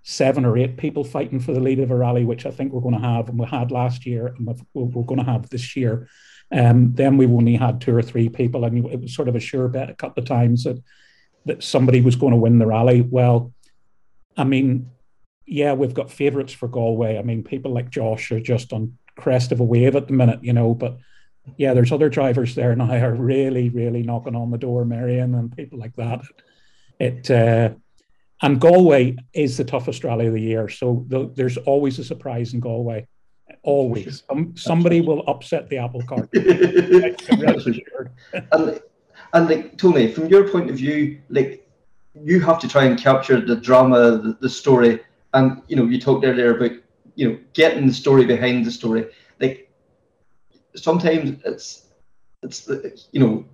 seven 0.03 0.45
or 0.45 0.57
eight 0.57 0.77
people 0.77 1.05
fighting 1.05 1.40
for 1.40 1.53
the 1.53 1.61
lead 1.61 1.78
of 1.78 1.90
a 1.90 1.97
rally, 1.97 2.24
which 2.24 2.47
I 2.47 2.51
think 2.51 2.73
we're 2.73 2.81
going 2.81 2.95
to 2.95 3.07
have, 3.07 3.28
and 3.28 3.39
we 3.39 3.47
had 3.47 3.70
last 3.70 4.07
year, 4.07 4.28
and 4.28 4.47
we're 4.74 5.03
going 5.03 5.20
to 5.20 5.31
have 5.31 5.51
this 5.51 5.77
year. 5.77 6.09
Um, 6.51 6.95
then 6.95 7.19
we've 7.19 7.31
only 7.31 7.57
had 7.57 7.81
two 7.81 7.95
or 7.95 8.03
three 8.03 8.31
people, 8.31 8.65
and 8.65 8.86
it 8.86 9.01
was 9.01 9.15
sort 9.15 9.28
of 9.28 9.36
a 9.36 9.40
sure 9.40 9.69
bet 9.69 9.90
a 9.90 9.95
couple 9.95 10.23
of 10.23 10.28
times 10.28 10.65
that 10.65 10.82
that 11.45 11.62
somebody 11.62 12.01
was 12.01 12.16
going 12.16 12.32
to 12.32 12.39
win 12.39 12.59
the 12.59 12.66
rally. 12.66 13.01
Well, 13.01 13.53
I 14.36 14.45
mean, 14.45 14.90
yeah, 15.49 15.73
we've 15.73 15.95
got 15.95 16.11
favourites 16.11 16.53
for 16.53 16.69
Galway. 16.69 17.19
I 17.19 17.23
mean, 17.23 17.43
people 17.43 17.73
like 17.73 17.91
Josh 17.91 18.31
are 18.31 18.41
just 18.41 18.73
on 18.73 18.97
crest 19.16 19.51
of 19.51 19.61
a 19.61 19.65
wave 19.65 19.97
at 19.97 20.07
the 20.07 20.12
minute, 20.12 20.45
you 20.45 20.53
know. 20.53 20.75
But 20.75 20.99
yeah, 21.57 21.75
there's 21.75 21.91
other 21.91 22.11
drivers 22.11 22.55
there 22.55 22.77
now 22.77 22.93
are 22.93 23.15
really, 23.15 23.70
really 23.70 24.03
knocking 24.03 24.37
on 24.37 24.51
the 24.51 24.59
door, 24.59 24.85
Meirion 24.85 25.39
and 25.39 25.57
people 25.57 25.79
like 25.79 25.97
that. 25.97 26.20
It 27.01 27.31
uh, 27.31 27.70
and 28.43 28.61
Galway 28.61 29.16
is 29.33 29.57
the 29.57 29.65
toughest 29.65 30.05
rally 30.05 30.27
of 30.27 30.35
the 30.35 30.41
year. 30.41 30.69
So 30.69 31.05
the, 31.09 31.33
there's 31.35 31.57
always 31.57 31.99
a 31.99 32.05
surprise 32.05 32.55
in 32.55 32.61
Galway. 32.61 33.09
Always. 33.62 34.23
Um, 34.29 34.55
somebody 34.57 35.01
will 35.01 35.25
upset 35.27 35.69
the 35.69 35.79
apple 35.79 36.03
cart. 36.03 36.29
and, 38.53 38.81
and 39.33 39.49
like 39.49 39.79
Tony, 39.79 40.12
from 40.12 40.29
your 40.29 40.49
point 40.49 40.70
of 40.70 40.77
view, 40.77 41.20
like 41.31 41.66
you 42.15 42.41
have 42.41 42.59
to 42.61 42.69
try 42.69 42.85
and 42.85 42.99
capture 42.99 43.41
the 43.41 43.57
drama, 43.57 44.19
the, 44.19 44.37
the 44.41 44.51
story. 44.51 45.01
And 45.34 45.62
you 45.68 45.76
know, 45.76 45.84
you 45.84 46.00
talked 46.00 46.24
earlier 46.24 46.56
about 46.56 46.72
you 47.14 47.28
know 47.28 47.38
getting 47.52 47.86
the 47.86 47.92
story 47.92 48.24
behind 48.24 48.64
the 48.64 48.70
story. 48.70 49.06
Like 49.40 49.70
sometimes 50.74 51.40
it's 51.44 51.86
it's 52.42 52.68
you 53.12 53.20
know 53.20 53.44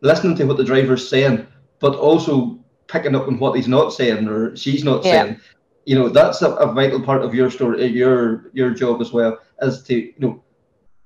listening 0.00 0.36
to 0.36 0.44
what 0.44 0.56
the 0.56 0.64
driver's 0.64 1.08
saying, 1.08 1.46
but 1.78 1.94
also 1.94 2.58
picking 2.88 3.14
up 3.14 3.28
on 3.28 3.38
what 3.38 3.56
he's 3.56 3.68
not 3.68 3.92
saying 3.92 4.26
or 4.28 4.56
she's 4.56 4.84
not 4.84 5.04
yeah. 5.04 5.24
saying. 5.24 5.40
You 5.86 5.98
know, 5.98 6.08
that's 6.08 6.42
a, 6.42 6.50
a, 6.56 6.72
vital 6.72 7.00
part 7.00 7.22
of 7.22 7.34
your 7.34 7.50
story, 7.50 7.82
uh, 7.82 7.86
your 7.86 8.50
your 8.52 8.70
job 8.70 9.00
as 9.00 9.12
well, 9.12 9.38
is 9.62 9.82
to 9.84 9.94
you 9.94 10.14
know 10.18 10.42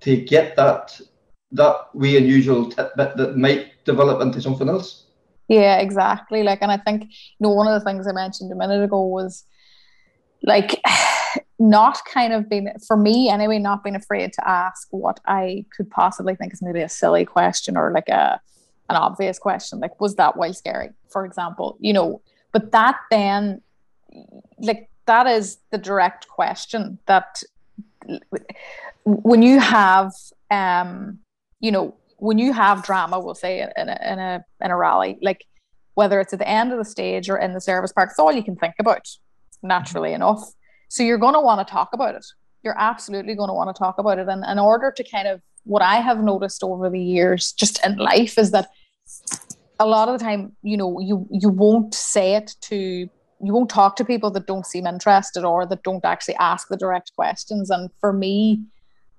to 0.01 0.17
get 0.17 0.57
that 0.57 1.01
that 1.53 1.77
wee 1.95 2.17
unusual 2.17 2.71
tidbit 2.71 3.17
that 3.17 3.37
might 3.37 3.73
develop 3.85 4.21
into 4.21 4.43
something 4.43 4.69
else. 4.69 5.07
Yeah, 5.49 5.77
exactly. 5.77 6.43
Like, 6.43 6.61
and 6.63 6.73
I 6.73 6.77
think 6.79 7.05
you 7.05 7.41
know 7.41 7.51
one 7.51 7.69
of 7.69 7.79
the 7.79 7.85
things 7.85 8.07
I 8.07 8.13
mentioned 8.13 8.53
a 8.53 8.57
minute 8.57 8.83
ago 8.83 9.07
was 9.07 9.45
like 10.45 10.81
not 11.59 11.99
kind 12.13 12.33
of 12.33 12.49
being 12.49 12.69
for 12.87 12.97
me 12.97 13.29
anyway, 13.29 13.59
not 13.59 13.83
being 13.83 13.97
afraid 13.97 14.33
to 14.35 14.49
ask 14.49 14.89
what 14.91 15.21
I 15.27 15.65
could 15.77 15.91
possibly 15.91 16.35
think 16.35 16.53
is 16.53 16.63
maybe 16.63 16.81
a 16.81 16.89
silly 16.89 17.25
question 17.25 17.77
or 17.77 17.93
like 17.93 18.09
a 18.09 18.41
an 18.91 18.97
obvious 18.97 19.39
question. 19.39 19.81
Like 19.81 20.01
was 20.01 20.17
that 20.17 20.37
while 20.37 20.53
scary 20.53 20.91
for 21.11 21.25
example 21.25 21.77
you 21.81 21.93
know? 21.93 22.21
But 22.53 22.71
that 22.73 22.99
then 23.11 23.63
like 24.59 24.89
that 25.07 25.27
is 25.27 25.59
the 25.71 25.79
direct 25.79 26.29
question 26.29 26.99
that 27.07 27.43
when 29.05 29.43
you 29.43 29.59
have 29.61 30.13
um 30.51 31.19
you 31.61 31.73
know 31.73 31.95
when 32.19 32.39
you 32.39 32.53
have 32.53 32.85
drama 32.85 33.19
we'll 33.19 33.35
say 33.35 33.61
in 33.61 33.89
a 33.89 33.99
in 34.13 34.19
a 34.19 34.45
in 34.63 34.71
a 34.71 34.77
rally 34.77 35.19
like 35.23 35.45
whether 35.95 36.21
it's 36.21 36.33
at 36.33 36.39
the 36.39 36.49
end 36.49 36.73
of 36.73 36.79
the 36.79 36.85
stage 36.85 37.29
or 37.29 37.37
in 37.37 37.53
the 37.53 37.61
service 37.61 37.93
park 37.93 38.11
it's 38.11 38.19
all 38.19 38.33
you 38.33 38.43
can 38.43 38.57
think 38.57 38.75
about 38.79 39.09
naturally 39.65 40.11
mm-hmm. 40.11 40.23
enough 40.23 40.53
so 40.89 41.03
you're 41.03 41.19
going 41.19 41.35
to 41.35 41.41
want 41.41 41.67
to 41.67 41.71
talk 41.71 41.89
about 41.93 42.15
it 42.15 42.25
you're 42.63 42.79
absolutely 42.79 43.35
going 43.35 43.49
to 43.49 43.55
want 43.55 43.75
to 43.75 43.79
talk 43.79 43.99
about 43.99 44.19
it 44.19 44.29
and 44.29 44.45
in 44.45 44.59
order 44.59 44.93
to 44.93 45.03
kind 45.03 45.27
of 45.27 45.41
what 45.65 45.83
I 45.83 45.97
have 45.97 46.23
noticed 46.23 46.63
over 46.63 46.89
the 46.89 47.01
years, 47.01 47.53
just 47.53 47.85
in 47.85 47.97
life, 47.97 48.39
is 48.39 48.51
that 48.53 48.69
a 49.81 49.87
lot 49.87 50.09
of 50.09 50.19
the 50.19 50.25
time, 50.25 50.55
you 50.63 50.77
know, 50.77 51.01
you 51.01 51.27
you 51.31 51.49
won't 51.49 51.95
say 51.95 52.37
it 52.37 52.55
to 52.63 52.77
you 52.77 53.53
won't 53.53 53.69
talk 53.69 53.97
to 53.97 54.05
people 54.05 54.31
that 54.31 54.47
don't 54.47 54.65
seem 54.65 54.87
interested 54.87 55.45
or 55.45 55.67
that 55.67 55.83
don't 55.83 56.05
actually 56.05 56.37
ask 56.37 56.69
the 56.69 56.77
direct 56.77 57.13
questions. 57.17 57.69
And 57.69 57.91
for 58.01 58.13
me, 58.13 58.63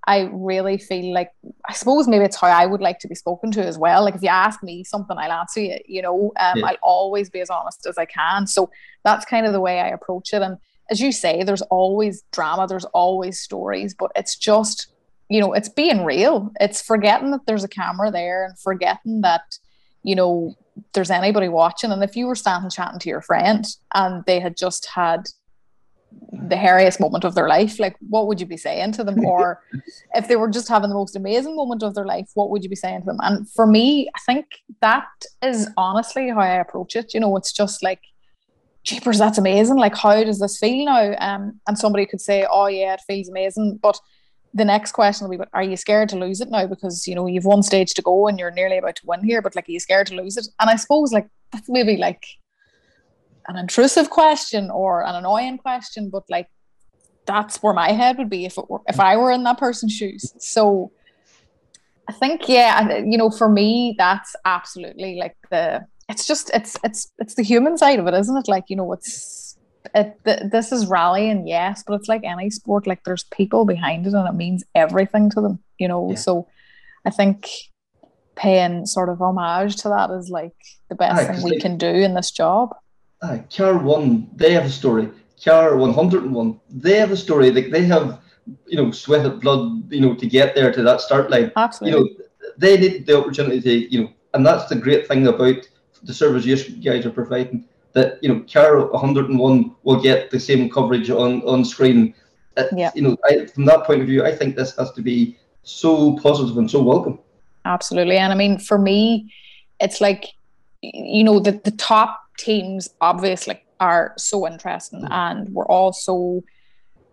I 0.08 0.30
really 0.32 0.78
feel 0.78 1.14
like 1.14 1.32
I 1.68 1.74
suppose 1.74 2.08
maybe 2.08 2.26
it's 2.26 2.40
how 2.40 2.48
I 2.48 2.66
would 2.66 2.82
like 2.82 3.00
to 3.00 3.08
be 3.08 3.16
spoken 3.16 3.52
to 3.52 3.66
as 3.66 3.78
well. 3.78 4.04
Like 4.04 4.16
if 4.16 4.22
you 4.22 4.30
ask 4.30 4.62
me 4.62 4.84
something, 4.84 5.18
I'll 5.18 5.32
answer 5.32 5.62
you. 5.62 5.78
You 5.88 6.02
know, 6.02 6.32
um, 6.40 6.60
yeah. 6.60 6.66
I'll 6.66 6.78
always 6.82 7.30
be 7.30 7.42
as 7.42 7.50
honest 7.50 7.86
as 7.86 7.98
I 7.98 8.06
can. 8.06 8.48
So 8.48 8.70
that's 9.04 9.26
kind 9.26 9.46
of 9.46 9.54
the 9.54 9.62
way 9.62 9.80
I 9.80 9.90
approach 9.90 10.34
it. 10.34 10.42
And 10.42 10.58
as 10.92 11.00
you 11.00 11.12
say, 11.12 11.44
there's 11.44 11.64
always 11.64 12.24
drama, 12.32 12.68
there's 12.68 12.86
always 12.86 13.40
stories, 13.40 13.96
but 13.98 14.12
it's 14.16 14.38
just 14.38 14.88
you 15.30 15.40
know, 15.40 15.54
it's 15.54 15.70
being 15.70 16.06
real. 16.06 16.52
It's 16.60 16.82
forgetting 16.82 17.32
that 17.32 17.46
there's 17.46 17.64
a 17.64 17.70
camera 17.70 18.12
there 18.12 18.46
and 18.46 18.60
forgetting 18.60 19.22
that, 19.22 19.58
you 20.04 20.16
know, 20.16 20.56
there's 20.94 21.10
anybody 21.10 21.48
watching. 21.48 21.92
And 21.92 22.04
if 22.04 22.16
you 22.16 22.28
were 22.28 22.36
standing 22.36 22.70
chatting 22.70 23.00
to 23.00 23.10
your 23.10 23.22
friend 23.22 23.66
and 23.94 24.24
they 24.26 24.40
had 24.40 24.58
just 24.58 24.88
had 24.94 25.28
the 26.32 26.56
hairiest 26.56 27.00
moment 27.00 27.24
of 27.24 27.36
their 27.36 27.48
life, 27.48 27.80
like 27.80 27.96
what 28.10 28.28
would 28.28 28.40
you 28.40 28.46
be 28.46 28.58
saying 28.58 28.92
to 28.94 29.04
them? 29.04 29.26
Or 29.26 29.62
if 30.14 30.28
they 30.28 30.36
were 30.36 30.50
just 30.50 30.68
having 30.68 30.90
the 30.90 30.96
most 30.96 31.16
amazing 31.16 31.56
moment 31.56 31.84
of 31.84 31.96
their 31.96 32.06
life, 32.06 32.30
what 32.34 32.50
would 32.50 32.64
you 32.64 32.70
be 32.70 32.76
saying 32.76 33.02
to 33.02 33.06
them? 33.06 33.20
And 33.22 33.50
for 33.50 33.66
me, 33.66 34.10
I 34.16 34.20
think 34.26 34.46
that 34.82 35.08
is 35.42 35.70
honestly 35.78 36.30
how 36.30 36.40
I 36.40 36.60
approach 36.60 36.96
it. 36.96 37.14
You 37.14 37.20
know, 37.20 37.36
it's 37.38 37.52
just 37.52 37.84
like, 37.84 38.02
jeepers, 38.84 39.18
that's 39.18 39.38
amazing. 39.38 39.78
Like, 39.78 39.96
how 39.96 40.24
does 40.24 40.40
this 40.40 40.60
feel 40.60 40.86
now? 40.86 41.16
Um, 41.20 41.60
and 41.68 41.78
somebody 41.78 42.06
could 42.06 42.22
say, 42.22 42.46
oh, 42.50 42.68
yeah, 42.68 42.94
it 42.94 43.02
feels 43.08 43.28
amazing. 43.28 43.80
But 43.82 44.00
the 44.54 44.64
next 44.64 44.94
question 44.94 45.28
will 45.28 45.38
be, 45.38 45.44
are 45.54 45.64
you 45.64 45.76
scared 45.76 46.10
to 46.10 46.18
lose 46.18 46.40
it 46.40 46.50
now? 46.50 46.68
Because, 46.68 47.08
you 47.08 47.16
know, 47.16 47.28
you've 47.28 47.46
one 47.46 47.64
stage 47.64 47.94
to 47.96 48.02
go 48.02 48.28
and 48.28 48.40
you're 48.40 48.52
nearly 48.52 48.78
about 48.78 48.96
to 48.98 49.06
win 49.06 49.24
here, 49.24 49.42
but 49.42 49.56
like, 49.56 49.68
are 49.68 49.72
you 49.72 49.80
scared 49.80 50.08
to 50.08 50.16
lose 50.16 50.38
it? 50.38 50.48
And 50.60 50.70
I 50.70 50.76
suppose 50.76 51.12
like 51.12 51.28
that's 51.52 51.68
maybe 51.68 51.98
like 51.98 52.24
an 53.48 53.58
intrusive 53.58 54.10
question 54.10 54.70
or 54.72 55.04
an 55.04 55.16
annoying 55.16 55.58
question, 55.58 56.10
but 56.10 56.24
like 56.30 56.48
that's 57.26 57.62
where 57.64 57.74
my 57.74 57.92
head 57.92 58.18
would 58.18 58.30
be 58.30 58.46
if 58.46 58.58
it 58.58 58.70
were, 58.70 58.82
if 58.88 59.00
I 59.00 59.18
were 59.18 59.32
in 59.32 59.44
that 59.44 59.58
person's 59.58 59.94
shoes. 59.94 60.34
So 60.40 60.92
I 62.08 62.14
think, 62.14 62.48
yeah, 62.48 63.00
you 63.00 63.18
know, 63.18 63.30
for 63.30 63.50
me, 63.50 63.96
that's 63.98 64.36
absolutely 64.46 65.16
like 65.16 65.36
the, 65.50 65.86
it's 66.08 66.28
just, 66.28 66.52
it's, 66.54 66.78
it's, 66.84 67.12
it's 67.18 67.36
the 67.36 67.44
human 67.44 67.78
side 67.78 68.00
of 68.00 68.08
it, 68.08 68.14
isn't 68.14 68.38
it? 68.38 68.48
Like, 68.48 68.66
you 68.70 68.76
know, 68.76 68.94
it's, 68.94 69.58
it 69.94 70.20
th- 70.26 70.52
this 70.52 70.72
is 70.72 70.88
rallying, 70.88 71.48
yes, 71.48 71.84
but 71.86 71.94
it's 71.94 72.08
like 72.08 72.24
any 72.24 72.50
sport. 72.50 72.88
Like 72.88 73.04
there's 73.04 73.24
people 73.26 73.66
behind 73.66 74.08
it, 74.08 74.14
and 74.14 74.28
it 74.28 74.34
means 74.34 74.64
everything 74.74 75.30
to 75.32 75.42
them. 75.42 75.60
You 75.78 75.88
know, 75.88 76.10
yeah. 76.10 76.16
so 76.16 76.48
I 77.06 77.12
think 77.12 77.50
paying 78.36 78.86
sort 78.86 79.10
of 79.10 79.22
homage 79.22 79.78
to 79.78 79.90
that 79.90 80.10
is 80.12 80.30
like 80.30 80.56
the 80.90 80.96
best 80.96 81.28
thing 81.28 81.44
we 81.44 81.60
can 81.60 81.78
do 81.78 81.88
in 81.88 82.14
this 82.14 82.32
job. 82.32 82.76
Car 83.56 83.78
One, 83.78 84.30
they 84.36 84.52
have 84.54 84.66
a 84.66 84.70
story. 84.70 85.10
Car 85.44 85.78
One 85.78 85.94
Hundred 85.94 86.24
and 86.24 86.34
One, 86.34 86.60
they 86.70 86.98
have 86.98 87.12
a 87.12 87.18
story. 87.18 87.52
Like 87.52 87.72
they 87.72 87.86
have, 87.86 88.20
you 88.68 88.78
know, 88.78 88.92
sweat 88.92 89.40
blood, 89.40 89.92
you 89.92 90.02
know, 90.02 90.16
to 90.16 90.26
get 90.26 90.56
there 90.56 90.72
to 90.72 90.82
that 90.84 91.02
start 91.02 91.30
line. 91.30 91.52
Absolutely. 91.56 92.00
You 92.00 92.06
know, 92.06 92.26
they 92.58 92.78
need 92.78 93.06
the 93.06 93.18
opportunity 93.20 93.62
to, 93.62 93.94
you 93.94 94.04
know, 94.04 94.10
and 94.34 94.46
that's 94.46 94.68
the 94.70 94.76
great 94.76 95.08
thing 95.08 95.28
about 95.28 95.68
the 96.04 96.14
service 96.14 96.46
you 96.46 96.58
guys 96.82 97.06
are 97.06 97.12
providing 97.12 97.66
that 97.96 98.20
you 98.22 98.30
know 98.30 98.44
Car 98.52 98.86
101 98.88 99.76
will 99.84 100.02
get 100.02 100.30
the 100.30 100.40
same 100.40 100.70
coverage 100.70 101.10
on 101.10 101.42
on 101.44 101.66
screen. 101.66 102.14
Uh, 102.58 102.66
yeah. 102.76 102.92
You 102.94 103.02
know, 103.02 103.18
I, 103.26 103.48
from 103.48 103.66
that 103.66 103.86
point 103.86 104.02
of 104.02 104.08
view, 104.08 104.24
I 104.24 104.34
think 104.36 104.56
this 104.56 104.76
has 104.78 104.92
to 104.94 105.02
be 105.02 105.38
so 105.64 106.18
positive 106.18 106.58
and 106.58 106.70
so 106.70 106.82
welcome. 106.82 107.20
Absolutely, 107.66 108.18
and 108.18 108.32
I 108.32 108.36
mean, 108.36 108.60
for 108.60 108.78
me, 108.78 109.34
it's 109.80 110.00
like 110.00 110.34
you 110.82 111.24
know 111.24 111.40
the 111.40 111.54
the 111.64 111.72
top 111.72 112.22
teams 112.38 112.90
obviously 113.02 113.62
are 113.80 114.14
so 114.18 114.48
interesting, 114.48 115.02
mm. 115.02 115.12
and 115.12 115.50
we're 115.50 115.68
all 115.68 115.94
so 115.94 116.44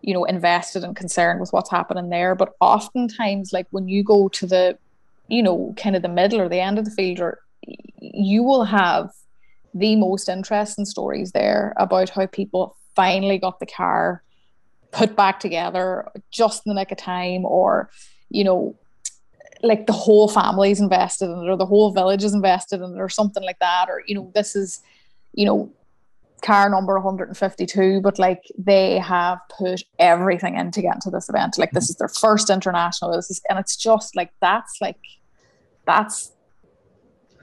you 0.03 0.13
know, 0.13 0.25
invested 0.25 0.83
and 0.83 0.97
concerned 0.97 1.39
with 1.39 1.53
what's 1.53 1.71
happening 1.71 2.09
there. 2.09 2.35
But 2.35 2.53
oftentimes, 2.59 3.53
like 3.53 3.67
when 3.71 3.87
you 3.87 4.03
go 4.03 4.27
to 4.27 4.45
the, 4.45 4.77
you 5.29 5.41
know, 5.41 5.73
kind 5.77 5.95
of 5.95 6.01
the 6.01 6.09
middle 6.09 6.41
or 6.41 6.49
the 6.49 6.59
end 6.59 6.77
of 6.77 6.83
the 6.83 6.91
field, 6.91 7.21
or 7.21 7.39
you 8.01 8.43
will 8.43 8.65
have 8.65 9.11
the 9.73 9.95
most 9.95 10.27
interesting 10.27 10.83
stories 10.83 11.31
there 11.31 11.73
about 11.77 12.09
how 12.09 12.25
people 12.25 12.75
finally 12.95 13.37
got 13.37 13.59
the 13.61 13.65
car 13.65 14.21
put 14.91 15.15
back 15.15 15.39
together 15.39 16.07
just 16.29 16.65
in 16.65 16.71
the 16.71 16.75
nick 16.75 16.91
of 16.91 16.97
time, 16.97 17.45
or 17.45 17.89
you 18.29 18.43
know, 18.43 18.75
like 19.61 19.87
the 19.87 19.93
whole 19.93 20.27
family's 20.27 20.81
invested 20.81 21.29
in 21.29 21.45
it, 21.45 21.49
or 21.49 21.55
the 21.55 21.65
whole 21.65 21.93
village 21.93 22.25
is 22.25 22.33
invested 22.33 22.81
in 22.81 22.93
it, 22.95 22.99
or 22.99 23.07
something 23.07 23.43
like 23.43 23.59
that, 23.59 23.87
or 23.87 24.03
you 24.05 24.15
know, 24.15 24.29
this 24.35 24.53
is, 24.53 24.81
you 25.33 25.45
know, 25.45 25.71
car 26.43 26.69
number 26.69 26.99
152, 26.99 28.01
but 28.01 28.19
like 28.19 28.43
they 28.57 28.99
have 28.99 29.39
put 29.57 29.81
everything 29.97 30.57
in 30.57 30.71
to 30.71 30.81
get 30.81 30.95
into 30.95 31.09
this 31.09 31.29
event. 31.29 31.57
Like 31.57 31.71
this 31.71 31.89
is 31.89 31.95
their 31.95 32.09
first 32.09 32.49
international. 32.49 33.13
This 33.13 33.31
is, 33.31 33.41
and 33.49 33.57
it's 33.57 33.75
just 33.75 34.15
like 34.15 34.31
that's 34.41 34.79
like 34.81 34.99
that's 35.85 36.33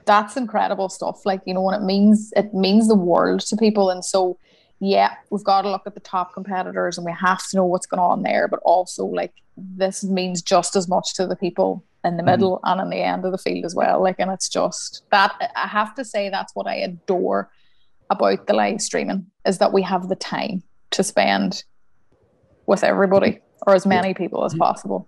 that's 0.05 0.37
incredible 0.37 0.89
stuff. 0.89 1.25
Like 1.25 1.41
you 1.45 1.53
know, 1.53 1.61
when 1.61 1.75
it 1.75 1.83
means 1.83 2.31
it 2.35 2.53
means 2.53 2.87
the 2.87 2.95
world 2.95 3.41
to 3.41 3.57
people, 3.57 3.89
and 3.89 4.05
so 4.05 4.37
yeah, 4.79 5.15
we've 5.29 5.43
got 5.43 5.61
to 5.63 5.69
look 5.69 5.85
at 5.85 5.93
the 5.93 5.99
top 5.99 6.33
competitors 6.33 6.97
and 6.97 7.05
we 7.05 7.11
have 7.11 7.47
to 7.49 7.57
know 7.57 7.65
what's 7.65 7.85
going 7.85 7.99
on 7.99 8.23
there. 8.23 8.47
But 8.47 8.59
also, 8.63 9.05
like 9.05 9.33
this 9.57 10.03
means 10.03 10.41
just 10.41 10.75
as 10.75 10.87
much 10.87 11.13
to 11.15 11.27
the 11.27 11.35
people 11.35 11.83
in 12.03 12.17
the 12.17 12.23
mm-hmm. 12.23 12.31
middle 12.31 12.55
mm-hmm. 12.57 12.79
and 12.79 12.81
in 12.81 12.89
the 12.89 13.03
end 13.03 13.25
of 13.25 13.31
the 13.31 13.37
field 13.37 13.65
as 13.65 13.75
well. 13.75 14.01
Like, 14.01 14.15
and 14.19 14.31
it's 14.31 14.49
just 14.49 15.03
that 15.11 15.51
I 15.55 15.67
have 15.67 15.93
to 15.95 16.05
say 16.05 16.29
that's 16.29 16.55
what 16.55 16.67
I 16.67 16.75
adore 16.75 17.49
about 18.11 18.45
the 18.47 18.53
live 18.53 18.81
streaming 18.81 19.25
is 19.45 19.57
that 19.57 19.73
we 19.73 19.81
have 19.81 20.09
the 20.09 20.15
time 20.15 20.61
to 20.91 21.03
spend 21.03 21.63
with 22.65 22.83
everybody 22.83 23.39
or 23.65 23.73
as 23.73 23.85
many 23.85 24.13
people 24.13 24.43
as 24.45 24.53
possible. 24.53 25.07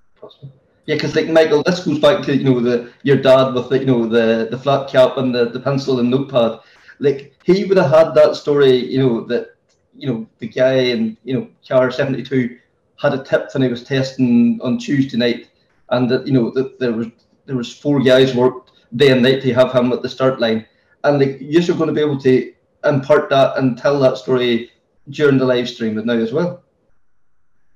Yeah, 0.85 0.95
because 0.95 1.15
like 1.15 1.29
Michael, 1.29 1.63
this 1.63 1.85
goes 1.85 1.99
back 1.99 2.25
to 2.25 2.35
you 2.35 2.43
know 2.43 2.59
the 2.59 2.91
your 3.03 3.17
dad 3.17 3.53
with 3.53 3.69
the 3.69 3.79
you 3.79 3.85
know 3.85 4.05
the 4.05 4.47
the 4.49 4.57
flat 4.57 4.89
cap 4.89 5.17
and 5.17 5.33
the, 5.33 5.49
the 5.49 5.59
pencil 5.59 5.99
and 5.99 6.09
notepad. 6.09 6.59
Like 6.99 7.33
he 7.43 7.65
would 7.65 7.77
have 7.77 7.89
had 7.89 8.15
that 8.15 8.35
story, 8.35 8.75
you 8.75 8.99
know 8.99 9.21
that 9.25 9.55
you 9.95 10.07
know 10.07 10.27
the 10.39 10.47
guy 10.47 10.75
in 10.93 11.17
you 11.23 11.33
know 11.35 11.47
car 11.67 11.91
seventy 11.91 12.23
two 12.23 12.57
had 13.01 13.13
a 13.13 13.23
tip 13.23 13.49
when 13.53 13.63
he 13.63 13.69
was 13.69 13.83
testing 13.83 14.59
on 14.61 14.77
Tuesday 14.77 15.17
night, 15.17 15.49
and 15.89 16.09
that 16.09 16.27
you 16.27 16.33
know 16.33 16.51
that 16.51 16.79
there 16.79 16.93
was 16.93 17.07
there 17.45 17.55
was 17.55 17.73
four 17.73 18.01
guys 18.01 18.35
worked 18.35 18.71
day 18.95 19.11
and 19.11 19.23
night 19.23 19.41
to 19.41 19.53
have 19.53 19.71
him 19.71 19.91
at 19.93 20.01
the 20.01 20.09
start 20.09 20.39
line, 20.39 20.65
and 21.05 21.19
like 21.19 21.37
you're 21.39 21.77
going 21.77 21.87
to 21.87 21.93
be 21.93 22.01
able 22.01 22.19
to 22.19 22.52
impart 22.85 23.29
that 23.29 23.57
and 23.57 23.77
tell 23.77 23.99
that 23.99 24.17
story 24.17 24.71
during 25.09 25.37
the 25.37 25.45
live 25.45 25.69
stream 25.69 25.95
now 26.05 26.13
as 26.13 26.31
well. 26.31 26.63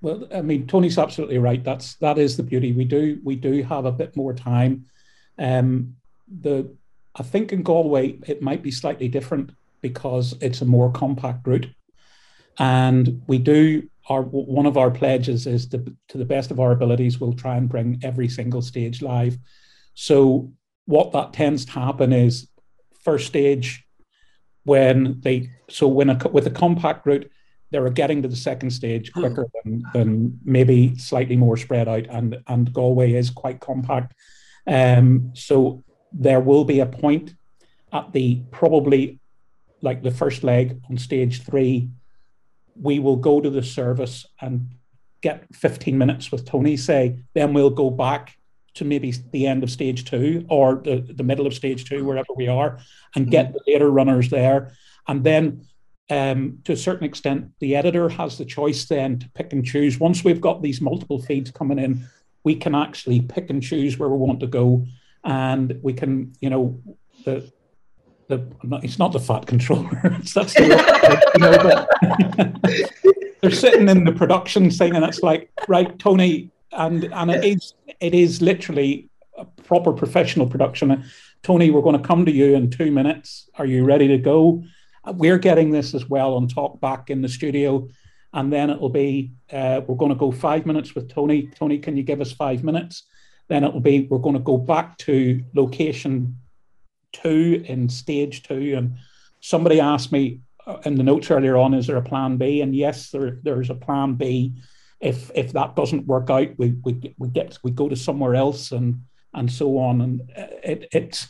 Well, 0.01 0.27
I 0.33 0.41
mean, 0.41 0.67
Tony's 0.67 0.97
absolutely 0.97 1.39
right. 1.39 1.63
That's 1.63 1.95
that 1.95 2.17
is 2.17 2.37
the 2.37 2.43
beauty. 2.43 2.71
We 2.71 2.85
do 2.85 3.19
we 3.23 3.35
do 3.35 3.63
have 3.63 3.85
a 3.85 3.91
bit 3.91 4.15
more 4.15 4.33
time. 4.33 4.85
Um, 5.39 5.95
the 6.41 6.75
I 7.15 7.23
think 7.23 7.51
in 7.51 7.63
Galway 7.63 8.19
it 8.27 8.41
might 8.41 8.61
be 8.61 8.71
slightly 8.71 9.07
different 9.07 9.51
because 9.81 10.35
it's 10.39 10.61
a 10.61 10.65
more 10.65 10.91
compact 10.91 11.47
route, 11.47 11.67
and 12.59 13.23
we 13.27 13.39
do 13.39 13.89
our 14.07 14.21
one 14.21 14.67
of 14.67 14.77
our 14.77 14.91
pledges 14.91 15.47
is 15.47 15.67
to, 15.69 15.83
to 16.09 16.17
the 16.17 16.25
best 16.25 16.51
of 16.51 16.59
our 16.59 16.71
abilities 16.71 17.19
we'll 17.19 17.33
try 17.33 17.57
and 17.57 17.67
bring 17.67 17.99
every 18.03 18.29
single 18.29 18.61
stage 18.61 19.01
live. 19.01 19.37
So 19.95 20.51
what 20.85 21.11
that 21.13 21.33
tends 21.33 21.65
to 21.65 21.71
happen 21.71 22.13
is 22.13 22.47
first 23.03 23.27
stage 23.27 23.86
when 24.67 25.19
they 25.21 25.49
so 25.69 25.87
when 25.87 26.09
a, 26.09 26.29
with 26.29 26.45
a 26.45 26.51
compact 26.51 27.05
route 27.07 27.31
they 27.71 27.79
were 27.79 27.89
getting 27.89 28.21
to 28.21 28.27
the 28.27 28.35
second 28.35 28.69
stage 28.69 29.11
hmm. 29.13 29.21
quicker 29.21 29.47
than, 29.63 29.83
than 29.93 30.39
maybe 30.43 30.97
slightly 30.97 31.37
more 31.37 31.57
spread 31.57 31.87
out 31.87 32.05
and 32.09 32.37
and 32.47 32.73
Galway 32.73 33.13
is 33.13 33.29
quite 33.29 33.61
compact 33.61 34.13
um, 34.67 35.31
so 35.33 35.83
there 36.11 36.41
will 36.41 36.65
be 36.65 36.81
a 36.81 36.85
point 36.85 37.33
at 37.93 38.11
the 38.11 38.41
probably 38.51 39.19
like 39.81 40.03
the 40.03 40.11
first 40.11 40.43
leg 40.43 40.81
on 40.89 40.97
stage 40.97 41.43
three 41.43 41.89
we 42.79 42.99
will 42.99 43.15
go 43.15 43.39
to 43.39 43.49
the 43.49 43.63
service 43.63 44.25
and 44.41 44.69
get 45.21 45.45
15 45.55 45.97
minutes 45.97 46.29
with 46.29 46.45
Tony 46.45 46.75
say 46.75 47.19
then 47.33 47.53
we'll 47.53 47.69
go 47.69 47.89
back 47.89 48.36
to 48.77 48.85
maybe 48.85 49.11
the 49.31 49.47
end 49.47 49.63
of 49.63 49.69
stage 49.69 50.05
two 50.05 50.45
or 50.49 50.75
the, 50.75 51.01
the 51.15 51.23
middle 51.23 51.47
of 51.47 51.53
stage 51.53 51.85
two, 51.85 52.05
wherever 52.05 52.33
we 52.35 52.47
are, 52.47 52.79
and 53.15 53.29
get 53.29 53.47
mm-hmm. 53.47 53.57
the 53.65 53.73
later 53.73 53.89
runners 53.89 54.29
there. 54.29 54.73
And 55.07 55.23
then, 55.23 55.65
um, 56.09 56.59
to 56.63 56.73
a 56.73 56.77
certain 56.77 57.05
extent, 57.05 57.51
the 57.59 57.75
editor 57.75 58.09
has 58.09 58.37
the 58.37 58.45
choice 58.45 58.85
then 58.85 59.19
to 59.19 59.29
pick 59.31 59.51
and 59.51 59.65
choose. 59.65 59.99
Once 59.99 60.23
we've 60.23 60.41
got 60.41 60.61
these 60.61 60.79
multiple 60.79 61.21
feeds 61.21 61.51
coming 61.51 61.79
in, 61.79 62.07
we 62.43 62.55
can 62.55 62.75
actually 62.75 63.21
pick 63.21 63.49
and 63.49 63.61
choose 63.61 63.97
where 63.97 64.09
we 64.09 64.17
want 64.17 64.39
to 64.39 64.47
go. 64.47 64.85
And 65.23 65.79
we 65.81 65.93
can, 65.93 66.33
you 66.39 66.49
know, 66.49 66.81
the 67.25 67.51
the, 68.27 68.45
it's 68.83 68.99
not 68.99 69.13
the 69.13 69.19
fat 69.19 69.45
controller. 69.47 69.89
that's 70.33 70.53
the, 70.53 70.65
you 71.35 71.41
know, 71.41 73.23
they're 73.41 73.51
sitting 73.51 73.87
in 73.87 74.03
the 74.03 74.11
production 74.11 74.69
thing, 74.69 74.95
and 74.95 75.05
it's 75.05 75.21
like, 75.21 75.49
right, 75.67 75.97
Tony, 75.99 76.51
and 76.77 77.03
and 77.05 77.31
it 77.31 77.43
is 77.43 77.73
it 77.99 78.13
is 78.13 78.41
literally 78.41 79.09
a 79.37 79.45
proper 79.45 79.91
professional 79.91 80.47
production. 80.47 81.03
Tony, 81.43 81.69
we're 81.69 81.81
going 81.81 81.99
to 82.01 82.07
come 82.07 82.25
to 82.25 82.31
you 82.31 82.55
in 82.55 82.69
two 82.69 82.91
minutes. 82.91 83.49
Are 83.55 83.65
you 83.65 83.83
ready 83.83 84.07
to 84.07 84.17
go? 84.17 84.63
We're 85.05 85.37
getting 85.37 85.71
this 85.71 85.93
as 85.93 86.09
well 86.09 86.35
on 86.35 86.47
talk 86.47 86.79
back 86.79 87.09
in 87.09 87.21
the 87.21 87.29
studio, 87.29 87.87
and 88.33 88.51
then 88.51 88.69
it'll 88.69 88.89
be 88.89 89.33
uh, 89.51 89.81
we're 89.85 89.95
going 89.95 90.09
to 90.09 90.15
go 90.15 90.31
five 90.31 90.65
minutes 90.65 90.95
with 90.95 91.09
Tony. 91.09 91.49
Tony, 91.55 91.79
can 91.79 91.97
you 91.97 92.03
give 92.03 92.21
us 92.21 92.31
five 92.31 92.63
minutes? 92.63 93.03
Then 93.47 93.63
it'll 93.63 93.79
be 93.79 94.07
we're 94.09 94.17
going 94.17 94.35
to 94.35 94.41
go 94.41 94.57
back 94.57 94.97
to 94.99 95.43
location 95.53 96.37
two 97.13 97.63
in 97.65 97.89
stage 97.89 98.43
two, 98.43 98.75
and 98.77 98.97
somebody 99.39 99.79
asked 99.79 100.11
me 100.11 100.41
uh, 100.65 100.77
in 100.85 100.95
the 100.95 101.03
notes 101.03 101.31
earlier 101.31 101.57
on, 101.57 101.73
is 101.73 101.87
there 101.87 101.97
a 101.97 102.01
plan 102.01 102.37
B? 102.37 102.61
And 102.61 102.75
yes, 102.75 103.11
there 103.11 103.39
there's 103.43 103.69
a 103.69 103.75
plan 103.75 104.15
B 104.15 104.53
if 104.99 105.31
if 105.35 105.53
that 105.53 105.75
doesn't 105.75 106.07
work 106.07 106.29
out, 106.29 106.49
we 106.57 106.75
we 106.83 107.15
we 107.17 107.27
get 107.29 107.57
we 107.63 107.71
go 107.71 107.89
to 107.89 107.95
somewhere 107.95 108.35
else 108.35 108.71
and 108.71 109.01
and 109.33 109.51
so 109.51 109.77
on. 109.77 110.01
And 110.01 110.21
it 110.63 110.87
it's 110.91 111.27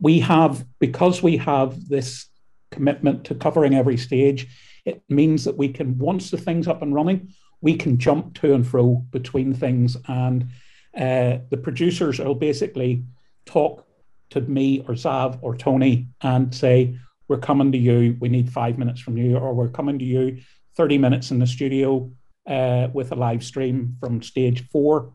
we 0.00 0.20
have 0.20 0.64
because 0.78 1.22
we 1.22 1.36
have 1.38 1.88
this 1.88 2.26
commitment 2.70 3.24
to 3.24 3.34
covering 3.34 3.74
every 3.74 3.96
stage. 3.96 4.48
It 4.84 5.02
means 5.08 5.44
that 5.44 5.56
we 5.56 5.68
can 5.68 5.98
once 5.98 6.30
the 6.30 6.38
thing's 6.38 6.68
up 6.68 6.82
and 6.82 6.94
running, 6.94 7.32
we 7.60 7.76
can 7.76 7.98
jump 7.98 8.34
to 8.40 8.54
and 8.54 8.66
fro 8.66 9.04
between 9.10 9.52
things, 9.52 9.96
and 10.08 10.48
uh, 10.96 11.38
the 11.50 11.60
producers 11.62 12.18
will 12.18 12.34
basically 12.34 13.04
talk 13.44 13.86
to 14.30 14.40
me 14.40 14.84
or 14.88 14.94
Zav 14.94 15.38
or 15.42 15.54
Tony 15.56 16.08
and 16.22 16.54
say, 16.54 16.98
"We're 17.28 17.38
coming 17.38 17.72
to 17.72 17.78
you. 17.78 18.16
We 18.20 18.30
need 18.30 18.50
five 18.50 18.78
minutes 18.78 19.00
from 19.00 19.18
you, 19.18 19.36
or 19.36 19.52
we're 19.54 19.68
coming 19.68 19.98
to 19.98 20.04
you." 20.04 20.38
30 20.76 20.98
minutes 20.98 21.30
in 21.30 21.38
the 21.38 21.46
studio 21.46 22.10
uh, 22.46 22.88
with 22.92 23.12
a 23.12 23.16
live 23.16 23.44
stream 23.44 23.96
from 24.00 24.22
stage 24.22 24.68
four. 24.68 25.12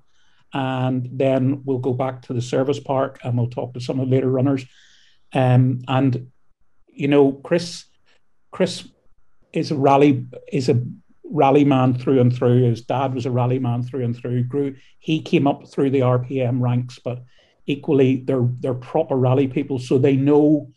And 0.53 1.09
then 1.13 1.63
we'll 1.63 1.79
go 1.79 1.93
back 1.93 2.23
to 2.23 2.33
the 2.33 2.41
service 2.41 2.79
park 2.79 3.19
and 3.23 3.37
we'll 3.37 3.49
talk 3.49 3.73
to 3.73 3.79
some 3.79 3.99
of 3.99 4.09
the 4.09 4.15
later 4.15 4.29
runners. 4.29 4.65
Um, 5.33 5.81
and 5.87 6.31
you 6.87 7.07
know, 7.07 7.31
Chris, 7.31 7.85
Chris 8.51 8.87
is 9.53 9.71
a 9.71 9.75
rally 9.75 10.25
is 10.51 10.69
a 10.69 10.81
rally 11.23 11.63
man 11.63 11.93
through 11.93 12.19
and 12.19 12.35
through. 12.35 12.63
His 12.63 12.81
dad 12.81 13.13
was 13.13 13.25
a 13.25 13.31
rally 13.31 13.59
man 13.59 13.83
through 13.83 14.03
and 14.03 14.15
through. 14.15 14.43
Grew 14.43 14.75
he 14.99 15.21
came 15.21 15.47
up 15.47 15.67
through 15.67 15.91
the 15.91 16.01
RPM 16.01 16.61
ranks, 16.61 16.99
but 17.03 17.23
equally 17.65 18.17
they're 18.17 18.47
they're 18.59 18.73
proper 18.73 19.15
rally 19.15 19.47
people, 19.47 19.79
so 19.79 19.97
they 19.97 20.15
know 20.15 20.71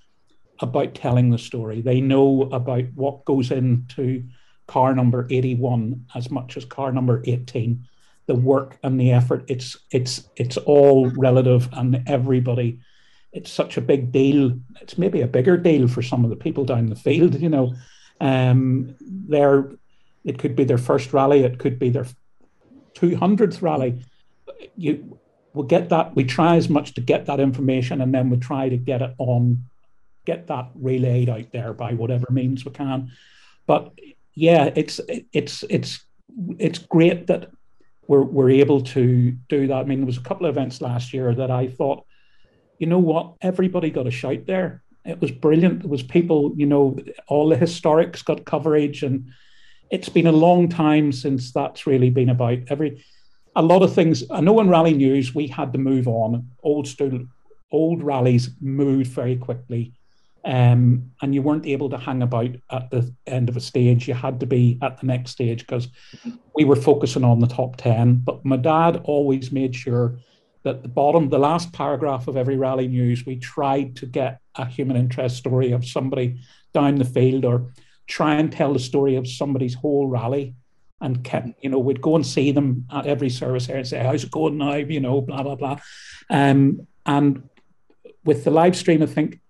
about 0.60 0.94
telling 0.94 1.30
the 1.30 1.38
story. 1.38 1.80
They 1.80 2.00
know 2.00 2.42
about 2.42 2.84
what 2.94 3.24
goes 3.24 3.50
into 3.50 4.24
car 4.66 4.94
number 4.94 5.26
81 5.30 6.06
as 6.14 6.30
much 6.30 6.56
as 6.56 6.64
car 6.64 6.92
number 6.92 7.22
18 7.26 7.86
the 8.26 8.34
work 8.34 8.78
and 8.82 8.98
the 8.98 9.12
effort 9.12 9.44
it's 9.48 9.76
it's 9.90 10.28
it's 10.36 10.56
all 10.56 11.10
relative 11.10 11.68
and 11.72 12.02
everybody 12.06 12.78
it's 13.34 13.50
such 13.50 13.76
a 13.76 13.80
big 13.80 14.12
deal. 14.12 14.56
It's 14.80 14.96
maybe 14.96 15.20
a 15.20 15.26
bigger 15.26 15.56
deal 15.56 15.88
for 15.88 16.02
some 16.02 16.22
of 16.22 16.30
the 16.30 16.36
people 16.36 16.64
down 16.64 16.86
the 16.86 16.96
field 16.96 17.40
you 17.40 17.48
know. 17.48 17.74
Um 18.20 18.94
they're 19.00 19.72
it 20.24 20.38
could 20.38 20.56
be 20.56 20.64
their 20.64 20.78
first 20.78 21.12
rally 21.12 21.42
it 21.42 21.58
could 21.58 21.78
be 21.78 21.90
their 21.90 22.06
200th 22.94 23.60
rally. 23.60 24.02
You 24.76 25.18
we'll 25.52 25.66
get 25.66 25.90
that 25.90 26.16
we 26.16 26.24
try 26.24 26.56
as 26.56 26.68
much 26.68 26.94
to 26.94 27.00
get 27.00 27.26
that 27.26 27.40
information 27.40 28.00
and 28.00 28.14
then 28.14 28.30
we 28.30 28.38
try 28.38 28.68
to 28.68 28.76
get 28.76 29.02
it 29.02 29.14
on 29.18 29.64
get 30.24 30.46
that 30.46 30.70
relayed 30.74 31.28
out 31.28 31.52
there 31.52 31.74
by 31.74 31.92
whatever 31.92 32.26
means 32.30 32.64
we 32.64 32.70
can. 32.70 33.10
But 33.66 33.92
yeah, 34.34 34.70
it's 34.74 35.00
it's 35.32 35.64
it's 35.70 36.04
it's 36.58 36.78
great 36.78 37.26
that 37.28 37.50
we're 38.06 38.22
we're 38.22 38.50
able 38.50 38.80
to 38.80 39.32
do 39.48 39.66
that. 39.68 39.76
I 39.76 39.84
mean, 39.84 40.00
there 40.00 40.06
was 40.06 40.18
a 40.18 40.22
couple 40.22 40.46
of 40.46 40.56
events 40.56 40.80
last 40.80 41.12
year 41.12 41.34
that 41.34 41.50
I 41.50 41.68
thought, 41.68 42.04
you 42.78 42.86
know 42.86 42.98
what, 42.98 43.34
everybody 43.40 43.90
got 43.90 44.06
a 44.06 44.10
shout 44.10 44.46
there. 44.46 44.82
It 45.04 45.20
was 45.20 45.30
brilliant. 45.30 45.84
It 45.84 45.90
was 45.90 46.02
people, 46.02 46.52
you 46.56 46.66
know, 46.66 46.96
all 47.28 47.48
the 47.48 47.56
historics 47.56 48.24
got 48.24 48.44
coverage, 48.44 49.02
and 49.02 49.30
it's 49.90 50.08
been 50.08 50.26
a 50.26 50.32
long 50.32 50.68
time 50.68 51.12
since 51.12 51.52
that's 51.52 51.86
really 51.86 52.10
been 52.10 52.30
about 52.30 52.58
every 52.68 53.04
a 53.56 53.62
lot 53.62 53.82
of 53.82 53.94
things. 53.94 54.24
I 54.30 54.40
know 54.40 54.58
in 54.60 54.68
rally 54.68 54.94
news 54.94 55.34
we 55.34 55.46
had 55.46 55.72
to 55.72 55.78
move 55.78 56.08
on. 56.08 56.48
Old 56.62 56.88
school, 56.88 57.26
old 57.70 58.02
rallies 58.02 58.50
moved 58.60 59.10
very 59.12 59.36
quickly, 59.36 59.92
um, 60.44 61.10
and 61.22 61.34
you 61.34 61.42
weren't 61.42 61.66
able 61.66 61.88
to 61.90 61.98
hang 61.98 62.22
about 62.22 62.50
at 62.70 62.90
the 62.90 63.12
end 63.26 63.48
of 63.48 63.56
a 63.56 63.60
stage. 63.60 64.06
You 64.06 64.14
had 64.14 64.40
to 64.40 64.46
be 64.46 64.78
at 64.82 65.00
the 65.00 65.06
next 65.06 65.30
stage 65.30 65.60
because 65.60 65.88
we 66.54 66.64
were 66.64 66.76
focusing 66.76 67.24
on 67.24 67.40
the 67.40 67.46
top 67.46 67.76
ten. 67.76 68.16
But 68.16 68.44
my 68.44 68.56
dad 68.56 69.00
always 69.04 69.52
made 69.52 69.74
sure 69.74 70.18
that 70.64 70.82
the 70.82 70.88
bottom, 70.88 71.28
the 71.28 71.38
last 71.38 71.72
paragraph 71.72 72.28
of 72.28 72.36
every 72.36 72.56
rally 72.56 72.88
news, 72.88 73.24
we 73.24 73.36
tried 73.36 73.96
to 73.96 74.06
get 74.06 74.40
a 74.56 74.66
human 74.66 74.96
interest 74.96 75.36
story 75.36 75.72
of 75.72 75.86
somebody 75.86 76.40
down 76.72 76.96
the 76.96 77.04
field 77.04 77.44
or 77.44 77.70
try 78.06 78.34
and 78.34 78.52
tell 78.52 78.72
the 78.72 78.78
story 78.78 79.16
of 79.16 79.28
somebody's 79.28 79.74
whole 79.74 80.08
rally 80.08 80.54
and 81.00 81.22
kept, 81.24 81.48
you 81.62 81.68
know, 81.68 81.78
we'd 81.78 82.00
go 82.00 82.16
and 82.16 82.26
see 82.26 82.50
them 82.50 82.86
at 82.90 83.06
every 83.06 83.28
service 83.28 83.68
area 83.68 83.80
and 83.80 83.88
say, 83.88 84.02
How's 84.02 84.24
it 84.24 84.30
going 84.30 84.58
now? 84.58 84.74
You 84.74 85.00
know, 85.00 85.20
blah, 85.20 85.42
blah, 85.42 85.54
blah. 85.54 85.78
Um, 86.30 86.86
and 87.06 87.48
with 88.24 88.44
the 88.44 88.50
live 88.50 88.76
stream, 88.76 89.02
I 89.02 89.06
think 89.06 89.40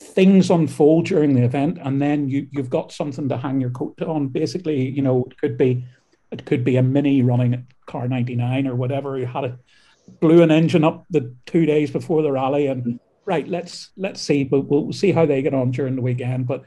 things 0.00 0.50
unfold 0.50 1.06
during 1.06 1.34
the 1.34 1.44
event 1.44 1.78
and 1.82 2.00
then 2.00 2.28
you, 2.28 2.46
you've 2.50 2.70
got 2.70 2.90
something 2.90 3.28
to 3.28 3.36
hang 3.36 3.60
your 3.60 3.70
coat 3.70 4.00
on. 4.02 4.28
Basically, 4.28 4.88
you 4.88 5.02
know, 5.02 5.24
it 5.30 5.38
could 5.38 5.58
be 5.58 5.84
it 6.30 6.44
could 6.46 6.64
be 6.64 6.76
a 6.76 6.82
mini 6.82 7.22
running 7.22 7.54
at 7.54 7.62
car 7.86 8.08
99 8.08 8.66
or 8.66 8.76
whatever. 8.76 9.18
You 9.18 9.26
had 9.26 9.44
it 9.44 9.54
blew 10.20 10.42
an 10.42 10.50
engine 10.50 10.84
up 10.84 11.04
the 11.10 11.34
two 11.46 11.66
days 11.66 11.90
before 11.90 12.22
the 12.22 12.32
rally 12.32 12.66
and 12.66 12.98
right, 13.26 13.46
let's 13.46 13.90
let's 13.96 14.20
see, 14.20 14.44
but 14.44 14.62
we'll 14.62 14.92
see 14.92 15.12
how 15.12 15.26
they 15.26 15.42
get 15.42 15.54
on 15.54 15.70
during 15.70 15.96
the 15.96 16.02
weekend. 16.02 16.46
But 16.46 16.64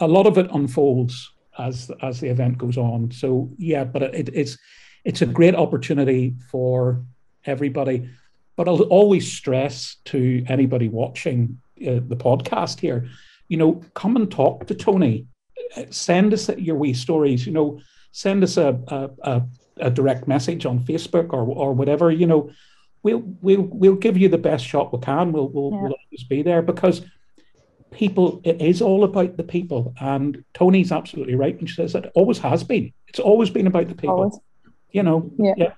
a 0.00 0.08
lot 0.08 0.26
of 0.26 0.38
it 0.38 0.50
unfolds 0.52 1.32
as 1.58 1.90
as 2.02 2.20
the 2.20 2.28
event 2.28 2.58
goes 2.58 2.76
on. 2.76 3.10
So 3.10 3.50
yeah, 3.58 3.84
but 3.84 4.02
it, 4.02 4.30
it's 4.32 4.58
it's 5.04 5.22
a 5.22 5.26
great 5.26 5.54
opportunity 5.54 6.34
for 6.50 7.04
everybody. 7.44 8.08
But 8.56 8.68
I'll 8.68 8.82
always 8.82 9.32
stress 9.32 9.96
to 10.06 10.44
anybody 10.48 10.88
watching 10.88 11.60
uh, 11.86 12.00
the 12.06 12.16
podcast 12.16 12.80
here, 12.80 13.08
you 13.48 13.56
know, 13.56 13.82
come 13.94 14.16
and 14.16 14.30
talk 14.30 14.66
to 14.66 14.74
Tony. 14.74 15.26
Send 15.90 16.32
us 16.32 16.48
your 16.50 16.76
wee 16.76 16.94
stories. 16.94 17.46
You 17.46 17.52
know, 17.52 17.80
send 18.12 18.42
us 18.42 18.56
a 18.56 18.80
a, 18.88 19.10
a, 19.22 19.42
a 19.78 19.90
direct 19.90 20.28
message 20.28 20.66
on 20.66 20.80
Facebook 20.80 21.32
or 21.32 21.44
or 21.44 21.72
whatever. 21.72 22.10
You 22.10 22.26
know, 22.26 22.50
we'll 23.02 23.22
we'll 23.40 23.62
we'll 23.62 23.96
give 23.96 24.16
you 24.16 24.28
the 24.28 24.38
best 24.38 24.64
shot 24.64 24.92
we 24.92 25.00
can. 25.00 25.32
We'll 25.32 25.48
we'll, 25.48 25.70
yeah. 25.72 25.82
we'll 25.82 25.96
always 26.06 26.24
be 26.28 26.42
there 26.42 26.62
because 26.62 27.02
people, 27.90 28.40
it 28.44 28.60
is 28.60 28.82
all 28.82 29.04
about 29.04 29.36
the 29.36 29.42
people. 29.42 29.94
And 30.00 30.44
Tony's 30.54 30.92
absolutely 30.92 31.34
right 31.34 31.56
when 31.56 31.66
she 31.66 31.74
says 31.74 31.94
it 31.94 32.10
always 32.14 32.38
has 32.38 32.64
been. 32.64 32.92
It's 33.08 33.18
always 33.18 33.50
been 33.50 33.66
about 33.66 33.88
the 33.88 33.94
people. 33.94 34.16
Always. 34.16 34.38
You 34.90 35.02
know, 35.02 35.30
yeah. 35.38 35.54
yeah. 35.56 35.72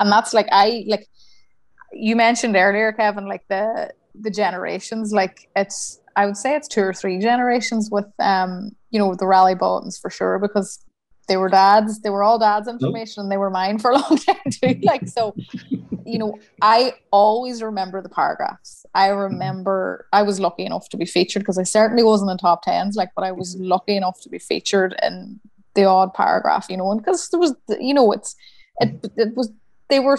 And 0.00 0.10
that's 0.10 0.34
like 0.34 0.48
I 0.50 0.84
like 0.86 1.06
you 1.92 2.16
mentioned 2.16 2.56
earlier, 2.56 2.92
Kevin, 2.92 3.26
like 3.26 3.44
the 3.48 3.90
the 4.20 4.30
generations. 4.30 5.12
Like 5.12 5.48
it's 5.56 6.00
I 6.16 6.26
would 6.26 6.36
say 6.36 6.56
it's 6.56 6.68
two 6.68 6.82
or 6.82 6.92
three 6.92 7.18
generations 7.18 7.90
with 7.90 8.06
um, 8.18 8.72
you 8.90 8.98
know, 8.98 9.14
the 9.14 9.26
rally 9.26 9.54
bulletins 9.54 9.98
for 9.98 10.10
sure, 10.10 10.38
because 10.38 10.84
they 11.28 11.36
were 11.36 11.48
dads, 11.48 12.00
they 12.00 12.10
were 12.10 12.22
all 12.22 12.38
dads 12.38 12.68
information, 12.68 13.22
and 13.22 13.30
they 13.30 13.36
were 13.36 13.50
mine 13.50 13.78
for 13.78 13.90
a 13.90 13.94
long 13.98 14.16
time 14.18 14.50
too. 14.50 14.80
Like 14.82 15.06
so, 15.06 15.36
you 16.04 16.18
know, 16.18 16.38
I 16.62 16.94
always 17.10 17.62
remember 17.62 18.00
the 18.02 18.08
paragraphs. 18.08 18.86
I 18.94 19.08
remember 19.08 20.06
I 20.12 20.22
was 20.22 20.40
lucky 20.40 20.64
enough 20.64 20.88
to 20.88 20.96
be 20.96 21.04
featured 21.04 21.42
because 21.42 21.58
I 21.58 21.64
certainly 21.64 22.02
wasn't 22.02 22.30
in 22.30 22.38
top 22.38 22.62
tens, 22.62 22.96
like, 22.96 23.10
but 23.14 23.24
I 23.24 23.32
was 23.32 23.56
lucky 23.58 23.96
enough 23.96 24.20
to 24.22 24.28
be 24.28 24.38
featured 24.38 24.96
in 25.02 25.38
the 25.74 25.84
odd 25.84 26.14
paragraph, 26.14 26.66
you 26.68 26.76
know, 26.76 26.90
and 26.90 27.00
because 27.00 27.28
there 27.28 27.38
was, 27.38 27.54
you 27.78 27.94
know, 27.94 28.10
it's 28.10 28.34
it 28.80 29.06
it 29.16 29.36
was 29.36 29.52
they 29.88 30.00
were 30.00 30.18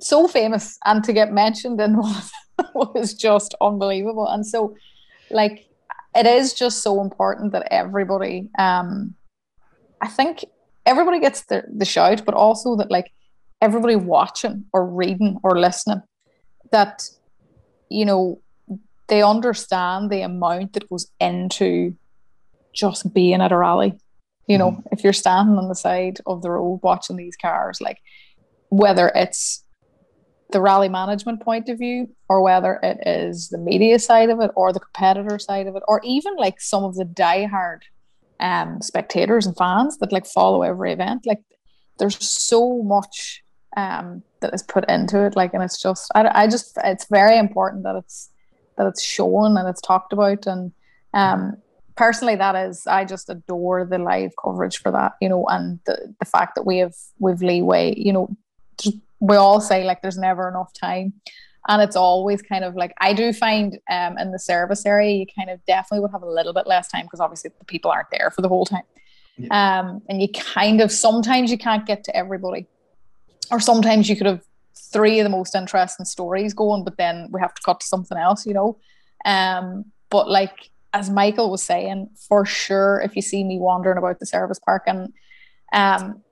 so 0.00 0.28
famous, 0.28 0.78
and 0.84 1.02
to 1.04 1.12
get 1.12 1.32
mentioned 1.32 1.80
in 1.80 1.96
was 1.98 2.32
was 2.74 3.14
just 3.14 3.54
unbelievable, 3.60 4.26
and 4.26 4.46
so 4.46 4.74
like 5.30 5.66
it 6.16 6.26
is 6.26 6.54
just 6.54 6.82
so 6.82 7.00
important 7.00 7.52
that 7.52 7.68
everybody 7.70 8.48
um 8.58 9.14
I 10.00 10.08
think 10.08 10.44
everybody 10.86 11.20
gets 11.20 11.44
the, 11.44 11.64
the 11.72 11.84
shout, 11.84 12.24
but 12.24 12.34
also 12.34 12.76
that 12.76 12.90
like 12.90 13.12
everybody 13.60 13.96
watching 13.96 14.64
or 14.72 14.86
reading 14.86 15.38
or 15.42 15.58
listening, 15.58 16.02
that 16.72 17.08
you 17.88 18.04
know 18.04 18.40
they 19.08 19.22
understand 19.22 20.10
the 20.10 20.22
amount 20.22 20.72
that 20.72 20.88
goes 20.88 21.08
into 21.20 21.96
just 22.72 23.12
being 23.12 23.40
at 23.40 23.52
a 23.52 23.56
rally. 23.56 23.98
You 24.46 24.58
know, 24.58 24.72
mm-hmm. 24.72 24.88
if 24.92 25.04
you're 25.04 25.12
standing 25.12 25.58
on 25.58 25.68
the 25.68 25.74
side 25.74 26.18
of 26.26 26.42
the 26.42 26.50
road 26.50 26.80
watching 26.82 27.16
these 27.16 27.36
cars, 27.36 27.80
like 27.80 27.98
whether 28.68 29.12
it's 29.14 29.64
the 30.52 30.60
rally 30.60 30.88
management 30.88 31.40
point 31.42 31.68
of 31.68 31.78
view 31.78 32.08
or 32.28 32.42
whether 32.42 32.78
it 32.82 32.98
is 33.06 33.48
the 33.48 33.58
media 33.58 33.98
side 33.98 34.30
of 34.30 34.40
it 34.40 34.50
or 34.54 34.72
the 34.72 34.80
competitor 34.80 35.38
side 35.38 35.66
of 35.66 35.76
it 35.76 35.82
or 35.88 36.00
even 36.04 36.34
like 36.36 36.60
some 36.60 36.84
of 36.84 36.96
the 36.96 37.04
diehard 37.04 37.80
um, 38.40 38.80
spectators 38.80 39.46
and 39.46 39.56
fans 39.56 39.98
that 39.98 40.12
like 40.12 40.26
follow 40.26 40.62
every 40.62 40.92
event. 40.92 41.26
Like 41.26 41.42
there's 41.98 42.22
so 42.26 42.82
much 42.82 43.42
um, 43.76 44.22
that 44.40 44.54
is 44.54 44.62
put 44.62 44.88
into 44.88 45.24
it. 45.24 45.36
Like, 45.36 45.54
and 45.54 45.62
it's 45.62 45.80
just, 45.80 46.10
I, 46.14 46.42
I 46.42 46.46
just, 46.48 46.76
it's 46.82 47.06
very 47.06 47.38
important 47.38 47.84
that 47.84 47.96
it's 47.96 48.30
that 48.76 48.86
it's 48.86 49.02
shown 49.02 49.58
and 49.58 49.68
it's 49.68 49.80
talked 49.80 50.12
about. 50.12 50.46
And 50.46 50.72
um, 51.12 51.56
personally, 51.96 52.36
that 52.36 52.56
is, 52.56 52.86
I 52.86 53.04
just 53.04 53.28
adore 53.28 53.84
the 53.84 53.98
live 53.98 54.32
coverage 54.42 54.78
for 54.78 54.90
that. 54.90 55.12
You 55.20 55.28
know, 55.28 55.46
and 55.48 55.80
the 55.84 56.14
the 56.18 56.24
fact 56.24 56.54
that 56.54 56.64
we 56.64 56.78
have 56.78 56.94
we've 57.18 57.42
leeway. 57.42 57.94
You 57.96 58.12
know, 58.14 58.36
we 59.20 59.36
all 59.36 59.60
say 59.60 59.84
like 59.84 60.02
there's 60.02 60.18
never 60.18 60.48
enough 60.48 60.72
time 60.72 61.12
and 61.68 61.82
it's 61.82 61.96
always 61.96 62.42
kind 62.42 62.64
of 62.64 62.74
like 62.74 62.94
I 62.98 63.12
do 63.12 63.32
find 63.32 63.78
um, 63.90 64.18
in 64.18 64.32
the 64.32 64.38
service 64.38 64.86
area 64.86 65.16
you 65.16 65.26
kind 65.26 65.50
of 65.50 65.64
definitely 65.66 66.00
would 66.00 66.12
have 66.12 66.22
a 66.22 66.30
little 66.30 66.52
bit 66.52 66.66
less 66.66 66.88
time 66.88 67.04
because 67.04 67.20
obviously 67.20 67.50
the 67.58 67.64
people 67.64 67.90
aren't 67.90 68.10
there 68.10 68.30
for 68.30 68.42
the 68.42 68.48
whole 68.48 68.64
time, 68.64 68.82
yeah. 69.36 69.80
um, 69.80 70.02
and 70.08 70.22
you 70.22 70.28
kind 70.28 70.80
of 70.80 70.90
sometimes 70.90 71.50
you 71.50 71.58
can't 71.58 71.86
get 71.86 72.04
to 72.04 72.16
everybody, 72.16 72.66
or 73.50 73.60
sometimes 73.60 74.08
you 74.08 74.16
could 74.16 74.26
have 74.26 74.42
three 74.74 75.20
of 75.20 75.24
the 75.24 75.30
most 75.30 75.54
interesting 75.54 76.06
stories 76.06 76.54
going, 76.54 76.82
but 76.82 76.96
then 76.96 77.28
we 77.30 77.40
have 77.40 77.54
to 77.54 77.62
cut 77.62 77.80
to 77.80 77.86
something 77.86 78.18
else, 78.18 78.46
you 78.46 78.54
know. 78.54 78.78
Um, 79.24 79.84
but 80.08 80.28
like 80.28 80.70
as 80.92 81.10
Michael 81.10 81.50
was 81.50 81.62
saying, 81.62 82.10
for 82.16 82.44
sure, 82.44 83.00
if 83.04 83.14
you 83.14 83.22
see 83.22 83.44
me 83.44 83.58
wandering 83.58 83.98
about 83.98 84.18
the 84.18 84.26
service 84.26 84.58
park 84.58 84.84
and 84.86 85.12
um, 85.72 86.22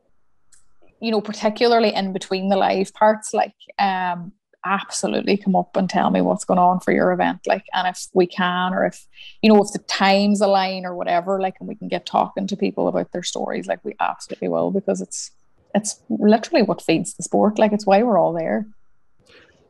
you 1.01 1.11
know, 1.11 1.21
particularly 1.21 1.95
in 1.95 2.13
between 2.13 2.49
the 2.49 2.57
live 2.57 2.93
parts, 2.95 3.33
like 3.33 3.55
um, 3.79 4.33
absolutely 4.65 5.37
come 5.37 5.55
up 5.55 5.77
and 5.77 5.89
tell 5.89 6.11
me 6.11 6.21
what's 6.21 6.45
going 6.45 6.59
on 6.59 6.81
for 6.81 6.93
your 6.93 7.13
event 7.13 7.41
like 7.47 7.65
and 7.75 7.87
if 7.87 8.07
we 8.13 8.27
can 8.27 8.75
or 8.75 8.85
if 8.85 9.07
you 9.41 9.49
know 9.49 9.63
if 9.63 9.73
the 9.73 9.79
times 9.87 10.41
align 10.41 10.85
or 10.85 10.97
whatever 10.97 11.41
like 11.41 11.55
and 11.61 11.69
we 11.69 11.75
can 11.75 11.89
get 11.89 12.05
talking 12.05 12.47
to 12.47 12.57
people 12.57 12.89
about 12.89 13.11
their 13.13 13.23
stories 13.23 13.67
like 13.67 13.83
we 13.85 13.95
absolutely 14.01 14.49
will 14.49 14.71
because 14.71 15.01
it's 15.01 15.31
it's 15.75 16.01
literally 16.09 16.63
what 16.63 16.83
feeds 16.83 17.15
the 17.15 17.23
sport 17.23 17.59
like 17.59 17.73
it's 17.73 17.87
why 17.87 18.03
we're 18.03 18.19
all 18.19 18.33
there 18.33 18.67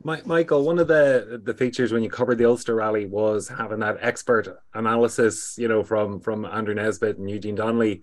Michael, 0.01 0.63
one 0.63 0.79
of 0.79 0.87
the 0.87 1.41
the 1.43 1.53
features 1.53 1.91
when 1.91 2.03
you 2.03 2.09
covered 2.09 2.37
the 2.37 2.45
Ulster 2.45 2.73
Rally 2.73 3.05
was 3.05 3.49
having 3.49 3.79
that 3.79 3.97
expert 3.99 4.47
analysis, 4.73 5.55
you 5.57 5.67
know, 5.67 5.83
from 5.83 6.21
from 6.21 6.45
Andrew 6.45 6.73
Nesbitt 6.73 7.17
and 7.17 7.29
Eugene 7.29 7.55
Donnelly. 7.55 8.01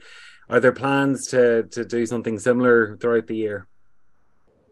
Are 0.48 0.60
there 0.60 0.72
plans 0.72 1.26
to 1.28 1.64
to 1.72 1.84
do 1.84 2.06
something 2.06 2.38
similar 2.38 2.96
throughout 2.96 3.26
the 3.26 3.36
year? 3.36 3.66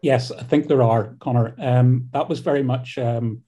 Yes, 0.01 0.31
I 0.31 0.43
think 0.43 0.67
there 0.67 0.83
are, 0.83 1.15
Connor. 1.19 1.55
Um, 1.57 2.09
that 2.13 2.29
was 2.29 2.39
very 2.39 2.61
much 2.61 2.97
um, 2.97 3.41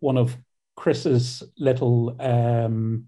one 0.00 0.18
of 0.18 0.36
Chris's 0.76 1.42
little. 1.56 2.16
Um, 2.20 3.06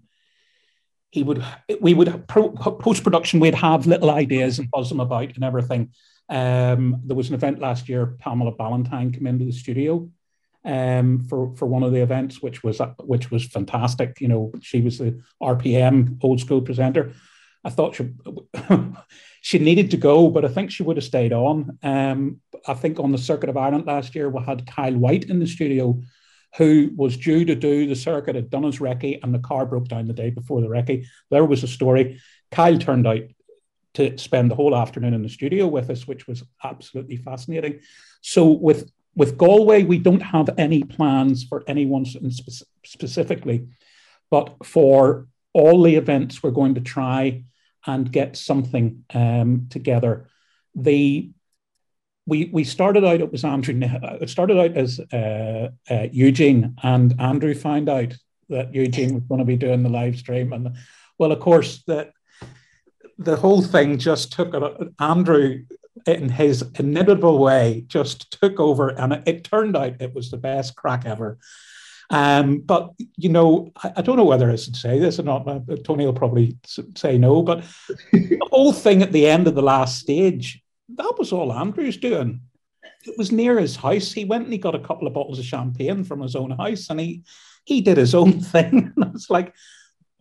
he 1.11 1.23
would, 1.23 1.45
we 1.79 1.93
would 1.93 2.27
post 2.27 3.03
production. 3.03 3.39
We'd 3.39 3.55
have 3.55 3.87
little 3.87 4.11
ideas 4.11 4.59
and 4.59 4.69
buzz 4.69 4.89
them 4.89 4.99
about 4.99 5.35
and 5.35 5.43
everything. 5.43 5.91
Um, 6.29 7.01
there 7.05 7.15
was 7.15 7.29
an 7.29 7.35
event 7.35 7.59
last 7.59 7.87
year. 7.87 8.15
Pamela 8.19 8.51
Ballantyne 8.51 9.11
came 9.11 9.27
into 9.27 9.45
the 9.45 9.51
studio 9.51 10.09
um, 10.65 11.19
for 11.19 11.55
for 11.55 11.65
one 11.67 11.83
of 11.83 11.91
the 11.91 12.01
events, 12.01 12.41
which 12.41 12.63
was 12.63 12.81
which 12.99 13.29
was 13.29 13.45
fantastic. 13.45 14.19
You 14.19 14.27
know, 14.27 14.51
she 14.61 14.81
was 14.81 14.97
the 14.97 15.21
RPM 15.41 16.17
old 16.23 16.39
school 16.39 16.61
presenter. 16.61 17.13
I 17.65 17.71
thought 17.71 17.95
she 17.95 18.13
she 19.41 19.59
needed 19.59 19.91
to 19.91 19.97
go, 19.97 20.29
but 20.29 20.45
I 20.45 20.47
think 20.47 20.71
she 20.71 20.83
would 20.83 20.97
have 20.97 21.03
stayed 21.03 21.33
on. 21.33 21.77
Um, 21.81 22.39
I 22.67 22.75
think 22.75 22.99
on 22.99 23.11
the 23.11 23.17
Circuit 23.17 23.49
of 23.49 23.57
Ireland 23.57 23.87
last 23.87 24.15
year, 24.15 24.29
we 24.29 24.41
had 24.43 24.67
Kyle 24.67 24.95
White 24.95 25.25
in 25.25 25.39
the 25.39 25.47
studio, 25.47 25.99
who 26.57 26.91
was 26.95 27.17
due 27.17 27.43
to 27.43 27.55
do 27.55 27.87
the 27.87 27.95
circuit 27.95 28.35
at 28.35 28.51
Donna's 28.51 28.79
Recce, 28.79 29.19
and 29.21 29.33
the 29.33 29.39
car 29.39 29.65
broke 29.65 29.87
down 29.87 30.07
the 30.07 30.13
day 30.13 30.29
before 30.29 30.61
the 30.61 30.67
Recce. 30.67 31.05
There 31.31 31.43
was 31.43 31.63
a 31.63 31.67
story. 31.67 32.21
Kyle 32.51 32.77
turned 32.77 33.07
out 33.07 33.23
to 33.95 34.17
spend 34.17 34.51
the 34.51 34.55
whole 34.55 34.75
afternoon 34.75 35.13
in 35.13 35.23
the 35.23 35.29
studio 35.29 35.67
with 35.67 35.89
us, 35.89 36.07
which 36.07 36.27
was 36.27 36.43
absolutely 36.63 37.17
fascinating. 37.17 37.79
So 38.21 38.45
with 38.45 38.91
with 39.15 39.37
Galway, 39.37 39.83
we 39.83 39.97
don't 39.97 40.21
have 40.21 40.49
any 40.57 40.83
plans 40.83 41.45
for 41.45 41.63
anyone 41.67 42.05
spe- 42.05 42.65
specifically, 42.85 43.67
but 44.29 44.55
for 44.65 45.27
all 45.53 45.81
the 45.83 45.95
events, 45.95 46.43
we're 46.43 46.51
going 46.51 46.75
to 46.75 46.81
try 46.81 47.45
and 47.85 48.11
get 48.11 48.35
something 48.35 49.03
um, 49.13 49.67
together. 49.69 50.27
The 50.73 51.31
we 52.25 52.49
we 52.51 52.63
started 52.63 53.05
out. 53.05 53.21
It 53.21 53.31
was 53.31 53.43
Andrew. 53.43 53.79
It 53.81 54.29
started 54.29 54.57
out 54.57 54.75
as 54.75 54.99
uh, 54.99 55.69
uh, 55.89 56.07
Eugene, 56.11 56.75
and 56.81 57.19
Andrew 57.19 57.53
found 57.53 57.87
out 57.87 58.13
that 58.49 58.73
Eugene 58.73 59.13
was 59.13 59.23
going 59.23 59.39
to 59.39 59.45
be 59.45 59.57
doing 59.57 59.83
the 59.83 59.89
live 59.89 60.17
stream, 60.17 60.53
and 60.53 60.75
well, 61.17 61.31
of 61.31 61.39
course, 61.39 61.83
that 61.87 62.11
the 63.17 63.35
whole 63.35 63.61
thing 63.61 63.97
just 63.97 64.31
took. 64.33 64.55
Andrew, 64.99 65.65
in 66.07 66.29
his 66.29 66.63
inimitable 66.79 67.37
way, 67.37 67.85
just 67.87 68.31
took 68.39 68.59
over, 68.59 68.89
and 68.89 69.13
it, 69.13 69.23
it 69.27 69.43
turned 69.43 69.77
out 69.77 70.01
it 70.01 70.15
was 70.15 70.31
the 70.31 70.37
best 70.37 70.75
crack 70.75 71.05
ever. 71.05 71.37
Um, 72.09 72.59
but 72.59 72.91
you 73.17 73.29
know, 73.29 73.71
I, 73.83 73.93
I, 73.97 74.01
don't 74.01 74.17
know 74.17 74.25
whether 74.25 74.51
I 74.51 74.55
should 74.55 74.75
say 74.75 74.99
this 74.99 75.19
or 75.19 75.23
not. 75.23 75.47
Uh, 75.47 75.59
Tony 75.83 76.05
will 76.05 76.13
probably 76.13 76.57
say 76.95 77.17
no. 77.17 77.41
But 77.41 77.63
the 78.11 78.39
whole 78.51 78.73
thing 78.73 79.01
at 79.01 79.11
the 79.11 79.27
end 79.27 79.47
of 79.47 79.55
the 79.55 79.61
last 79.61 79.99
stage, 79.99 80.61
that 80.89 81.15
was 81.17 81.31
all 81.31 81.53
Andrew's 81.53 81.97
doing. 81.97 82.41
It 83.05 83.17
was 83.17 83.31
near 83.31 83.59
his 83.59 83.75
house. 83.75 84.11
He 84.11 84.25
went 84.25 84.45
and 84.45 84.53
he 84.53 84.59
got 84.59 84.75
a 84.75 84.79
couple 84.79 85.07
of 85.07 85.13
bottles 85.13 85.39
of 85.39 85.45
champagne 85.45 86.03
from 86.03 86.21
his 86.21 86.35
own 86.35 86.51
house, 86.51 86.89
and 86.89 86.99
he 86.99 87.23
he 87.65 87.81
did 87.81 87.97
his 87.97 88.13
own 88.13 88.39
thing. 88.39 88.93
it's 88.97 89.29
like, 89.29 89.53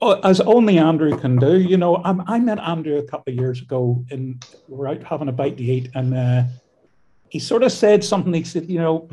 oh, 0.01 0.21
as 0.21 0.41
only 0.41 0.79
Andrew 0.79 1.19
can 1.19 1.37
do. 1.37 1.59
You 1.59 1.77
know, 1.77 1.97
I, 1.97 2.17
I 2.27 2.39
met 2.39 2.59
Andrew 2.59 2.97
a 2.97 3.07
couple 3.07 3.33
of 3.33 3.39
years 3.39 3.61
ago, 3.61 4.05
and 4.11 4.43
we 4.69 4.77
were 4.77 4.89
out 4.89 5.03
having 5.03 5.29
a 5.29 5.33
bite 5.33 5.59
to 5.59 5.63
eat, 5.63 5.91
and 5.95 6.15
uh, 6.15 6.45
he 7.29 7.39
sort 7.39 7.63
of 7.63 7.73
said 7.73 8.03
something. 8.03 8.33
He 8.33 8.45
said, 8.45 8.71
you 8.71 8.79
know 8.79 9.11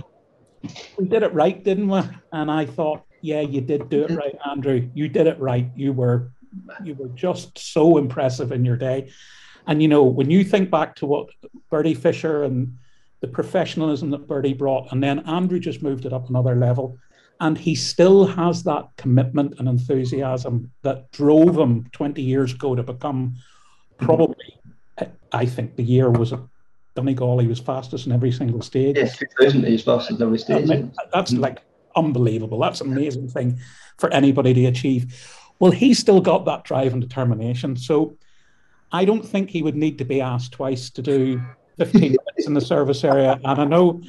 we 0.98 1.08
did 1.08 1.24
it 1.24 1.34
right, 1.34 1.64
didn't 1.64 1.88
we? 1.88 2.02
And 2.32 2.52
I 2.52 2.66
thought, 2.66 3.04
yeah, 3.22 3.42
you 3.42 3.62
did 3.62 3.90
do 3.90 4.04
it 4.04 4.12
right, 4.12 4.36
Andrew. 4.50 4.90
You 4.94 5.08
did 5.08 5.28
it 5.28 5.40
right. 5.40 5.70
You 5.76 5.94
were 5.94 6.32
you 6.84 6.96
were 6.96 7.10
just 7.10 7.58
so 7.58 7.98
impressive 7.98 8.52
in 8.52 8.66
your 8.66 8.76
day. 8.76 9.10
And 9.68 9.82
you 9.82 9.88
know, 9.88 10.04
when 10.04 10.30
you 10.30 10.44
think 10.44 10.70
back 10.70 10.96
to 10.98 11.06
what 11.06 11.30
Bertie 11.70 11.94
Fisher 11.94 12.44
and 12.44 12.78
the 13.22 13.28
professionalism 13.28 14.10
that 14.10 14.28
Bertie 14.28 14.54
brought, 14.54 14.92
and 14.92 15.02
then 15.02 15.20
Andrew 15.20 15.60
just 15.60 15.82
moved 15.82 16.06
it 16.06 16.14
up 16.14 16.30
another 16.30 16.56
level. 16.56 16.98
And 17.40 17.58
he 17.58 17.74
still 17.74 18.26
has 18.26 18.64
that 18.64 18.90
commitment 18.98 19.56
and 19.58 19.68
enthusiasm 19.68 20.72
that 20.84 21.12
drove 21.12 21.58
him 21.58 21.88
20 21.92 22.22
years 22.22 22.54
ago 22.54 22.76
to 22.76 22.84
become 22.84 23.30
mm-hmm. 23.30 24.06
probably, 24.06 24.60
I 25.32 25.46
think 25.46 25.76
the 25.76 25.84
year 25.84 26.10
was 26.10 26.34
Donegal, 26.96 27.40
he 27.40 27.48
was 27.48 27.60
fastest 27.60 28.06
in 28.06 28.12
every 28.12 28.32
single 28.32 28.62
stage. 28.62 28.98
Yeah, 28.98 29.08
2000, 29.40 29.66
he 29.66 29.72
was 29.74 29.84
fastest 29.84 30.20
in 30.20 30.26
every 30.26 30.40
stage. 30.40 30.70
I 30.70 30.76
mean, 30.76 30.94
that's 31.14 31.32
like 31.32 31.62
unbelievable. 31.96 32.60
That's 32.60 32.82
an 32.82 32.92
amazing 32.92 33.30
thing 33.30 33.60
for 33.98 34.12
anybody 34.14 34.54
to 34.54 34.66
achieve. 34.66 35.28
Well, 35.60 35.72
he's 35.72 36.00
still 36.00 36.22
got 36.22 36.46
that 36.46 36.64
drive 36.64 36.94
and 36.94 37.02
determination. 37.02 37.76
So 37.76 38.18
I 38.92 39.06
don't 39.06 39.26
think 39.26 39.50
he 39.50 39.62
would 39.62 39.76
need 39.76 39.98
to 40.00 40.06
be 40.06 40.22
asked 40.22 40.54
twice 40.54 40.90
to 40.92 41.02
do 41.02 41.42
15 41.78 42.02
minutes 42.02 42.48
in 42.48 42.54
the 42.54 42.62
service 42.62 43.04
area. 43.04 43.40
And 43.44 43.62
I 43.62 43.66
know, 43.66 44.02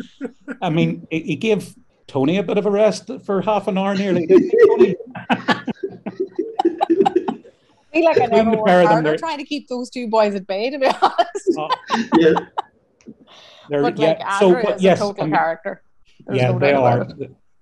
I 0.60 0.70
mean, 0.70 1.06
he 1.10 1.36
gave 1.36 1.74
Tony 2.06 2.38
a 2.38 2.42
bit 2.42 2.58
of 2.58 2.66
a 2.66 2.70
rest 2.70 3.10
for 3.24 3.42
half 3.42 3.68
an 3.68 3.78
hour 3.78 3.94
nearly. 3.94 4.26
Tony? 4.26 4.96
I 5.30 5.64
feel 7.92 8.04
like 8.04 8.20
I 8.22 8.26
never 8.26 8.50
worked 8.52 8.88
harder 8.88 9.16
trying 9.18 9.38
to 9.38 9.44
keep 9.44 9.68
those 9.68 9.90
two 9.90 10.08
boys 10.08 10.34
at 10.34 10.46
bay, 10.46 10.70
to 10.70 10.78
be 10.78 10.86
honest. 10.86 11.58
Uh, 11.58 11.68
yeah. 12.18 12.32
They're, 13.72 13.80
but 13.80 13.98
like 13.98 14.18
yeah, 14.18 14.38
so, 14.38 14.52
but, 14.52 14.82
yes, 14.82 14.98
a 14.98 15.00
total 15.00 15.22
I 15.22 15.26
mean, 15.26 15.34
character. 15.34 15.82
There's 16.26 16.36
yeah, 16.36 16.50
no 16.50 16.58
they 16.58 16.74
are. 16.74 17.08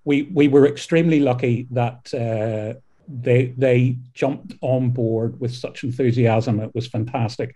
We 0.04 0.22
we 0.22 0.48
were 0.48 0.66
extremely 0.66 1.20
lucky 1.20 1.68
that 1.70 2.12
uh, 2.12 2.80
they 3.06 3.54
they 3.56 3.98
jumped 4.12 4.54
on 4.60 4.90
board 4.90 5.40
with 5.40 5.54
such 5.54 5.84
enthusiasm. 5.84 6.58
It 6.58 6.74
was 6.74 6.88
fantastic. 6.88 7.54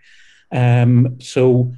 Um, 0.53 1.19
so 1.19 1.73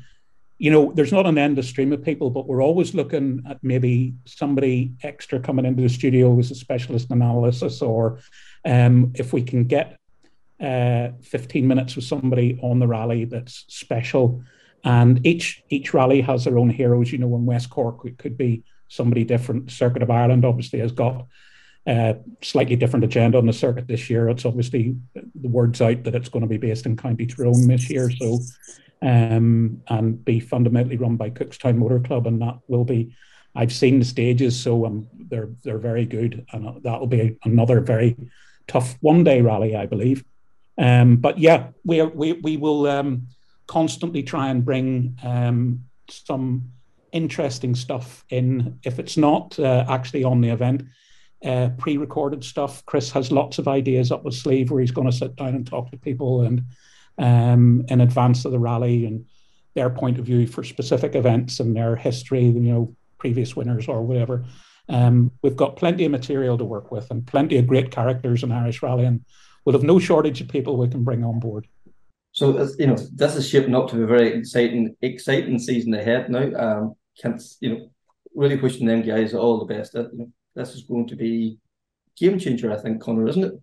you 0.60 0.70
know, 0.70 0.91
there's 0.94 1.12
not 1.12 1.26
an 1.26 1.40
end 1.40 1.52
endless 1.52 1.68
stream 1.68 1.91
of 1.94 2.04
people, 2.04 2.30
but 2.30 2.48
we're 2.48 2.64
always 2.64 2.94
looking 2.94 3.41
at 3.49 3.58
maybe 3.64 4.14
somebody 4.26 4.94
extra 5.02 5.40
coming 5.40 5.66
into 5.66 5.82
the 5.82 5.90
studio 5.90 6.30
with 6.30 6.52
a 6.52 6.56
specialist 6.56 7.10
analysis, 7.10 7.82
or 7.82 8.20
um, 8.66 9.14
if 9.16 9.34
we 9.34 9.41
can 9.41 9.64
get 9.64 9.98
uh, 10.62 11.10
15 11.24 11.68
minutes 11.68 11.95
with 11.95 12.06
somebody 12.06 12.60
on 12.62 12.78
the 12.78 12.88
rally 12.88 13.26
that's 13.26 13.66
special 13.68 14.44
and 14.84 15.26
each 15.26 15.64
each 15.70 15.94
rally 15.94 16.22
has 16.22 16.45
their 16.45 16.58
own 16.58 16.70
heroes. 16.70 17.12
You 17.12 17.20
know, 17.20 17.36
in 17.36 17.45
West 17.45 17.70
Cork, 17.70 18.06
it 18.06 18.18
could 18.18 18.38
be 18.38 18.64
somebody 18.88 19.24
different. 19.24 19.72
Circuit 19.72 20.04
of 20.04 20.12
Ireland 20.12 20.45
obviously 20.45 20.80
has 20.80 20.91
got 20.91 21.28
a 21.88 22.18
slightly 22.41 22.76
different 22.76 23.06
agenda 23.06 23.38
on 23.38 23.45
the 23.45 23.54
circuit 23.54 23.88
this 23.88 24.10
year. 24.10 24.30
It's 24.30 24.45
obviously 24.45 24.98
the 25.14 25.48
word's 25.48 25.82
out 25.82 26.04
that 26.04 26.16
it's 26.16 26.30
going 26.30 26.41
to 26.41 26.49
be 26.49 26.58
based 26.58 26.86
in 26.86 26.98
County 26.98 27.26
Tyrone 27.26 27.68
this 27.68 27.90
year, 27.90 28.10
so 28.12 28.40
um, 29.02 29.82
and 29.88 30.24
be 30.24 30.40
fundamentally 30.40 30.98
run 30.98 31.16
by 31.16 31.30
Cookstown 31.30 31.78
Motor 31.78 31.99
Club, 31.99 32.28
and 32.28 32.41
that 32.41 32.60
will 32.68 32.86
be. 32.86 33.16
I've 33.56 33.74
seen 33.74 33.98
the 33.98 34.06
stages, 34.06 34.60
so 34.60 34.86
um, 34.86 35.08
they're 35.14 35.49
they're 35.64 35.80
very 35.80 36.06
good, 36.06 36.45
and 36.52 36.84
that 36.84 36.99
will 36.99 37.08
be 37.08 37.38
another 37.44 37.80
very 37.80 38.16
tough 38.68 38.95
one 38.99 39.24
day 39.24 39.41
rally, 39.41 39.76
I 39.76 39.88
believe. 39.88 40.24
Um, 40.78 41.18
but 41.18 41.40
yeah, 41.40 41.70
we 41.84 42.02
we 42.04 42.34
we 42.34 42.58
will. 42.58 42.86
Um, 42.88 43.30
constantly 43.68 44.23
try 44.23 44.49
and 44.49 44.65
bring 44.65 45.18
um, 45.23 45.84
some 46.10 46.72
interesting 47.11 47.76
stuff 47.76 48.26
in. 48.30 48.80
If 48.84 48.99
it's 48.99 49.18
not 49.18 49.60
uh, 49.60 49.85
actually 49.88 50.23
on 50.23 50.41
the 50.41 50.49
event, 50.49 50.84
uh, 51.45 51.69
pre-recorded 51.77 52.44
stuff. 52.44 52.84
Chris 52.85 53.11
has 53.11 53.31
lots 53.31 53.60
of 53.60 53.68
ideas 53.68 54.11
up 54.11 54.26
his 54.26 54.41
sleeve 54.41 54.72
where 54.72 54.81
he's 54.81 54.91
going 54.91 55.10
to 55.10 55.15
sit 55.15 55.35
down 55.35 55.49
and 55.49 55.68
talk 55.68 55.91
to 55.91 55.98
people 55.98 56.41
and 56.41 56.64
um, 57.19 57.85
in 57.89 58.02
advance 58.02 58.45
of 58.45 58.52
the 58.52 58.60
rally 58.60 59.06
and 59.06 59.26
their 59.76 59.89
point 59.89 60.18
of 60.18 60.26
view 60.26 60.48
for 60.48 60.64
specific 60.64 61.15
events 61.15 61.60
and 61.60 61.76
their 61.76 61.95
history, 61.95 62.44
you 62.44 62.60
know, 62.60 62.95
previous 63.19 63.56
winners 63.56 63.88
or 63.88 64.02
whatever. 64.02 64.45
Um, 64.89 65.31
we've 65.41 65.56
got 65.56 65.76
plenty 65.76 66.06
of 66.06 66.11
material 66.11 66.57
to 66.57 66.65
work 66.65 66.91
with 66.91 67.11
and 67.11 67.26
plenty 67.26 67.57
of 67.57 67.68
great 67.68 67.91
characters 67.91 68.44
in 68.44 68.52
Irish 68.52 68.81
Rally, 68.81 69.06
and 69.06 69.23
we'll 69.65 69.73
have 69.73 69.84
no 69.84 69.99
shortage 69.99 70.41
of 70.41 70.48
people 70.48 70.77
we 70.77 70.88
can 70.88 71.03
bring 71.03 71.23
on 71.23 71.39
board. 71.39 71.68
So 72.38 72.69
you 72.77 72.85
know, 72.85 72.95
this 73.15 73.35
is 73.35 73.49
shaping 73.49 73.73
up 73.73 73.89
to 73.89 73.95
be 73.95 74.03
a 74.03 74.05
very 74.05 74.31
exciting, 74.31 74.95
exciting 75.01 75.57
season 75.57 75.95
ahead 75.95 76.30
now. 76.30 76.53
Um, 76.53 76.95
can't 77.19 77.41
you 77.61 77.69
know, 77.72 77.89
really 78.35 78.57
wishing 78.57 78.85
them 78.85 79.01
guys 79.01 79.34
all 79.34 79.57
the 79.57 79.73
best. 79.73 79.93
That, 79.93 80.14
you 80.14 80.19
know, 80.19 80.31
this 80.53 80.76
is 80.76 80.84
going 80.84 81.07
to 81.07 81.15
be 81.15 81.57
game 82.15 82.38
changer, 82.38 82.72
I 82.72 82.77
think, 82.77 83.01
Connor, 83.01 83.27
isn't 83.27 83.43
it? 83.43 83.53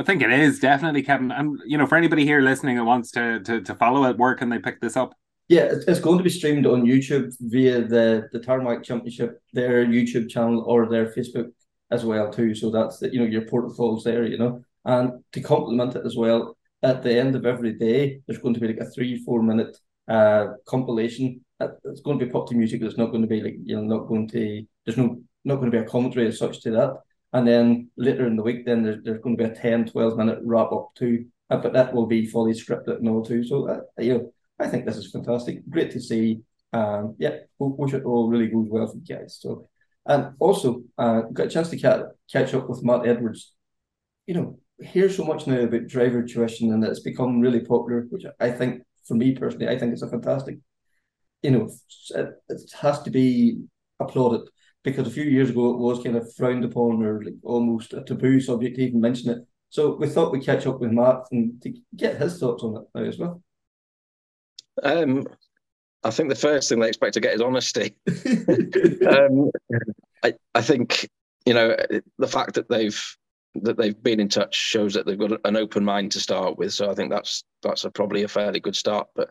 I 0.00 0.02
think 0.02 0.20
it 0.20 0.32
is 0.32 0.58
definitely, 0.58 1.04
Kevin. 1.04 1.30
And 1.30 1.60
you 1.64 1.78
know, 1.78 1.86
for 1.86 1.94
anybody 1.94 2.24
here 2.24 2.40
listening 2.40 2.76
that 2.76 2.84
wants 2.84 3.12
to 3.12 3.38
to, 3.38 3.60
to 3.60 3.74
follow 3.76 4.02
it, 4.10 4.18
where 4.18 4.34
can 4.34 4.48
they 4.48 4.58
pick 4.58 4.80
this 4.80 4.96
up? 4.96 5.14
Yeah, 5.46 5.72
it's 5.86 6.00
going 6.00 6.18
to 6.18 6.24
be 6.24 6.30
streamed 6.30 6.66
on 6.66 6.82
YouTube 6.82 7.32
via 7.38 7.82
the 7.82 8.28
the 8.32 8.40
Tarmac 8.40 8.82
Championship, 8.82 9.40
their 9.52 9.86
YouTube 9.86 10.28
channel 10.28 10.64
or 10.66 10.88
their 10.88 11.06
Facebook 11.12 11.52
as 11.92 12.04
well 12.04 12.32
too. 12.32 12.56
So 12.56 12.72
that's 12.72 12.98
the, 12.98 13.12
you 13.12 13.20
know 13.20 13.26
your 13.26 13.42
port 13.42 13.76
falls 13.76 14.02
there, 14.02 14.24
you 14.24 14.38
know, 14.38 14.64
and 14.84 15.22
to 15.34 15.40
complement 15.40 15.94
it 15.94 16.04
as 16.04 16.16
well 16.16 16.56
at 16.82 17.02
the 17.02 17.16
end 17.16 17.36
of 17.36 17.46
every 17.46 17.72
day, 17.72 18.20
there's 18.26 18.38
going 18.38 18.54
to 18.54 18.60
be 18.60 18.68
like 18.68 18.80
a 18.80 18.90
three, 18.90 19.22
four 19.24 19.42
minute 19.42 19.76
uh, 20.08 20.48
compilation. 20.66 21.44
It's 21.60 22.00
going 22.00 22.18
to 22.18 22.26
be 22.26 22.30
pop 22.30 22.48
to 22.48 22.56
music. 22.56 22.80
There's 22.80 22.98
not 22.98 23.10
going 23.10 23.22
to 23.22 23.28
be 23.28 23.40
like, 23.40 23.56
you 23.64 23.76
know, 23.76 23.82
not 23.82 24.08
going 24.08 24.28
to, 24.28 24.64
there's 24.84 24.98
no, 24.98 25.20
not 25.44 25.56
going 25.56 25.70
to 25.70 25.78
be 25.78 25.84
a 25.84 25.88
commentary 25.88 26.26
as 26.26 26.38
such 26.38 26.60
to 26.62 26.70
that. 26.72 26.94
And 27.32 27.46
then 27.46 27.90
later 27.96 28.26
in 28.26 28.36
the 28.36 28.42
week, 28.42 28.66
then 28.66 28.82
there's, 28.82 29.02
there's 29.04 29.20
going 29.20 29.36
to 29.36 29.44
be 29.44 29.50
a 29.50 29.54
10, 29.54 29.86
12 29.86 30.18
minute 30.18 30.40
wrap 30.42 30.72
up 30.72 30.90
too. 30.96 31.26
Uh, 31.50 31.58
but 31.58 31.72
that 31.72 31.94
will 31.94 32.06
be 32.06 32.26
fully 32.26 32.52
scripted 32.52 32.98
and 32.98 33.08
all 33.08 33.24
too. 33.24 33.44
So, 33.44 33.68
uh, 33.68 33.80
you 33.98 34.14
know, 34.14 34.32
I 34.58 34.68
think 34.68 34.84
this 34.84 34.96
is 34.96 35.10
fantastic. 35.10 35.68
Great 35.68 35.90
to 35.92 36.00
see. 36.00 36.40
Um, 36.72 37.14
yeah, 37.18 37.36
wish 37.58 37.94
it 37.94 38.04
all 38.04 38.28
really 38.28 38.48
goes 38.48 38.68
well 38.68 38.86
for 38.86 38.96
you 38.96 39.16
guys. 39.16 39.38
So, 39.40 39.68
and 40.06 40.34
also, 40.38 40.82
uh, 40.98 41.22
got 41.32 41.46
a 41.46 41.50
chance 41.50 41.68
to 41.70 41.78
catch, 41.78 42.00
catch 42.30 42.54
up 42.54 42.68
with 42.68 42.82
Matt 42.82 43.06
Edwards. 43.06 43.52
You 44.26 44.34
know, 44.34 44.58
hear 44.82 45.08
so 45.08 45.24
much 45.24 45.46
now 45.46 45.60
about 45.60 45.86
driver 45.86 46.22
tuition 46.22 46.72
and 46.72 46.84
it's 46.84 47.00
become 47.00 47.40
really 47.40 47.60
popular, 47.60 48.06
which 48.10 48.24
I 48.40 48.50
think, 48.50 48.82
for 49.06 49.14
me 49.14 49.34
personally, 49.34 49.68
I 49.68 49.78
think 49.78 49.92
it's 49.92 50.02
a 50.02 50.08
fantastic, 50.08 50.58
you 51.42 51.50
know, 51.50 51.70
it, 52.14 52.28
it 52.48 52.72
has 52.80 53.02
to 53.02 53.10
be 53.10 53.62
applauded 54.00 54.48
because 54.84 55.06
a 55.06 55.10
few 55.10 55.24
years 55.24 55.50
ago 55.50 55.70
it 55.70 55.78
was 55.78 56.02
kind 56.02 56.16
of 56.16 56.32
frowned 56.34 56.64
upon 56.64 57.02
or 57.02 57.22
like 57.22 57.34
almost 57.42 57.94
a 57.94 58.02
taboo 58.02 58.40
subject 58.40 58.76
to 58.76 58.82
even 58.82 59.00
mention 59.00 59.30
it. 59.30 59.38
So 59.70 59.96
we 59.96 60.08
thought 60.08 60.32
we'd 60.32 60.44
catch 60.44 60.66
up 60.66 60.80
with 60.80 60.90
Matt 60.90 61.22
and 61.30 61.60
to 61.62 61.72
get 61.96 62.20
his 62.20 62.38
thoughts 62.38 62.62
on 62.62 62.76
it 62.76 62.82
now 62.94 63.04
as 63.04 63.18
well. 63.18 63.42
Um, 64.82 65.26
I 66.04 66.10
think 66.10 66.28
the 66.28 66.34
first 66.34 66.68
thing 66.68 66.80
they 66.80 66.88
expect 66.88 67.14
to 67.14 67.20
get 67.20 67.34
is 67.34 67.40
honesty. 67.40 67.94
um, 69.06 69.50
I, 70.22 70.34
I 70.54 70.62
think 70.62 71.08
you 71.46 71.54
know 71.54 71.76
the 72.18 72.28
fact 72.28 72.54
that 72.54 72.68
they've 72.68 73.16
that 73.54 73.76
they've 73.76 74.02
been 74.02 74.20
in 74.20 74.28
touch 74.28 74.54
shows 74.54 74.94
that 74.94 75.06
they've 75.06 75.18
got 75.18 75.38
an 75.44 75.56
open 75.56 75.84
mind 75.84 76.12
to 76.12 76.20
start 76.20 76.56
with. 76.58 76.72
So 76.72 76.90
I 76.90 76.94
think 76.94 77.10
that's 77.10 77.44
that's 77.62 77.84
a, 77.84 77.90
probably 77.90 78.22
a 78.22 78.28
fairly 78.28 78.60
good 78.60 78.76
start. 78.76 79.08
But 79.14 79.30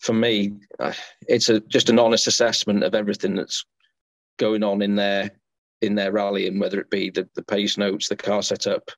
for 0.00 0.12
me, 0.12 0.52
uh, 0.78 0.92
it's 1.28 1.48
a, 1.48 1.60
just 1.60 1.88
an 1.88 1.98
honest 1.98 2.26
assessment 2.26 2.82
of 2.82 2.94
everything 2.94 3.34
that's 3.34 3.64
going 4.38 4.62
on 4.62 4.82
in 4.82 4.96
their 4.96 5.30
in 5.82 5.94
their 5.94 6.12
rally, 6.12 6.46
and 6.46 6.60
whether 6.60 6.80
it 6.80 6.90
be 6.90 7.10
the, 7.10 7.28
the 7.34 7.42
pace 7.42 7.78
notes, 7.78 8.08
the 8.08 8.16
car 8.16 8.42
setup, 8.42 8.90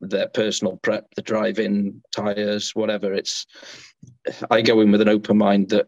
their 0.00 0.28
personal 0.28 0.78
prep, 0.78 1.06
the 1.14 1.22
drive-in 1.22 2.02
tires, 2.14 2.74
whatever. 2.74 3.12
It's 3.12 3.46
I 4.50 4.62
go 4.62 4.80
in 4.80 4.92
with 4.92 5.00
an 5.00 5.08
open 5.08 5.38
mind 5.38 5.70
that 5.70 5.86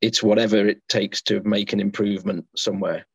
it's 0.00 0.22
whatever 0.22 0.66
it 0.66 0.80
takes 0.88 1.20
to 1.22 1.42
make 1.42 1.72
an 1.72 1.80
improvement 1.80 2.46
somewhere. 2.56 3.06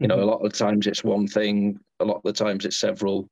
You 0.00 0.08
know, 0.08 0.22
a 0.22 0.24
lot 0.24 0.44
of 0.44 0.52
the 0.52 0.58
times 0.58 0.86
it's 0.86 1.04
one 1.04 1.26
thing, 1.26 1.78
a 2.00 2.04
lot 2.04 2.16
of 2.16 2.22
the 2.24 2.32
times 2.32 2.66
it's 2.66 2.78
several, 2.78 3.30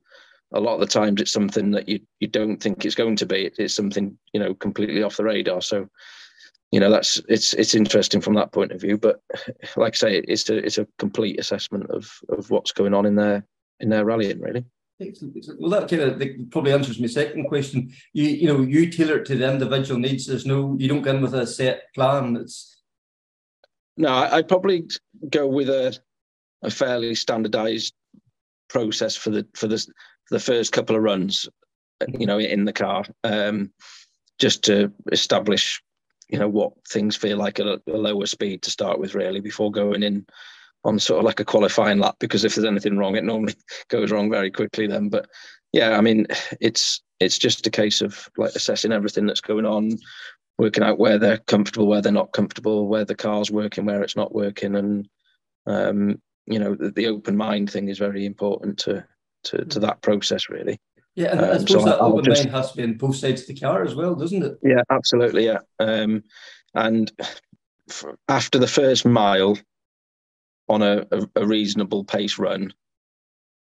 a 0.53 0.61
lot 0.61 0.75
of 0.75 0.81
the 0.81 0.87
times 0.87 1.21
it's 1.21 1.33
something 1.33 1.71
that 1.73 1.89
you 1.89 2.01
you 2.21 2.29
don't 2.29 2.59
think 2.59 2.85
it's 2.85 2.95
going 2.95 3.17
to 3.17 3.27
be. 3.27 3.51
It's 3.59 3.75
something 3.75 4.17
you 4.33 4.41
know 4.41 4.55
completely 4.55 5.03
off 5.03 5.17
the 5.17 5.25
radar. 5.25 5.61
So, 5.61 5.89
you 6.71 6.81
know, 6.81 6.91
that's 6.91 7.21
it's 7.29 7.53
it's 7.55 7.75
interesting 7.75 8.21
from 8.21 8.35
that 8.35 8.53
point 8.53 8.73
of 8.73 8.81
view. 8.81 8.99
But 8.99 9.21
like 9.77 9.95
I 9.95 9.97
say, 9.97 10.17
it's 10.19 10.49
a 10.51 10.57
it's 10.57 10.79
a 10.79 10.87
complete 10.99 11.39
assessment 11.41 11.91
of 11.91 12.11
of 12.29 12.51
what's 12.51 12.73
going 12.73 12.95
on 12.95 13.07
in 13.07 13.17
their 13.17 13.47
in 13.81 13.89
their 13.89 14.05
rallying, 14.05 14.41
really. 14.41 14.65
Excellent, 15.01 15.37
excellent. 15.37 15.61
Well, 15.61 15.71
that 15.71 15.89
kind 15.89 16.03
of 16.03 16.51
probably 16.51 16.73
answers 16.73 17.01
my 17.01 17.07
second 17.07 17.47
question. 17.47 17.93
You 18.13 18.25
you 18.25 18.47
know 18.49 18.61
you 18.61 18.91
tailor 18.91 19.19
it 19.19 19.27
to 19.27 19.37
the 19.37 19.51
individual 19.51 19.99
needs. 19.99 20.27
There's 20.27 20.47
no 20.47 20.77
you 20.79 20.89
don't 20.89 21.03
go 21.03 21.15
in 21.15 21.23
with 21.23 21.35
a 21.35 21.47
set 21.47 21.93
plan. 21.95 22.37
It's 22.37 22.83
no, 23.97 24.09
I, 24.09 24.37
I'd 24.37 24.49
probably 24.49 24.87
go 25.31 25.47
with 25.47 25.69
a 25.69 25.99
a 26.63 26.71
fairly 26.71 27.15
standardized 27.15 27.95
process 28.73 29.15
for 29.15 29.31
the 29.31 29.47
for 29.55 29.69
the 29.69 29.79
for 29.79 30.35
the 30.35 30.41
first 30.41 30.73
couple 30.73 30.97
of 30.97 31.03
runs, 31.03 31.49
you 32.09 32.27
know, 32.27 32.39
in 32.39 32.65
the 32.65 32.73
car, 32.73 33.05
um, 33.25 33.71
just 34.39 34.65
to 34.65 34.93
establish, 35.13 35.83
you 36.29 36.39
know, 36.39 36.49
what 36.49 36.73
things 36.89 37.15
feel 37.15 37.37
like 37.37 37.61
at 37.61 37.67
a, 37.67 37.81
a 37.89 37.97
lower 37.97 38.27
speed 38.27 38.63
to 38.63 38.71
start 38.71 38.99
with, 38.99 39.15
really, 39.15 39.41
before 39.41 39.71
going 39.71 40.03
in 40.03 40.27
on 40.85 40.99
sort 40.99 41.19
of 41.19 41.25
like 41.25 41.39
a 41.39 41.45
qualifying 41.45 41.99
lap 41.99 42.17
because 42.19 42.45
if 42.45 42.55
there's 42.55 42.65
anything 42.67 42.97
wrong, 42.97 43.15
it 43.15 43.25
normally 43.25 43.55
goes 43.89 44.11
wrong 44.11 44.31
very 44.31 44.51
quickly 44.51 44.87
then. 44.87 45.09
But 45.09 45.29
yeah, 45.73 45.97
I 45.97 46.01
mean, 46.01 46.27
it's 46.61 47.03
it's 47.21 47.39
just 47.39 47.67
a 47.67 47.71
case 47.71 48.01
of 48.01 48.29
like 48.37 48.55
assessing 48.55 48.93
everything 48.93 49.27
that's 49.27 49.41
going 49.41 49.67
on, 49.67 49.99
working 50.59 50.83
out 50.83 50.99
where 50.99 51.19
they're 51.19 51.39
comfortable, 51.39 51.87
where 51.87 52.01
they're 52.01 52.13
not 52.13 52.33
comfortable, 52.33 52.89
where 52.89 53.05
the 53.05 53.15
car's 53.15 53.51
working, 53.51 53.85
where 53.85 54.03
it's 54.03 54.17
not 54.17 54.35
working, 54.35 54.75
and 54.75 55.09
um, 55.67 56.21
you 56.47 56.59
know, 56.59 56.75
the, 56.75 56.91
the, 56.91 57.07
open 57.07 57.37
mind 57.37 57.71
thing 57.71 57.89
is 57.89 57.99
very 57.99 58.27
important 58.27 58.79
to 58.81 59.05
to, 59.45 59.65
to 59.65 59.81
that 59.81 60.03
process, 60.03 60.49
really. 60.49 60.81
Yeah, 61.15 61.33
and 61.33 61.41
um, 61.41 61.51
I 61.51 61.59
suppose 61.59 61.83
so 61.83 61.85
that 61.85 62.01
I'll 62.01 62.13
open 62.13 62.25
just, 62.25 62.45
mind 62.45 62.57
has 62.57 62.71
to 62.71 62.77
be 62.77 62.83
in 62.85 62.97
both 62.97 63.17
sides 63.17 63.43
of 63.43 63.49
the 63.49 63.55
car 63.55 63.83
as 63.83 63.95
well, 63.95 64.15
doesn't 64.15 64.43
it? 64.43 64.59
Yeah, 64.63 64.83
absolutely. 64.91 65.47
Yeah, 65.47 65.59
um, 65.79 66.23
and 66.75 67.11
after 68.29 68.59
the 68.59 68.69
first 68.69 69.05
mile, 69.05 69.59
on 70.69 70.83
a, 70.83 71.05
a, 71.11 71.27
a 71.37 71.47
reasonable 71.47 72.05
pace 72.05 72.39
run, 72.39 72.73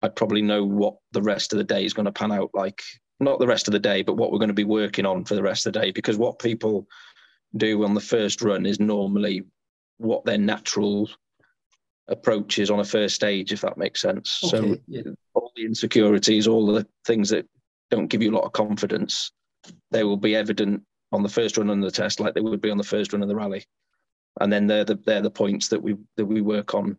I'd 0.02 0.16
probably 0.16 0.42
know 0.42 0.64
what 0.64 0.96
the 1.12 1.22
rest 1.22 1.52
of 1.52 1.58
the 1.58 1.64
day 1.64 1.84
is 1.84 1.94
going 1.94 2.06
to 2.06 2.12
pan 2.12 2.32
out 2.32 2.50
like. 2.54 2.82
Not 3.20 3.38
the 3.38 3.46
rest 3.46 3.68
of 3.68 3.72
the 3.72 3.78
day, 3.78 4.02
but 4.02 4.16
what 4.16 4.32
we're 4.32 4.38
going 4.38 4.48
to 4.48 4.54
be 4.54 4.64
working 4.64 5.06
on 5.06 5.24
for 5.24 5.36
the 5.36 5.42
rest 5.42 5.64
of 5.64 5.72
the 5.72 5.80
day. 5.80 5.92
Because 5.92 6.16
what 6.16 6.40
people 6.40 6.88
do 7.56 7.84
on 7.84 7.94
the 7.94 8.00
first 8.00 8.42
run 8.42 8.66
is 8.66 8.80
normally 8.80 9.44
what 9.98 10.24
their 10.24 10.38
natural 10.38 11.08
approach 12.08 12.58
is 12.58 12.70
on 12.70 12.80
a 12.80 12.84
first 12.84 13.14
stage, 13.14 13.52
if 13.52 13.60
that 13.60 13.78
makes 13.78 14.00
sense. 14.00 14.40
Okay, 14.44 14.56
so 14.56 14.76
yeah. 14.86 15.02
all 15.34 15.52
the 15.56 15.64
insecurities, 15.64 16.46
all 16.46 16.66
the 16.66 16.86
things 17.06 17.30
that 17.30 17.46
don't 17.90 18.08
give 18.08 18.22
you 18.22 18.30
a 18.30 18.36
lot 18.36 18.44
of 18.44 18.52
confidence, 18.52 19.32
they 19.90 20.04
will 20.04 20.16
be 20.16 20.34
evident 20.34 20.82
on 21.12 21.22
the 21.22 21.28
first 21.28 21.56
run 21.56 21.70
on 21.70 21.80
the 21.80 21.90
test, 21.90 22.20
like 22.20 22.34
they 22.34 22.40
would 22.40 22.60
be 22.60 22.70
on 22.70 22.78
the 22.78 22.84
first 22.84 23.12
run 23.12 23.22
of 23.22 23.28
the 23.28 23.36
rally 23.36 23.64
and 24.40 24.52
then 24.52 24.66
they're 24.66 24.84
the 24.84 24.98
they're 25.04 25.22
the 25.22 25.30
points 25.30 25.68
that 25.68 25.82
we 25.82 25.96
that 26.16 26.24
we 26.24 26.40
work 26.40 26.74
on. 26.74 26.96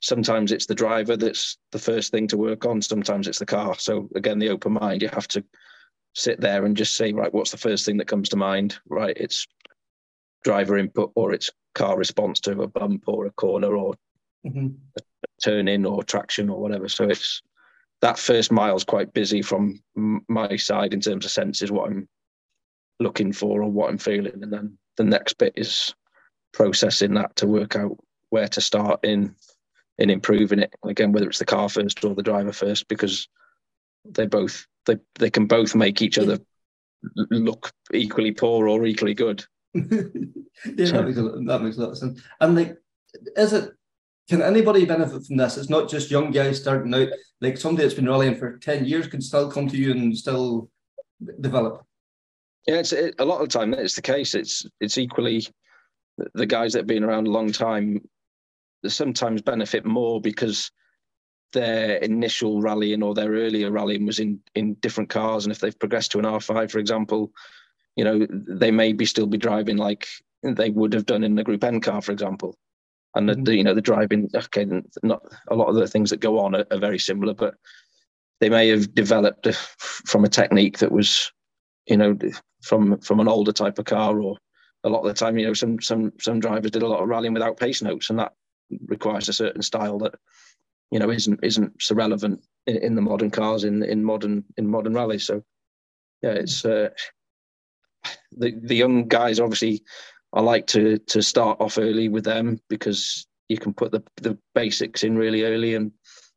Sometimes 0.00 0.52
it's 0.52 0.66
the 0.66 0.74
driver 0.74 1.16
that's 1.16 1.58
the 1.72 1.78
first 1.78 2.10
thing 2.10 2.26
to 2.28 2.38
work 2.38 2.64
on. 2.64 2.80
Sometimes 2.80 3.28
it's 3.28 3.38
the 3.38 3.46
car. 3.46 3.74
So 3.78 4.08
again, 4.14 4.38
the 4.38 4.48
open 4.48 4.72
mind, 4.72 5.02
you 5.02 5.08
have 5.08 5.28
to 5.28 5.44
sit 6.14 6.40
there 6.40 6.64
and 6.64 6.76
just 6.76 6.96
say, 6.96 7.12
right, 7.12 7.32
what's 7.32 7.50
the 7.50 7.58
first 7.58 7.84
thing 7.84 7.98
that 7.98 8.08
comes 8.08 8.30
to 8.30 8.36
mind? 8.36 8.78
Right, 8.88 9.16
it's 9.16 9.46
driver 10.42 10.78
input 10.78 11.12
or 11.16 11.32
it's 11.32 11.50
car 11.74 11.98
response 11.98 12.40
to 12.40 12.62
a 12.62 12.66
bump 12.66 13.04
or 13.06 13.26
a 13.26 13.32
corner 13.32 13.76
or 13.76 13.94
mm-hmm. 14.46 14.68
a 14.96 15.00
turn 15.42 15.68
in 15.68 15.84
or 15.84 16.02
traction 16.02 16.48
or 16.48 16.60
whatever. 16.60 16.88
So 16.88 17.04
it's 17.04 17.42
that 18.00 18.18
first 18.18 18.50
mile 18.50 18.76
is 18.76 18.84
quite 18.84 19.12
busy 19.12 19.42
from 19.42 19.82
my 19.94 20.56
side 20.56 20.94
in 20.94 21.00
terms 21.00 21.24
of 21.24 21.30
senses, 21.30 21.70
what 21.70 21.90
I'm 21.90 22.08
looking 22.98 23.32
for 23.32 23.62
or 23.62 23.70
what 23.70 23.90
I'm 23.90 23.98
feeling, 23.98 24.42
and 24.42 24.52
then 24.52 24.78
the 24.96 25.04
next 25.04 25.34
bit 25.34 25.54
is 25.56 25.94
processing 26.52 27.14
that 27.14 27.36
to 27.36 27.46
work 27.46 27.76
out 27.76 27.96
where 28.30 28.48
to 28.48 28.60
start 28.60 29.00
in 29.04 29.34
in 29.98 30.10
improving 30.10 30.58
it 30.58 30.74
again 30.84 31.12
whether 31.12 31.28
it's 31.28 31.38
the 31.38 31.44
car 31.44 31.68
first 31.68 32.04
or 32.04 32.14
the 32.14 32.22
driver 32.22 32.52
first 32.52 32.88
because 32.88 33.28
they 34.04 34.26
both 34.26 34.66
they 34.86 34.96
they 35.18 35.30
can 35.30 35.46
both 35.46 35.74
make 35.74 36.02
each 36.02 36.18
other 36.18 36.38
look 37.30 37.72
equally 37.92 38.32
poor 38.32 38.68
or 38.68 38.84
equally 38.84 39.14
good 39.14 39.44
yeah 39.74 39.82
that, 40.64 41.04
makes 41.04 41.18
a, 41.18 41.22
that 41.22 41.60
makes 41.62 41.76
a 41.76 41.80
lot 41.80 41.90
of 41.90 41.98
sense 41.98 42.22
and 42.40 42.56
like 42.56 42.76
is 43.36 43.52
it 43.52 43.72
can 44.30 44.42
anybody 44.42 44.84
benefit 44.84 45.26
from 45.26 45.36
this? 45.36 45.56
It's 45.56 45.68
not 45.68 45.90
just 45.90 46.08
young 46.08 46.30
guys 46.30 46.60
starting 46.60 46.94
out. 46.94 47.08
Like 47.40 47.58
somebody 47.58 47.84
that's 47.84 47.96
been 47.96 48.08
rallying 48.08 48.36
for 48.36 48.58
10 48.58 48.84
years 48.84 49.08
can 49.08 49.20
still 49.20 49.50
come 49.50 49.68
to 49.68 49.76
you 49.76 49.90
and 49.90 50.16
still 50.16 50.70
develop. 51.40 51.84
Yeah 52.68 52.76
it's 52.76 52.92
it, 52.92 53.16
a 53.18 53.24
lot 53.24 53.40
of 53.40 53.48
the 53.48 53.58
time 53.58 53.74
it's 53.74 53.96
the 53.96 54.02
case. 54.02 54.36
It's 54.36 54.64
it's 54.80 54.98
equally 54.98 55.46
the 56.34 56.46
guys 56.46 56.72
that 56.72 56.80
have 56.80 56.86
been 56.86 57.02
around 57.02 57.26
a 57.26 57.30
long 57.30 57.50
time 57.50 58.08
sometimes 58.86 59.42
benefit 59.42 59.84
more 59.84 60.20
because 60.20 60.70
their 61.52 61.96
initial 61.96 62.62
rallying 62.62 63.02
or 63.02 63.14
their 63.14 63.32
earlier 63.32 63.72
rallying 63.72 64.06
was 64.06 64.20
in 64.20 64.38
in 64.54 64.74
different 64.74 65.10
cars. 65.10 65.44
And 65.44 65.50
if 65.50 65.58
they've 65.58 65.78
progressed 65.78 66.12
to 66.12 66.20
an 66.20 66.24
r5 66.24 66.70
for 66.70 66.78
example 66.78 67.32
you 67.96 68.04
know 68.04 68.26
they 68.30 68.70
may 68.70 68.92
be 68.92 69.06
still 69.06 69.26
be 69.26 69.38
driving 69.38 69.76
like 69.76 70.06
they 70.44 70.70
would 70.70 70.92
have 70.92 71.06
done 71.06 71.24
in 71.24 71.34
the 71.34 71.42
group 71.42 71.64
n 71.64 71.80
car 71.80 72.00
for 72.00 72.12
example 72.12 72.56
and 73.14 73.28
the, 73.28 73.34
mm-hmm. 73.34 73.44
the 73.44 73.56
you 73.56 73.64
know 73.64 73.74
the 73.74 73.80
driving 73.80 74.28
okay 74.34 74.66
not 75.02 75.22
a 75.48 75.54
lot 75.54 75.68
of 75.68 75.74
the 75.74 75.88
things 75.88 76.10
that 76.10 76.20
go 76.20 76.38
on 76.38 76.54
are, 76.54 76.64
are 76.70 76.78
very 76.78 76.98
similar 76.98 77.34
but 77.34 77.54
they 78.40 78.48
may 78.48 78.68
have 78.68 78.94
developed 78.94 79.52
from 79.54 80.24
a 80.24 80.28
technique 80.28 80.78
that 80.78 80.92
was 80.92 81.32
you 81.86 81.96
know 81.96 82.16
from 82.62 82.98
from 83.00 83.20
an 83.20 83.28
older 83.28 83.52
type 83.52 83.78
of 83.78 83.84
car 83.84 84.20
or 84.20 84.36
a 84.84 84.88
lot 84.88 85.00
of 85.00 85.08
the 85.08 85.14
time, 85.14 85.38
you 85.38 85.46
know, 85.46 85.54
some 85.54 85.80
some 85.80 86.12
some 86.18 86.40
drivers 86.40 86.70
did 86.70 86.82
a 86.82 86.88
lot 86.88 87.02
of 87.02 87.08
rallying 87.08 87.34
without 87.34 87.58
pace 87.58 87.82
notes, 87.82 88.10
and 88.10 88.18
that 88.18 88.32
requires 88.86 89.28
a 89.28 89.32
certain 89.32 89.62
style 89.62 89.98
that 89.98 90.14
you 90.90 90.98
know 90.98 91.10
isn't 91.10 91.40
isn't 91.42 91.82
so 91.82 91.94
relevant 91.94 92.42
in, 92.66 92.76
in 92.76 92.94
the 92.94 93.02
modern 93.02 93.30
cars 93.30 93.64
in 93.64 93.82
in 93.82 94.02
modern 94.02 94.44
in 94.56 94.66
modern 94.68 94.94
rallies. 94.94 95.26
So 95.26 95.42
yeah, 96.22 96.30
it's 96.30 96.64
uh, 96.64 96.90
the 98.32 98.58
the 98.62 98.76
young 98.76 99.08
guys 99.08 99.40
obviously. 99.40 99.82
I 100.32 100.40
like 100.40 100.66
to 100.68 100.98
to 100.98 101.22
start 101.22 101.60
off 101.60 101.78
early 101.78 102.08
with 102.08 102.24
them 102.24 102.60
because 102.68 103.26
you 103.48 103.58
can 103.58 103.74
put 103.74 103.92
the 103.92 104.02
the 104.16 104.38
basics 104.54 105.02
in 105.04 105.16
really 105.16 105.42
early 105.42 105.74
and 105.74 105.92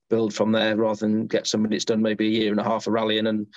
build 0.09 0.33
from 0.33 0.51
there 0.51 0.75
rather 0.75 0.99
than 0.99 1.27
get 1.27 1.47
somebody 1.47 1.75
that's 1.75 1.85
done 1.85 2.01
maybe 2.01 2.27
a 2.27 2.31
year 2.31 2.51
and 2.51 2.59
a 2.59 2.63
half 2.63 2.87
of 2.87 2.93
rallying 2.93 3.27
and 3.27 3.47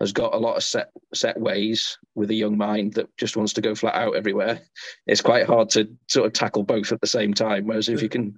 has 0.00 0.12
got 0.12 0.34
a 0.34 0.38
lot 0.38 0.56
of 0.56 0.64
set 0.64 0.90
set 1.14 1.38
ways 1.38 1.96
with 2.14 2.30
a 2.30 2.34
young 2.34 2.56
mind 2.56 2.94
that 2.94 3.08
just 3.16 3.36
wants 3.36 3.52
to 3.52 3.60
go 3.60 3.74
flat 3.74 3.94
out 3.94 4.16
everywhere. 4.16 4.60
It's 5.06 5.20
quite 5.20 5.46
hard 5.46 5.70
to 5.70 5.88
sort 6.08 6.26
of 6.26 6.32
tackle 6.32 6.64
both 6.64 6.92
at 6.92 7.00
the 7.00 7.06
same 7.06 7.34
time. 7.34 7.66
Whereas 7.66 7.88
if 7.88 8.02
you 8.02 8.08
can 8.08 8.36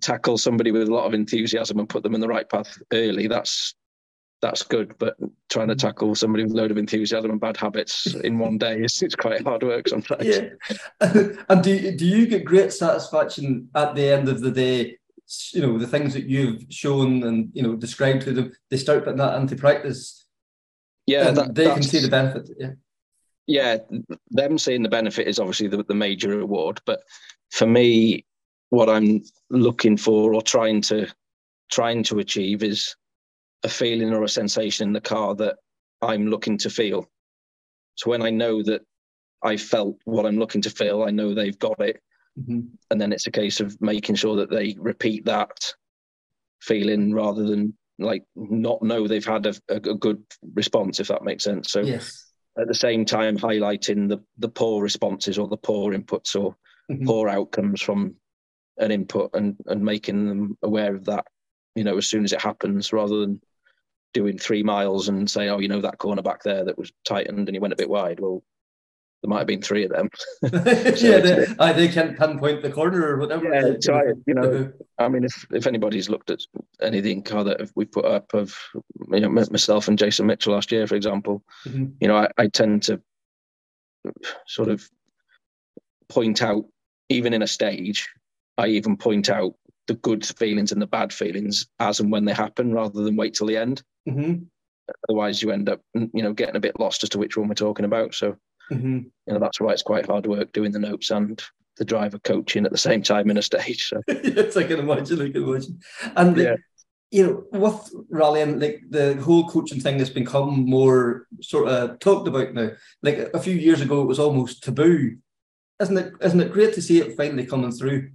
tackle 0.00 0.38
somebody 0.38 0.72
with 0.72 0.88
a 0.88 0.92
lot 0.92 1.06
of 1.06 1.14
enthusiasm 1.14 1.78
and 1.78 1.88
put 1.88 2.02
them 2.02 2.14
in 2.14 2.20
the 2.20 2.28
right 2.28 2.48
path 2.48 2.76
early, 2.92 3.28
that's 3.28 3.74
that's 4.40 4.62
good. 4.62 4.94
But 4.98 5.16
trying 5.48 5.68
to 5.68 5.74
mm-hmm. 5.74 5.86
tackle 5.86 6.14
somebody 6.14 6.44
with 6.44 6.52
a 6.52 6.56
load 6.56 6.70
of 6.70 6.78
enthusiasm 6.78 7.30
and 7.30 7.40
bad 7.40 7.56
habits 7.56 8.14
in 8.14 8.38
one 8.38 8.58
day 8.58 8.80
is 8.80 9.00
it's 9.02 9.14
quite 9.14 9.42
hard 9.42 9.62
work 9.62 9.88
sometimes. 9.88 10.26
Yeah. 10.26 10.48
and 11.48 11.62
do 11.62 11.96
do 11.96 12.06
you 12.06 12.26
get 12.26 12.44
great 12.44 12.72
satisfaction 12.72 13.68
at 13.74 13.94
the 13.94 14.08
end 14.08 14.28
of 14.28 14.40
the 14.40 14.50
day? 14.50 14.98
You 15.52 15.62
know 15.62 15.78
the 15.78 15.86
things 15.86 16.14
that 16.14 16.24
you've 16.24 16.64
shown 16.70 17.22
and 17.24 17.50
you 17.52 17.62
know 17.62 17.76
described 17.76 18.22
to 18.22 18.32
them. 18.32 18.52
They 18.70 18.78
start 18.78 19.04
putting 19.04 19.18
that 19.18 19.38
into 19.38 19.56
practice 19.56 20.24
yeah, 21.08 21.30
that, 21.30 21.54
they 21.54 21.64
can 21.64 21.82
see 21.82 22.00
the 22.00 22.08
benefit. 22.08 22.50
Yeah, 22.58 22.72
yeah, 23.46 23.78
them 24.30 24.58
seeing 24.58 24.82
the 24.82 24.90
benefit 24.90 25.26
is 25.26 25.38
obviously 25.38 25.68
the, 25.68 25.82
the 25.82 25.94
major 25.94 26.36
reward. 26.36 26.82
But 26.84 27.00
for 27.50 27.66
me, 27.66 28.26
what 28.68 28.90
I'm 28.90 29.22
looking 29.48 29.96
for 29.96 30.34
or 30.34 30.42
trying 30.42 30.82
to 30.82 31.08
trying 31.72 32.02
to 32.04 32.18
achieve 32.18 32.62
is 32.62 32.94
a 33.62 33.68
feeling 33.68 34.12
or 34.12 34.22
a 34.22 34.28
sensation 34.28 34.88
in 34.88 34.92
the 34.92 35.00
car 35.00 35.34
that 35.36 35.56
I'm 36.00 36.28
looking 36.28 36.58
to 36.58 36.70
feel. 36.70 37.08
So 37.96 38.10
when 38.10 38.22
I 38.22 38.30
know 38.30 38.62
that 38.62 38.82
I 39.42 39.56
felt 39.56 39.96
what 40.04 40.26
I'm 40.26 40.38
looking 40.38 40.62
to 40.62 40.70
feel, 40.70 41.02
I 41.02 41.10
know 41.10 41.34
they've 41.34 41.58
got 41.58 41.80
it. 41.80 42.00
Mm-hmm. 42.38 42.60
And 42.90 43.00
then 43.00 43.12
it's 43.12 43.26
a 43.26 43.32
case 43.32 43.60
of 43.60 43.80
making 43.80 44.14
sure 44.14 44.36
that 44.36 44.50
they 44.50 44.76
repeat 44.78 45.24
that 45.24 45.74
feeling 46.60 47.12
rather 47.12 47.44
than 47.44 47.74
like 47.98 48.24
not 48.36 48.82
know 48.82 49.06
they've 49.06 49.24
had 49.24 49.46
a, 49.46 49.54
a, 49.68 49.80
good 49.80 50.22
response, 50.54 51.00
if 51.00 51.08
that 51.08 51.24
makes 51.24 51.44
sense. 51.44 51.72
So 51.72 51.80
yes. 51.80 52.30
at 52.58 52.68
the 52.68 52.74
same 52.74 53.04
time, 53.04 53.36
highlighting 53.36 54.08
the 54.08 54.18
the 54.38 54.48
poor 54.48 54.82
responses 54.82 55.38
or 55.38 55.48
the 55.48 55.56
poor 55.56 55.92
inputs 55.92 56.40
or 56.40 56.54
mm-hmm. 56.90 57.06
poor 57.06 57.28
outcomes 57.28 57.82
from 57.82 58.14
an 58.78 58.92
input 58.92 59.30
and 59.34 59.56
and 59.66 59.84
making 59.84 60.28
them 60.28 60.56
aware 60.62 60.94
of 60.94 61.06
that, 61.06 61.26
you 61.74 61.82
know, 61.82 61.96
as 61.96 62.06
soon 62.06 62.24
as 62.24 62.32
it 62.32 62.40
happens, 62.40 62.92
rather 62.92 63.18
than 63.18 63.40
doing 64.14 64.38
three 64.38 64.62
miles 64.62 65.08
and 65.08 65.30
say, 65.30 65.48
oh, 65.48 65.58
you 65.58 65.68
know 65.68 65.80
that 65.80 65.98
corner 65.98 66.22
back 66.22 66.42
there 66.42 66.64
that 66.64 66.78
was 66.78 66.92
tightened 67.04 67.48
and 67.48 67.54
he 67.54 67.60
went 67.60 67.72
a 67.72 67.76
bit 67.76 67.90
wide. 67.90 68.20
Well, 68.20 68.42
there 69.22 69.28
might 69.28 69.38
have 69.38 69.46
been 69.46 69.62
three 69.62 69.84
of 69.84 69.90
them. 69.90 70.10
yeah, 70.42 71.18
they, 71.18 71.46
I, 71.58 71.72
they 71.72 71.88
can 71.88 72.16
pinpoint 72.16 72.62
the 72.62 72.70
corner 72.70 73.04
or 73.04 73.18
whatever. 73.18 73.52
Yeah, 73.52 73.76
try 73.82 74.02
it. 74.02 74.16
You 74.26 74.34
know, 74.34 74.72
I 74.98 75.08
mean, 75.08 75.24
if 75.24 75.46
if 75.50 75.66
anybody's 75.66 76.08
looked 76.08 76.30
at 76.30 76.40
any 76.80 76.98
of 76.98 77.04
the 77.04 77.20
car 77.22 77.44
that 77.44 77.70
we 77.74 77.84
put 77.84 78.04
up 78.04 78.32
of 78.34 78.56
you 79.10 79.20
know 79.20 79.28
myself 79.28 79.88
and 79.88 79.98
Jason 79.98 80.26
Mitchell 80.26 80.54
last 80.54 80.70
year, 80.70 80.86
for 80.86 80.94
example, 80.94 81.42
mm-hmm. 81.66 81.86
you 82.00 82.08
know, 82.08 82.16
I, 82.16 82.28
I 82.38 82.46
tend 82.46 82.84
to 82.84 83.00
sort 84.46 84.68
of 84.68 84.88
point 86.08 86.42
out, 86.42 86.64
even 87.08 87.34
in 87.34 87.42
a 87.42 87.46
stage, 87.46 88.08
I 88.56 88.68
even 88.68 88.96
point 88.96 89.30
out 89.30 89.54
the 89.88 89.94
good 89.94 90.24
feelings 90.24 90.70
and 90.70 90.80
the 90.80 90.86
bad 90.86 91.12
feelings 91.12 91.66
as 91.80 91.98
and 91.98 92.12
when 92.12 92.24
they 92.24 92.34
happen, 92.34 92.72
rather 92.72 93.02
than 93.02 93.16
wait 93.16 93.34
till 93.34 93.46
the 93.48 93.56
end. 93.56 93.82
Mm-hmm. 94.08 94.44
Otherwise, 95.08 95.42
you 95.42 95.50
end 95.50 95.68
up, 95.68 95.80
you 95.94 96.22
know, 96.22 96.32
getting 96.32 96.56
a 96.56 96.60
bit 96.60 96.80
lost 96.80 97.02
as 97.02 97.10
to 97.10 97.18
which 97.18 97.36
one 97.36 97.48
we're 97.48 97.54
talking 97.54 97.84
about. 97.84 98.14
So 98.14 98.36
Mm-hmm. 98.70 98.98
You 99.26 99.32
know, 99.32 99.38
that's 99.38 99.60
why 99.60 99.72
it's 99.72 99.82
quite 99.82 100.06
hard 100.06 100.26
work 100.26 100.52
doing 100.52 100.72
the 100.72 100.78
notes 100.78 101.10
and 101.10 101.42
the 101.76 101.84
driver 101.84 102.18
coaching 102.18 102.64
at 102.64 102.72
the 102.72 102.78
same 102.78 103.02
time 103.02 103.30
in 103.30 103.38
a 103.38 103.42
stage. 103.42 103.88
So. 103.88 104.02
yes, 104.08 104.56
I 104.56 104.64
can 104.64 104.80
imagine. 104.80 105.22
I 105.22 105.30
can 105.30 105.44
imagine. 105.44 105.80
And 106.16 106.36
yeah. 106.36 106.56
you 107.10 107.26
know, 107.26 107.58
with 107.58 107.90
rallying, 108.10 108.58
like 108.58 108.82
the 108.88 109.14
whole 109.14 109.48
coaching 109.48 109.80
thing 109.80 109.98
has 109.98 110.10
become 110.10 110.68
more 110.68 111.26
sort 111.40 111.68
of 111.68 111.98
talked 111.98 112.28
about 112.28 112.54
now. 112.54 112.70
Like 113.02 113.30
a 113.32 113.40
few 113.40 113.54
years 113.54 113.80
ago, 113.80 114.02
it 114.02 114.08
was 114.08 114.18
almost 114.18 114.62
taboo. 114.62 115.16
Isn't 115.80 115.96
it? 115.96 116.12
Isn't 116.20 116.40
it 116.40 116.52
great 116.52 116.74
to 116.74 116.82
see 116.82 117.00
it 117.00 117.16
finally 117.16 117.46
coming 117.46 117.72
through? 117.72 118.10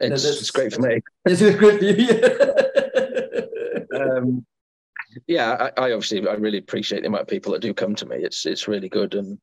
It's, 0.00 0.24
it's, 0.24 0.40
it's 0.40 0.50
great 0.50 0.72
for 0.72 0.80
me. 0.82 1.00
It's 1.24 1.40
great 1.40 1.78
for 1.78 1.84
you. 1.84 2.50
um, 4.16 4.46
yeah, 5.26 5.70
I, 5.76 5.88
I, 5.88 5.92
obviously 5.92 6.26
I 6.26 6.34
really 6.34 6.58
appreciate 6.58 7.02
the 7.02 7.08
amount 7.08 7.22
of 7.22 7.28
people 7.28 7.52
that 7.52 7.62
do 7.62 7.74
come 7.74 7.94
to 7.96 8.06
me. 8.06 8.16
It's 8.16 8.46
it's 8.46 8.68
really 8.68 8.88
good, 8.88 9.14
and 9.14 9.38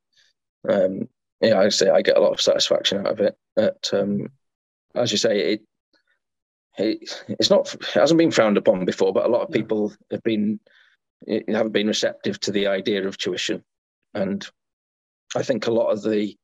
um, 0.70 1.08
yeah, 1.42 1.60
I 1.60 1.70
say 1.70 1.90
I 1.90 2.02
get 2.02 2.18
a 2.18 2.22
lot 2.22 2.34
of 2.34 2.42
satisfaction 2.42 3.00
out 3.00 3.14
of 3.14 3.20
it. 3.20 3.36
But 3.56 3.90
um, 3.94 4.28
as 4.96 5.12
you 5.12 5.18
say, 5.18 5.54
it, 5.54 5.62
it 6.78 7.24
it's 7.28 7.50
not 7.50 7.74
it 7.74 7.86
hasn't 7.94 8.18
been 8.18 8.32
frowned 8.32 8.58
upon 8.58 8.86
before, 8.86 9.14
but 9.14 9.26
a 9.26 9.30
lot 9.30 9.42
of 9.42 9.52
people 9.52 9.94
have 10.12 10.24
been 10.24 10.60
haven't 11.28 11.74
been 11.74 11.88
receptive 11.88 12.40
to 12.42 12.52
the 12.52 12.68
idea 12.68 13.08
of 13.08 13.18
tuition, 13.18 13.64
and 14.14 14.46
I 15.36 15.44
think 15.44 15.68
a 15.68 15.72
lot 15.72 15.90
of 15.92 16.04
the 16.04 16.36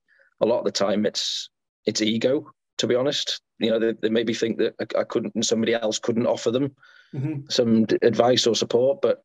a 0.41 0.45
lot 0.45 0.59
of 0.59 0.65
the 0.65 0.71
time 0.71 1.05
it's 1.05 1.49
it's 1.85 2.01
ego. 2.01 2.51
To 2.79 2.85
be 2.85 2.93
honest, 2.93 3.41
you 3.57 3.71
know, 3.71 3.79
they, 3.79 3.93
they 3.93 4.09
maybe 4.09 4.35
think 4.35 4.59
that 4.59 4.75
I, 4.79 4.99
I 4.99 5.03
couldn't 5.03 5.33
and 5.33 5.43
somebody 5.43 5.73
else 5.73 5.97
couldn't 5.97 6.27
offer 6.27 6.51
them 6.51 6.75
mm-hmm. 7.13 7.41
some 7.49 7.85
advice 8.01 8.47
or 8.47 8.55
support. 8.55 9.01
But 9.01 9.23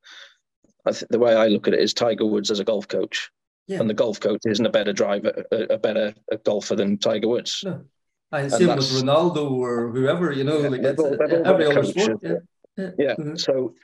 I 0.86 0.92
th- 0.92 1.04
the 1.10 1.18
way 1.18 1.34
I 1.34 1.48
look 1.48 1.68
at 1.68 1.74
it 1.74 1.80
is 1.80 1.94
Tiger 1.94 2.26
Woods 2.26 2.50
as 2.50 2.60
a 2.60 2.64
golf 2.64 2.88
coach, 2.88 3.30
yeah. 3.66 3.80
and 3.80 3.88
the 3.88 3.94
golf 3.94 4.20
coach 4.20 4.42
isn't 4.44 4.66
a 4.66 4.70
better 4.70 4.92
driver, 4.92 5.44
a, 5.52 5.74
a 5.74 5.78
better 5.78 6.14
a 6.30 6.36
golfer 6.38 6.76
than 6.76 6.98
Tiger 6.98 7.28
Woods. 7.28 7.62
No. 7.64 7.84
I 8.32 8.48
same 8.48 8.68
with 8.68 8.78
Ronaldo 8.78 9.50
or 9.50 9.90
whoever, 9.90 10.32
you 10.32 10.44
know, 10.44 10.58
yeah, 10.60 10.68
like 10.68 10.98
all, 10.98 11.46
every 11.46 11.66
other 11.66 11.84
sport. 11.84 12.18
Yeah, 12.22 12.32
yeah. 12.78 12.90
yeah. 12.98 13.14
Mm-hmm. 13.14 13.36
So, 13.36 13.74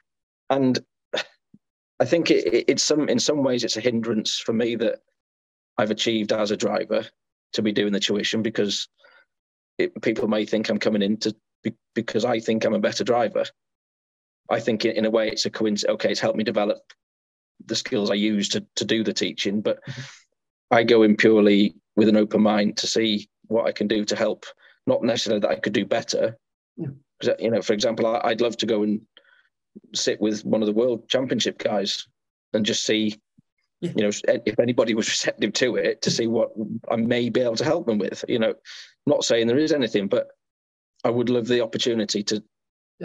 and 0.48 0.78
I 2.00 2.06
think 2.06 2.30
it, 2.30 2.46
it, 2.46 2.64
it's 2.68 2.82
some 2.82 3.08
in 3.08 3.18
some 3.18 3.42
ways 3.42 3.62
it's 3.62 3.76
a 3.76 3.82
hindrance 3.82 4.38
for 4.38 4.54
me 4.54 4.76
that 4.76 5.00
I've 5.76 5.90
achieved 5.90 6.32
as 6.32 6.50
a 6.50 6.56
driver 6.56 7.06
to 7.52 7.62
be 7.62 7.72
doing 7.72 7.92
the 7.92 8.00
tuition 8.00 8.42
because 8.42 8.88
it, 9.76 10.00
people 10.00 10.28
may 10.28 10.46
think 10.46 10.68
I'm 10.68 10.78
coming 10.78 11.02
in 11.02 11.18
to 11.18 11.34
because 11.94 12.24
I 12.24 12.40
think 12.40 12.64
I'm 12.64 12.74
a 12.74 12.80
better 12.80 13.04
driver. 13.04 13.44
I 14.50 14.60
think 14.60 14.84
in 14.84 15.04
a 15.04 15.10
way 15.10 15.28
it's 15.28 15.46
a 15.46 15.50
coincidence. 15.50 15.94
Okay, 15.94 16.10
it's 16.10 16.20
helped 16.20 16.38
me 16.38 16.44
develop 16.44 16.78
the 17.66 17.76
skills 17.76 18.10
I 18.10 18.14
use 18.14 18.48
to 18.50 18.64
to 18.76 18.84
do 18.84 19.04
the 19.04 19.12
teaching, 19.12 19.60
but 19.60 19.84
mm-hmm. 19.84 20.02
I 20.70 20.84
go 20.84 21.02
in 21.02 21.16
purely 21.16 21.74
with 21.96 22.08
an 22.08 22.16
open 22.16 22.42
mind 22.42 22.76
to 22.78 22.86
see 22.86 23.28
what 23.46 23.66
I 23.66 23.72
can 23.72 23.88
do 23.88 24.04
to 24.04 24.16
help. 24.16 24.46
Not 24.86 25.02
necessarily 25.02 25.40
that 25.40 25.50
I 25.50 25.56
could 25.56 25.72
do 25.72 25.84
better. 25.84 26.38
Yeah. 26.76 26.88
You 27.40 27.50
know, 27.50 27.62
for 27.62 27.72
example, 27.72 28.06
I'd 28.06 28.40
love 28.40 28.56
to 28.58 28.66
go 28.66 28.84
and 28.84 29.00
sit 29.94 30.20
with 30.20 30.44
one 30.44 30.62
of 30.62 30.66
the 30.66 30.72
world 30.72 31.08
championship 31.08 31.58
guys 31.58 32.06
and 32.52 32.64
just 32.64 32.84
see, 32.84 33.20
yeah. 33.80 33.92
you 33.96 34.02
know, 34.04 34.10
if 34.46 34.60
anybody 34.60 34.94
was 34.94 35.08
receptive 35.08 35.52
to 35.54 35.76
it, 35.76 36.02
to 36.02 36.10
see 36.10 36.26
what 36.26 36.50
I 36.90 36.96
may 36.96 37.28
be 37.28 37.40
able 37.40 37.56
to 37.56 37.64
help 37.64 37.86
them 37.86 37.98
with. 37.98 38.24
You 38.28 38.38
know, 38.38 38.54
not 39.06 39.24
saying 39.24 39.46
there 39.46 39.58
is 39.58 39.72
anything, 39.72 40.06
but 40.06 40.28
I 41.04 41.10
would 41.10 41.30
love 41.30 41.46
the 41.46 41.62
opportunity 41.62 42.22
to 42.24 42.42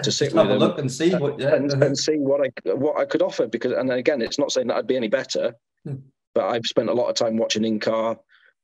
to 0.02 0.12
sit 0.12 0.34
with 0.34 0.48
them, 0.48 0.58
look 0.58 0.80
and 0.80 0.92
see 0.92 1.14
what 1.16 1.40
yeah. 1.40 1.54
and, 1.54 1.72
and, 1.84 1.98
see 1.98 2.18
what 2.18 2.42
I 2.42 2.72
what 2.72 3.00
I 3.00 3.06
could 3.06 3.22
offer 3.22 3.46
because 3.46 3.74
and 3.74 3.92
again 3.92 4.22
it's 4.22 4.40
not 4.40 4.52
saying 4.52 4.68
that 4.68 4.78
I'd 4.78 4.88
be 4.88 4.98
any 4.98 5.08
better 5.08 5.54
hmm. 5.86 5.98
but 6.34 6.46
I've 6.46 6.66
spent 6.66 6.90
a 6.90 6.94
lot 6.94 7.10
of 7.10 7.16
time 7.16 7.38
watching 7.38 7.64
in 7.64 7.80
car 7.80 8.18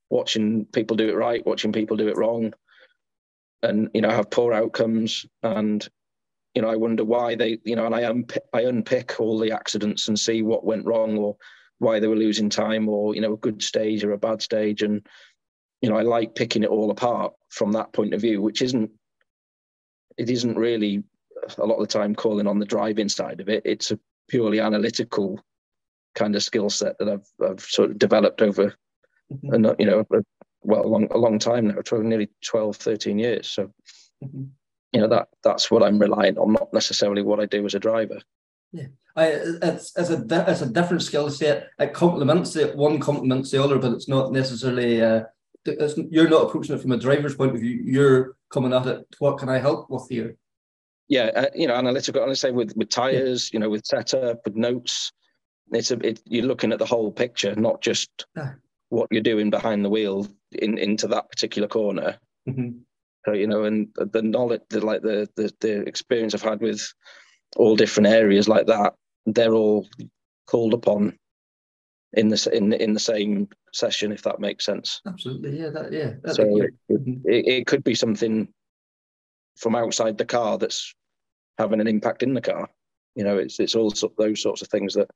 watching 0.08 0.64
people 0.66 0.96
do 0.96 1.08
it 1.08 1.14
right 1.16 1.44
watching 1.46 1.72
people 1.72 1.96
do 1.96 2.08
it 2.08 2.16
wrong 2.16 2.52
and 3.62 3.88
you 3.94 4.00
know 4.00 4.10
have 4.10 4.30
poor 4.30 4.52
outcomes 4.52 5.24
and 5.44 5.86
you 6.54 6.62
know 6.62 6.68
I 6.68 6.76
wonder 6.76 7.04
why 7.04 7.36
they 7.36 7.58
you 7.64 7.76
know 7.76 7.86
and 7.86 7.94
I 7.94 8.00
unpick, 8.00 8.42
I 8.52 8.62
unpick 8.62 9.20
all 9.20 9.38
the 9.38 9.52
accidents 9.52 10.08
and 10.08 10.18
see 10.18 10.42
what 10.42 10.64
went 10.64 10.86
wrong 10.86 11.16
or 11.16 11.36
why 11.78 12.00
they 12.00 12.08
were 12.08 12.16
losing 12.16 12.50
time 12.50 12.88
or 12.88 13.14
you 13.14 13.20
know 13.20 13.34
a 13.34 13.38
good 13.38 13.62
stage 13.62 14.02
or 14.02 14.12
a 14.12 14.18
bad 14.18 14.42
stage 14.42 14.82
and 14.82 15.06
you 15.80 15.88
know 15.88 15.96
I 15.96 16.02
like 16.02 16.34
picking 16.34 16.64
it 16.64 16.70
all 16.70 16.90
apart 16.90 17.34
from 17.50 17.70
that 17.72 17.92
point 17.92 18.14
of 18.14 18.20
view 18.20 18.42
which 18.42 18.62
isn't 18.62 18.90
it 20.18 20.28
isn't 20.28 20.58
really 20.58 21.04
a 21.58 21.66
lot 21.66 21.76
of 21.76 21.88
the 21.88 21.92
time 21.92 22.14
calling 22.14 22.46
on 22.46 22.58
the 22.58 22.66
driving 22.66 23.08
side 23.08 23.40
of 23.40 23.48
it. 23.48 23.62
It's 23.64 23.90
a 23.90 23.98
purely 24.28 24.60
analytical 24.60 25.40
kind 26.14 26.34
of 26.34 26.42
skill 26.42 26.70
set 26.70 26.98
that 26.98 27.08
I've 27.08 27.48
I've 27.48 27.60
sort 27.60 27.90
of 27.90 27.98
developed 27.98 28.42
over, 28.42 28.74
mm-hmm. 29.32 29.54
and 29.54 29.74
you 29.78 29.86
know, 29.86 30.04
a, 30.12 30.22
well, 30.62 30.84
a 30.84 30.88
long 30.88 31.08
a 31.10 31.18
long 31.18 31.38
time 31.38 31.68
now, 31.68 31.80
12, 31.84 32.04
nearly 32.04 32.30
12, 32.44 32.76
13 32.76 33.18
years. 33.18 33.48
So, 33.48 33.72
mm-hmm. 34.22 34.44
you 34.92 35.00
know, 35.00 35.08
that 35.08 35.28
that's 35.42 35.70
what 35.70 35.82
I'm 35.82 35.98
relying 35.98 36.38
on, 36.38 36.52
not 36.52 36.72
necessarily 36.72 37.22
what 37.22 37.40
I 37.40 37.46
do 37.46 37.64
as 37.66 37.74
a 37.74 37.80
driver. 37.80 38.20
Yeah, 38.72 38.86
I 39.16 39.26
it's 39.26 39.96
as 39.96 40.10
a 40.10 40.24
it's 40.48 40.62
a 40.62 40.68
different 40.68 41.02
skill 41.02 41.30
set. 41.30 41.68
It 41.78 41.92
complements 41.92 42.56
it. 42.56 42.76
One 42.76 43.00
complements 43.00 43.50
the 43.50 43.62
other, 43.62 43.78
but 43.78 43.92
it's 43.92 44.08
not 44.08 44.32
necessarily. 44.32 45.02
Uh, 45.02 45.24
it's, 45.66 45.98
you're 46.10 46.28
not 46.28 46.44
approaching 46.44 46.74
it 46.74 46.80
from 46.80 46.92
a 46.92 46.96
driver's 46.96 47.34
point 47.34 47.54
of 47.54 47.60
view. 47.60 47.82
You're 47.84 48.36
coming 48.50 48.72
at 48.72 48.86
it. 48.86 49.06
What 49.18 49.38
can 49.38 49.48
I 49.48 49.58
help 49.58 49.90
with 49.90 50.06
here? 50.08 50.36
Yeah, 51.10 51.30
uh, 51.34 51.46
you 51.56 51.66
know, 51.66 51.74
analytical. 51.74 52.22
And 52.22 52.30
I 52.30 52.34
say 52.34 52.52
with 52.52 52.72
with 52.76 52.88
tires, 52.88 53.52
you 53.52 53.58
know, 53.58 53.68
with 53.68 53.84
setup, 53.84 54.42
with 54.44 54.54
notes, 54.54 55.12
it's 55.72 55.90
a 55.90 55.98
it, 56.06 56.22
you're 56.24 56.46
looking 56.46 56.72
at 56.72 56.78
the 56.78 56.86
whole 56.86 57.10
picture, 57.10 57.54
not 57.56 57.82
just 57.82 58.26
yeah. 58.36 58.52
what 58.90 59.08
you're 59.10 59.20
doing 59.20 59.50
behind 59.50 59.84
the 59.84 59.90
wheel 59.90 60.28
in 60.52 60.78
into 60.78 61.08
that 61.08 61.28
particular 61.28 61.66
corner. 61.66 62.16
Mm-hmm. 62.48 62.78
So 63.26 63.32
you 63.32 63.48
know, 63.48 63.64
and 63.64 63.88
the 63.96 64.22
knowledge, 64.22 64.62
the 64.70 64.86
like 64.86 65.02
the, 65.02 65.28
the 65.34 65.52
the 65.60 65.80
experience 65.80 66.32
I've 66.32 66.42
had 66.42 66.60
with 66.60 66.80
all 67.56 67.74
different 67.74 68.06
areas 68.06 68.48
like 68.48 68.66
that, 68.66 68.94
they're 69.26 69.54
all 69.54 69.88
called 70.46 70.74
upon 70.74 71.18
in 72.12 72.28
the 72.28 72.50
in 72.52 72.72
in 72.72 72.94
the 72.94 73.00
same 73.00 73.48
session, 73.72 74.12
if 74.12 74.22
that 74.22 74.38
makes 74.38 74.64
sense. 74.64 75.00
Absolutely, 75.08 75.58
yeah, 75.58 75.70
that 75.70 75.92
yeah. 75.92 76.12
So 76.32 76.44
it, 76.62 76.70
it, 76.88 77.48
it 77.48 77.66
could 77.66 77.82
be 77.82 77.96
something 77.96 78.46
from 79.56 79.74
outside 79.74 80.16
the 80.16 80.24
car 80.24 80.56
that's 80.56 80.94
having 81.58 81.80
an 81.80 81.86
impact 81.86 82.22
in 82.22 82.34
the 82.34 82.40
car. 82.40 82.68
You 83.14 83.24
know, 83.24 83.38
it's 83.38 83.58
it's 83.60 83.74
all 83.74 83.92
those 84.16 84.42
sorts 84.42 84.62
of 84.62 84.68
things 84.68 84.94
that 84.94 85.10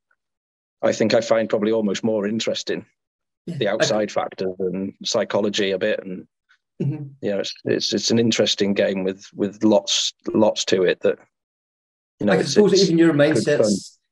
I 0.82 0.92
think 0.92 1.14
I 1.14 1.20
find 1.20 1.48
probably 1.48 1.72
almost 1.72 2.04
more 2.04 2.26
interesting, 2.26 2.84
yeah. 3.46 3.56
the 3.56 3.68
outside 3.68 4.10
I, 4.10 4.12
factor 4.12 4.52
and 4.58 4.92
psychology 5.04 5.70
a 5.70 5.78
bit, 5.78 6.00
and 6.04 6.26
mm-hmm. 6.82 7.04
you 7.22 7.30
know, 7.30 7.40
it's, 7.40 7.54
it's 7.64 7.94
it's 7.94 8.10
an 8.10 8.18
interesting 8.18 8.74
game 8.74 9.04
with 9.04 9.26
with 9.34 9.62
lots 9.64 10.12
lots 10.32 10.64
to 10.66 10.82
it 10.82 11.00
that. 11.00 11.18
You 12.20 12.26
know, 12.26 12.34
I 12.34 12.42
suppose 12.42 12.80
even 12.80 12.96
your 12.96 13.12
know, 13.12 13.66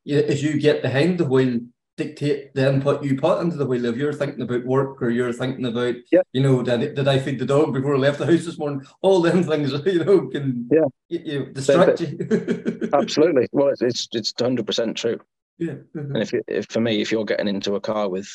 as 0.05 0.43
you 0.43 0.59
get 0.59 0.83
behind 0.83 1.19
the 1.19 1.25
wheel, 1.25 1.61
dictate 2.03 2.55
the 2.55 2.69
input 2.69 3.05
you 3.05 3.17
put 3.17 3.41
into 3.41 3.57
the 3.57 3.67
wheel. 3.67 3.85
If 3.85 3.97
you're 3.97 4.13
thinking 4.13 4.43
about 4.43 4.65
work 4.65 5.03
or 5.03 5.11
you're 5.11 5.33
thinking 5.33 5.67
about, 5.67 5.95
yeah. 6.11 6.23
you 6.33 6.43
know, 6.43 6.63
did, 6.63 6.95
did 6.95 7.09
I 7.09 7.19
feed 7.19 7.39
the 7.39 7.47
dog 7.47 7.73
before 7.73 7.95
I 7.95 7.99
left 7.99 8.19
the 8.19 8.27
house 8.27 8.45
this 8.45 8.59
morning? 8.59 8.85
All 9.01 9.21
them 9.21 9.43
things, 9.45 9.73
you 9.87 10.05
know, 10.05 10.29
can 10.29 10.69
yeah. 10.71 10.85
you, 11.09 11.47
distract 11.47 12.01
you. 12.01 12.89
Absolutely. 12.93 13.49
Well, 13.53 13.69
it's 13.69 13.83
it's 13.83 14.09
it's 14.13 14.33
hundred 14.39 14.67
percent 14.67 14.97
true. 14.97 15.21
Yeah. 15.59 15.75
Mm-hmm. 15.95 16.15
And 16.15 16.23
if, 16.23 16.33
you, 16.33 16.43
if 16.49 16.67
for 16.67 16.81
me, 16.81 17.01
if 17.01 17.13
you're 17.13 17.25
getting 17.25 17.49
into 17.49 17.75
a 17.75 17.81
car 17.81 18.09
with 18.09 18.29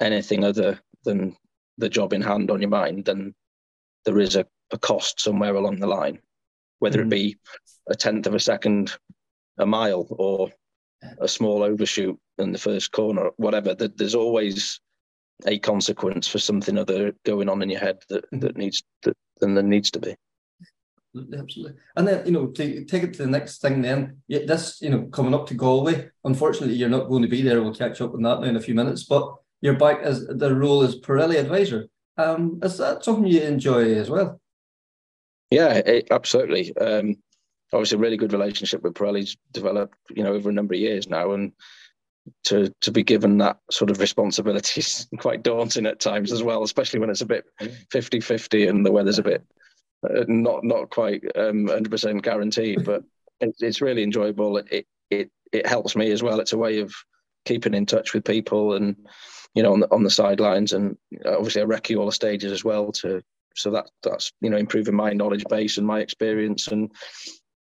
anything 0.00 0.44
other 0.44 0.78
than 1.04 1.36
the 1.78 1.88
job 1.88 2.12
in 2.12 2.22
hand 2.22 2.50
on 2.50 2.60
your 2.60 2.70
mind, 2.70 3.06
then 3.06 3.34
there 4.04 4.18
is 4.18 4.36
a, 4.36 4.46
a 4.72 4.78
cost 4.78 5.20
somewhere 5.20 5.54
along 5.54 5.78
the 5.78 5.86
line, 5.86 6.18
whether 6.80 6.98
mm-hmm. 6.98 7.12
it 7.12 7.16
be 7.16 7.36
a 7.88 7.94
tenth 7.94 8.26
of 8.26 8.34
a 8.34 8.40
second 8.40 8.96
a 9.58 9.66
mile 9.66 10.06
or 10.10 10.50
a 11.18 11.28
small 11.28 11.62
overshoot 11.62 12.18
in 12.38 12.52
the 12.52 12.58
first 12.58 12.92
corner, 12.92 13.30
whatever. 13.36 13.74
That 13.74 13.98
there's 13.98 14.14
always 14.14 14.80
a 15.46 15.58
consequence 15.58 16.28
for 16.28 16.38
something 16.38 16.78
other 16.78 17.12
going 17.24 17.48
on 17.48 17.62
in 17.62 17.70
your 17.70 17.80
head 17.80 17.98
that, 18.08 18.24
mm-hmm. 18.26 18.40
that 18.40 18.56
needs 18.56 18.82
that, 19.02 19.16
than 19.40 19.54
there 19.54 19.64
needs 19.64 19.90
to 19.92 20.00
be. 20.00 20.14
Absolutely, 21.14 21.38
absolutely. 21.38 21.80
And 21.96 22.08
then, 22.08 22.26
you 22.26 22.32
know, 22.32 22.46
to 22.46 22.84
take 22.84 23.02
it 23.02 23.12
to 23.14 23.24
the 23.24 23.30
next 23.30 23.60
thing 23.60 23.82
then, 23.82 24.22
yeah, 24.28 24.46
this, 24.46 24.80
you 24.80 24.88
know, 24.88 25.02
coming 25.12 25.34
up 25.34 25.46
to 25.48 25.54
Galway, 25.54 26.08
unfortunately, 26.24 26.76
you're 26.76 26.88
not 26.88 27.08
going 27.08 27.22
to 27.22 27.28
be 27.28 27.42
there. 27.42 27.62
We'll 27.62 27.74
catch 27.74 28.00
up 28.00 28.14
on 28.14 28.22
that 28.22 28.40
now 28.40 28.46
in 28.46 28.56
a 28.56 28.60
few 28.60 28.74
minutes, 28.74 29.02
but 29.04 29.34
you're 29.60 29.76
back 29.76 30.00
as 30.02 30.26
the 30.26 30.54
role 30.54 30.82
as 30.82 30.98
Pirelli 31.00 31.38
advisor. 31.38 31.88
Um, 32.16 32.60
is 32.62 32.78
that 32.78 33.04
something 33.04 33.26
you 33.26 33.42
enjoy 33.42 33.94
as 33.94 34.08
well? 34.08 34.40
Yeah, 35.50 35.74
it, 35.74 36.08
absolutely. 36.10 36.74
Um, 36.76 37.16
obviously, 37.72 37.96
a 37.96 38.00
really 38.00 38.16
good 38.16 38.32
relationship 38.32 38.82
with 38.82 38.94
Pirelli's 38.94 39.36
developed, 39.52 39.96
you 40.10 40.22
know, 40.22 40.34
over 40.34 40.50
a 40.50 40.52
number 40.52 40.74
of 40.74 40.80
years 40.80 41.08
now. 41.08 41.32
And 41.32 41.52
to 42.44 42.72
to 42.80 42.92
be 42.92 43.02
given 43.02 43.38
that 43.38 43.58
sort 43.70 43.90
of 43.90 43.98
responsibility 43.98 44.80
is 44.80 45.08
quite 45.18 45.42
daunting 45.42 45.86
at 45.86 46.00
times 46.00 46.32
as 46.32 46.42
well, 46.42 46.62
especially 46.62 47.00
when 47.00 47.10
it's 47.10 47.20
a 47.20 47.26
bit 47.26 47.44
50-50 47.60 48.68
and 48.68 48.86
the 48.86 48.92
weather's 48.92 49.18
a 49.18 49.22
bit 49.22 49.44
uh, 50.08 50.24
not 50.28 50.64
not 50.64 50.90
quite 50.90 51.22
um, 51.36 51.66
100% 51.66 52.22
guaranteed, 52.22 52.84
but 52.84 53.02
it, 53.40 53.54
it's 53.60 53.80
really 53.80 54.02
enjoyable. 54.02 54.58
It, 54.58 54.86
it 55.10 55.30
it 55.52 55.66
helps 55.66 55.94
me 55.94 56.10
as 56.10 56.22
well. 56.22 56.40
It's 56.40 56.52
a 56.52 56.58
way 56.58 56.78
of 56.78 56.92
keeping 57.44 57.74
in 57.74 57.86
touch 57.86 58.14
with 58.14 58.24
people 58.24 58.74
and 58.74 58.96
you 59.54 59.62
know 59.62 59.72
on 59.72 59.80
the 59.80 59.92
on 59.92 60.02
the 60.02 60.10
sidelines 60.10 60.72
and 60.72 60.96
obviously 61.26 61.60
I 61.60 61.64
recce 61.64 61.98
all 61.98 62.06
the 62.06 62.12
stages 62.12 62.52
as 62.52 62.64
well 62.64 62.92
to 62.92 63.20
so 63.56 63.70
that 63.72 63.90
that's 64.02 64.32
you 64.40 64.48
know 64.48 64.56
improving 64.56 64.94
my 64.94 65.12
knowledge 65.12 65.44
base 65.48 65.76
and 65.76 65.86
my 65.86 66.00
experience 66.00 66.68
and 66.68 66.90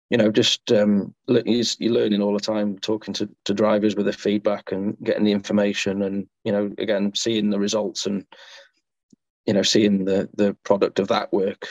you 0.09 0.17
know 0.17 0.31
just 0.31 0.71
um, 0.71 1.13
you're 1.27 1.91
learning 1.91 2.21
all 2.21 2.33
the 2.33 2.39
time 2.39 2.77
talking 2.79 3.13
to, 3.13 3.29
to 3.45 3.53
drivers 3.53 3.95
with 3.95 4.05
the 4.05 4.13
feedback 4.13 4.71
and 4.71 4.95
getting 5.03 5.23
the 5.23 5.31
information 5.31 6.03
and 6.03 6.27
you 6.43 6.51
know 6.51 6.71
again 6.77 7.11
seeing 7.13 7.49
the 7.49 7.59
results 7.59 8.05
and 8.05 8.25
you 9.45 9.53
know 9.53 9.63
seeing 9.63 10.05
the 10.05 10.29
the 10.35 10.55
product 10.63 10.99
of 10.99 11.07
that 11.07 11.31
work 11.33 11.67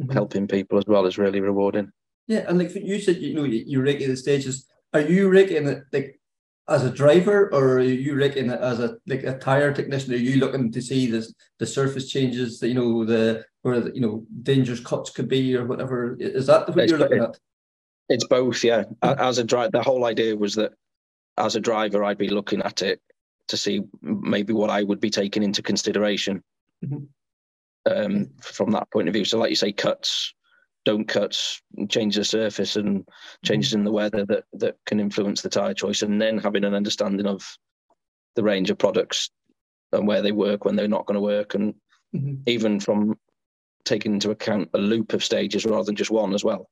mm-hmm. 0.00 0.12
helping 0.12 0.46
people 0.46 0.78
as 0.78 0.86
well 0.86 1.06
is 1.06 1.18
really 1.18 1.40
rewarding. 1.40 1.90
Yeah, 2.26 2.44
and 2.48 2.58
like 2.58 2.74
you 2.74 3.00
said, 3.00 3.16
you 3.16 3.34
know, 3.34 3.44
you, 3.44 3.64
you 3.66 3.80
recceing 3.80 4.08
the 4.08 4.16
stages. 4.16 4.66
Are 4.94 5.00
you 5.00 5.28
recceing 5.28 5.66
it 5.66 5.84
like 5.92 6.20
as 6.68 6.84
a 6.84 6.90
driver, 6.90 7.52
or 7.52 7.78
are 7.78 7.80
you 7.80 8.14
recceing 8.14 8.52
it 8.52 8.60
as 8.60 8.80
a 8.80 8.96
like 9.06 9.24
a 9.24 9.38
tire 9.38 9.72
technician? 9.72 10.14
Are 10.14 10.16
you 10.16 10.38
looking 10.38 10.70
to 10.72 10.82
see 10.82 11.10
this 11.10 11.34
the 11.58 11.66
surface 11.66 12.08
changes, 12.08 12.60
the, 12.60 12.68
you 12.68 12.74
know, 12.74 13.04
the 13.04 13.44
where 13.62 13.80
the, 13.80 13.94
you 13.94 14.00
know 14.00 14.24
dangerous 14.42 14.80
cuts 14.80 15.10
could 15.10 15.28
be 15.28 15.56
or 15.56 15.66
whatever? 15.66 16.16
Is 16.18 16.46
that 16.46 16.68
what 16.68 16.78
it's, 16.78 16.90
you're 16.90 17.00
looking 17.00 17.22
at? 17.22 17.38
It's 18.12 18.26
both, 18.26 18.62
yeah. 18.62 18.84
As 19.02 19.38
a 19.38 19.44
driver, 19.44 19.70
the 19.72 19.82
whole 19.82 20.04
idea 20.04 20.36
was 20.36 20.54
that 20.56 20.72
as 21.36 21.56
a 21.56 21.60
driver, 21.60 22.04
I'd 22.04 22.18
be 22.18 22.28
looking 22.28 22.62
at 22.62 22.82
it 22.82 23.00
to 23.48 23.56
see 23.56 23.82
maybe 24.00 24.52
what 24.52 24.70
I 24.70 24.82
would 24.82 25.00
be 25.00 25.10
taking 25.10 25.42
into 25.42 25.62
consideration. 25.62 26.42
Mm-hmm 26.84 27.04
um, 27.86 28.30
from 28.40 28.70
that 28.72 28.90
point 28.90 29.08
of 29.08 29.14
view. 29.14 29.24
So, 29.24 29.38
like 29.38 29.50
you 29.50 29.56
say, 29.56 29.72
cuts, 29.72 30.34
don't 30.84 31.06
cuts, 31.06 31.60
change 31.88 32.16
the 32.16 32.24
surface 32.24 32.76
and 32.76 33.06
changes 33.44 33.74
in 33.74 33.84
the 33.84 33.92
weather 33.92 34.24
that 34.26 34.44
that 34.54 34.76
can 34.86 35.00
influence 35.00 35.42
the 35.42 35.48
tire 35.48 35.74
choice, 35.74 36.02
and 36.02 36.20
then 36.20 36.38
having 36.38 36.64
an 36.64 36.74
understanding 36.74 37.26
of 37.26 37.56
the 38.36 38.42
range 38.42 38.70
of 38.70 38.78
products 38.78 39.30
and 39.92 40.06
where 40.06 40.22
they 40.22 40.32
work 40.32 40.64
when 40.64 40.76
they're 40.76 40.88
not 40.88 41.06
going 41.06 41.16
to 41.16 41.20
work, 41.20 41.54
and 41.54 41.74
mm-hmm. 42.14 42.34
even 42.46 42.80
from 42.80 43.18
taking 43.84 44.14
into 44.14 44.30
account 44.30 44.70
a 44.74 44.78
loop 44.78 45.12
of 45.12 45.24
stages 45.24 45.66
rather 45.66 45.84
than 45.84 45.96
just 45.96 46.10
one 46.10 46.34
as 46.34 46.44
well. 46.44 46.68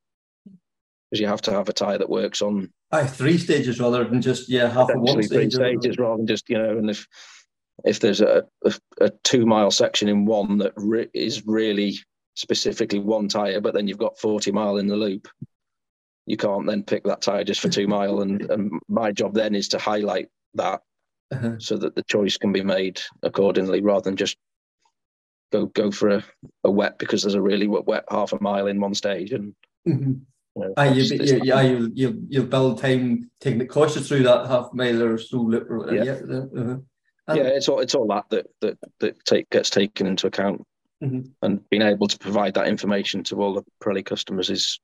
Because 1.11 1.21
you 1.21 1.27
have 1.27 1.43
to 1.43 1.51
have 1.51 1.69
a 1.69 1.73
tire 1.73 1.99
that 1.99 2.09
works 2.09 2.41
on. 2.41 2.71
I 2.93 3.03
have 3.03 3.17
three 3.17 3.37
stages 3.37 3.81
rather 3.81 4.05
than 4.05 4.23
just 4.23 4.49
yeah 4.49 4.69
half 4.69 4.91
of 4.91 5.01
one 5.01 5.23
stage. 5.23 5.31
Three 5.31 5.51
stages 5.51 5.99
rather 5.99 6.19
than 6.19 6.27
just 6.27 6.49
you 6.49 6.57
know, 6.57 6.79
and 6.79 6.89
if 6.89 7.07
if 7.85 8.01
there's 8.01 8.21
a, 8.21 8.45
a, 8.65 8.75
a 9.01 9.11
two 9.25 9.47
mile 9.47 9.71
section 9.71 10.09
in 10.09 10.25
one 10.25 10.59
that 10.59 10.73
re- 10.77 11.09
is 11.15 11.47
really 11.47 11.99
specifically 12.35 12.99
one 12.99 13.29
tire, 13.29 13.61
but 13.61 13.75
then 13.75 13.89
you've 13.89 13.99
got 13.99 14.19
40 14.19 14.53
mile 14.53 14.77
in 14.77 14.87
the 14.87 14.97
loop, 14.97 15.29
you 16.27 16.37
can't 16.37 16.67
then 16.67 16.83
pick 16.83 17.05
that 17.05 17.23
tire 17.23 17.45
just 17.45 17.61
for 17.61 17.69
two 17.69 17.87
mile. 17.87 18.21
And, 18.21 18.43
and 18.51 18.73
my 18.89 19.13
job 19.13 19.35
then 19.35 19.55
is 19.55 19.69
to 19.69 19.79
highlight 19.79 20.29
that 20.55 20.83
uh-huh. 21.33 21.59
so 21.59 21.77
that 21.77 21.95
the 21.95 22.03
choice 22.03 22.37
can 22.37 22.53
be 22.53 22.63
made 22.63 23.01
accordingly 23.23 23.81
rather 23.81 24.05
than 24.05 24.17
just 24.17 24.37
go 25.53 25.67
go 25.67 25.91
for 25.91 26.11
a, 26.11 26.25
a 26.65 26.71
wet 26.71 26.99
because 26.99 27.23
there's 27.23 27.35
a 27.35 27.43
really 27.43 27.67
wet 27.67 28.05
half 28.11 28.33
a 28.33 28.43
mile 28.43 28.67
in 28.67 28.81
one 28.81 28.95
stage 28.95 29.33
and 29.33 29.55
mm-hmm. 29.87 30.13
Know, 30.57 30.83
you, 30.83 31.03
you, 31.03 31.41
yeah, 31.45 31.61
you 31.63 31.93
you 31.95 32.23
you 32.29 32.43
build 32.43 32.79
time 32.79 33.31
taking 33.41 33.59
the 33.59 33.67
cautious 33.67 34.09
through 34.09 34.25
that 34.25 34.47
half 34.47 34.71
mile 34.73 35.03
or 35.03 35.19
so. 35.19 35.51
Yeah. 35.91 36.05
yeah. 36.05 36.13
Uh-huh. 36.13 36.77
Yeah, 37.29 37.45
it's 37.45 37.69
all 37.69 37.81
it's 37.81 37.95
all 37.95 38.09
that 38.09 38.29
that 38.31 38.47
that, 38.61 38.79
that 38.99 39.25
take, 39.25 39.49
gets 39.51 39.71
taken 39.71 40.07
into 40.07 40.27
account, 40.27 40.67
mm-hmm. 41.03 41.29
and 41.43 41.69
being 41.71 41.83
able 41.83 42.09
to 42.09 42.19
provide 42.19 42.55
that 42.55 42.67
information 42.67 43.23
to 43.25 43.41
all 43.41 43.55
the 43.55 43.65
Pirelli 43.83 44.05
customers 44.05 44.51
is 44.51 44.81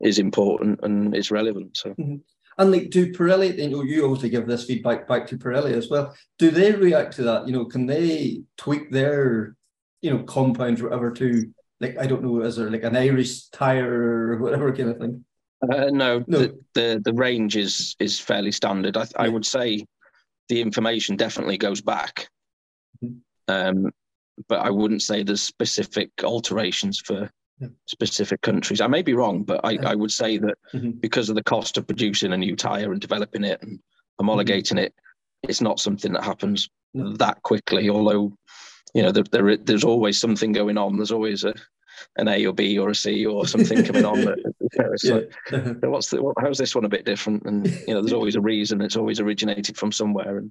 is 0.00 0.18
important 0.18 0.80
and 0.82 1.16
is 1.16 1.30
relevant. 1.30 1.76
So. 1.76 1.90
Mm-hmm. 1.90 2.16
And 2.58 2.72
like, 2.72 2.90
do 2.90 3.12
Pirelli? 3.12 3.56
You 3.58 3.70
know, 3.70 3.82
you 3.82 4.04
obviously 4.04 4.28
give 4.28 4.46
this 4.46 4.66
feedback 4.66 5.08
back 5.08 5.26
to 5.28 5.38
Pirelli 5.38 5.72
as 5.72 5.88
well. 5.88 6.14
Do 6.38 6.50
they 6.50 6.72
react 6.72 7.16
to 7.16 7.22
that? 7.22 7.46
You 7.46 7.54
know, 7.54 7.64
can 7.64 7.86
they 7.86 8.42
tweak 8.58 8.90
their, 8.90 9.56
you 10.02 10.10
know, 10.10 10.22
compounds 10.24 10.80
or 10.80 10.84
whatever 10.84 11.10
to 11.12 11.50
like 11.80 11.98
I 11.98 12.06
don't 12.06 12.22
know, 12.22 12.42
is 12.42 12.56
there 12.56 12.70
like 12.70 12.84
an 12.84 12.96
Irish 12.96 13.48
tire 13.48 14.32
or 14.32 14.38
whatever 14.38 14.72
kind 14.72 14.90
of 14.90 14.98
thing? 14.98 15.24
Uh, 15.62 15.90
no, 15.90 16.24
no. 16.26 16.38
The, 16.38 16.58
the, 16.74 17.02
the 17.04 17.12
range 17.12 17.56
is 17.56 17.96
is 17.98 18.18
fairly 18.18 18.52
standard. 18.52 18.96
I, 18.96 19.02
yeah. 19.02 19.06
I 19.16 19.28
would 19.28 19.46
say 19.46 19.84
the 20.48 20.60
information 20.60 21.16
definitely 21.16 21.58
goes 21.58 21.80
back. 21.80 22.28
Mm-hmm. 23.04 23.16
Um, 23.48 23.92
but 24.48 24.60
I 24.60 24.70
wouldn't 24.70 25.02
say 25.02 25.22
there's 25.22 25.42
specific 25.42 26.10
alterations 26.24 26.98
for 26.98 27.30
yeah. 27.58 27.68
specific 27.86 28.40
countries. 28.40 28.80
I 28.80 28.86
may 28.86 29.02
be 29.02 29.14
wrong, 29.14 29.42
but 29.42 29.60
I, 29.64 29.72
yeah. 29.72 29.88
I 29.88 29.94
would 29.94 30.10
say 30.10 30.38
that 30.38 30.56
mm-hmm. 30.72 30.92
because 30.92 31.28
of 31.28 31.34
the 31.34 31.42
cost 31.42 31.76
of 31.76 31.86
producing 31.86 32.32
a 32.32 32.38
new 32.38 32.56
tire 32.56 32.92
and 32.92 33.00
developing 33.00 33.44
it 33.44 33.62
and 33.62 33.80
homologating 34.20 34.76
mm-hmm. 34.76 34.78
it, 34.78 34.94
it's 35.42 35.60
not 35.60 35.80
something 35.80 36.12
that 36.12 36.24
happens 36.24 36.68
that 36.94 37.42
quickly. 37.42 37.88
Although, 37.90 38.32
you 38.94 39.02
know, 39.02 39.12
there, 39.12 39.24
there, 39.30 39.56
there's 39.56 39.84
always 39.84 40.18
something 40.18 40.52
going 40.52 40.78
on. 40.78 40.96
There's 40.96 41.12
always 41.12 41.44
a 41.44 41.54
an 42.16 42.28
A 42.28 42.46
or 42.46 42.52
B 42.52 42.78
or 42.78 42.90
a 42.90 42.94
C 42.94 43.26
or 43.26 43.46
something 43.46 43.84
coming 43.84 44.04
on. 44.04 44.24
That, 44.24 44.38
you 44.38 44.82
know, 44.82 44.92
it's 44.92 45.04
yeah. 45.04 45.14
like, 45.14 45.34
uh-huh. 45.52 45.74
what's 45.82 46.10
the, 46.10 46.22
what, 46.22 46.36
how's 46.40 46.58
this 46.58 46.74
one 46.74 46.84
a 46.84 46.88
bit 46.88 47.04
different? 47.04 47.44
And 47.44 47.66
you 47.86 47.94
know, 47.94 48.00
there's 48.00 48.12
always 48.12 48.36
a 48.36 48.40
reason. 48.40 48.80
It's 48.80 48.96
always 48.96 49.20
originated 49.20 49.76
from 49.76 49.92
somewhere, 49.92 50.38
and 50.38 50.50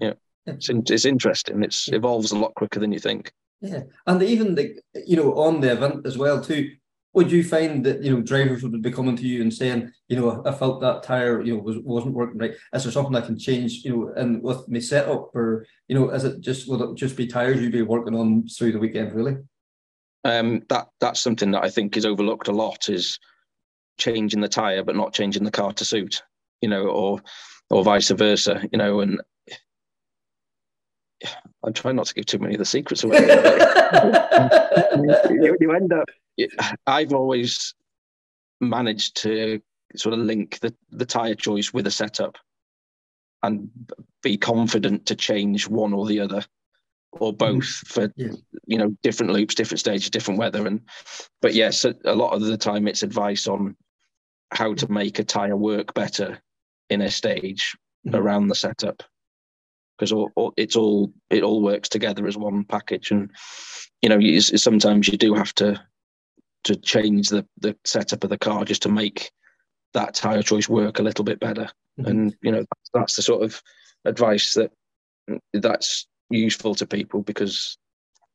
you 0.00 0.08
know, 0.08 0.14
it's 0.46 0.68
it's 0.68 1.04
interesting. 1.04 1.62
It 1.62 1.76
evolves 1.88 2.32
a 2.32 2.38
lot 2.38 2.54
quicker 2.54 2.80
than 2.80 2.92
you 2.92 2.98
think. 2.98 3.32
Yeah, 3.60 3.82
and 4.06 4.22
even 4.22 4.54
the 4.54 4.78
you 5.06 5.16
know 5.16 5.34
on 5.34 5.60
the 5.60 5.72
event 5.72 6.06
as 6.06 6.16
well 6.16 6.40
too. 6.40 6.72
Would 7.12 7.32
you 7.32 7.42
find 7.42 7.84
that 7.86 8.02
you 8.02 8.14
know 8.14 8.22
drivers 8.22 8.62
would 8.62 8.80
be 8.82 8.92
coming 8.92 9.16
to 9.16 9.26
you 9.26 9.42
and 9.42 9.52
saying, 9.52 9.92
you 10.08 10.16
know, 10.16 10.42
I 10.46 10.52
felt 10.52 10.80
that 10.80 11.02
tire, 11.02 11.42
you 11.42 11.56
know, 11.56 11.62
was 11.62 11.78
wasn't 11.78 12.14
working 12.14 12.38
right. 12.38 12.54
Is 12.72 12.84
there 12.84 12.92
something 12.92 13.16
I 13.16 13.20
can 13.20 13.38
change, 13.38 13.82
you 13.84 13.90
know, 13.90 14.12
and 14.16 14.42
with 14.42 14.68
my 14.68 14.78
setup, 14.78 15.34
or 15.34 15.66
you 15.88 15.96
know, 15.96 16.10
is 16.10 16.24
it 16.24 16.40
just 16.40 16.68
will 16.68 16.92
it 16.92 16.96
just 16.96 17.16
be 17.16 17.26
tires 17.26 17.60
you'd 17.60 17.72
be 17.72 17.82
working 17.82 18.14
on 18.14 18.46
through 18.48 18.72
the 18.72 18.78
weekend, 18.78 19.12
really? 19.12 19.36
um, 20.24 20.62
that 20.68 20.88
that's 21.00 21.20
something 21.20 21.50
that 21.52 21.64
I 21.64 21.70
think 21.70 21.96
is 21.96 22.04
overlooked 22.06 22.48
a 22.48 22.52
lot 22.52 22.88
is 22.88 23.18
changing 23.98 24.40
the 24.40 24.48
tire 24.48 24.82
but 24.82 24.96
not 24.96 25.12
changing 25.12 25.44
the 25.44 25.50
car 25.50 25.72
to 25.74 25.84
suit, 25.84 26.22
you 26.60 26.68
know, 26.68 26.86
or 26.86 27.20
or 27.70 27.84
vice 27.84 28.10
versa, 28.10 28.62
you 28.72 28.78
know, 28.78 29.00
and 29.00 29.20
I'm 31.64 31.72
trying 31.72 31.96
not 31.96 32.06
to 32.06 32.14
give 32.14 32.26
too 32.26 32.38
many 32.38 32.54
of 32.54 32.58
the 32.58 32.64
secrets 32.64 33.04
away. 33.04 33.18
you, 35.30 35.56
you 35.60 35.72
end 35.72 35.92
up. 35.92 36.08
I've 36.86 37.12
always 37.12 37.74
managed 38.60 39.16
to 39.22 39.60
sort 39.96 40.14
of 40.14 40.20
link 40.20 40.58
the, 40.60 40.74
the 40.90 41.04
tire 41.04 41.34
choice 41.34 41.72
with 41.72 41.86
a 41.86 41.90
setup 41.90 42.38
and 43.42 43.68
be 44.22 44.36
confident 44.36 45.06
to 45.06 45.14
change 45.14 45.68
one 45.68 45.92
or 45.92 46.06
the 46.06 46.20
other 46.20 46.44
or 47.12 47.32
mm-hmm. 47.32 47.36
both 47.36 47.66
for 47.66 48.12
yeah. 48.16 48.28
you 48.66 48.78
know 48.78 48.94
different 49.02 49.32
loops, 49.32 49.54
different 49.54 49.80
stages, 49.80 50.10
different 50.10 50.38
weather. 50.38 50.66
And 50.66 50.80
but 51.40 51.54
yes, 51.54 51.84
a, 51.84 51.94
a 52.04 52.14
lot 52.14 52.32
of 52.32 52.42
the 52.42 52.56
time 52.56 52.86
it's 52.86 53.02
advice 53.02 53.46
on 53.46 53.76
how 54.52 54.74
to 54.74 54.90
make 54.90 55.18
a 55.18 55.24
tire 55.24 55.56
work 55.56 55.94
better 55.94 56.40
in 56.88 57.02
a 57.02 57.10
stage 57.10 57.76
mm-hmm. 58.06 58.16
around 58.16 58.48
the 58.48 58.54
setup 58.54 59.02
because 60.00 60.12
all, 60.12 60.30
all, 60.34 60.54
it's 60.56 60.76
all 60.76 61.12
it 61.28 61.42
all 61.42 61.60
works 61.60 61.88
together 61.88 62.26
as 62.26 62.36
one 62.36 62.64
package 62.64 63.10
and 63.10 63.30
you 64.00 64.08
know 64.08 64.18
you, 64.18 64.40
sometimes 64.40 65.06
you 65.08 65.18
do 65.18 65.34
have 65.34 65.54
to 65.54 65.78
to 66.64 66.74
change 66.76 67.28
the 67.28 67.46
the 67.58 67.76
setup 67.84 68.24
of 68.24 68.30
the 68.30 68.38
car 68.38 68.64
just 68.64 68.80
to 68.82 68.88
make 68.88 69.30
that 69.92 70.14
tire 70.14 70.42
choice 70.42 70.70
work 70.70 70.98
a 70.98 71.02
little 71.02 71.24
bit 71.24 71.38
better 71.38 71.68
mm-hmm. 72.00 72.06
and 72.06 72.36
you 72.42 72.50
know 72.50 72.60
that's, 72.60 72.90
that's 72.94 73.16
the 73.16 73.22
sort 73.22 73.42
of 73.42 73.62
advice 74.06 74.54
that 74.54 74.72
that's 75.52 76.06
useful 76.30 76.74
to 76.74 76.86
people 76.86 77.22
because 77.22 77.76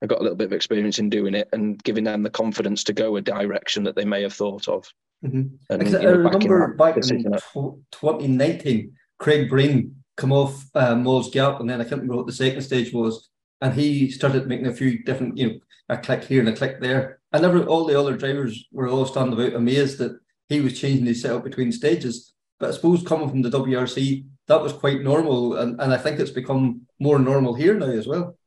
I 0.03 0.05
got 0.05 0.19
a 0.19 0.21
little 0.21 0.37
bit 0.37 0.45
of 0.45 0.53
experience 0.53 0.99
in 0.99 1.09
doing 1.09 1.33
it 1.33 1.49
and 1.51 1.81
giving 1.83 2.03
them 2.03 2.21
the 2.21 2.29
confidence 2.29 2.83
to 2.83 2.93
go 2.93 3.15
a 3.15 3.21
direction 3.21 3.83
that 3.85 3.95
they 3.95 4.05
may 4.05 4.21
have 4.21 4.33
thought 4.33 4.67
of. 4.67 4.85
Mm-hmm. 5.25 5.55
And, 5.69 5.81
I 5.81 6.01
know, 6.01 6.11
remember 6.11 6.75
back 6.75 6.97
in, 6.97 7.23
back 7.23 7.37
in 7.55 7.81
2019, 7.91 8.91
Craig 9.17 9.49
Breen 9.49 9.95
come 10.17 10.31
off 10.31 10.65
uh, 10.75 10.95
Moll's 10.95 11.29
Gap, 11.29 11.59
and 11.59 11.69
then 11.69 11.81
I 11.81 11.83
can't 11.83 12.01
remember 12.01 12.17
what 12.17 12.27
the 12.27 12.33
second 12.33 12.61
stage 12.61 12.93
was, 12.93 13.29
and 13.61 13.73
he 13.73 14.09
started 14.09 14.47
making 14.47 14.67
a 14.67 14.73
few 14.73 15.03
different, 15.03 15.37
you 15.37 15.47
know, 15.47 15.59
a 15.89 15.97
click 15.97 16.23
here 16.23 16.39
and 16.39 16.49
a 16.49 16.55
click 16.55 16.79
there, 16.79 17.19
and 17.31 17.45
every 17.45 17.63
all 17.63 17.85
the 17.85 17.99
other 17.99 18.17
drivers 18.17 18.65
were 18.71 18.87
all 18.87 19.05
standing 19.05 19.33
about 19.33 19.53
amazed 19.53 19.99
that 19.99 20.17
he 20.49 20.61
was 20.61 20.79
changing 20.79 21.05
his 21.05 21.21
setup 21.21 21.43
between 21.43 21.71
stages. 21.71 22.33
But 22.59 22.69
I 22.69 22.71
suppose 22.73 23.03
coming 23.03 23.29
from 23.29 23.41
the 23.41 23.49
WRC, 23.49 24.25
that 24.47 24.61
was 24.61 24.73
quite 24.73 25.01
normal, 25.01 25.57
and, 25.57 25.79
and 25.81 25.93
I 25.93 25.97
think 25.97 26.19
it's 26.19 26.31
become 26.31 26.81
more 26.99 27.19
normal 27.19 27.53
here 27.53 27.73
now 27.73 27.87
as 27.87 28.07
well. 28.07 28.37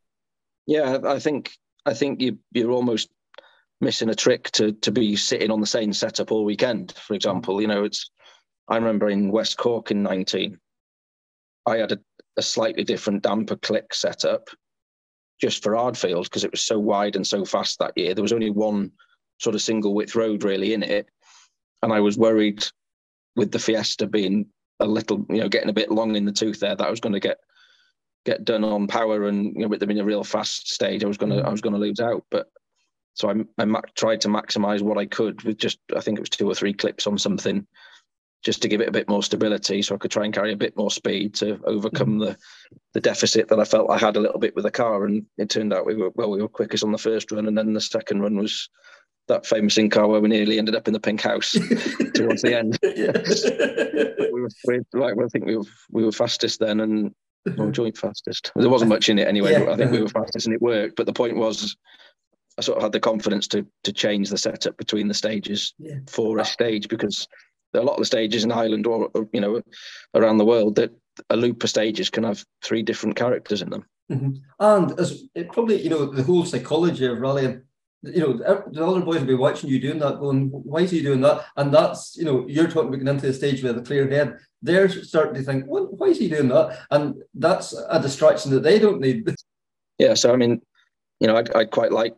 Yeah, 0.66 0.98
I 1.04 1.18
think 1.18 1.52
I 1.86 1.94
think 1.94 2.20
you 2.20 2.38
you're 2.52 2.72
almost 2.72 3.08
missing 3.80 4.08
a 4.08 4.14
trick 4.14 4.50
to 4.52 4.72
to 4.72 4.90
be 4.90 5.16
sitting 5.16 5.50
on 5.50 5.60
the 5.60 5.66
same 5.66 5.92
setup 5.92 6.32
all 6.32 6.44
weekend. 6.44 6.92
For 6.92 7.14
example, 7.14 7.60
you 7.60 7.66
know, 7.66 7.84
it's 7.84 8.10
I 8.68 8.76
remember 8.76 9.08
in 9.08 9.30
West 9.30 9.56
Cork 9.56 9.90
in 9.90 10.02
'19, 10.02 10.58
I 11.66 11.78
had 11.78 11.92
a, 11.92 11.98
a 12.36 12.42
slightly 12.42 12.84
different 12.84 13.22
damper 13.22 13.56
click 13.56 13.94
setup 13.94 14.48
just 15.40 15.62
for 15.62 15.76
Ardfield 15.76 16.24
because 16.24 16.44
it 16.44 16.50
was 16.50 16.62
so 16.62 16.78
wide 16.78 17.16
and 17.16 17.26
so 17.26 17.44
fast 17.44 17.78
that 17.78 17.96
year. 17.96 18.14
There 18.14 18.22
was 18.22 18.32
only 18.32 18.50
one 18.50 18.92
sort 19.38 19.54
of 19.54 19.62
single 19.62 19.94
width 19.94 20.16
road 20.16 20.42
really 20.44 20.74
in 20.74 20.82
it, 20.82 21.08
and 21.82 21.92
I 21.92 22.00
was 22.00 22.18
worried 22.18 22.64
with 23.36 23.52
the 23.52 23.58
Fiesta 23.58 24.06
being 24.06 24.46
a 24.80 24.86
little, 24.86 25.24
you 25.28 25.38
know, 25.38 25.48
getting 25.48 25.70
a 25.70 25.74
bit 25.74 25.90
long 25.90 26.16
in 26.16 26.24
the 26.24 26.32
tooth 26.32 26.60
there 26.60 26.74
that 26.74 26.86
I 26.86 26.90
was 26.90 27.00
going 27.00 27.12
to 27.12 27.20
get 27.20 27.38
get 28.24 28.44
done 28.44 28.64
on 28.64 28.86
power 28.86 29.28
and 29.28 29.54
you 29.54 29.62
know 29.62 29.68
with 29.68 29.80
them 29.80 29.90
in 29.90 30.00
a 30.00 30.04
real 30.04 30.24
fast 30.24 30.68
stage, 30.68 31.04
I 31.04 31.08
was 31.08 31.16
going 31.16 31.32
to 31.32 31.46
I 31.46 31.50
was 31.50 31.60
going 31.60 31.72
to 31.72 31.78
lose 31.78 32.00
out. 32.00 32.24
But 32.30 32.48
so 33.14 33.30
I, 33.30 33.62
I 33.62 33.80
tried 33.96 34.20
to 34.22 34.28
maximize 34.28 34.82
what 34.82 34.98
I 34.98 35.06
could 35.06 35.42
with 35.42 35.58
just 35.58 35.78
I 35.96 36.00
think 36.00 36.18
it 36.18 36.22
was 36.22 36.28
two 36.28 36.48
or 36.48 36.54
three 36.54 36.72
clips 36.72 37.06
on 37.06 37.18
something 37.18 37.66
just 38.44 38.62
to 38.62 38.68
give 38.68 38.80
it 38.80 38.88
a 38.88 38.92
bit 38.92 39.08
more 39.08 39.22
stability 39.22 39.82
so 39.82 39.94
I 39.94 39.98
could 39.98 40.10
try 40.10 40.24
and 40.24 40.34
carry 40.34 40.52
a 40.52 40.56
bit 40.56 40.76
more 40.76 40.90
speed 40.90 41.34
to 41.36 41.60
overcome 41.64 42.18
mm-hmm. 42.18 42.20
the 42.20 42.36
the 42.94 43.00
deficit 43.00 43.48
that 43.48 43.58
I 43.58 43.64
felt 43.64 43.90
I 43.90 43.98
had 43.98 44.16
a 44.16 44.20
little 44.20 44.38
bit 44.38 44.54
with 44.54 44.64
the 44.64 44.70
car 44.70 45.04
and 45.04 45.26
it 45.36 45.50
turned 45.50 45.72
out 45.72 45.86
we 45.86 45.94
were 45.94 46.10
well 46.14 46.30
we 46.30 46.40
were 46.40 46.48
quickest 46.48 46.84
on 46.84 46.92
the 46.92 46.98
first 46.98 47.32
run 47.32 47.48
and 47.48 47.58
then 47.58 47.72
the 47.72 47.80
second 47.80 48.20
run 48.20 48.36
was 48.36 48.68
that 49.28 49.46
famous 49.46 49.76
in 49.76 49.90
car 49.90 50.08
where 50.08 50.20
we 50.20 50.28
nearly 50.28 50.58
ended 50.58 50.74
up 50.74 50.88
in 50.88 50.94
the 50.94 51.00
pink 51.00 51.20
house 51.20 51.52
towards 52.14 52.42
the 52.42 52.56
end. 52.56 52.78
We 54.30 54.42
were 54.42 54.50
we, 54.66 54.80
like 54.92 55.14
I 55.20 55.26
think 55.28 55.46
we 55.46 55.56
were 55.56 55.64
we 55.90 56.04
were 56.04 56.12
fastest 56.12 56.60
then 56.60 56.78
and 56.78 57.14
well, 57.44 57.56
mm-hmm. 57.56 57.70
joint 57.72 57.96
fastest. 57.96 58.52
There 58.54 58.68
wasn't 58.68 58.90
much 58.90 59.08
in 59.08 59.18
it 59.18 59.26
anyway 59.26 59.52
Yeah. 59.52 59.72
I 59.72 59.76
think 59.76 59.90
we 59.90 60.00
were 60.00 60.08
fastest 60.08 60.46
and 60.46 60.54
it 60.54 60.62
worked 60.62 60.94
but 60.94 61.06
the 61.06 61.12
point 61.12 61.36
was 61.36 61.76
I 62.56 62.60
sort 62.60 62.76
of 62.76 62.84
had 62.84 62.92
the 62.92 63.00
confidence 63.00 63.48
to 63.48 63.66
to 63.82 63.92
change 63.92 64.30
the 64.30 64.38
setup 64.38 64.76
between 64.76 65.08
the 65.08 65.14
stages 65.14 65.74
Yeah. 65.78 65.98
for 66.06 66.38
a 66.38 66.44
stage 66.44 66.88
because 66.88 67.26
a 67.74 67.82
lot 67.82 67.94
of 67.94 68.00
the 68.00 68.06
stages 68.06 68.44
in 68.44 68.52
Ireland 68.52 68.86
or 68.86 69.10
or, 69.14 69.28
you 69.32 69.40
know 69.40 69.62
around 70.14 70.38
the 70.38 70.44
world 70.44 70.76
that 70.76 70.90
a 71.30 71.36
loop 71.36 71.62
of 71.64 71.70
stages 71.70 72.10
can 72.10 72.24
have 72.24 72.44
three 72.62 72.82
different 72.82 73.16
characters 73.16 73.62
in 73.62 73.70
them. 73.70 73.84
Mhm. 74.10 74.40
And 74.60 74.98
as 74.98 75.24
it 75.34 75.52
probably, 75.52 75.82
you 75.82 75.90
know, 75.90 76.06
the 76.06 76.22
whole 76.22 76.44
psychology 76.44 77.04
of 77.06 77.18
rallying, 77.18 77.62
you 78.02 78.20
know, 78.20 78.32
the 78.32 78.86
other 78.86 79.00
boys 79.00 79.20
will 79.20 79.26
be 79.26 79.34
watching 79.34 79.68
you 79.68 79.80
doing 79.80 79.98
that, 79.98 80.20
going, 80.20 80.48
why 80.50 80.80
is 80.80 80.90
he 80.90 81.02
doing 81.02 81.20
that? 81.22 81.44
And 81.56 81.74
that's, 81.74 82.16
you 82.16 82.24
know, 82.24 82.46
you're 82.48 82.68
talking 82.68 82.88
about 82.88 82.98
getting 82.98 83.08
into 83.08 83.26
the 83.26 83.32
stage 83.32 83.62
with 83.62 83.76
a 83.76 83.82
clear 83.82 84.08
head. 84.08 84.38
They're 84.62 84.88
starting 84.88 85.34
to 85.34 85.42
think, 85.42 85.64
well, 85.66 85.86
why 85.86 86.08
is 86.08 86.18
he 86.18 86.28
doing 86.28 86.48
that? 86.48 86.86
And 86.90 87.16
that's 87.34 87.74
a 87.90 88.00
distraction 88.00 88.52
that 88.52 88.62
they 88.62 88.78
don't 88.78 89.00
need. 89.00 89.34
Yeah, 89.98 90.14
so 90.14 90.32
I 90.32 90.36
mean, 90.36 90.62
you 91.18 91.26
know, 91.26 91.36
I'd, 91.36 91.52
I'd 91.54 91.72
quite 91.72 91.90
like 91.90 92.14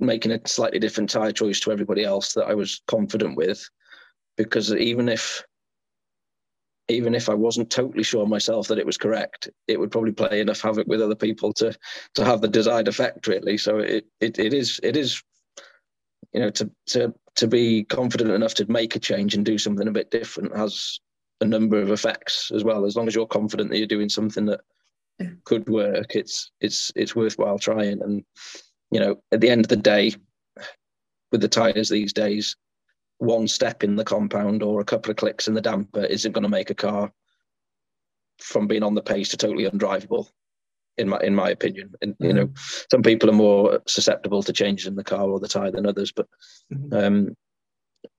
making 0.00 0.32
a 0.32 0.40
slightly 0.44 0.80
different 0.80 1.08
tire 1.08 1.30
choice 1.30 1.60
to 1.60 1.70
everybody 1.70 2.04
else 2.04 2.32
that 2.32 2.46
I 2.46 2.54
was 2.54 2.82
confident 2.88 3.36
with, 3.36 3.64
because 4.44 4.72
even 4.74 5.08
if 5.08 5.44
even 6.88 7.14
if 7.14 7.28
I 7.28 7.34
wasn't 7.34 7.70
totally 7.70 8.02
sure 8.02 8.26
myself 8.26 8.68
that 8.68 8.78
it 8.78 8.86
was 8.86 8.98
correct, 8.98 9.48
it 9.68 9.78
would 9.78 9.90
probably 9.90 10.12
play 10.12 10.40
enough 10.40 10.60
havoc 10.60 10.86
with 10.86 11.00
other 11.00 11.14
people 11.14 11.52
to 11.54 11.76
to 12.14 12.24
have 12.24 12.40
the 12.40 12.48
desired 12.48 12.88
effect, 12.88 13.26
really. 13.26 13.58
So 13.58 13.78
it 13.78 14.06
it, 14.20 14.38
it 14.38 14.52
is 14.52 14.80
it 14.82 14.96
is 14.96 15.22
you 16.32 16.40
know 16.40 16.50
to 16.50 16.70
to 16.88 17.14
to 17.36 17.46
be 17.46 17.84
confident 17.84 18.30
enough 18.30 18.54
to 18.54 18.70
make 18.70 18.96
a 18.96 19.00
change 19.00 19.34
and 19.34 19.44
do 19.44 19.58
something 19.58 19.88
a 19.88 19.92
bit 19.92 20.10
different 20.10 20.56
has 20.56 21.00
a 21.40 21.44
number 21.44 21.80
of 21.80 21.90
effects 21.90 22.50
as 22.54 22.62
well. 22.62 22.84
As 22.84 22.96
long 22.96 23.08
as 23.08 23.14
you're 23.14 23.26
confident 23.26 23.70
that 23.70 23.78
you're 23.78 23.86
doing 23.86 24.08
something 24.08 24.46
that 24.46 24.60
could 25.44 25.68
work, 25.68 26.14
it's 26.14 26.50
it's 26.60 26.92
it's 26.94 27.16
worthwhile 27.16 27.58
trying. 27.58 28.02
And 28.02 28.24
you 28.90 29.00
know, 29.00 29.16
at 29.32 29.40
the 29.40 29.50
end 29.50 29.64
of 29.64 29.68
the 29.68 29.76
day, 29.76 30.14
with 31.30 31.40
the 31.40 31.48
tires 31.48 31.88
these 31.88 32.12
days, 32.12 32.56
one 33.22 33.46
step 33.46 33.84
in 33.84 33.94
the 33.94 34.04
compound 34.04 34.64
or 34.64 34.80
a 34.80 34.84
couple 34.84 35.10
of 35.12 35.16
clicks 35.16 35.46
in 35.46 35.54
the 35.54 35.60
damper 35.60 36.04
isn't 36.04 36.32
going 36.32 36.42
to 36.42 36.48
make 36.48 36.70
a 36.70 36.74
car 36.74 37.12
from 38.38 38.66
being 38.66 38.82
on 38.82 38.96
the 38.96 39.02
pace 39.02 39.28
to 39.30 39.36
totally 39.36 39.68
undrivable. 39.70 40.28
In 40.98 41.08
my 41.08 41.18
in 41.20 41.34
my 41.34 41.48
opinion, 41.48 41.94
and 42.02 42.14
you 42.20 42.34
know, 42.34 42.50
some 42.90 43.02
people 43.02 43.30
are 43.30 43.32
more 43.34 43.80
susceptible 43.86 44.42
to 44.42 44.52
changes 44.52 44.86
in 44.86 44.94
the 44.94 45.02
car 45.04 45.26
or 45.26 45.40
the 45.40 45.48
tire 45.48 45.70
than 45.70 45.86
others, 45.86 46.12
but 46.12 46.28
Mhm. 46.70 46.92
um, 46.92 47.36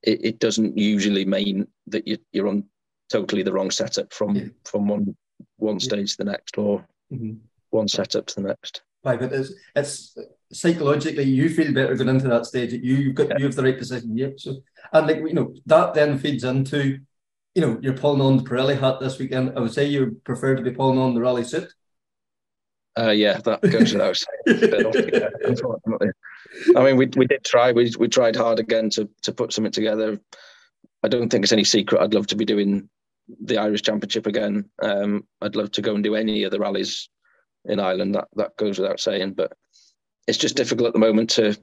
it, 0.02 0.26
it 0.26 0.40
doesn't 0.40 0.76
usually 0.76 1.24
mean 1.24 1.68
that 1.88 2.08
you, 2.08 2.18
you're 2.32 2.48
on 2.48 2.64
totally 3.12 3.44
the 3.44 3.54
wrong 3.54 3.70
setup 3.70 4.12
from 4.12 4.36
Yeah. 4.36 4.48
from 4.66 4.88
one 4.88 5.16
one 5.58 5.80
stage 5.80 6.12
to 6.14 6.18
the 6.24 6.32
next 6.32 6.58
or 6.58 6.84
Mhm. 7.12 7.42
one 7.70 7.88
setup 7.88 8.26
to 8.28 8.36
the 8.36 8.48
next. 8.48 8.82
Right, 9.04 9.20
but 9.20 9.32
it's 9.32 9.54
it's 9.76 10.18
psychologically 10.54 11.24
you 11.24 11.50
feel 11.50 11.74
better 11.74 11.96
going 11.96 12.10
into 12.10 12.28
that 12.28 12.46
stage. 12.46 12.74
You 12.74 12.96
you've 12.96 13.16
got 13.16 13.38
you 13.40 13.46
have 13.46 13.56
the 13.56 13.64
right 13.64 13.78
position. 13.78 14.18
Yep. 14.18 14.40
So 14.40 14.58
and 14.92 15.08
like 15.08 15.18
you 15.18 15.34
know 15.34 15.54
that 15.66 15.94
then 15.94 16.18
feeds 16.18 16.44
into, 16.44 17.00
you 17.56 17.62
know, 17.62 17.80
you're 17.82 17.98
pulling 17.98 18.22
on 18.22 18.38
the 18.38 18.44
Pirelli 18.44 18.80
hat 18.80 19.00
this 19.00 19.20
weekend. 19.20 19.54
I 19.58 19.62
would 19.62 19.74
say 19.74 19.86
you 19.86 20.22
prefer 20.24 20.56
to 20.56 20.62
be 20.62 20.72
pulling 20.72 21.00
on 21.00 21.14
the 21.14 21.22
rally 21.22 21.44
suit. 21.44 21.74
Uh, 22.98 23.10
yeah, 23.10 23.40
that 23.40 23.62
goes 23.62 23.92
without 23.92 24.16
saying. 24.16 25.24
unfortunately. 25.44 26.10
I 26.76 26.84
mean, 26.84 26.98
we 26.98 27.10
we 27.16 27.26
did 27.26 27.44
try. 27.44 27.72
We 27.72 27.92
we 27.98 28.08
tried 28.08 28.36
hard 28.36 28.60
again 28.60 28.90
to 28.92 29.10
to 29.24 29.32
put 29.32 29.52
something 29.52 29.72
together. 29.72 30.20
I 31.02 31.08
don't 31.08 31.30
think 31.30 31.44
it's 31.44 31.52
any 31.52 31.64
secret. 31.64 32.02
I'd 32.02 32.14
love 32.14 32.28
to 32.28 32.36
be 32.36 32.46
doing 32.46 32.90
the 33.42 33.58
Irish 33.58 33.82
Championship 33.82 34.28
again. 34.28 34.70
Um, 34.82 35.26
I'd 35.42 35.56
love 35.56 35.72
to 35.72 35.82
go 35.82 35.96
and 35.96 36.04
do 36.04 36.16
any 36.16 36.44
of 36.44 36.52
the 36.52 36.60
rallies 36.60 37.10
in 37.66 37.80
Ireland. 37.80 38.16
That 38.16 38.28
that 38.36 38.58
goes 38.58 38.78
without 38.78 39.00
saying. 39.00 39.34
But 39.34 39.54
it's 40.28 40.38
just 40.38 40.56
difficult 40.56 40.88
at 40.88 40.94
the 40.94 41.00
moment 41.00 41.30
to 41.32 41.58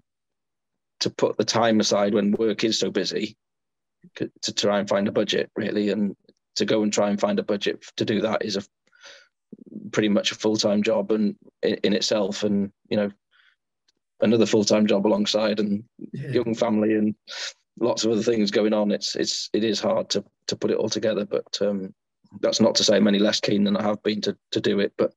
to 1.00 1.10
put 1.10 1.36
the 1.38 1.44
time 1.44 1.80
aside 1.80 2.12
when 2.12 2.32
work 2.32 2.62
is 2.62 2.78
so 2.78 2.90
busy 2.90 3.36
to 4.16 4.52
try 4.52 4.78
and 4.78 4.88
find 4.88 5.08
a 5.08 5.12
budget 5.12 5.50
really, 5.56 5.90
and 5.90 6.16
to 6.56 6.64
go 6.64 6.82
and 6.82 6.92
try 6.92 7.10
and 7.10 7.20
find 7.20 7.38
a 7.38 7.42
budget 7.42 7.84
to 7.96 8.04
do 8.04 8.20
that 8.20 8.44
is 8.44 8.56
a 8.56 8.62
pretty 9.92 10.08
much 10.08 10.32
a 10.32 10.34
full 10.34 10.56
time 10.56 10.82
job 10.82 11.10
and 11.12 11.36
in, 11.62 11.74
in 11.84 11.92
itself, 11.92 12.42
and 12.42 12.72
you 12.88 12.96
know 12.96 13.10
another 14.20 14.46
full 14.46 14.64
time 14.64 14.86
job 14.86 15.06
alongside, 15.06 15.60
and 15.60 15.84
Yeah. 16.12 16.30
young 16.30 16.54
family 16.54 16.94
and 16.94 17.14
lots 17.78 18.04
of 18.04 18.12
other 18.12 18.22
things 18.22 18.50
going 18.50 18.72
on. 18.72 18.90
It's 18.90 19.16
it's 19.16 19.48
it 19.52 19.64
is 19.64 19.80
hard 19.80 20.08
to 20.10 20.24
to 20.48 20.56
put 20.56 20.70
it 20.70 20.76
all 20.76 20.88
together, 20.88 21.24
but 21.24 21.58
um, 21.60 21.94
that's 22.40 22.60
not 22.60 22.74
to 22.76 22.84
say 22.84 22.96
I'm 22.96 23.08
any 23.08 23.18
less 23.18 23.40
keen 23.40 23.64
than 23.64 23.76
I 23.76 23.82
have 23.82 24.02
been 24.02 24.20
to 24.22 24.36
to 24.52 24.60
do 24.60 24.80
it, 24.80 24.92
but 24.96 25.12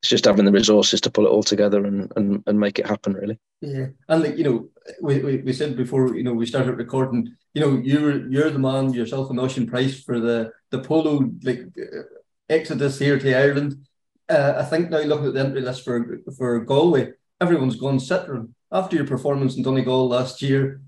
it's 0.00 0.10
just 0.10 0.26
having 0.26 0.44
the 0.44 0.52
resources 0.52 1.00
to 1.00 1.10
pull 1.10 1.26
it 1.26 1.30
all 1.30 1.42
together 1.42 1.84
and 1.84 2.12
and, 2.16 2.42
and 2.46 2.60
make 2.60 2.78
it 2.78 2.86
happen 2.86 3.14
really. 3.14 3.38
Yeah, 3.60 3.86
and 4.08 4.22
like 4.22 4.36
you 4.36 4.44
know, 4.44 4.68
we, 5.02 5.18
we, 5.18 5.36
we 5.38 5.52
said 5.52 5.76
before, 5.76 6.14
you 6.14 6.22
know, 6.22 6.32
we 6.32 6.46
started 6.46 6.76
recording. 6.76 7.34
You 7.54 7.60
know, 7.62 7.80
you're 7.82 8.28
you're 8.28 8.50
the 8.50 8.58
man 8.58 8.92
yourself 8.92 9.30
and 9.30 9.38
Osian 9.38 9.68
Pryce 9.68 10.02
for 10.02 10.20
the 10.20 10.52
the 10.70 10.78
polo 10.80 11.30
like 11.42 11.62
uh, 11.76 12.02
exodus 12.48 12.98
here 12.98 13.18
to 13.18 13.36
Ireland. 13.36 13.86
Uh, 14.28 14.54
I 14.58 14.64
think 14.64 14.90
now 14.90 15.00
looking 15.00 15.26
at 15.26 15.34
the 15.34 15.40
entry 15.40 15.62
list 15.62 15.84
for 15.84 16.20
for 16.36 16.60
Galway, 16.60 17.12
everyone's 17.40 17.76
gone 17.76 17.98
Citroen 17.98 18.50
after 18.70 18.94
your 18.94 19.06
performance 19.06 19.56
in 19.56 19.62
Donegal 19.62 20.08
last 20.08 20.42
year. 20.42 20.80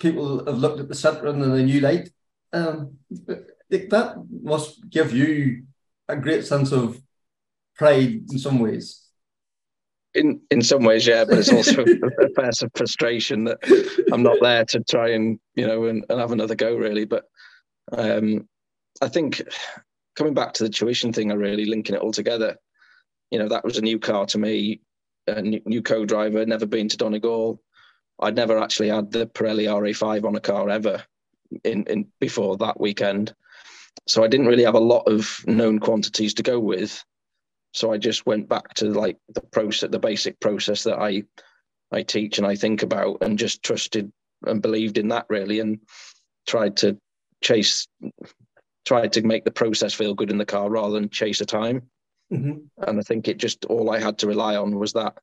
People 0.00 0.44
have 0.46 0.58
looked 0.58 0.80
at 0.80 0.88
the 0.88 0.94
Citroen 0.94 1.44
in 1.44 1.50
a 1.50 1.62
new 1.62 1.80
light. 1.80 2.08
Um, 2.52 2.98
that 3.68 4.24
must 4.42 4.88
give 4.88 5.12
you 5.12 5.64
a 6.08 6.16
great 6.16 6.46
sense 6.46 6.72
of 6.72 7.00
pride 7.76 8.22
in 8.30 8.38
some 8.38 8.58
ways. 8.58 9.02
In 10.14 10.40
in 10.50 10.62
some 10.62 10.82
ways, 10.82 11.06
yeah, 11.06 11.24
but 11.24 11.38
it's 11.38 11.52
also 11.52 11.82
a 12.20 12.28
fair 12.30 12.48
of 12.48 12.70
frustration 12.74 13.44
that 13.44 13.58
I'm 14.12 14.22
not 14.22 14.38
there 14.40 14.64
to 14.66 14.80
try 14.80 15.10
and 15.10 15.38
you 15.54 15.66
know 15.66 15.84
and, 15.84 16.04
and 16.08 16.20
have 16.20 16.32
another 16.32 16.54
go 16.54 16.74
really. 16.74 17.04
But 17.04 17.24
um, 17.92 18.48
I 19.02 19.08
think 19.08 19.42
coming 20.16 20.34
back 20.34 20.54
to 20.54 20.64
the 20.64 20.70
tuition 20.70 21.12
thing, 21.12 21.30
I 21.30 21.34
really 21.34 21.66
linking 21.66 21.94
it 21.94 22.00
all 22.00 22.12
together. 22.12 22.56
You 23.30 23.38
know, 23.38 23.48
that 23.48 23.64
was 23.64 23.76
a 23.76 23.82
new 23.82 23.98
car 23.98 24.26
to 24.26 24.38
me, 24.38 24.80
a 25.26 25.42
new, 25.42 25.60
new 25.66 25.82
co-driver, 25.82 26.46
never 26.46 26.66
been 26.66 26.88
to 26.88 26.96
Donegal. 26.96 27.60
I'd 28.20 28.36
never 28.36 28.58
actually 28.58 28.88
had 28.88 29.12
the 29.12 29.26
Pirelli 29.26 29.66
RA5 29.66 30.24
on 30.24 30.36
a 30.36 30.40
car 30.40 30.70
ever 30.70 31.04
in, 31.64 31.84
in 31.84 32.06
before 32.18 32.56
that 32.58 32.80
weekend. 32.80 33.34
So 34.08 34.24
I 34.24 34.28
didn't 34.28 34.46
really 34.46 34.64
have 34.64 34.74
a 34.74 34.80
lot 34.80 35.02
of 35.06 35.44
known 35.46 35.78
quantities 35.78 36.34
to 36.34 36.42
go 36.42 36.58
with. 36.58 37.04
So 37.72 37.92
I 37.92 37.98
just 37.98 38.26
went 38.26 38.48
back 38.48 38.74
to 38.74 38.86
like 38.86 39.18
the 39.34 39.42
process, 39.42 39.90
the 39.90 39.98
basic 39.98 40.40
process 40.40 40.84
that 40.84 40.98
I 40.98 41.22
I 41.92 42.02
teach 42.02 42.38
and 42.38 42.46
I 42.46 42.56
think 42.56 42.82
about, 42.82 43.18
and 43.20 43.38
just 43.38 43.62
trusted 43.62 44.10
and 44.44 44.60
believed 44.62 44.98
in 44.98 45.08
that 45.08 45.26
really, 45.28 45.60
and 45.60 45.78
tried 46.46 46.76
to 46.78 46.98
chase, 47.42 47.86
tried 48.84 49.12
to 49.12 49.22
make 49.22 49.44
the 49.44 49.50
process 49.50 49.94
feel 49.94 50.14
good 50.14 50.30
in 50.30 50.38
the 50.38 50.44
car 50.44 50.68
rather 50.70 50.94
than 50.94 51.08
chase 51.10 51.40
a 51.40 51.46
time. 51.46 51.82
Mhm. 52.32 52.68
And 52.78 52.98
I 52.98 53.02
think 53.02 53.28
it 53.28 53.38
just 53.38 53.64
all 53.66 53.90
I 53.90 54.00
had 54.00 54.18
to 54.18 54.26
rely 54.26 54.56
on 54.56 54.78
was 54.78 54.92
that 54.94 55.16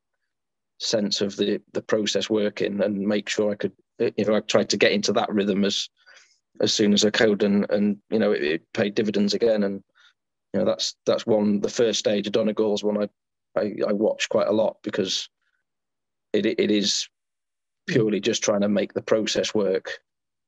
sense 0.79 1.21
of 1.21 1.35
the 1.37 1.61
the 1.73 1.81
process 1.81 2.29
working 2.29 2.81
and 2.81 2.97
make 2.97 3.29
sure 3.29 3.51
I 3.51 3.55
could 3.55 3.73
you 3.99 4.25
know 4.25 4.35
I 4.35 4.39
tried 4.41 4.69
to 4.69 4.77
get 4.77 4.91
into 4.91 5.13
that 5.13 5.31
rhythm 5.33 5.63
as 5.63 5.89
as 6.61 6.73
soon 6.73 6.93
as 6.93 7.05
I 7.05 7.09
could 7.09 7.43
and 7.43 7.69
and 7.69 7.97
you 8.09 8.19
know 8.19 8.31
it, 8.31 8.43
it 8.43 8.73
paid 8.73 8.95
dividends 8.95 9.33
again 9.33 9.63
and 9.63 9.83
you 10.53 10.59
know 10.59 10.65
that's 10.65 10.95
that's 11.05 11.25
one 11.25 11.59
the 11.59 11.69
first 11.69 11.99
stage 11.99 12.27
of 12.27 12.33
Donegal's 12.33 12.83
one 12.83 12.97
I, 12.97 13.09
I 13.59 13.73
I 13.87 13.93
watch 13.93 14.29
quite 14.29 14.47
a 14.47 14.51
lot 14.53 14.77
because 14.83 15.29
it 16.31 16.45
it 16.45 16.71
is 16.71 17.07
purely 17.87 18.19
just 18.19 18.43
trying 18.43 18.61
to 18.61 18.69
make 18.69 18.93
the 18.93 19.01
process 19.01 19.53
work. 19.53 19.99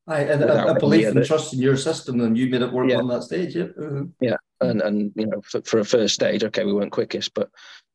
I 0.07 0.19
and 0.21 0.43
a, 0.43 0.75
belief 0.79 1.07
and 1.07 1.25
trust 1.25 1.53
in 1.53 1.59
your 1.59 1.75
system, 1.75 2.21
and 2.21 2.37
you 2.37 2.47
made 2.47 2.61
it 2.61 2.71
work 2.71 2.89
Yeah. 2.89 2.97
on 2.99 3.07
that 3.07 3.23
stage. 3.23 3.55
Yeah, 3.55 3.65
Mhm. 3.77 4.11
Yeah, 4.21 4.37
and 4.61 4.81
and 4.81 5.11
you 5.15 5.25
know 5.25 5.41
for, 5.41 5.61
for 5.63 5.79
a 5.79 5.85
first 5.85 6.13
stage, 6.13 6.43
okay, 6.43 6.63
we 6.63 6.73
weren't 6.73 6.91
quickest, 6.91 7.33
but 7.33 7.49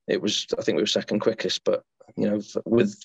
it 0.09 0.21
was 0.21 0.47
I 0.59 0.63
think 0.63 0.77
we 0.77 0.83
were 0.83 0.87
second 0.87 1.21
quickest. 1.21 1.63
But 1.65 1.85
you 2.17 2.29
know 2.29 2.41
with 2.67 2.99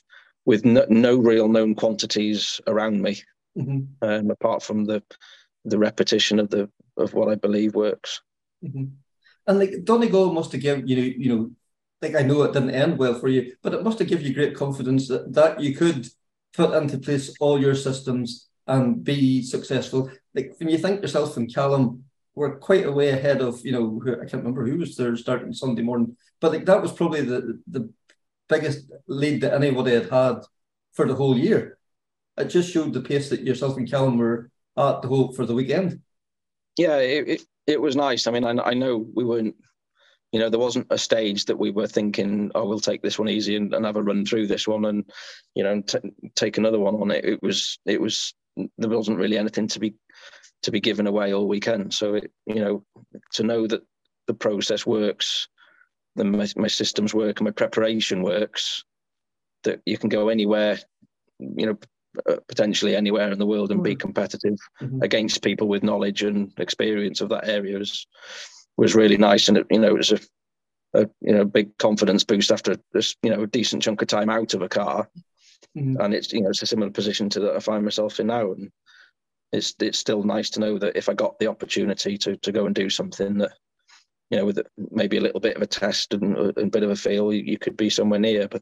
with 0.45 0.65
no, 0.65 0.85
no 0.89 1.17
real 1.17 1.47
known 1.47 1.75
quantities 1.75 2.59
around 2.65 3.01
me, 3.01 3.21
Mhm. 3.57 3.87
um, 4.01 4.31
apart 4.31 4.63
from 4.63 4.85
the 4.85 5.03
the 5.65 5.77
repetition 5.77 6.39
of 6.39 6.49
the 6.49 6.67
of 6.97 7.13
what 7.13 7.29
I 7.29 7.35
believe 7.35 7.75
works. 7.75 8.21
Mhm. 8.63 8.91
And 9.47 9.59
like 9.59 9.83
Donegal 9.83 10.33
must 10.33 10.51
have 10.51 10.61
given 10.61 10.87
you 10.87 10.95
know, 10.95 11.03
you 11.03 11.35
know, 11.35 11.51
like 12.01 12.15
I 12.15 12.21
know 12.21 12.43
it 12.43 12.53
didn't 12.53 12.71
end 12.71 12.97
well 12.97 13.19
for 13.19 13.27
you, 13.27 13.55
but 13.61 13.73
it 13.73 13.83
must 13.83 13.99
have 13.99 14.07
given 14.07 14.25
you 14.25 14.33
great 14.33 14.55
confidence 14.55 15.07
that, 15.07 15.33
that 15.33 15.59
you 15.59 15.75
could 15.75 16.07
put 16.53 16.73
into 16.73 16.97
place 16.97 17.33
all 17.39 17.59
your 17.59 17.75
systems 17.75 18.49
and 18.67 19.03
be 19.03 19.41
successful. 19.43 20.09
Like 20.33 20.55
when 20.57 20.69
you 20.69 20.77
think 20.77 21.01
yourself 21.01 21.37
and 21.37 21.53
Callum 21.53 22.05
were 22.33 22.57
quite 22.57 22.85
a 22.85 22.91
way 22.91 23.09
ahead 23.09 23.41
of, 23.41 23.63
you 23.65 23.71
know, 23.71 23.99
who, 23.99 24.13
I 24.13 24.25
can't 24.25 24.43
remember 24.43 24.65
who 24.65 24.77
was 24.77 24.95
there 24.95 25.15
starting 25.15 25.53
Sunday 25.53 25.83
morning, 25.83 26.17
but 26.41 26.51
like 26.51 26.65
that 26.65 26.81
was 26.81 26.91
probably 26.91 27.21
the 27.21 27.61
the 27.67 27.89
biggest 28.47 28.91
lead 29.07 29.41
that 29.41 29.53
anybody 29.53 29.91
had 29.93 30.09
had 30.09 30.41
for 30.93 31.07
the 31.07 31.15
whole 31.15 31.37
year. 31.37 31.77
It 32.37 32.45
just 32.45 32.71
showed 32.71 32.93
the 32.93 33.01
pace 33.01 33.29
that 33.29 33.41
yourself 33.41 33.77
and 33.77 33.89
Callum 33.89 34.17
were 34.17 34.49
at 34.77 35.01
the 35.01 35.07
whole 35.07 35.31
for 35.33 35.45
the 35.45 35.53
weekend. 35.53 36.01
Yeah, 36.77 36.97
it, 36.97 37.27
it, 37.29 37.41
it 37.67 37.81
was 37.81 37.95
nice. 37.95 38.27
I 38.27 38.31
mean, 38.31 38.43
I, 38.43 38.51
I 38.61 38.73
know 38.73 39.05
we 39.13 39.23
weren't, 39.23 39.55
you 40.31 40.39
know, 40.39 40.49
there 40.49 40.59
wasn't 40.59 40.87
a 40.89 40.97
stage 40.97 41.45
that 41.45 41.57
we 41.57 41.71
were 41.71 41.87
thinking, 41.87 42.51
oh, 42.55 42.67
we'll 42.67 42.79
take 42.79 43.01
this 43.01 43.17
one 43.17 43.29
easy 43.29 43.55
and, 43.55 43.73
and 43.73 43.85
have 43.85 43.95
a 43.95 44.03
run 44.03 44.25
through 44.25 44.47
this 44.47 44.67
one 44.67 44.85
and, 44.85 45.09
you 45.55 45.63
know, 45.63 45.81
t- 45.81 45.99
take 46.35 46.57
another 46.57 46.79
one 46.79 46.95
on 46.95 47.11
it. 47.11 47.23
It 47.23 47.41
was, 47.41 47.79
it 47.85 48.01
was, 48.01 48.33
there 48.77 48.89
wasn't 48.89 49.17
really 49.17 49.37
anything 49.37 49.67
to 49.67 49.79
be, 49.79 49.93
to 50.63 50.71
be 50.71 50.79
given 50.79 51.07
away 51.07 51.33
all 51.33 51.47
weekend. 51.47 51.93
So 51.93 52.15
it, 52.15 52.31
you 52.45 52.55
know, 52.55 52.83
to 53.33 53.43
know 53.43 53.67
that 53.67 53.81
the 54.27 54.33
process 54.33 54.85
works, 54.85 55.47
the 56.15 56.23
my, 56.23 56.47
my 56.55 56.67
systems 56.67 57.13
work 57.13 57.39
and 57.39 57.45
my 57.45 57.51
preparation 57.51 58.21
works, 58.23 58.83
that 59.63 59.81
you 59.85 59.97
can 59.97 60.09
go 60.09 60.29
anywhere, 60.29 60.79
you 61.39 61.65
know, 61.65 61.77
potentially 62.47 62.95
anywhere 62.95 63.31
in 63.31 63.39
the 63.39 63.45
world 63.45 63.71
and 63.71 63.83
be 63.83 63.95
Mm. 63.95 63.99
competitive 63.99 64.57
Mhm. 64.81 65.03
against 65.03 65.43
people 65.43 65.67
with 65.67 65.83
knowledge 65.83 66.23
and 66.23 66.51
experience 66.57 67.21
of 67.21 67.29
that 67.29 67.47
area 67.47 67.77
was 67.77 68.07
was 68.77 68.95
really 68.95 69.17
nice 69.17 69.47
and 69.47 69.57
it, 69.57 69.65
you 69.71 69.79
know 69.79 69.87
it 69.87 69.97
was 69.97 70.11
a, 70.11 70.19
a 70.93 71.09
you 71.21 71.33
know 71.33 71.45
big 71.45 71.77
confidence 71.77 72.23
boost 72.23 72.51
after 72.51 72.75
this 72.93 73.15
you 73.23 73.29
know 73.29 73.43
a 73.43 73.47
decent 73.47 73.81
chunk 73.83 74.01
of 74.01 74.07
time 74.07 74.29
out 74.29 74.53
of 74.53 74.61
a 74.61 74.69
car 74.69 75.09
Mhm. 75.77 76.03
and 76.03 76.13
it's 76.13 76.31
you 76.33 76.41
know 76.41 76.49
it's 76.49 76.61
a 76.61 76.67
similar 76.67 76.91
position 76.91 77.29
to 77.29 77.39
that 77.39 77.55
I 77.55 77.59
find 77.59 77.83
myself 77.83 78.19
in 78.19 78.27
now 78.27 78.51
and 78.51 78.71
it's 79.51 79.75
it's 79.79 79.99
still 79.99 80.23
nice 80.23 80.49
to 80.51 80.59
know 80.59 80.77
that 80.79 80.97
if 80.97 81.07
I 81.09 81.13
got 81.13 81.39
the 81.39 81.47
opportunity 81.47 82.17
to 82.19 82.35
to 82.37 82.51
go 82.51 82.65
and 82.65 82.75
do 82.75 82.89
something 82.89 83.37
that 83.37 83.53
you 84.29 84.37
know 84.37 84.45
with 84.45 84.59
maybe 84.91 85.17
a 85.17 85.21
little 85.21 85.39
bit 85.39 85.55
of 85.55 85.61
a 85.61 85.67
test 85.67 86.13
and 86.13 86.35
a, 86.37 86.59
a 86.59 86.65
bit 86.65 86.83
of 86.83 86.89
a 86.89 86.95
feel 86.95 87.31
you, 87.31 87.43
you 87.43 87.57
could 87.57 87.77
be 87.77 87.89
somewhere 87.89 88.19
near 88.19 88.47
but 88.47 88.61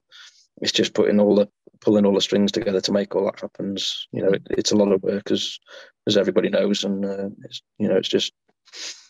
it's 0.61 0.71
just 0.71 0.93
putting 0.93 1.19
all 1.19 1.35
the 1.35 1.47
pulling 1.81 2.05
all 2.05 2.13
the 2.13 2.21
strings 2.21 2.51
together 2.51 2.79
to 2.79 2.91
make 2.91 3.15
all 3.15 3.25
that 3.25 3.39
happens 3.39 4.07
you 4.11 4.21
know 4.21 4.29
it, 4.29 4.41
it's 4.51 4.71
a 4.71 4.77
lot 4.77 4.91
of 4.91 5.03
work 5.03 5.31
as 5.31 5.59
as 6.07 6.17
everybody 6.17 6.49
knows 6.49 6.83
and 6.83 7.05
uh, 7.05 7.29
it's 7.43 7.61
you 7.77 7.87
know 7.87 7.95
it's 7.95 8.09
just 8.09 8.33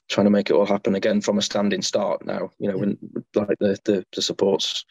trying 0.09 0.25
to 0.25 0.31
make 0.31 0.49
it 0.49 0.53
all 0.53 0.65
happen 0.65 0.95
again 0.95 1.21
from 1.21 1.37
a 1.37 1.41
standing 1.41 1.81
start 1.81 2.25
now. 2.25 2.49
You 2.59 2.71
know 2.71 2.77
when 2.77 2.97
like 3.35 3.57
the, 3.59 3.77
the 3.85 4.05
the 4.13 4.21
support's 4.21 4.85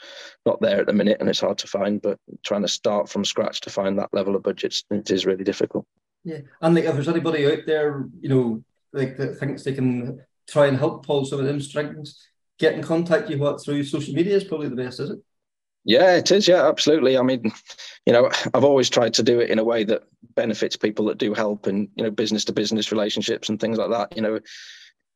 not 0.47 0.61
there 0.61 0.81
at 0.81 0.87
the 0.87 0.93
minute 0.93 1.19
and 1.20 1.29
it's 1.29 1.41
hard 1.41 1.59
to 1.59 1.66
find 1.66 2.01
but 2.01 2.19
trying 2.43 2.62
to 2.62 2.69
start 2.69 3.09
from 3.09 3.24
scratch 3.24 3.61
to 3.62 3.70
find 3.70 3.99
that 3.99 4.12
level 4.12 4.35
of 4.35 4.43
budgets 4.43 4.85
it 4.91 5.11
is 5.11 5.27
really 5.27 5.45
difficult. 5.45 5.87
Yeah, 6.24 6.39
and 6.61 6.74
like 6.74 6.85
if 6.85 6.95
there's 6.95 7.09
anybody 7.09 7.47
out 7.47 7.66
there, 7.66 8.07
you 8.20 8.29
know, 8.29 8.65
like 8.93 9.16
that 9.16 9.39
thinks 9.39 9.62
they 9.62 9.73
can 9.73 10.20
try 10.49 10.66
and 10.66 10.77
help 10.77 11.05
pull 11.05 11.24
some 11.24 11.41
of 11.41 11.47
them 11.47 11.61
strings, 11.61 12.27
get 12.59 12.74
in 12.74 12.83
contact 12.83 13.29
you 13.29 13.39
what 13.39 13.62
through 13.62 13.85
social 13.85 14.15
media 14.15 14.37
is 14.37 14.45
probably 14.45 14.69
the 14.69 14.77
best, 14.77 15.01
is 15.01 15.11
it? 15.11 15.19
Yeah, 15.85 16.17
it 16.17 16.31
is. 16.31 16.47
Yeah, 16.47 16.69
absolutely. 16.69 17.19
I 17.19 17.23
mean, 17.23 17.51
you 18.07 18.13
know, 18.13 18.31
I've 18.55 18.65
always 18.65 18.89
tried 18.89 19.15
to 19.15 19.23
do 19.23 19.41
it 19.41 19.51
in 19.51 19.59
a 19.59 19.65
way 19.65 19.85
that 19.85 20.05
benefits 20.35 20.77
people 20.77 21.07
that 21.07 21.19
do 21.19 21.35
help 21.35 21.67
and, 21.67 21.89
you 21.97 22.05
know, 22.05 22.11
business 22.11 22.45
to 22.47 22.53
business 22.53 22.93
relationships 22.93 23.49
and 23.49 23.61
things 23.61 23.79
like 23.79 23.91
that. 23.91 24.15
You 24.17 24.23
know, 24.23 24.41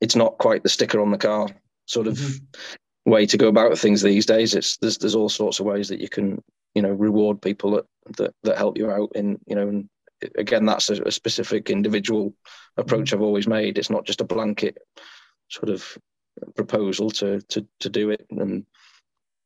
it's 0.00 0.16
not 0.16 0.38
quite 0.38 0.62
the 0.62 0.68
sticker 0.68 1.00
on 1.00 1.10
the 1.10 1.18
car 1.18 1.48
sort 1.86 2.08
of 2.08 2.14
Mhm. 2.14 2.40
way 3.06 3.26
to 3.26 3.36
go 3.36 3.48
about 3.48 3.78
things 3.78 4.02
these 4.02 4.26
days. 4.26 4.54
It's 4.54 4.76
there's 4.78 4.98
there's 4.98 5.14
all 5.14 5.28
sorts 5.28 5.60
of 5.60 5.66
ways 5.66 5.88
that 5.88 6.00
you 6.00 6.08
can, 6.08 6.42
you 6.74 6.82
know, 6.82 6.90
reward 6.92 7.40
people 7.40 7.70
that 7.72 7.86
that, 8.18 8.34
that 8.42 8.58
help 8.58 8.76
you 8.76 8.90
out 8.90 9.12
in, 9.14 9.38
you 9.46 9.54
know, 9.54 9.68
and 9.68 9.88
again, 10.36 10.64
that's 10.66 10.90
a, 10.90 11.00
a 11.02 11.12
specific 11.12 11.70
individual 11.70 12.34
approach 12.76 13.12
I've 13.12 13.22
always 13.22 13.46
made. 13.46 13.78
It's 13.78 13.90
not 13.90 14.04
just 14.04 14.20
a 14.20 14.24
blanket 14.24 14.78
sort 15.48 15.68
of 15.68 15.96
proposal 16.56 17.10
to 17.10 17.40
to 17.42 17.66
to 17.80 17.88
do 17.88 18.10
it 18.10 18.26
and 18.30 18.66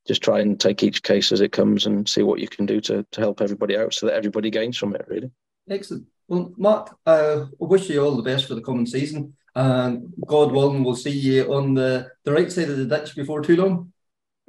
just 0.07 0.23
try 0.23 0.41
and 0.41 0.59
take 0.59 0.83
each 0.83 1.03
case 1.03 1.33
as 1.33 1.41
it 1.41 1.53
comes 1.53 1.87
and 1.87 2.09
see 2.09 2.23
what 2.23 2.41
you 2.41 2.49
can 2.49 2.67
do 2.67 2.81
to 2.81 3.05
to 3.11 3.21
help 3.21 3.41
everybody 3.41 3.77
out 3.77 3.93
so 3.95 4.07
that 4.07 4.15
everybody 4.15 4.51
gains 4.51 4.77
from 4.77 4.95
it 4.95 5.05
really 5.09 5.31
Excellent. 5.69 6.07
Well, 6.27 6.53
Mark, 6.57 6.97
uh, 7.07 7.47
I 7.51 7.65
wish 7.65 7.89
you 7.89 8.03
all 8.05 8.17
the 8.17 8.23
best 8.23 8.47
for 8.47 8.55
the 8.55 8.61
coming 8.61 8.87
season, 8.87 9.37
and 9.55 10.13
God 10.27 10.53
willing, 10.53 10.83
we'll 10.83 10.97
see 10.97 11.11
you 11.11 11.53
on 11.53 11.75
the, 11.75 12.11
the 12.25 12.33
right 12.33 12.51
side 12.51 12.71
of 12.71 12.77
the 12.77 12.87
ditch 12.87 13.15
before 13.15 13.43
too 13.43 13.57
long. 13.57 13.93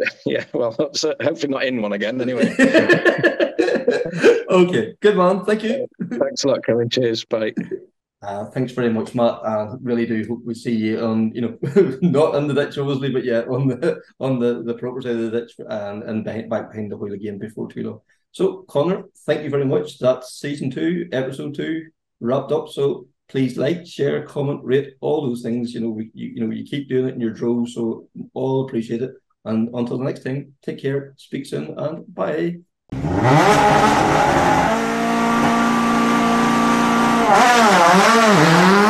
yeah 0.25 0.45
well 0.53 0.71
hopefully 0.71 1.47
not 1.47 1.63
in 1.63 1.79
one 1.81 1.93
again 1.93 2.19
anyway 2.21 2.55
okay, 4.49 4.95
good 4.99 5.15
man. 5.15 5.45
Thank 5.45 5.63
you. 5.63 5.87
thanks 6.09 6.43
a 6.43 6.47
lot 6.47 6.65
kevin 6.65 6.89
cheers 6.89 7.23
bye 7.25 7.53
Uh, 8.21 8.45
thanks 8.51 8.71
very 8.71 8.89
much, 8.89 9.15
Matt. 9.15 9.39
I 9.43 9.73
really 9.81 10.05
do 10.05 10.23
hope 10.27 10.41
we 10.45 10.53
see 10.53 10.75
you 10.75 10.99
on, 10.99 11.33
you 11.33 11.41
know, 11.41 11.57
not 12.01 12.35
on 12.35 12.47
the 12.47 12.53
ditch, 12.53 12.77
obviously, 12.77 13.09
but 13.09 13.25
yeah, 13.25 13.41
on 13.49 13.67
the 13.67 13.99
on 14.19 14.37
the, 14.39 14.61
the 14.63 14.75
proper 14.75 15.01
side 15.01 15.15
of 15.15 15.31
the 15.31 15.39
ditch 15.39 15.53
and, 15.57 16.03
and 16.03 16.23
behind, 16.23 16.49
back 16.49 16.71
behind 16.71 16.91
the 16.91 16.97
wheel 16.97 17.13
again 17.13 17.39
before 17.39 17.67
too 17.67 17.83
long. 17.83 18.01
So, 18.31 18.63
Connor, 18.69 19.03
thank 19.25 19.43
you 19.43 19.49
very 19.49 19.65
much. 19.65 19.97
That's 19.97 20.39
season 20.39 20.69
two, 20.69 21.09
episode 21.11 21.55
two, 21.55 21.87
wrapped 22.19 22.51
up. 22.51 22.69
So 22.69 23.07
please 23.27 23.57
like, 23.57 23.87
share, 23.87 24.23
comment, 24.25 24.63
rate, 24.63 24.93
all 25.01 25.25
those 25.25 25.41
things. 25.41 25.73
You 25.73 25.79
know, 25.79 25.89
we, 25.89 26.11
you, 26.13 26.29
you 26.35 26.45
know, 26.45 26.53
you 26.53 26.63
keep 26.63 26.89
doing 26.89 27.07
it 27.09 27.15
in 27.15 27.21
your 27.21 27.33
droves, 27.33 27.73
so 27.73 28.07
all 28.35 28.65
appreciate 28.65 29.01
it. 29.01 29.11
And 29.45 29.69
until 29.73 29.97
the 29.97 30.03
next 30.05 30.23
time, 30.23 30.53
take 30.61 30.79
care, 30.79 31.15
speak 31.17 31.47
soon, 31.47 31.73
and 31.77 32.05
bye. 32.13 32.57
Ah! 37.93 38.80